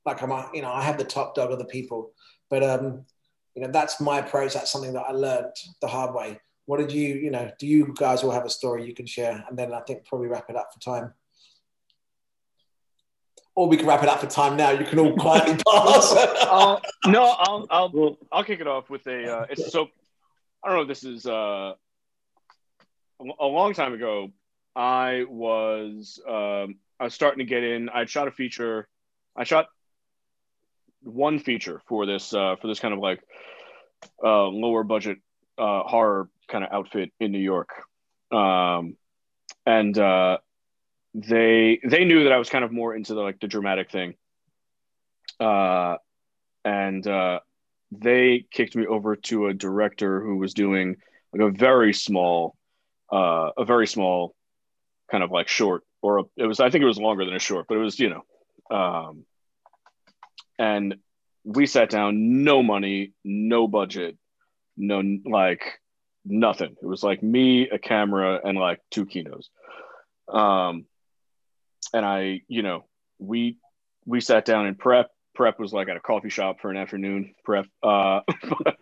like 0.06 0.22
I'm, 0.22 0.32
you 0.54 0.62
know, 0.62 0.72
I 0.72 0.84
have 0.84 0.98
the 0.98 1.04
top 1.04 1.36
dog 1.36 1.52
of 1.52 1.60
the 1.60 1.66
people, 1.66 2.12
but 2.50 2.64
um, 2.64 3.06
you 3.56 3.62
know, 3.62 3.72
that's 3.72 4.00
my 4.00 4.20
approach. 4.20 4.54
That's 4.54 4.72
something 4.72 4.94
that 4.94 5.06
I 5.08 5.12
learned 5.12 5.54
the 5.82 5.88
hard 5.88 6.14
way. 6.14 6.40
What 6.68 6.80
did 6.80 6.92
you, 6.92 7.16
you 7.16 7.32
know, 7.32 7.50
do 7.58 7.66
you 7.66 7.94
guys 7.98 8.24
all 8.24 8.32
have 8.32 8.46
a 8.46 8.50
story 8.50 8.86
you 8.86 8.94
can 8.94 9.06
share? 9.06 9.44
And 9.48 9.58
then 9.58 9.74
I 9.74 9.80
think 9.80 10.06
probably 10.06 10.28
wrap 10.28 10.50
it 10.50 10.58
up 10.58 10.74
for 10.74 10.80
time. 10.82 11.14
Or 13.56 13.70
we 13.70 13.78
can 13.78 13.88
wrap 13.88 14.04
it 14.04 14.10
up 14.10 14.20
for 14.20 14.28
time 14.28 14.58
now. 14.58 14.72
You 14.72 14.86
can 14.86 15.00
all 15.00 15.16
quietly 15.16 15.56
pass. 15.68 16.14
uh, 16.14 16.78
no, 17.06 17.24
I'll, 17.40 17.66
I'll, 17.70 18.18
I'll 18.34 18.44
kick 18.44 18.60
it 18.60 18.68
off 18.68 18.90
with 18.90 19.08
a. 19.08 19.38
Uh, 19.38 19.46
it's 19.50 19.72
so. 19.72 19.88
I 20.62 20.68
don't 20.68 20.80
know. 20.80 20.86
This 20.86 21.06
is 21.06 21.26
uh, 21.26 21.74
a 23.40 23.46
long 23.46 23.74
time 23.74 23.94
ago. 23.94 24.32
I 24.76 25.24
was 25.28 26.20
um, 26.28 26.76
I 27.00 27.06
was 27.06 27.14
starting 27.14 27.40
to 27.40 27.46
get 27.46 27.64
in. 27.64 27.88
I 27.88 28.06
shot 28.06 28.28
a 28.28 28.32
feature. 28.32 28.90
I 29.38 29.46
shot 29.46 29.68
one 31.02 31.40
feature 31.40 31.82
for 31.88 32.06
this 32.06 32.34
uh, 32.34 32.58
for 32.62 32.68
this 32.68 32.82
kind 32.82 32.94
of 32.94 33.00
like 33.00 33.22
uh, 34.22 34.48
lower 34.48 34.84
budget 34.84 35.20
uh, 35.58 35.84
horror 35.84 36.30
kind 36.48 36.64
of 36.64 36.72
outfit 36.72 37.12
in 37.20 37.32
New 37.32 37.40
York, 37.40 37.70
um, 38.32 38.96
and 39.66 39.98
uh, 39.98 40.38
they 41.14 41.80
they 41.84 42.06
knew 42.06 42.24
that 42.24 42.34
I 42.34 42.38
was 42.38 42.50
kind 42.50 42.64
of 42.64 42.72
more 42.72 42.96
into 42.96 43.14
the 43.14 43.22
like 43.22 43.40
the 43.40 43.48
dramatic 43.48 43.92
thing, 43.92 44.16
uh, 45.40 45.98
and 46.66 47.06
uh, 47.08 47.40
they 47.92 48.46
kicked 48.52 48.76
me 48.76 48.86
over 48.86 49.16
to 49.16 49.48
a 49.48 49.54
director 49.54 50.22
who 50.22 50.38
was 50.38 50.54
doing 50.54 50.98
like 51.34 51.42
a 51.42 51.52
very 51.52 51.94
small, 51.94 52.56
uh, 53.12 53.52
a 53.58 53.66
very 53.66 53.88
small 53.88 54.36
kind 55.10 55.24
of 55.24 55.32
like 55.32 55.48
short 55.48 55.84
or 56.02 56.20
a, 56.20 56.24
it 56.36 56.46
was 56.46 56.60
I 56.60 56.70
think 56.70 56.84
it 56.84 56.88
was 56.88 57.00
longer 57.00 57.26
than 57.26 57.36
a 57.36 57.40
short, 57.40 57.66
but 57.68 57.76
it 57.76 57.82
was 57.82 58.00
you 58.00 58.10
know, 58.10 58.76
um, 58.76 59.26
and 60.60 60.96
we 61.44 61.66
sat 61.66 61.90
down, 61.90 62.44
no 62.44 62.62
money, 62.62 63.14
no 63.24 63.68
budget, 63.68 64.18
no 64.76 65.02
like 65.26 65.80
nothing. 66.28 66.76
It 66.82 66.86
was 66.86 67.04
like 67.04 67.24
me, 67.24 67.70
a 67.70 67.80
camera, 67.80 68.40
and 68.44 68.58
like 68.58 68.80
two 68.92 69.06
kinos. 69.06 69.46
Um, 70.32 70.86
and 71.94 72.06
I, 72.06 72.42
you 72.48 72.62
know, 72.62 72.86
we 73.20 73.58
we 74.06 74.22
sat 74.22 74.46
down 74.46 74.66
and 74.66 74.78
prep. 74.78 75.10
Prep 75.36 75.60
was 75.60 75.72
like 75.72 75.88
at 75.88 75.98
a 75.98 76.00
coffee 76.00 76.30
shop 76.30 76.62
for 76.62 76.72
an 76.72 76.78
afternoon 76.78 77.36
prep. 77.44 77.68
Uh, 77.84 78.22
but 78.50 78.78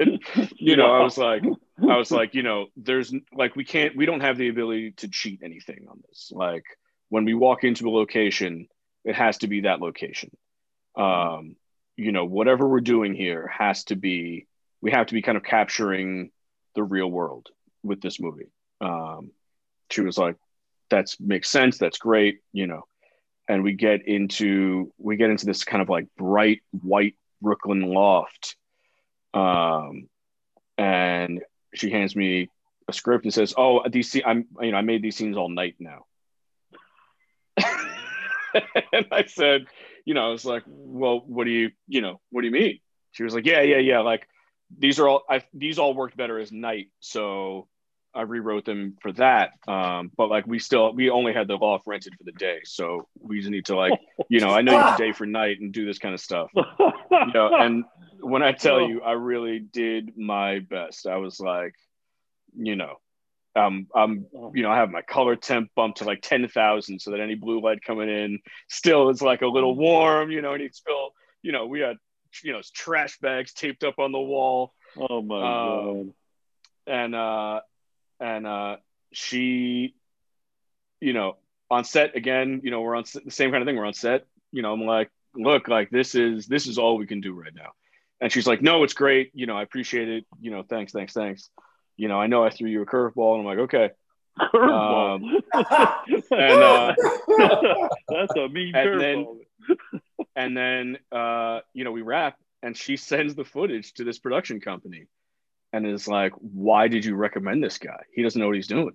you 0.57 0.77
know, 0.77 0.93
I 0.93 1.03
was 1.03 1.17
like, 1.17 1.43
I 1.81 1.97
was 1.97 2.11
like, 2.11 2.33
you 2.33 2.43
know, 2.43 2.67
there's 2.77 3.13
like 3.33 3.55
we 3.55 3.65
can't, 3.65 3.95
we 3.95 4.05
don't 4.05 4.21
have 4.21 4.37
the 4.37 4.47
ability 4.47 4.91
to 4.97 5.09
cheat 5.09 5.41
anything 5.43 5.87
on 5.89 6.01
this. 6.07 6.31
Like, 6.33 6.63
when 7.09 7.25
we 7.25 7.33
walk 7.33 7.63
into 7.63 7.89
a 7.89 7.91
location, 7.91 8.67
it 9.03 9.15
has 9.15 9.39
to 9.39 9.47
be 9.47 9.61
that 9.61 9.81
location. 9.81 10.31
Um, 10.95 11.57
you 11.97 12.11
know, 12.11 12.25
whatever 12.25 12.67
we're 12.67 12.81
doing 12.81 13.13
here 13.13 13.47
has 13.47 13.83
to 13.85 13.95
be, 13.95 14.47
we 14.81 14.91
have 14.91 15.07
to 15.07 15.13
be 15.13 15.21
kind 15.21 15.37
of 15.37 15.43
capturing 15.43 16.31
the 16.75 16.83
real 16.83 17.09
world 17.09 17.49
with 17.83 18.01
this 18.01 18.19
movie. 18.19 18.51
Um, 18.81 19.31
she 19.89 20.01
was 20.01 20.17
like, 20.17 20.35
that's 20.89 21.19
makes 21.19 21.49
sense. 21.49 21.77
That's 21.77 21.97
great. 21.97 22.39
You 22.53 22.67
know, 22.67 22.83
and 23.47 23.63
we 23.63 23.73
get 23.73 24.07
into, 24.07 24.91
we 24.97 25.17
get 25.17 25.29
into 25.29 25.45
this 25.45 25.63
kind 25.63 25.81
of 25.81 25.89
like 25.89 26.07
bright 26.17 26.61
white 26.71 27.15
Brooklyn 27.41 27.81
loft. 27.81 28.55
Um, 29.33 30.07
and 30.77 31.41
she 31.73 31.89
hands 31.89 32.15
me 32.15 32.49
a 32.87 32.93
script 32.93 33.25
and 33.25 33.33
says, 33.33 33.53
"Oh, 33.57 33.87
these 33.89 34.15
I'm 34.25 34.45
you 34.61 34.71
know 34.71 34.77
I 34.77 34.81
made 34.81 35.01
these 35.01 35.15
scenes 35.15 35.37
all 35.37 35.49
night 35.49 35.75
now." 35.79 36.05
and 38.93 39.07
I 39.11 39.25
said, 39.25 39.65
you 40.05 40.13
know, 40.13 40.25
I 40.25 40.29
was 40.29 40.45
like, 40.45 40.63
well, 40.67 41.19
what 41.25 41.45
do 41.45 41.51
you, 41.51 41.71
you 41.87 42.01
know, 42.01 42.21
what 42.29 42.41
do 42.41 42.47
you 42.47 42.53
mean? 42.53 42.79
She 43.11 43.23
was 43.23 43.33
like, 43.33 43.45
yeah, 43.45 43.61
yeah, 43.61 43.77
yeah. 43.77 43.99
Like 43.99 44.27
these 44.77 44.99
are 44.99 45.07
all, 45.07 45.23
I, 45.29 45.43
these 45.53 45.79
all 45.79 45.93
worked 45.93 46.17
better 46.17 46.39
as 46.39 46.51
night. 46.51 46.87
So 46.99 47.67
I 48.13 48.21
rewrote 48.21 48.65
them 48.65 48.95
for 49.01 49.11
that. 49.13 49.51
Um, 49.67 50.11
but 50.15 50.29
like 50.29 50.47
we 50.47 50.59
still, 50.59 50.93
we 50.93 51.09
only 51.09 51.33
had 51.33 51.47
the 51.47 51.55
loft 51.55 51.85
rented 51.85 52.13
for 52.17 52.23
the 52.23 52.31
day. 52.31 52.59
So 52.63 53.07
we 53.19 53.39
just 53.39 53.49
need 53.49 53.65
to 53.65 53.75
like, 53.75 53.99
you 54.29 54.39
know, 54.39 54.49
I 54.49 54.61
know 54.61 54.91
you 54.91 54.97
day 54.97 55.11
for 55.11 55.25
night 55.25 55.59
and 55.59 55.73
do 55.73 55.85
this 55.85 55.99
kind 55.99 56.13
of 56.13 56.21
stuff. 56.21 56.49
you 56.55 57.33
know, 57.33 57.53
and 57.53 57.83
when 58.21 58.41
I 58.41 58.53
tell 58.53 58.87
you, 58.87 59.01
I 59.01 59.11
really 59.11 59.59
did 59.59 60.17
my 60.17 60.59
best. 60.59 61.07
I 61.07 61.17
was 61.17 61.39
like, 61.39 61.75
you 62.57 62.75
know, 62.75 62.95
um, 63.55 63.87
I'm, 63.93 64.25
you 64.53 64.63
know, 64.63 64.71
I 64.71 64.77
have 64.77 64.91
my 64.91 65.01
color 65.01 65.35
temp 65.35 65.69
bumped 65.75 65.99
to 65.99 66.05
like 66.05 66.21
10,000 66.21 66.99
so 66.99 67.11
that 67.11 67.19
any 67.19 67.35
blue 67.35 67.61
light 67.61 67.81
coming 67.85 68.09
in 68.09 68.39
still 68.69 69.09
is 69.09 69.21
like 69.21 69.41
a 69.41 69.47
little 69.47 69.75
warm, 69.75 70.31
you 70.31 70.41
know, 70.41 70.53
and 70.53 70.63
it's 70.63 70.77
still, 70.77 71.11
you 71.41 71.51
know, 71.51 71.65
we 71.65 71.79
had, 71.79 71.97
you 72.43 72.53
know, 72.53 72.61
trash 72.73 73.17
bags 73.19 73.53
taped 73.53 73.83
up 73.83 73.99
on 73.99 74.11
the 74.11 74.19
wall. 74.19 74.73
Oh 74.97 75.21
my 75.21 75.35
um, 75.35 75.85
God. 75.85 76.13
And, 76.87 77.15
uh, 77.15 77.61
and, 78.19 78.47
uh, 78.47 78.77
she, 79.11 79.95
you 80.99 81.13
know, 81.13 81.37
on 81.69 81.83
set 81.83 82.15
again, 82.15 82.61
you 82.63 82.71
know, 82.71 82.81
we're 82.81 82.95
on 82.95 83.05
the 83.23 83.31
same 83.31 83.51
kind 83.51 83.61
of 83.61 83.67
thing. 83.67 83.75
We're 83.75 83.85
on 83.85 83.93
set, 83.93 84.25
you 84.51 84.61
know, 84.61 84.73
I'm 84.73 84.85
like, 84.85 85.09
look, 85.35 85.67
like 85.67 85.89
this 85.89 86.15
is, 86.15 86.47
this 86.47 86.67
is 86.67 86.77
all 86.77 86.97
we 86.97 87.07
can 87.07 87.21
do 87.21 87.33
right 87.33 87.53
now. 87.53 87.71
And 88.21 88.31
she's 88.31 88.47
like, 88.47 88.61
no, 88.61 88.83
it's 88.83 88.93
great. 88.93 89.31
You 89.33 89.45
know, 89.45 89.57
I 89.57 89.63
appreciate 89.63 90.09
it. 90.09 90.25
You 90.39 90.51
know, 90.51 90.63
thanks, 90.63 90.93
thanks, 90.93 91.13
thanks 91.13 91.49
you 91.97 92.07
know, 92.07 92.19
I 92.19 92.27
know 92.27 92.43
I 92.43 92.49
threw 92.49 92.69
you 92.69 92.81
a 92.81 92.85
curveball, 92.85 93.39
and 93.39 93.41
I'm 93.41 93.45
like, 93.45 93.59
okay. 93.65 93.89
Curveball. 94.39 95.15
Um, 95.15 95.41
and 96.31 96.63
uh, 96.63 96.93
that's 98.09 98.35
a 98.35 98.49
mean 98.49 98.73
curveball. 98.73 99.37
And 100.35 100.55
then, 100.55 100.97
uh, 101.11 101.61
you 101.73 101.83
know, 101.83 101.91
we 101.91 102.01
wrap, 102.01 102.37
and 102.61 102.75
she 102.75 102.97
sends 103.11 103.35
the 103.35 103.45
footage 103.45 103.93
to 103.93 104.03
this 104.03 104.19
production 104.19 104.59
company, 104.59 105.07
and 105.73 105.85
is 105.85 106.07
like, 106.07 106.33
"Why 106.33 106.87
did 106.87 107.05
you 107.05 107.15
recommend 107.15 107.63
this 107.63 107.77
guy? 107.77 108.03
He 108.13 108.23
doesn't 108.23 108.39
know 108.39 108.47
what 108.47 108.55
he's 108.55 108.67
doing. 108.67 108.91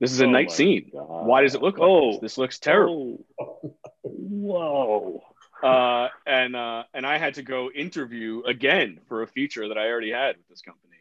This 0.00 0.12
is 0.12 0.20
a 0.20 0.26
oh 0.26 0.30
night 0.30 0.50
scene. 0.50 0.90
God. 0.92 1.26
Why 1.26 1.42
does 1.42 1.54
it 1.54 1.62
look 1.62 1.78
like 1.78 1.88
oh. 1.88 2.12
this? 2.12 2.20
This 2.20 2.38
looks 2.38 2.58
terrible." 2.58 3.24
Oh. 3.38 3.76
Whoa. 4.02 5.22
Uh, 5.62 6.08
and 6.26 6.56
uh, 6.56 6.84
and 6.94 7.04
I 7.04 7.18
had 7.18 7.34
to 7.34 7.42
go 7.42 7.70
interview 7.70 8.42
again 8.46 9.00
for 9.08 9.22
a 9.22 9.26
feature 9.26 9.68
that 9.68 9.76
I 9.76 9.88
already 9.88 10.10
had 10.10 10.36
with 10.36 10.48
this 10.48 10.62
company 10.62 10.96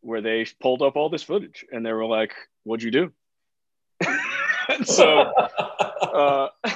where 0.00 0.20
they 0.20 0.46
pulled 0.60 0.82
up 0.82 0.96
all 0.96 1.08
this 1.08 1.22
footage 1.22 1.64
and 1.72 1.84
they 1.84 1.92
were 1.92 2.04
like, 2.04 2.34
"What'd 2.64 2.82
you 2.82 2.90
do?" 2.90 3.12
so, 4.84 5.20
uh, 5.20 6.48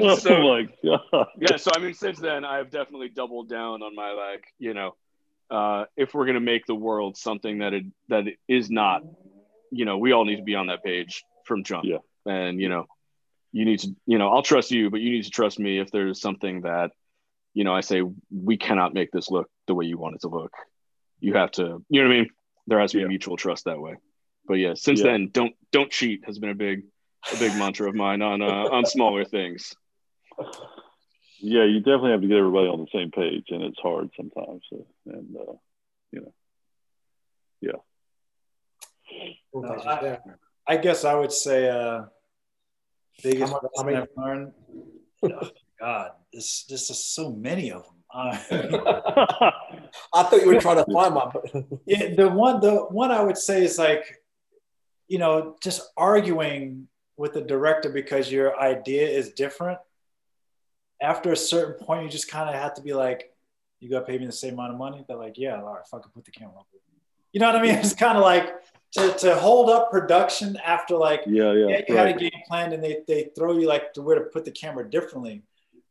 oh 0.00 0.16
so, 0.16 0.42
my 0.42 0.68
god! 0.84 1.26
Yeah, 1.38 1.56
so 1.56 1.70
I 1.74 1.78
mean, 1.78 1.94
since 1.94 2.18
then, 2.18 2.44
I've 2.44 2.70
definitely 2.70 3.08
doubled 3.08 3.48
down 3.48 3.82
on 3.82 3.94
my 3.94 4.12
like, 4.12 4.44
you 4.58 4.74
know, 4.74 4.96
uh, 5.50 5.84
if 5.96 6.14
we're 6.14 6.26
gonna 6.26 6.40
make 6.40 6.66
the 6.66 6.74
world 6.74 7.16
something 7.16 7.58
that 7.58 7.74
it 7.74 7.84
that 8.08 8.26
it 8.26 8.38
is 8.48 8.70
not, 8.70 9.02
you 9.70 9.84
know, 9.84 9.98
we 9.98 10.12
all 10.12 10.24
need 10.24 10.36
to 10.36 10.42
be 10.42 10.54
on 10.54 10.68
that 10.68 10.82
page 10.82 11.24
from 11.44 11.64
jump. 11.64 11.84
Yeah. 11.84 11.98
And 12.26 12.60
you 12.60 12.68
know, 12.68 12.86
you 13.52 13.64
need 13.64 13.80
to, 13.80 13.94
you 14.06 14.18
know, 14.18 14.30
I'll 14.30 14.42
trust 14.42 14.70
you, 14.70 14.90
but 14.90 15.00
you 15.00 15.10
need 15.10 15.24
to 15.24 15.30
trust 15.30 15.58
me 15.58 15.78
if 15.78 15.90
there's 15.90 16.20
something 16.20 16.62
that, 16.62 16.90
you 17.54 17.64
know, 17.64 17.74
I 17.74 17.80
say 17.80 18.02
we 18.30 18.56
cannot 18.56 18.94
make 18.94 19.12
this 19.12 19.30
look 19.30 19.48
the 19.66 19.74
way 19.74 19.86
you 19.86 19.98
want 19.98 20.16
it 20.16 20.22
to 20.22 20.28
look. 20.28 20.52
You 21.20 21.34
have 21.34 21.52
to, 21.52 21.82
you 21.88 22.02
know 22.02 22.08
what 22.08 22.14
I 22.14 22.18
mean? 22.18 22.30
there 22.66 22.80
has 22.80 22.92
to 22.92 22.98
be 22.98 23.02
yeah. 23.02 23.08
mutual 23.08 23.36
trust 23.36 23.64
that 23.64 23.80
way. 23.80 23.94
But 24.46 24.54
yeah, 24.54 24.74
since 24.74 25.00
yeah. 25.00 25.12
then, 25.12 25.30
don't 25.32 25.54
don't 25.72 25.90
cheat 25.90 26.24
has 26.26 26.38
been 26.38 26.50
a 26.50 26.54
big 26.54 26.84
a 27.32 27.36
big 27.38 27.56
mantra 27.56 27.88
of 27.88 27.94
mine 27.94 28.22
on 28.22 28.42
uh, 28.42 28.46
on 28.46 28.84
smaller 28.84 29.24
things. 29.24 29.74
Yeah, 31.38 31.64
you 31.64 31.80
definitely 31.80 32.12
have 32.12 32.22
to 32.22 32.28
get 32.28 32.38
everybody 32.38 32.68
on 32.68 32.80
the 32.80 32.86
same 32.92 33.10
page, 33.10 33.46
and 33.50 33.62
it's 33.62 33.78
hard 33.78 34.10
sometimes. 34.16 34.62
So, 34.70 34.86
and 35.06 35.36
uh, 35.36 35.52
you 36.12 36.20
know, 36.20 36.32
yeah. 37.60 37.72
Uh, 39.54 39.72
I, 39.88 40.18
I, 40.66 40.76
guess 40.76 41.04
I 41.04 41.14
would 41.14 41.32
say 41.32 41.68
uh, 41.68 42.04
biggest 43.22 43.52
how 43.76 43.82
many, 43.82 43.96
I've 43.96 44.08
learned. 44.16 44.52
oh, 45.22 45.50
God, 45.80 46.10
this 46.32 46.64
this 46.64 46.90
is 46.90 47.04
so 47.04 47.32
many 47.32 47.70
of 47.70 47.84
them. 47.84 47.92
I 48.12 49.52
thought 50.12 50.40
you 50.40 50.48
were 50.48 50.60
trying 50.60 50.84
to 50.84 50.92
find 50.92 51.14
one. 51.14 51.32
yeah, 51.86 52.14
the 52.14 52.28
one 52.28 52.60
the 52.60 52.76
one 52.90 53.10
I 53.10 53.22
would 53.22 53.36
say 53.36 53.64
is 53.64 53.78
like, 53.78 54.22
you 55.08 55.18
know, 55.18 55.56
just 55.62 55.82
arguing 55.96 56.88
with 57.16 57.32
the 57.32 57.40
director 57.40 57.88
because 57.90 58.30
your 58.30 58.58
idea 58.60 59.08
is 59.08 59.30
different. 59.30 59.78
after 61.00 61.32
a 61.32 61.36
certain 61.36 61.74
point, 61.84 62.04
you 62.04 62.08
just 62.08 62.30
kind 62.30 62.48
of 62.48 62.54
have 62.54 62.74
to 62.74 62.82
be 62.82 62.94
like, 62.94 63.30
you 63.80 63.90
got 63.90 64.00
to 64.00 64.06
pay 64.06 64.18
me 64.18 64.24
the 64.26 64.32
same 64.32 64.54
amount 64.54 64.72
of 64.72 64.78
money. 64.78 65.04
They're 65.06 65.16
like, 65.16 65.36
yeah, 65.36 65.60
all 65.60 65.74
right, 65.74 65.86
fucking 65.90 66.10
put 66.14 66.24
the 66.24 66.30
camera 66.30 66.60
up. 66.60 66.66
You 67.32 67.40
know 67.40 67.46
what 67.48 67.56
I 67.56 67.62
mean? 67.62 67.74
It's 67.84 67.94
kind 67.94 68.16
of 68.16 68.24
like 68.24 68.54
to, 68.92 69.12
to 69.12 69.36
hold 69.36 69.68
up 69.68 69.90
production 69.90 70.56
after 70.64 70.96
like, 70.96 71.22
yeah, 71.26 71.52
yeah, 71.52 71.66
yeah 71.68 71.80
you 71.86 71.94
right. 71.94 72.06
had 72.06 72.16
a 72.16 72.18
game 72.18 72.40
planned 72.48 72.72
and 72.72 72.82
they, 72.82 72.98
they 73.06 73.30
throw 73.36 73.58
you 73.58 73.66
like 73.68 73.92
to 73.94 74.02
where 74.02 74.18
to 74.18 74.22
put 74.22 74.44
the 74.46 74.50
camera 74.50 74.88
differently. 74.88 75.42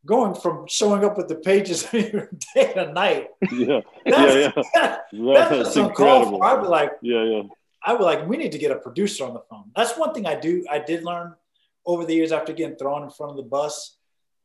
Going 0.07 0.35
from 0.35 0.65
showing 0.67 1.03
up 1.03 1.17
with 1.17 1.27
the 1.27 1.35
pages 1.35 1.83
day 1.91 2.73
and 2.75 2.93
night. 2.93 3.27
yeah, 3.51 3.81
That's, 4.05 4.35
yeah, 4.35 4.51
yeah. 4.55 4.61
that's, 4.73 5.49
That's 5.49 5.57
just 5.57 5.77
incredible. 5.77 6.41
I'd 6.43 6.61
be 6.61 6.67
like, 6.67 6.91
Yeah, 7.01 7.23
yeah. 7.23 7.41
I 7.85 7.93
would 7.93 8.03
like, 8.03 8.27
we 8.27 8.37
need 8.37 8.51
to 8.51 8.57
get 8.57 8.71
a 8.71 8.75
producer 8.75 9.25
on 9.25 9.33
the 9.33 9.41
phone. 9.49 9.71
That's 9.75 9.97
one 9.97 10.13
thing 10.13 10.25
I 10.25 10.35
do. 10.35 10.65
I 10.69 10.79
did 10.79 11.03
learn 11.03 11.35
over 11.85 12.03
the 12.03 12.15
years 12.15 12.31
after 12.31 12.51
getting 12.51 12.75
thrown 12.75 13.03
in 13.03 13.11
front 13.11 13.31
of 13.31 13.37
the 13.37 13.43
bus 13.43 13.97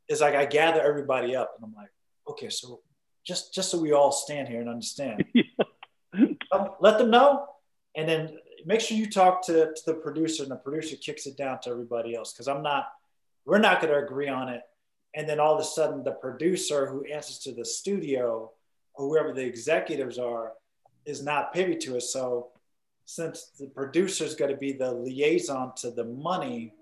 is 0.09 0.21
like 0.21 0.35
I 0.35 0.45
gather 0.45 0.83
everybody 0.83 1.35
up 1.35 1.55
and 1.57 1.65
I'm 1.65 1.75
like, 1.75 1.91
okay, 2.29 2.51
so 2.51 2.81
just 3.25 3.55
just 3.55 3.71
so 3.71 3.79
we 3.79 3.93
all 3.93 4.13
stand 4.13 4.49
here 4.49 4.61
and 4.61 4.69
understand, 4.69 5.25
um, 6.53 6.71
let 6.81 6.99
them 6.99 7.11
know, 7.11 7.47
and 7.97 8.09
then 8.09 8.39
make 8.67 8.81
sure 8.81 8.97
you 8.97 9.09
talk 9.09 9.45
to, 9.47 9.73
to 9.75 9.83
the 9.87 9.95
producer 9.95 10.43
and 10.43 10.53
the 10.53 10.57
producer 10.57 10.97
kicks 10.97 11.27
it 11.27 11.37
down 11.37 11.61
to 11.63 11.71
everybody 11.71 12.15
else 12.15 12.33
because 12.33 12.49
I'm 12.49 12.63
not, 12.63 12.89
we're 13.47 13.59
not 13.59 13.81
going 13.81 13.93
to 13.93 14.05
agree 14.05 14.29
on 14.29 14.49
it, 14.49 14.63
and 15.15 15.29
then 15.29 15.41
all 15.41 15.55
of 15.55 15.61
a 15.61 15.65
sudden 15.65 16.03
the 16.03 16.13
producer 16.13 16.87
who 16.87 17.05
answers 17.05 17.39
to 17.41 17.53
the 17.53 17.65
studio 17.65 18.51
or 18.95 19.09
whoever 19.09 19.33
the 19.33 19.45
executives 19.45 20.19
are 20.19 20.53
is 21.07 21.23
not 21.23 21.53
privy 21.53 21.77
to 21.77 21.97
it. 21.97 22.03
So 22.03 22.49
since 23.11 23.51
the 23.59 23.67
producer 23.67 24.23
is 24.23 24.37
going 24.37 24.53
to 24.53 24.57
be 24.57 24.73
the 24.73 24.93
liaison 24.93 25.73
to 25.75 25.91
the 25.91 26.05
money, 26.05 26.73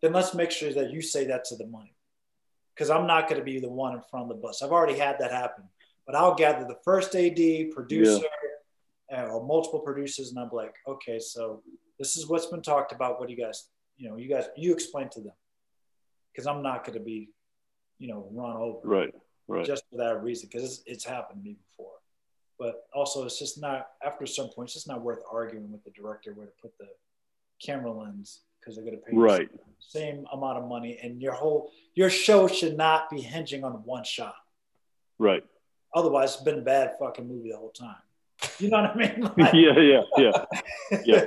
then 0.00 0.12
let's 0.12 0.32
make 0.32 0.52
sure 0.52 0.72
that 0.72 0.92
you 0.92 1.02
say 1.02 1.26
that 1.26 1.44
to 1.44 1.56
the 1.56 1.66
money. 1.66 1.92
Because 2.72 2.88
I'm 2.88 3.04
not 3.04 3.28
going 3.28 3.40
to 3.40 3.44
be 3.44 3.58
the 3.58 3.68
one 3.68 3.94
in 3.94 4.00
front 4.08 4.30
of 4.30 4.36
the 4.36 4.40
bus. 4.40 4.62
I've 4.62 4.70
already 4.70 4.96
had 4.96 5.16
that 5.18 5.32
happen. 5.32 5.64
But 6.06 6.14
I'll 6.14 6.36
gather 6.36 6.64
the 6.64 6.78
first 6.84 7.16
AD, 7.16 7.72
producer, 7.72 8.28
uh, 9.12 9.22
or 9.22 9.44
multiple 9.44 9.80
producers, 9.80 10.30
and 10.30 10.38
I'm 10.38 10.50
like, 10.52 10.74
okay, 10.86 11.18
so 11.18 11.64
this 11.98 12.16
is 12.16 12.28
what's 12.28 12.46
been 12.46 12.62
talked 12.62 12.92
about. 12.92 13.18
What 13.18 13.26
do 13.28 13.34
you 13.34 13.42
guys, 13.42 13.66
you 13.96 14.08
know, 14.08 14.16
you 14.16 14.28
guys, 14.28 14.44
you 14.56 14.72
explain 14.72 15.08
to 15.14 15.20
them. 15.20 15.34
Because 16.32 16.46
I'm 16.46 16.62
not 16.62 16.84
going 16.84 16.96
to 16.96 17.04
be, 17.04 17.30
you 17.98 18.06
know, 18.06 18.28
run 18.30 18.56
over 18.56 18.78
Right, 18.84 19.12
right. 19.48 19.66
just 19.66 19.82
for 19.90 19.96
that 19.96 20.22
reason, 20.22 20.48
because 20.48 20.62
it's, 20.62 20.82
it's 20.86 21.04
happened 21.04 21.40
to 21.40 21.44
me 21.44 21.56
before. 21.70 21.94
But 22.58 22.86
also, 22.94 23.24
it's 23.24 23.38
just 23.38 23.60
not 23.60 23.88
after 24.04 24.26
some 24.26 24.48
point. 24.48 24.68
It's 24.68 24.74
just 24.74 24.88
not 24.88 25.02
worth 25.02 25.20
arguing 25.30 25.70
with 25.70 25.84
the 25.84 25.90
director 25.90 26.32
where 26.32 26.46
to 26.46 26.52
put 26.62 26.76
the 26.78 26.88
camera 27.64 27.92
lens 27.92 28.40
because 28.58 28.74
they're 28.76 28.84
going 28.84 28.96
to 28.96 29.02
pay 29.02 29.14
Right. 29.16 29.50
the 29.52 29.58
same 29.78 30.26
amount 30.32 30.58
of 30.58 30.68
money, 30.68 30.98
and 31.02 31.20
your 31.20 31.32
whole 31.32 31.70
your 31.94 32.10
show 32.10 32.48
should 32.48 32.76
not 32.76 33.10
be 33.10 33.20
hinging 33.20 33.62
on 33.64 33.72
one 33.84 34.04
shot. 34.04 34.34
Right. 35.18 35.44
Otherwise, 35.94 36.34
it's 36.34 36.42
been 36.42 36.58
a 36.58 36.62
bad 36.62 36.94
fucking 36.98 37.26
movie 37.28 37.50
the 37.50 37.56
whole 37.56 37.70
time. 37.70 37.96
You 38.58 38.70
know 38.70 38.82
what 38.82 38.90
I 38.90 38.96
mean? 38.96 39.22
Like- 39.36 39.54
yeah, 39.54 39.78
yeah, 39.78 40.02
yeah. 40.18 41.00
yeah. 41.04 41.24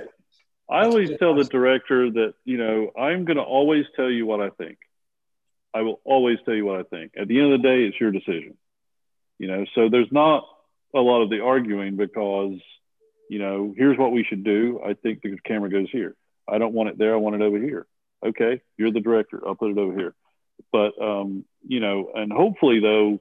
I 0.70 0.86
always 0.86 1.10
tell 1.18 1.34
the 1.36 1.44
director 1.46 2.12
that, 2.12 2.34
you 2.46 2.58
know, 2.58 2.92
I'm 2.96 3.26
going 3.26 3.38
to 3.38 3.44
always 3.44 3.86
tell 3.96 4.10
you 4.10 4.28
what 4.28 4.40
I 4.40 4.50
think. 4.52 4.78
I 5.74 5.82
will 5.82 6.00
always 6.04 6.38
tell 6.46 6.54
you 6.54 6.66
what 6.66 6.80
I 6.80 6.84
think. 6.84 7.14
At 7.20 7.28
the 7.28 7.40
end 7.40 7.52
of 7.54 7.60
the 7.62 7.68
day, 7.68 7.86
it's 7.86 8.00
your 8.00 8.12
decision. 8.12 8.56
You 9.40 9.48
know, 9.48 9.66
so 9.74 9.90
there's 9.90 10.12
not 10.12 10.48
a 10.96 11.00
lot 11.00 11.22
of 11.22 11.30
the 11.30 11.42
arguing 11.42 11.96
because, 11.96 12.60
you 13.30 13.40
know, 13.40 13.74
here's 13.76 13.98
what 13.98 14.12
we 14.12 14.24
should 14.24 14.44
do. 14.44 14.82
I 14.86 14.94
think 14.94 15.22
the 15.22 15.38
camera 15.46 15.70
goes 15.70 15.90
here. 15.92 16.16
I 16.48 16.58
don't 16.58 16.74
want 16.74 16.90
it 16.90 16.98
there. 16.98 17.14
I 17.14 17.18
want 17.18 17.36
it 17.36 17.42
over 17.42 17.60
here. 17.60 17.86
Okay, 18.26 18.62
you're 18.78 18.92
the 18.92 19.00
director. 19.00 19.42
I'll 19.48 19.56
put 19.56 19.72
it 19.72 19.78
over 19.78 19.96
here. 19.96 20.14
But, 20.72 20.92
um, 21.02 21.46
you 21.66 21.80
know, 21.80 22.12
and 22.14 22.34
hopefully, 22.34 22.80
though, 22.82 23.20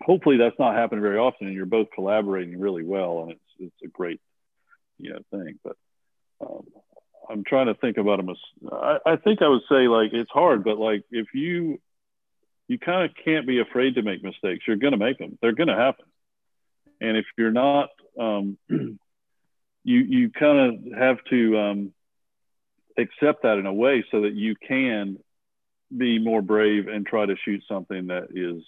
hopefully 0.00 0.36
that's 0.36 0.58
not 0.58 0.74
happening 0.74 1.02
very 1.02 1.18
often 1.18 1.46
and 1.46 1.56
you're 1.56 1.66
both 1.66 1.88
collaborating 1.94 2.58
really 2.58 2.84
well 2.84 3.22
and 3.22 3.32
it's 3.32 3.40
it's 3.58 3.82
a 3.84 3.88
great 3.88 4.20
you 4.98 5.12
know 5.12 5.20
thing 5.30 5.58
but 5.62 5.76
um, 6.40 6.64
i'm 7.30 7.44
trying 7.44 7.66
to 7.66 7.74
think 7.74 7.96
about 7.96 8.16
them 8.16 8.30
as 8.30 8.36
I, 8.72 8.98
I 9.06 9.16
think 9.16 9.42
i 9.42 9.48
would 9.48 9.62
say 9.68 9.88
like 9.88 10.12
it's 10.12 10.30
hard 10.30 10.64
but 10.64 10.78
like 10.78 11.04
if 11.10 11.28
you 11.34 11.80
you 12.66 12.78
kind 12.78 13.04
of 13.04 13.16
can't 13.24 13.46
be 13.46 13.60
afraid 13.60 13.94
to 13.94 14.02
make 14.02 14.22
mistakes 14.22 14.64
you're 14.66 14.76
going 14.76 14.92
to 14.92 14.98
make 14.98 15.18
them 15.18 15.38
they're 15.40 15.52
going 15.52 15.68
to 15.68 15.76
happen 15.76 16.06
and 17.00 17.16
if 17.16 17.26
you're 17.36 17.50
not 17.50 17.90
um, 18.18 18.56
you 18.68 18.98
you 19.84 20.30
kind 20.30 20.58
of 20.58 20.98
have 20.98 21.18
to 21.30 21.58
um, 21.58 21.92
accept 22.98 23.42
that 23.42 23.58
in 23.58 23.66
a 23.66 23.72
way 23.72 24.04
so 24.10 24.22
that 24.22 24.34
you 24.34 24.54
can 24.56 25.18
be 25.96 26.18
more 26.18 26.42
brave 26.42 26.88
and 26.88 27.06
try 27.06 27.26
to 27.26 27.36
shoot 27.44 27.62
something 27.68 28.08
that 28.08 28.28
is 28.34 28.62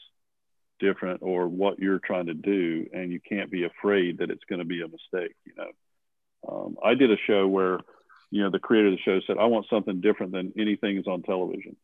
different 0.79 1.21
or 1.23 1.49
what 1.49 1.79
you're 1.79 1.99
trying 1.99 2.27
to 2.27 2.35
do. 2.35 2.87
And 2.93 3.11
you 3.11 3.21
can't 3.21 3.51
be 3.51 3.65
afraid 3.65 4.19
that 4.19 4.31
it's 4.31 4.45
going 4.49 4.59
to 4.59 4.65
be 4.65 4.83
a 4.83 4.89
mistake 4.89 5.35
you 5.45 5.53
know? 5.57 5.71
Um, 6.49 6.77
i 6.85 6.95
did 6.95 7.11
a 7.11 7.17
show 7.27 7.49
where 7.49 7.81
you 8.31 8.43
know 8.43 8.51
the 8.51 8.59
creator 8.59 8.89
of 8.89 8.93
the 8.93 9.03
show 9.03 9.21
said 9.27 9.39
i 9.39 9.47
want 9.47 9.67
something 9.69 10.01
different 10.01 10.33
than 10.33 10.53
anything 10.57 10.97
is 10.97 11.07
on 11.07 11.23
television. 11.23 11.77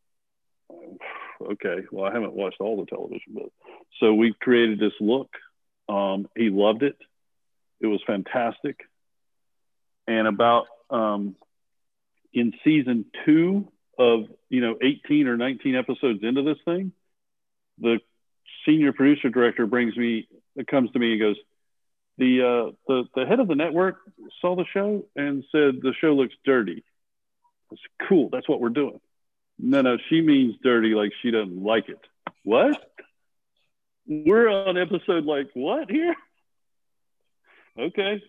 Okay 1.41 1.79
well 1.91 2.05
i 2.05 2.13
haven't 2.13 2.35
watched 2.35 2.61
all 2.61 2.79
the 2.79 2.87
television 2.87 3.33
but 3.35 3.49
so 3.99 4.15
we 4.15 4.35
created 4.41 4.79
this 4.79 4.93
look 5.01 5.31
um, 5.93 6.29
he 6.37 6.51
loved 6.51 6.83
it. 6.83 6.97
It 7.81 7.87
was 7.87 8.01
fantastic. 8.07 8.81
And 10.07 10.27
about 10.27 10.67
um, 10.91 11.37
in 12.33 12.53
season 12.65 13.07
two 13.25 13.69
of 13.99 14.25
you 14.49 14.61
know 14.61 14.77
18 14.83 15.29
or 15.29 15.37
19 15.37 15.77
episodes 15.77 16.21
into 16.23 16.43
this 16.43 16.57
thing 16.65 16.93
the 17.79 17.99
senior 18.67 18.93
producer 18.93 19.29
director 19.29 19.67
brings 19.67 19.97
me 19.97 20.27
comes 20.71 20.91
to 20.93 20.99
me 20.99 21.13
and 21.13 21.21
goes 21.21 21.37
the 22.19 22.41
uh 22.41 22.73
the, 22.89 23.05
the 23.15 23.27
head 23.27 23.41
of 23.41 23.49
the 23.49 23.55
network 23.55 23.97
saw 24.41 24.57
the 24.57 24.65
show 24.73 25.05
and 25.17 25.45
said 25.53 25.77
the 25.83 25.95
show 26.01 26.15
looks 26.15 26.35
dirty. 26.45 26.85
I 27.71 27.77
said, 27.77 28.09
cool. 28.09 28.29
That's 28.31 28.49
what 28.49 28.61
we're 28.61 28.69
doing. 28.69 29.01
No 29.59 29.83
no. 29.83 29.97
She 30.09 30.21
means 30.21 30.55
dirty 30.63 30.95
like 30.95 31.13
she 31.23 31.31
doesn't 31.31 31.63
like 31.63 31.89
it. 31.89 32.01
What 32.45 32.77
we're 34.07 34.49
on 34.49 34.77
episode 34.79 35.25
like 35.25 35.49
what 35.55 35.91
here? 35.91 36.15
Okay. 37.79 38.23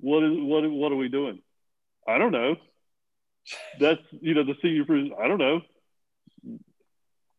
What 0.00 0.22
is 0.24 0.32
what 0.34 0.68
what 0.70 0.92
are 0.92 0.96
we 0.96 1.08
doing? 1.08 1.40
I 2.06 2.18
don't 2.18 2.32
know. 2.32 2.56
That's 3.80 4.00
you 4.20 4.34
know 4.34 4.44
the 4.44 4.54
senior 4.62 4.84
producer 4.84 5.14
i 5.20 5.26
don't 5.28 5.38
know. 5.38 5.60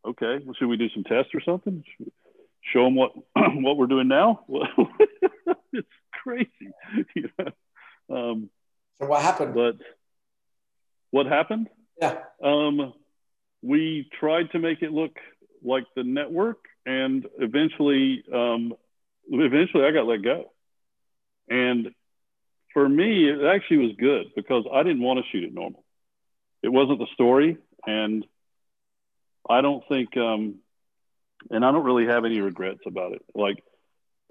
Okay 0.06 0.40
well, 0.44 0.54
should 0.58 0.68
we 0.68 0.78
do 0.78 0.90
some 0.90 1.04
tests 1.04 1.32
or 1.34 1.42
something? 1.42 1.84
Show 2.74 2.84
them 2.86 2.96
what 2.96 3.12
what 3.36 3.78
we're 3.78 3.88
doing 3.88 4.08
now? 4.08 4.42
It's 5.76 5.88
crazy 6.24 6.50
you 7.16 7.30
know? 7.40 8.16
um, 8.16 8.50
So 9.00 9.08
what 9.08 9.22
happened? 9.24 9.56
but 9.56 9.76
what 11.12 11.26
happened? 11.26 11.68
Yeah. 12.00 12.20
um, 12.44 12.94
we 13.64 14.08
tried 14.20 14.52
to 14.52 14.60
make 14.60 14.82
it 14.84 14.92
look 14.92 15.16
like 15.64 15.86
the 15.96 16.04
network 16.04 16.60
and 16.86 17.26
eventually 17.40 18.24
um, 18.34 18.74
eventually 19.30 19.86
i 19.86 19.92
got 19.92 20.06
let 20.08 20.22
go. 20.22 20.52
And 21.50 21.94
for 22.74 22.88
me 22.88 23.30
it 23.30 23.44
actually 23.44 23.78
was 23.78 23.92
good 23.98 24.28
because 24.36 24.66
i 24.72 24.84
didn't 24.84 25.02
want 25.02 25.20
to 25.20 25.32
shoot 25.32 25.44
it 25.44 25.54
normal. 25.54 25.84
It 26.62 26.70
wasn't 26.70 27.00
the 27.00 27.08
story 27.14 27.58
and 27.86 28.26
i 29.50 29.62
don't 29.62 29.84
think 29.88 30.16
um, 30.18 30.56
and 31.50 31.66
i 31.66 31.72
don't 31.72 31.84
really 31.84 32.06
have 32.06 32.26
any 32.26 32.40
regrets 32.40 32.82
about 32.86 33.14
it. 33.14 33.22
Like 33.36 33.64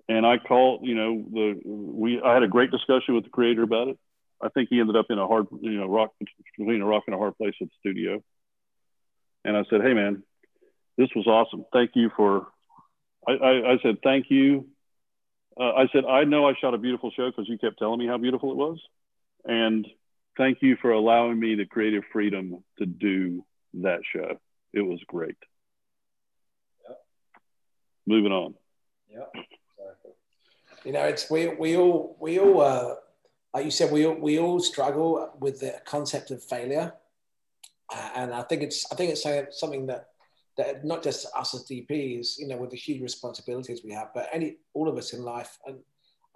and 0.08 0.26
i 0.26 0.38
called 0.38 0.80
you 0.86 0.94
know 0.94 1.24
the 1.30 1.60
we 1.64 2.20
i 2.20 2.34
had 2.34 2.42
a 2.42 2.48
great 2.48 2.70
discussion 2.70 3.14
with 3.14 3.24
the 3.24 3.30
creator 3.30 3.62
about 3.62 3.88
it. 3.88 3.98
I 4.42 4.48
think 4.48 4.70
he 4.70 4.80
ended 4.80 4.96
up 4.96 5.06
in 5.10 5.18
a 5.18 5.26
hard 5.26 5.46
you 5.60 5.78
know 5.78 5.86
rock 5.86 6.12
between 6.56 6.82
a 6.82 6.86
rock 6.86 7.04
and 7.06 7.14
a 7.14 7.18
hard 7.18 7.36
place 7.36 7.54
at 7.60 7.68
the 7.68 7.74
studio. 7.80 8.22
And 9.44 9.56
i 9.56 9.64
said 9.70 9.82
hey 9.82 9.94
man 9.94 10.22
this 10.96 11.08
was 11.16 11.26
awesome. 11.26 11.64
Thank 11.72 11.92
you 11.94 12.10
for 12.16 12.46
i 13.26 13.32
i, 13.32 13.72
I 13.72 13.78
said 13.82 13.98
thank 14.02 14.26
you. 14.30 14.66
Uh, 15.58 15.72
i 15.74 15.86
said 15.92 16.04
i 16.04 16.24
know 16.24 16.46
i 16.48 16.54
shot 16.60 16.74
a 16.74 16.78
beautiful 16.78 17.10
show 17.10 17.30
because 17.30 17.48
you 17.48 17.58
kept 17.58 17.78
telling 17.78 17.98
me 17.98 18.06
how 18.06 18.18
beautiful 18.18 18.50
it 18.50 18.56
was 18.56 18.78
and 19.44 19.86
thank 20.36 20.58
you 20.62 20.76
for 20.80 20.92
allowing 20.92 21.38
me 21.38 21.54
the 21.54 21.66
creative 21.66 22.04
freedom 22.12 22.62
to 22.78 22.86
do 22.86 23.44
that 23.74 24.00
show. 24.12 24.38
It 24.72 24.80
was 24.80 25.00
great. 25.06 25.36
Yep. 26.88 26.98
moving 28.06 28.32
on. 28.32 28.54
Yeah. 29.10 29.42
You 30.84 30.92
know, 30.92 31.04
it's 31.04 31.30
we 31.30 31.48
we 31.48 31.76
all 31.76 32.16
we 32.18 32.40
all 32.40 32.60
uh, 32.60 32.94
like 33.54 33.64
you 33.64 33.70
said 33.70 33.92
we 33.92 34.04
all, 34.04 34.14
we 34.14 34.38
all 34.38 34.58
struggle 34.58 35.30
with 35.38 35.60
the 35.60 35.80
concept 35.84 36.32
of 36.32 36.42
failure, 36.42 36.92
uh, 37.94 38.10
and 38.16 38.34
I 38.34 38.42
think 38.42 38.62
it's 38.62 38.90
I 38.90 38.96
think 38.96 39.12
it's 39.12 39.22
something 39.60 39.86
that 39.86 40.08
that 40.56 40.84
not 40.84 41.02
just 41.02 41.26
us 41.34 41.54
as 41.54 41.64
DPs, 41.64 42.38
you 42.38 42.48
know, 42.48 42.56
with 42.56 42.70
the 42.70 42.76
huge 42.76 43.00
responsibilities 43.00 43.82
we 43.84 43.92
have, 43.92 44.08
but 44.14 44.28
any 44.32 44.56
all 44.74 44.88
of 44.88 44.96
us 44.96 45.12
in 45.12 45.22
life. 45.22 45.58
And 45.66 45.78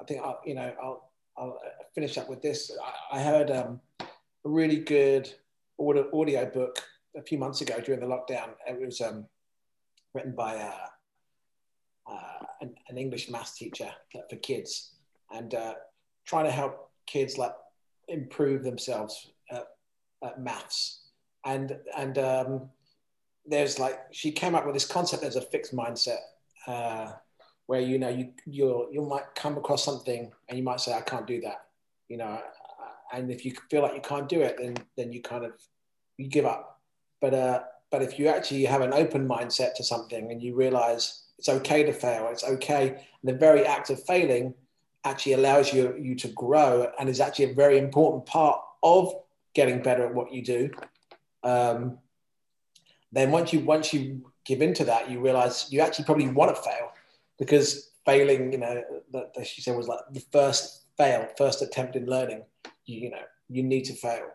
I 0.01 0.05
think 0.05 0.23
I'll, 0.23 0.41
you 0.45 0.55
know 0.55 0.73
I'll 0.83 1.11
I'll 1.37 1.59
finish 1.95 2.17
up 2.17 2.29
with 2.29 2.43
this. 2.43 2.71
I, 3.13 3.19
I 3.19 3.23
heard 3.23 3.51
um, 3.51 3.81
a 4.01 4.07
really 4.45 4.79
good 4.79 5.33
audio, 5.79 6.09
audio 6.19 6.47
book 6.47 6.83
a 7.17 7.23
few 7.23 7.39
months 7.39 7.61
ago 7.61 7.81
during 7.81 8.01
the 8.01 8.07
lockdown. 8.07 8.51
It 8.67 8.81
was 8.81 9.01
um, 9.01 9.27
written 10.15 10.33
by 10.33 10.57
uh, 10.57 12.11
uh, 12.11 12.47
an, 12.63 12.75
an, 12.89 12.97
English 12.97 13.29
maths 13.31 13.59
teacher 13.59 13.91
for 14.31 14.37
kids, 14.37 14.93
and 15.31 15.55
uh, 15.55 15.75
trying 16.25 16.45
to 16.45 16.51
help 16.51 16.91
kids 17.07 17.37
like 17.37 17.53
improve 18.09 18.63
themselves 18.63 19.33
at, 19.51 19.67
at 20.25 20.41
maths. 20.41 21.03
And 21.45 21.79
and 21.97 22.19
um, 22.19 22.71
there's 23.49 23.79
like 23.79 23.99
she 24.11 24.31
came 24.33 24.55
up 24.55 24.65
with 24.65 24.75
this 24.75 24.87
concept. 24.87 25.23
There's 25.23 25.37
a 25.37 25.41
fixed 25.41 25.75
mindset 25.75 26.19
uh, 26.67 27.13
where 27.67 27.81
you 27.81 27.99
know 27.99 28.09
you 28.09 28.33
you 28.47 28.89
you 28.93 29.03
might 29.03 29.35
come 29.35 29.57
across 29.57 29.85
something 29.85 30.31
and 30.49 30.59
you 30.59 30.65
might 30.65 30.81
say 30.81 30.93
I 30.93 31.01
can't 31.01 31.27
do 31.27 31.41
that, 31.43 31.67
you 32.09 32.17
know, 32.17 32.41
and 33.13 33.31
if 33.31 33.45
you 33.45 33.53
feel 33.71 33.83
like 33.83 33.95
you 33.95 34.01
can't 34.01 34.29
do 34.29 34.41
it, 34.41 34.57
then 34.59 34.77
then 34.97 35.13
you 35.13 35.23
kind 35.23 35.45
of 35.45 35.53
you 36.17 36.29
give 36.29 36.45
up. 36.45 36.81
But 37.21 37.35
uh, 37.35 37.63
but 37.91 38.03
if 38.03 38.19
you 38.19 38.29
actually 38.29 38.65
have 38.65 38.81
an 38.81 38.93
open 38.93 39.27
mindset 39.27 39.75
to 39.75 39.85
something 39.85 40.31
and 40.31 40.43
you 40.43 40.55
realize 40.55 41.23
it's 41.39 41.49
okay 41.49 41.83
to 41.85 41.93
fail, 41.93 42.29
it's 42.31 42.45
okay, 42.45 42.89
and 42.89 43.35
the 43.35 43.39
very 43.39 43.65
act 43.65 43.91
of 43.91 44.03
failing 44.05 44.55
actually 45.05 45.35
allows 45.35 45.73
you 45.73 45.97
you 45.99 46.15
to 46.17 46.29
grow 46.29 46.91
and 46.99 47.09
is 47.09 47.21
actually 47.21 47.51
a 47.51 47.55
very 47.55 47.79
important 47.79 48.27
part 48.27 48.61
of 48.83 49.13
getting 49.55 49.83
better 49.83 50.07
at 50.07 50.15
what 50.15 50.33
you 50.33 50.43
do. 50.43 50.71
Um, 51.43 51.99
then 53.17 53.31
once 53.31 53.53
you 53.53 53.61
once 53.61 53.93
you 53.93 54.31
give 54.45 54.63
into 54.63 54.85
that, 54.85 55.11
you 55.11 55.21
realize 55.21 55.73
you 55.73 55.81
actually 55.81 56.05
probably 56.05 56.29
want 56.29 56.55
to 56.55 56.63
fail 56.63 56.93
because 57.39 57.91
failing, 58.05 58.53
you 58.53 58.59
know, 58.59 58.83
that 59.13 59.47
she 59.47 59.61
said 59.61 59.77
was 59.77 59.89
like 59.89 60.01
the 60.13 60.25
first 60.33 60.85
fail, 60.97 61.29
first 61.37 61.63
attempt 61.63 61.97
in 61.97 62.07
learning. 62.07 62.43
You, 62.85 63.01
you 63.01 63.11
know, 63.11 63.23
you 63.49 63.63
need 63.63 63.85
to 63.87 63.95
fail, 63.95 64.27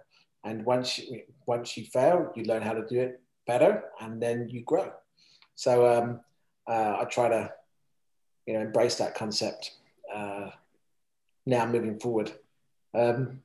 and 0.44 0.66
once 0.66 0.98
you 0.98 1.22
once 1.45 1.78
you 1.78 1.86
fail, 1.86 2.32
you 2.36 2.44
learn 2.44 2.62
how 2.62 2.74
to 2.74 2.86
do 2.86 2.99
it 2.99 3.22
better, 3.48 3.84
and 3.99 4.22
then 4.22 4.49
you 4.49 4.62
grow. 4.64 4.91
So 5.56 5.88
um, 5.88 6.22
uh, 6.68 6.98
I 7.02 7.06
try 7.06 7.30
to, 7.30 7.52
you 8.45 8.53
know, 8.53 8.62
embrace 8.62 8.95
that 8.95 9.16
concept 9.16 9.72
uh, 10.14 10.49
now 11.45 11.66
moving 11.66 11.99
forward. 11.99 12.32
Um, 12.94 13.41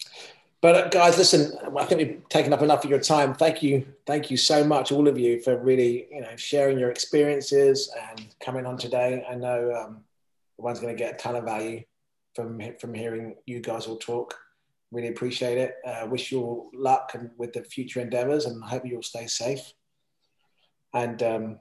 but 0.62 0.74
uh, 0.74 0.88
guys, 0.88 1.18
listen, 1.18 1.56
I 1.76 1.84
think 1.84 2.00
we've 2.00 2.28
taken 2.28 2.52
up 2.52 2.62
enough 2.62 2.84
of 2.84 2.90
your 2.90 3.00
time. 3.00 3.34
Thank 3.34 3.62
you, 3.62 3.86
thank 4.06 4.30
you 4.30 4.36
so 4.36 4.64
much, 4.64 4.90
all 4.90 5.06
of 5.06 5.18
you, 5.18 5.40
for 5.42 5.58
really, 5.58 6.06
you 6.10 6.22
know, 6.22 6.34
sharing 6.36 6.78
your 6.78 6.90
experiences 6.90 7.92
and 8.10 8.26
coming 8.40 8.64
on 8.64 8.78
today. 8.78 9.24
I 9.28 9.34
know 9.34 9.72
um, 9.74 10.04
everyone's 10.58 10.80
going 10.80 10.96
to 10.96 10.98
get 10.98 11.14
a 11.14 11.16
ton 11.18 11.36
of 11.36 11.44
value 11.44 11.82
from 12.34 12.60
from 12.80 12.94
hearing 12.94 13.36
you 13.46 13.60
guys 13.60 13.86
all 13.86 13.98
talk. 13.98 14.34
Really 14.92 15.08
appreciate 15.08 15.58
it. 15.58 15.74
Uh, 15.84 16.06
wish 16.08 16.32
you 16.32 16.40
all 16.40 16.70
luck 16.72 17.10
and 17.14 17.30
with 17.36 17.52
the 17.52 17.62
future 17.62 18.00
endeavors, 18.00 18.46
and 18.46 18.62
I 18.64 18.68
hope 18.68 18.86
you 18.86 18.96
all 18.96 19.02
stay 19.02 19.26
safe. 19.26 19.72
And 20.94 21.22
um, 21.22 21.58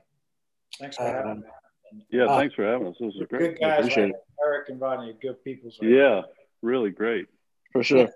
thanks 0.80 0.96
for 0.96 1.04
having 1.04 1.32
um, 1.32 1.40
me. 1.40 2.06
Yeah, 2.12 2.26
uh, 2.26 2.38
thanks 2.38 2.56
for 2.56 2.66
having 2.66 2.88
us. 2.88 2.96
This 3.00 3.14
was 3.18 3.28
great. 3.30 3.42
Good 3.42 3.60
guys, 3.60 3.80
appreciate 3.80 4.10
it. 4.12 4.16
Eric 4.42 4.70
and 4.70 4.80
Rodney, 4.80 5.16
good 5.22 5.44
people. 5.44 5.70
Yeah, 5.82 6.22
really 6.62 6.92
great. 6.92 7.26
For 7.74 7.84
sure 7.84 8.08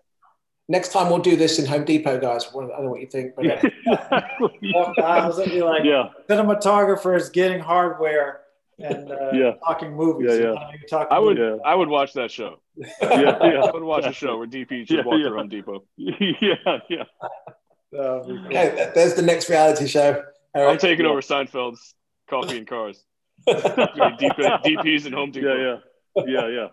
next 0.70 0.94
time 0.94 1.10
we'll 1.10 1.20
do 1.20 1.36
this 1.36 1.60
in 1.60 1.66
Home 1.66 1.84
Depot, 1.84 2.20
guys. 2.20 2.48
I 2.48 2.52
don't 2.52 2.84
know 2.84 2.92
what 2.92 3.02
you 3.02 3.08
think, 3.08 3.36
but 3.36 3.44
yeah. 3.44 3.62
I 3.88 4.28
was 5.28 5.38
like, 5.38 5.84
yeah. 5.84 6.10
cinematographers 6.30 7.34
getting 7.34 7.60
hardware 7.60 8.42
and 8.78 9.12
uh, 9.12 9.30
yeah. 9.34 9.54
talking 9.66 9.94
movies. 9.94 10.40
Yeah, 10.40 10.54
yeah. 10.54 10.72
Talking 10.90 11.08
I 11.12 11.20
would, 11.20 11.38
yeah. 11.38 11.58
I 11.66 11.76
would 11.76 11.90
watch 11.90 12.14
that 12.14 12.32
show. 12.32 12.62
yeah, 12.78 12.88
yeah. 13.02 13.64
I 13.66 13.72
would 13.72 13.84
watch 13.84 14.06
a 14.06 14.14
show 14.14 14.38
where 14.38 14.48
DP 14.48 14.86
just 14.86 14.92
yeah, 14.92 15.04
walk 15.04 15.20
yeah. 15.20 15.30
Home 15.30 15.50
Depot. 15.50 15.84
yeah, 15.98 16.78
yeah. 16.90 17.04
Okay, 17.94 18.92
there's 18.94 19.16
the 19.16 19.24
next 19.24 19.50
reality 19.50 19.88
show. 19.88 20.24
I'm 20.56 20.78
taking 20.78 21.06
over 21.06 21.22
Seinfeld's 21.22 21.96
Coffee 22.30 22.60
and 22.60 22.68
Cars. 22.68 23.04
DPs 23.48 25.06
and 25.06 25.16
Home 25.16 25.32
Depot. 25.32 25.56
Yeah, 25.56 25.78
yeah, 26.16 26.24
yeah, 26.26 26.48
yeah. 26.48 26.68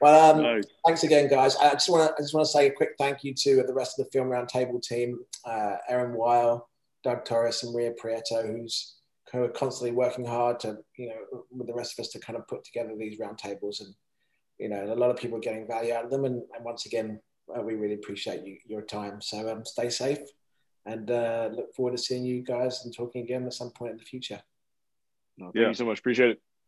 Well, 0.00 0.34
um, 0.34 0.42
nice. 0.42 0.64
thanks 0.86 1.02
again, 1.04 1.28
guys. 1.28 1.56
I 1.56 1.72
just 1.72 1.88
want 1.88 2.16
to 2.16 2.22
just 2.22 2.34
want 2.34 2.46
to 2.46 2.52
say 2.52 2.66
a 2.66 2.72
quick 2.72 2.90
thank 2.98 3.24
you 3.24 3.34
to 3.34 3.62
the 3.62 3.74
rest 3.74 3.98
of 3.98 4.04
the 4.04 4.10
Film 4.10 4.28
Roundtable 4.28 4.82
team, 4.82 5.20
uh, 5.44 5.76
Aaron 5.88 6.14
Weil, 6.14 6.68
Doug 7.04 7.24
Torres, 7.24 7.62
and 7.62 7.72
Maria 7.72 7.92
Prieto, 7.92 8.46
who's 8.46 8.96
who 9.32 9.42
are 9.44 9.48
constantly 9.48 9.96
working 9.96 10.26
hard 10.26 10.60
to, 10.60 10.78
you 10.96 11.08
know, 11.08 11.44
with 11.50 11.66
the 11.66 11.74
rest 11.74 11.98
of 11.98 12.02
us 12.02 12.10
to 12.10 12.18
kind 12.18 12.38
of 12.38 12.46
put 12.46 12.64
together 12.64 12.94
these 12.96 13.18
roundtables. 13.18 13.80
And, 13.80 13.94
you 14.58 14.68
know, 14.68 14.92
a 14.92 14.94
lot 14.94 15.10
of 15.10 15.16
people 15.16 15.38
are 15.38 15.40
getting 15.40 15.66
value 15.66 15.94
out 15.94 16.04
of 16.04 16.10
them. 16.10 16.26
And, 16.26 16.42
and 16.54 16.64
once 16.64 16.84
again, 16.84 17.18
uh, 17.56 17.62
we 17.62 17.74
really 17.74 17.94
appreciate 17.94 18.44
you, 18.44 18.58
your 18.66 18.82
time. 18.82 19.22
So 19.22 19.50
um, 19.50 19.64
stay 19.64 19.88
safe 19.88 20.18
and 20.84 21.10
uh, 21.10 21.48
look 21.52 21.74
forward 21.74 21.96
to 21.96 22.02
seeing 22.02 22.24
you 22.24 22.42
guys 22.42 22.84
and 22.84 22.94
talking 22.94 23.22
again 23.22 23.46
at 23.46 23.54
some 23.54 23.70
point 23.70 23.92
in 23.92 23.96
the 23.96 24.04
future. 24.04 24.40
No, 25.38 25.46
thank 25.46 25.56
yeah. 25.56 25.68
you 25.68 25.74
so 25.74 25.86
much. 25.86 26.00
Appreciate 26.00 26.30
it. 26.30 26.42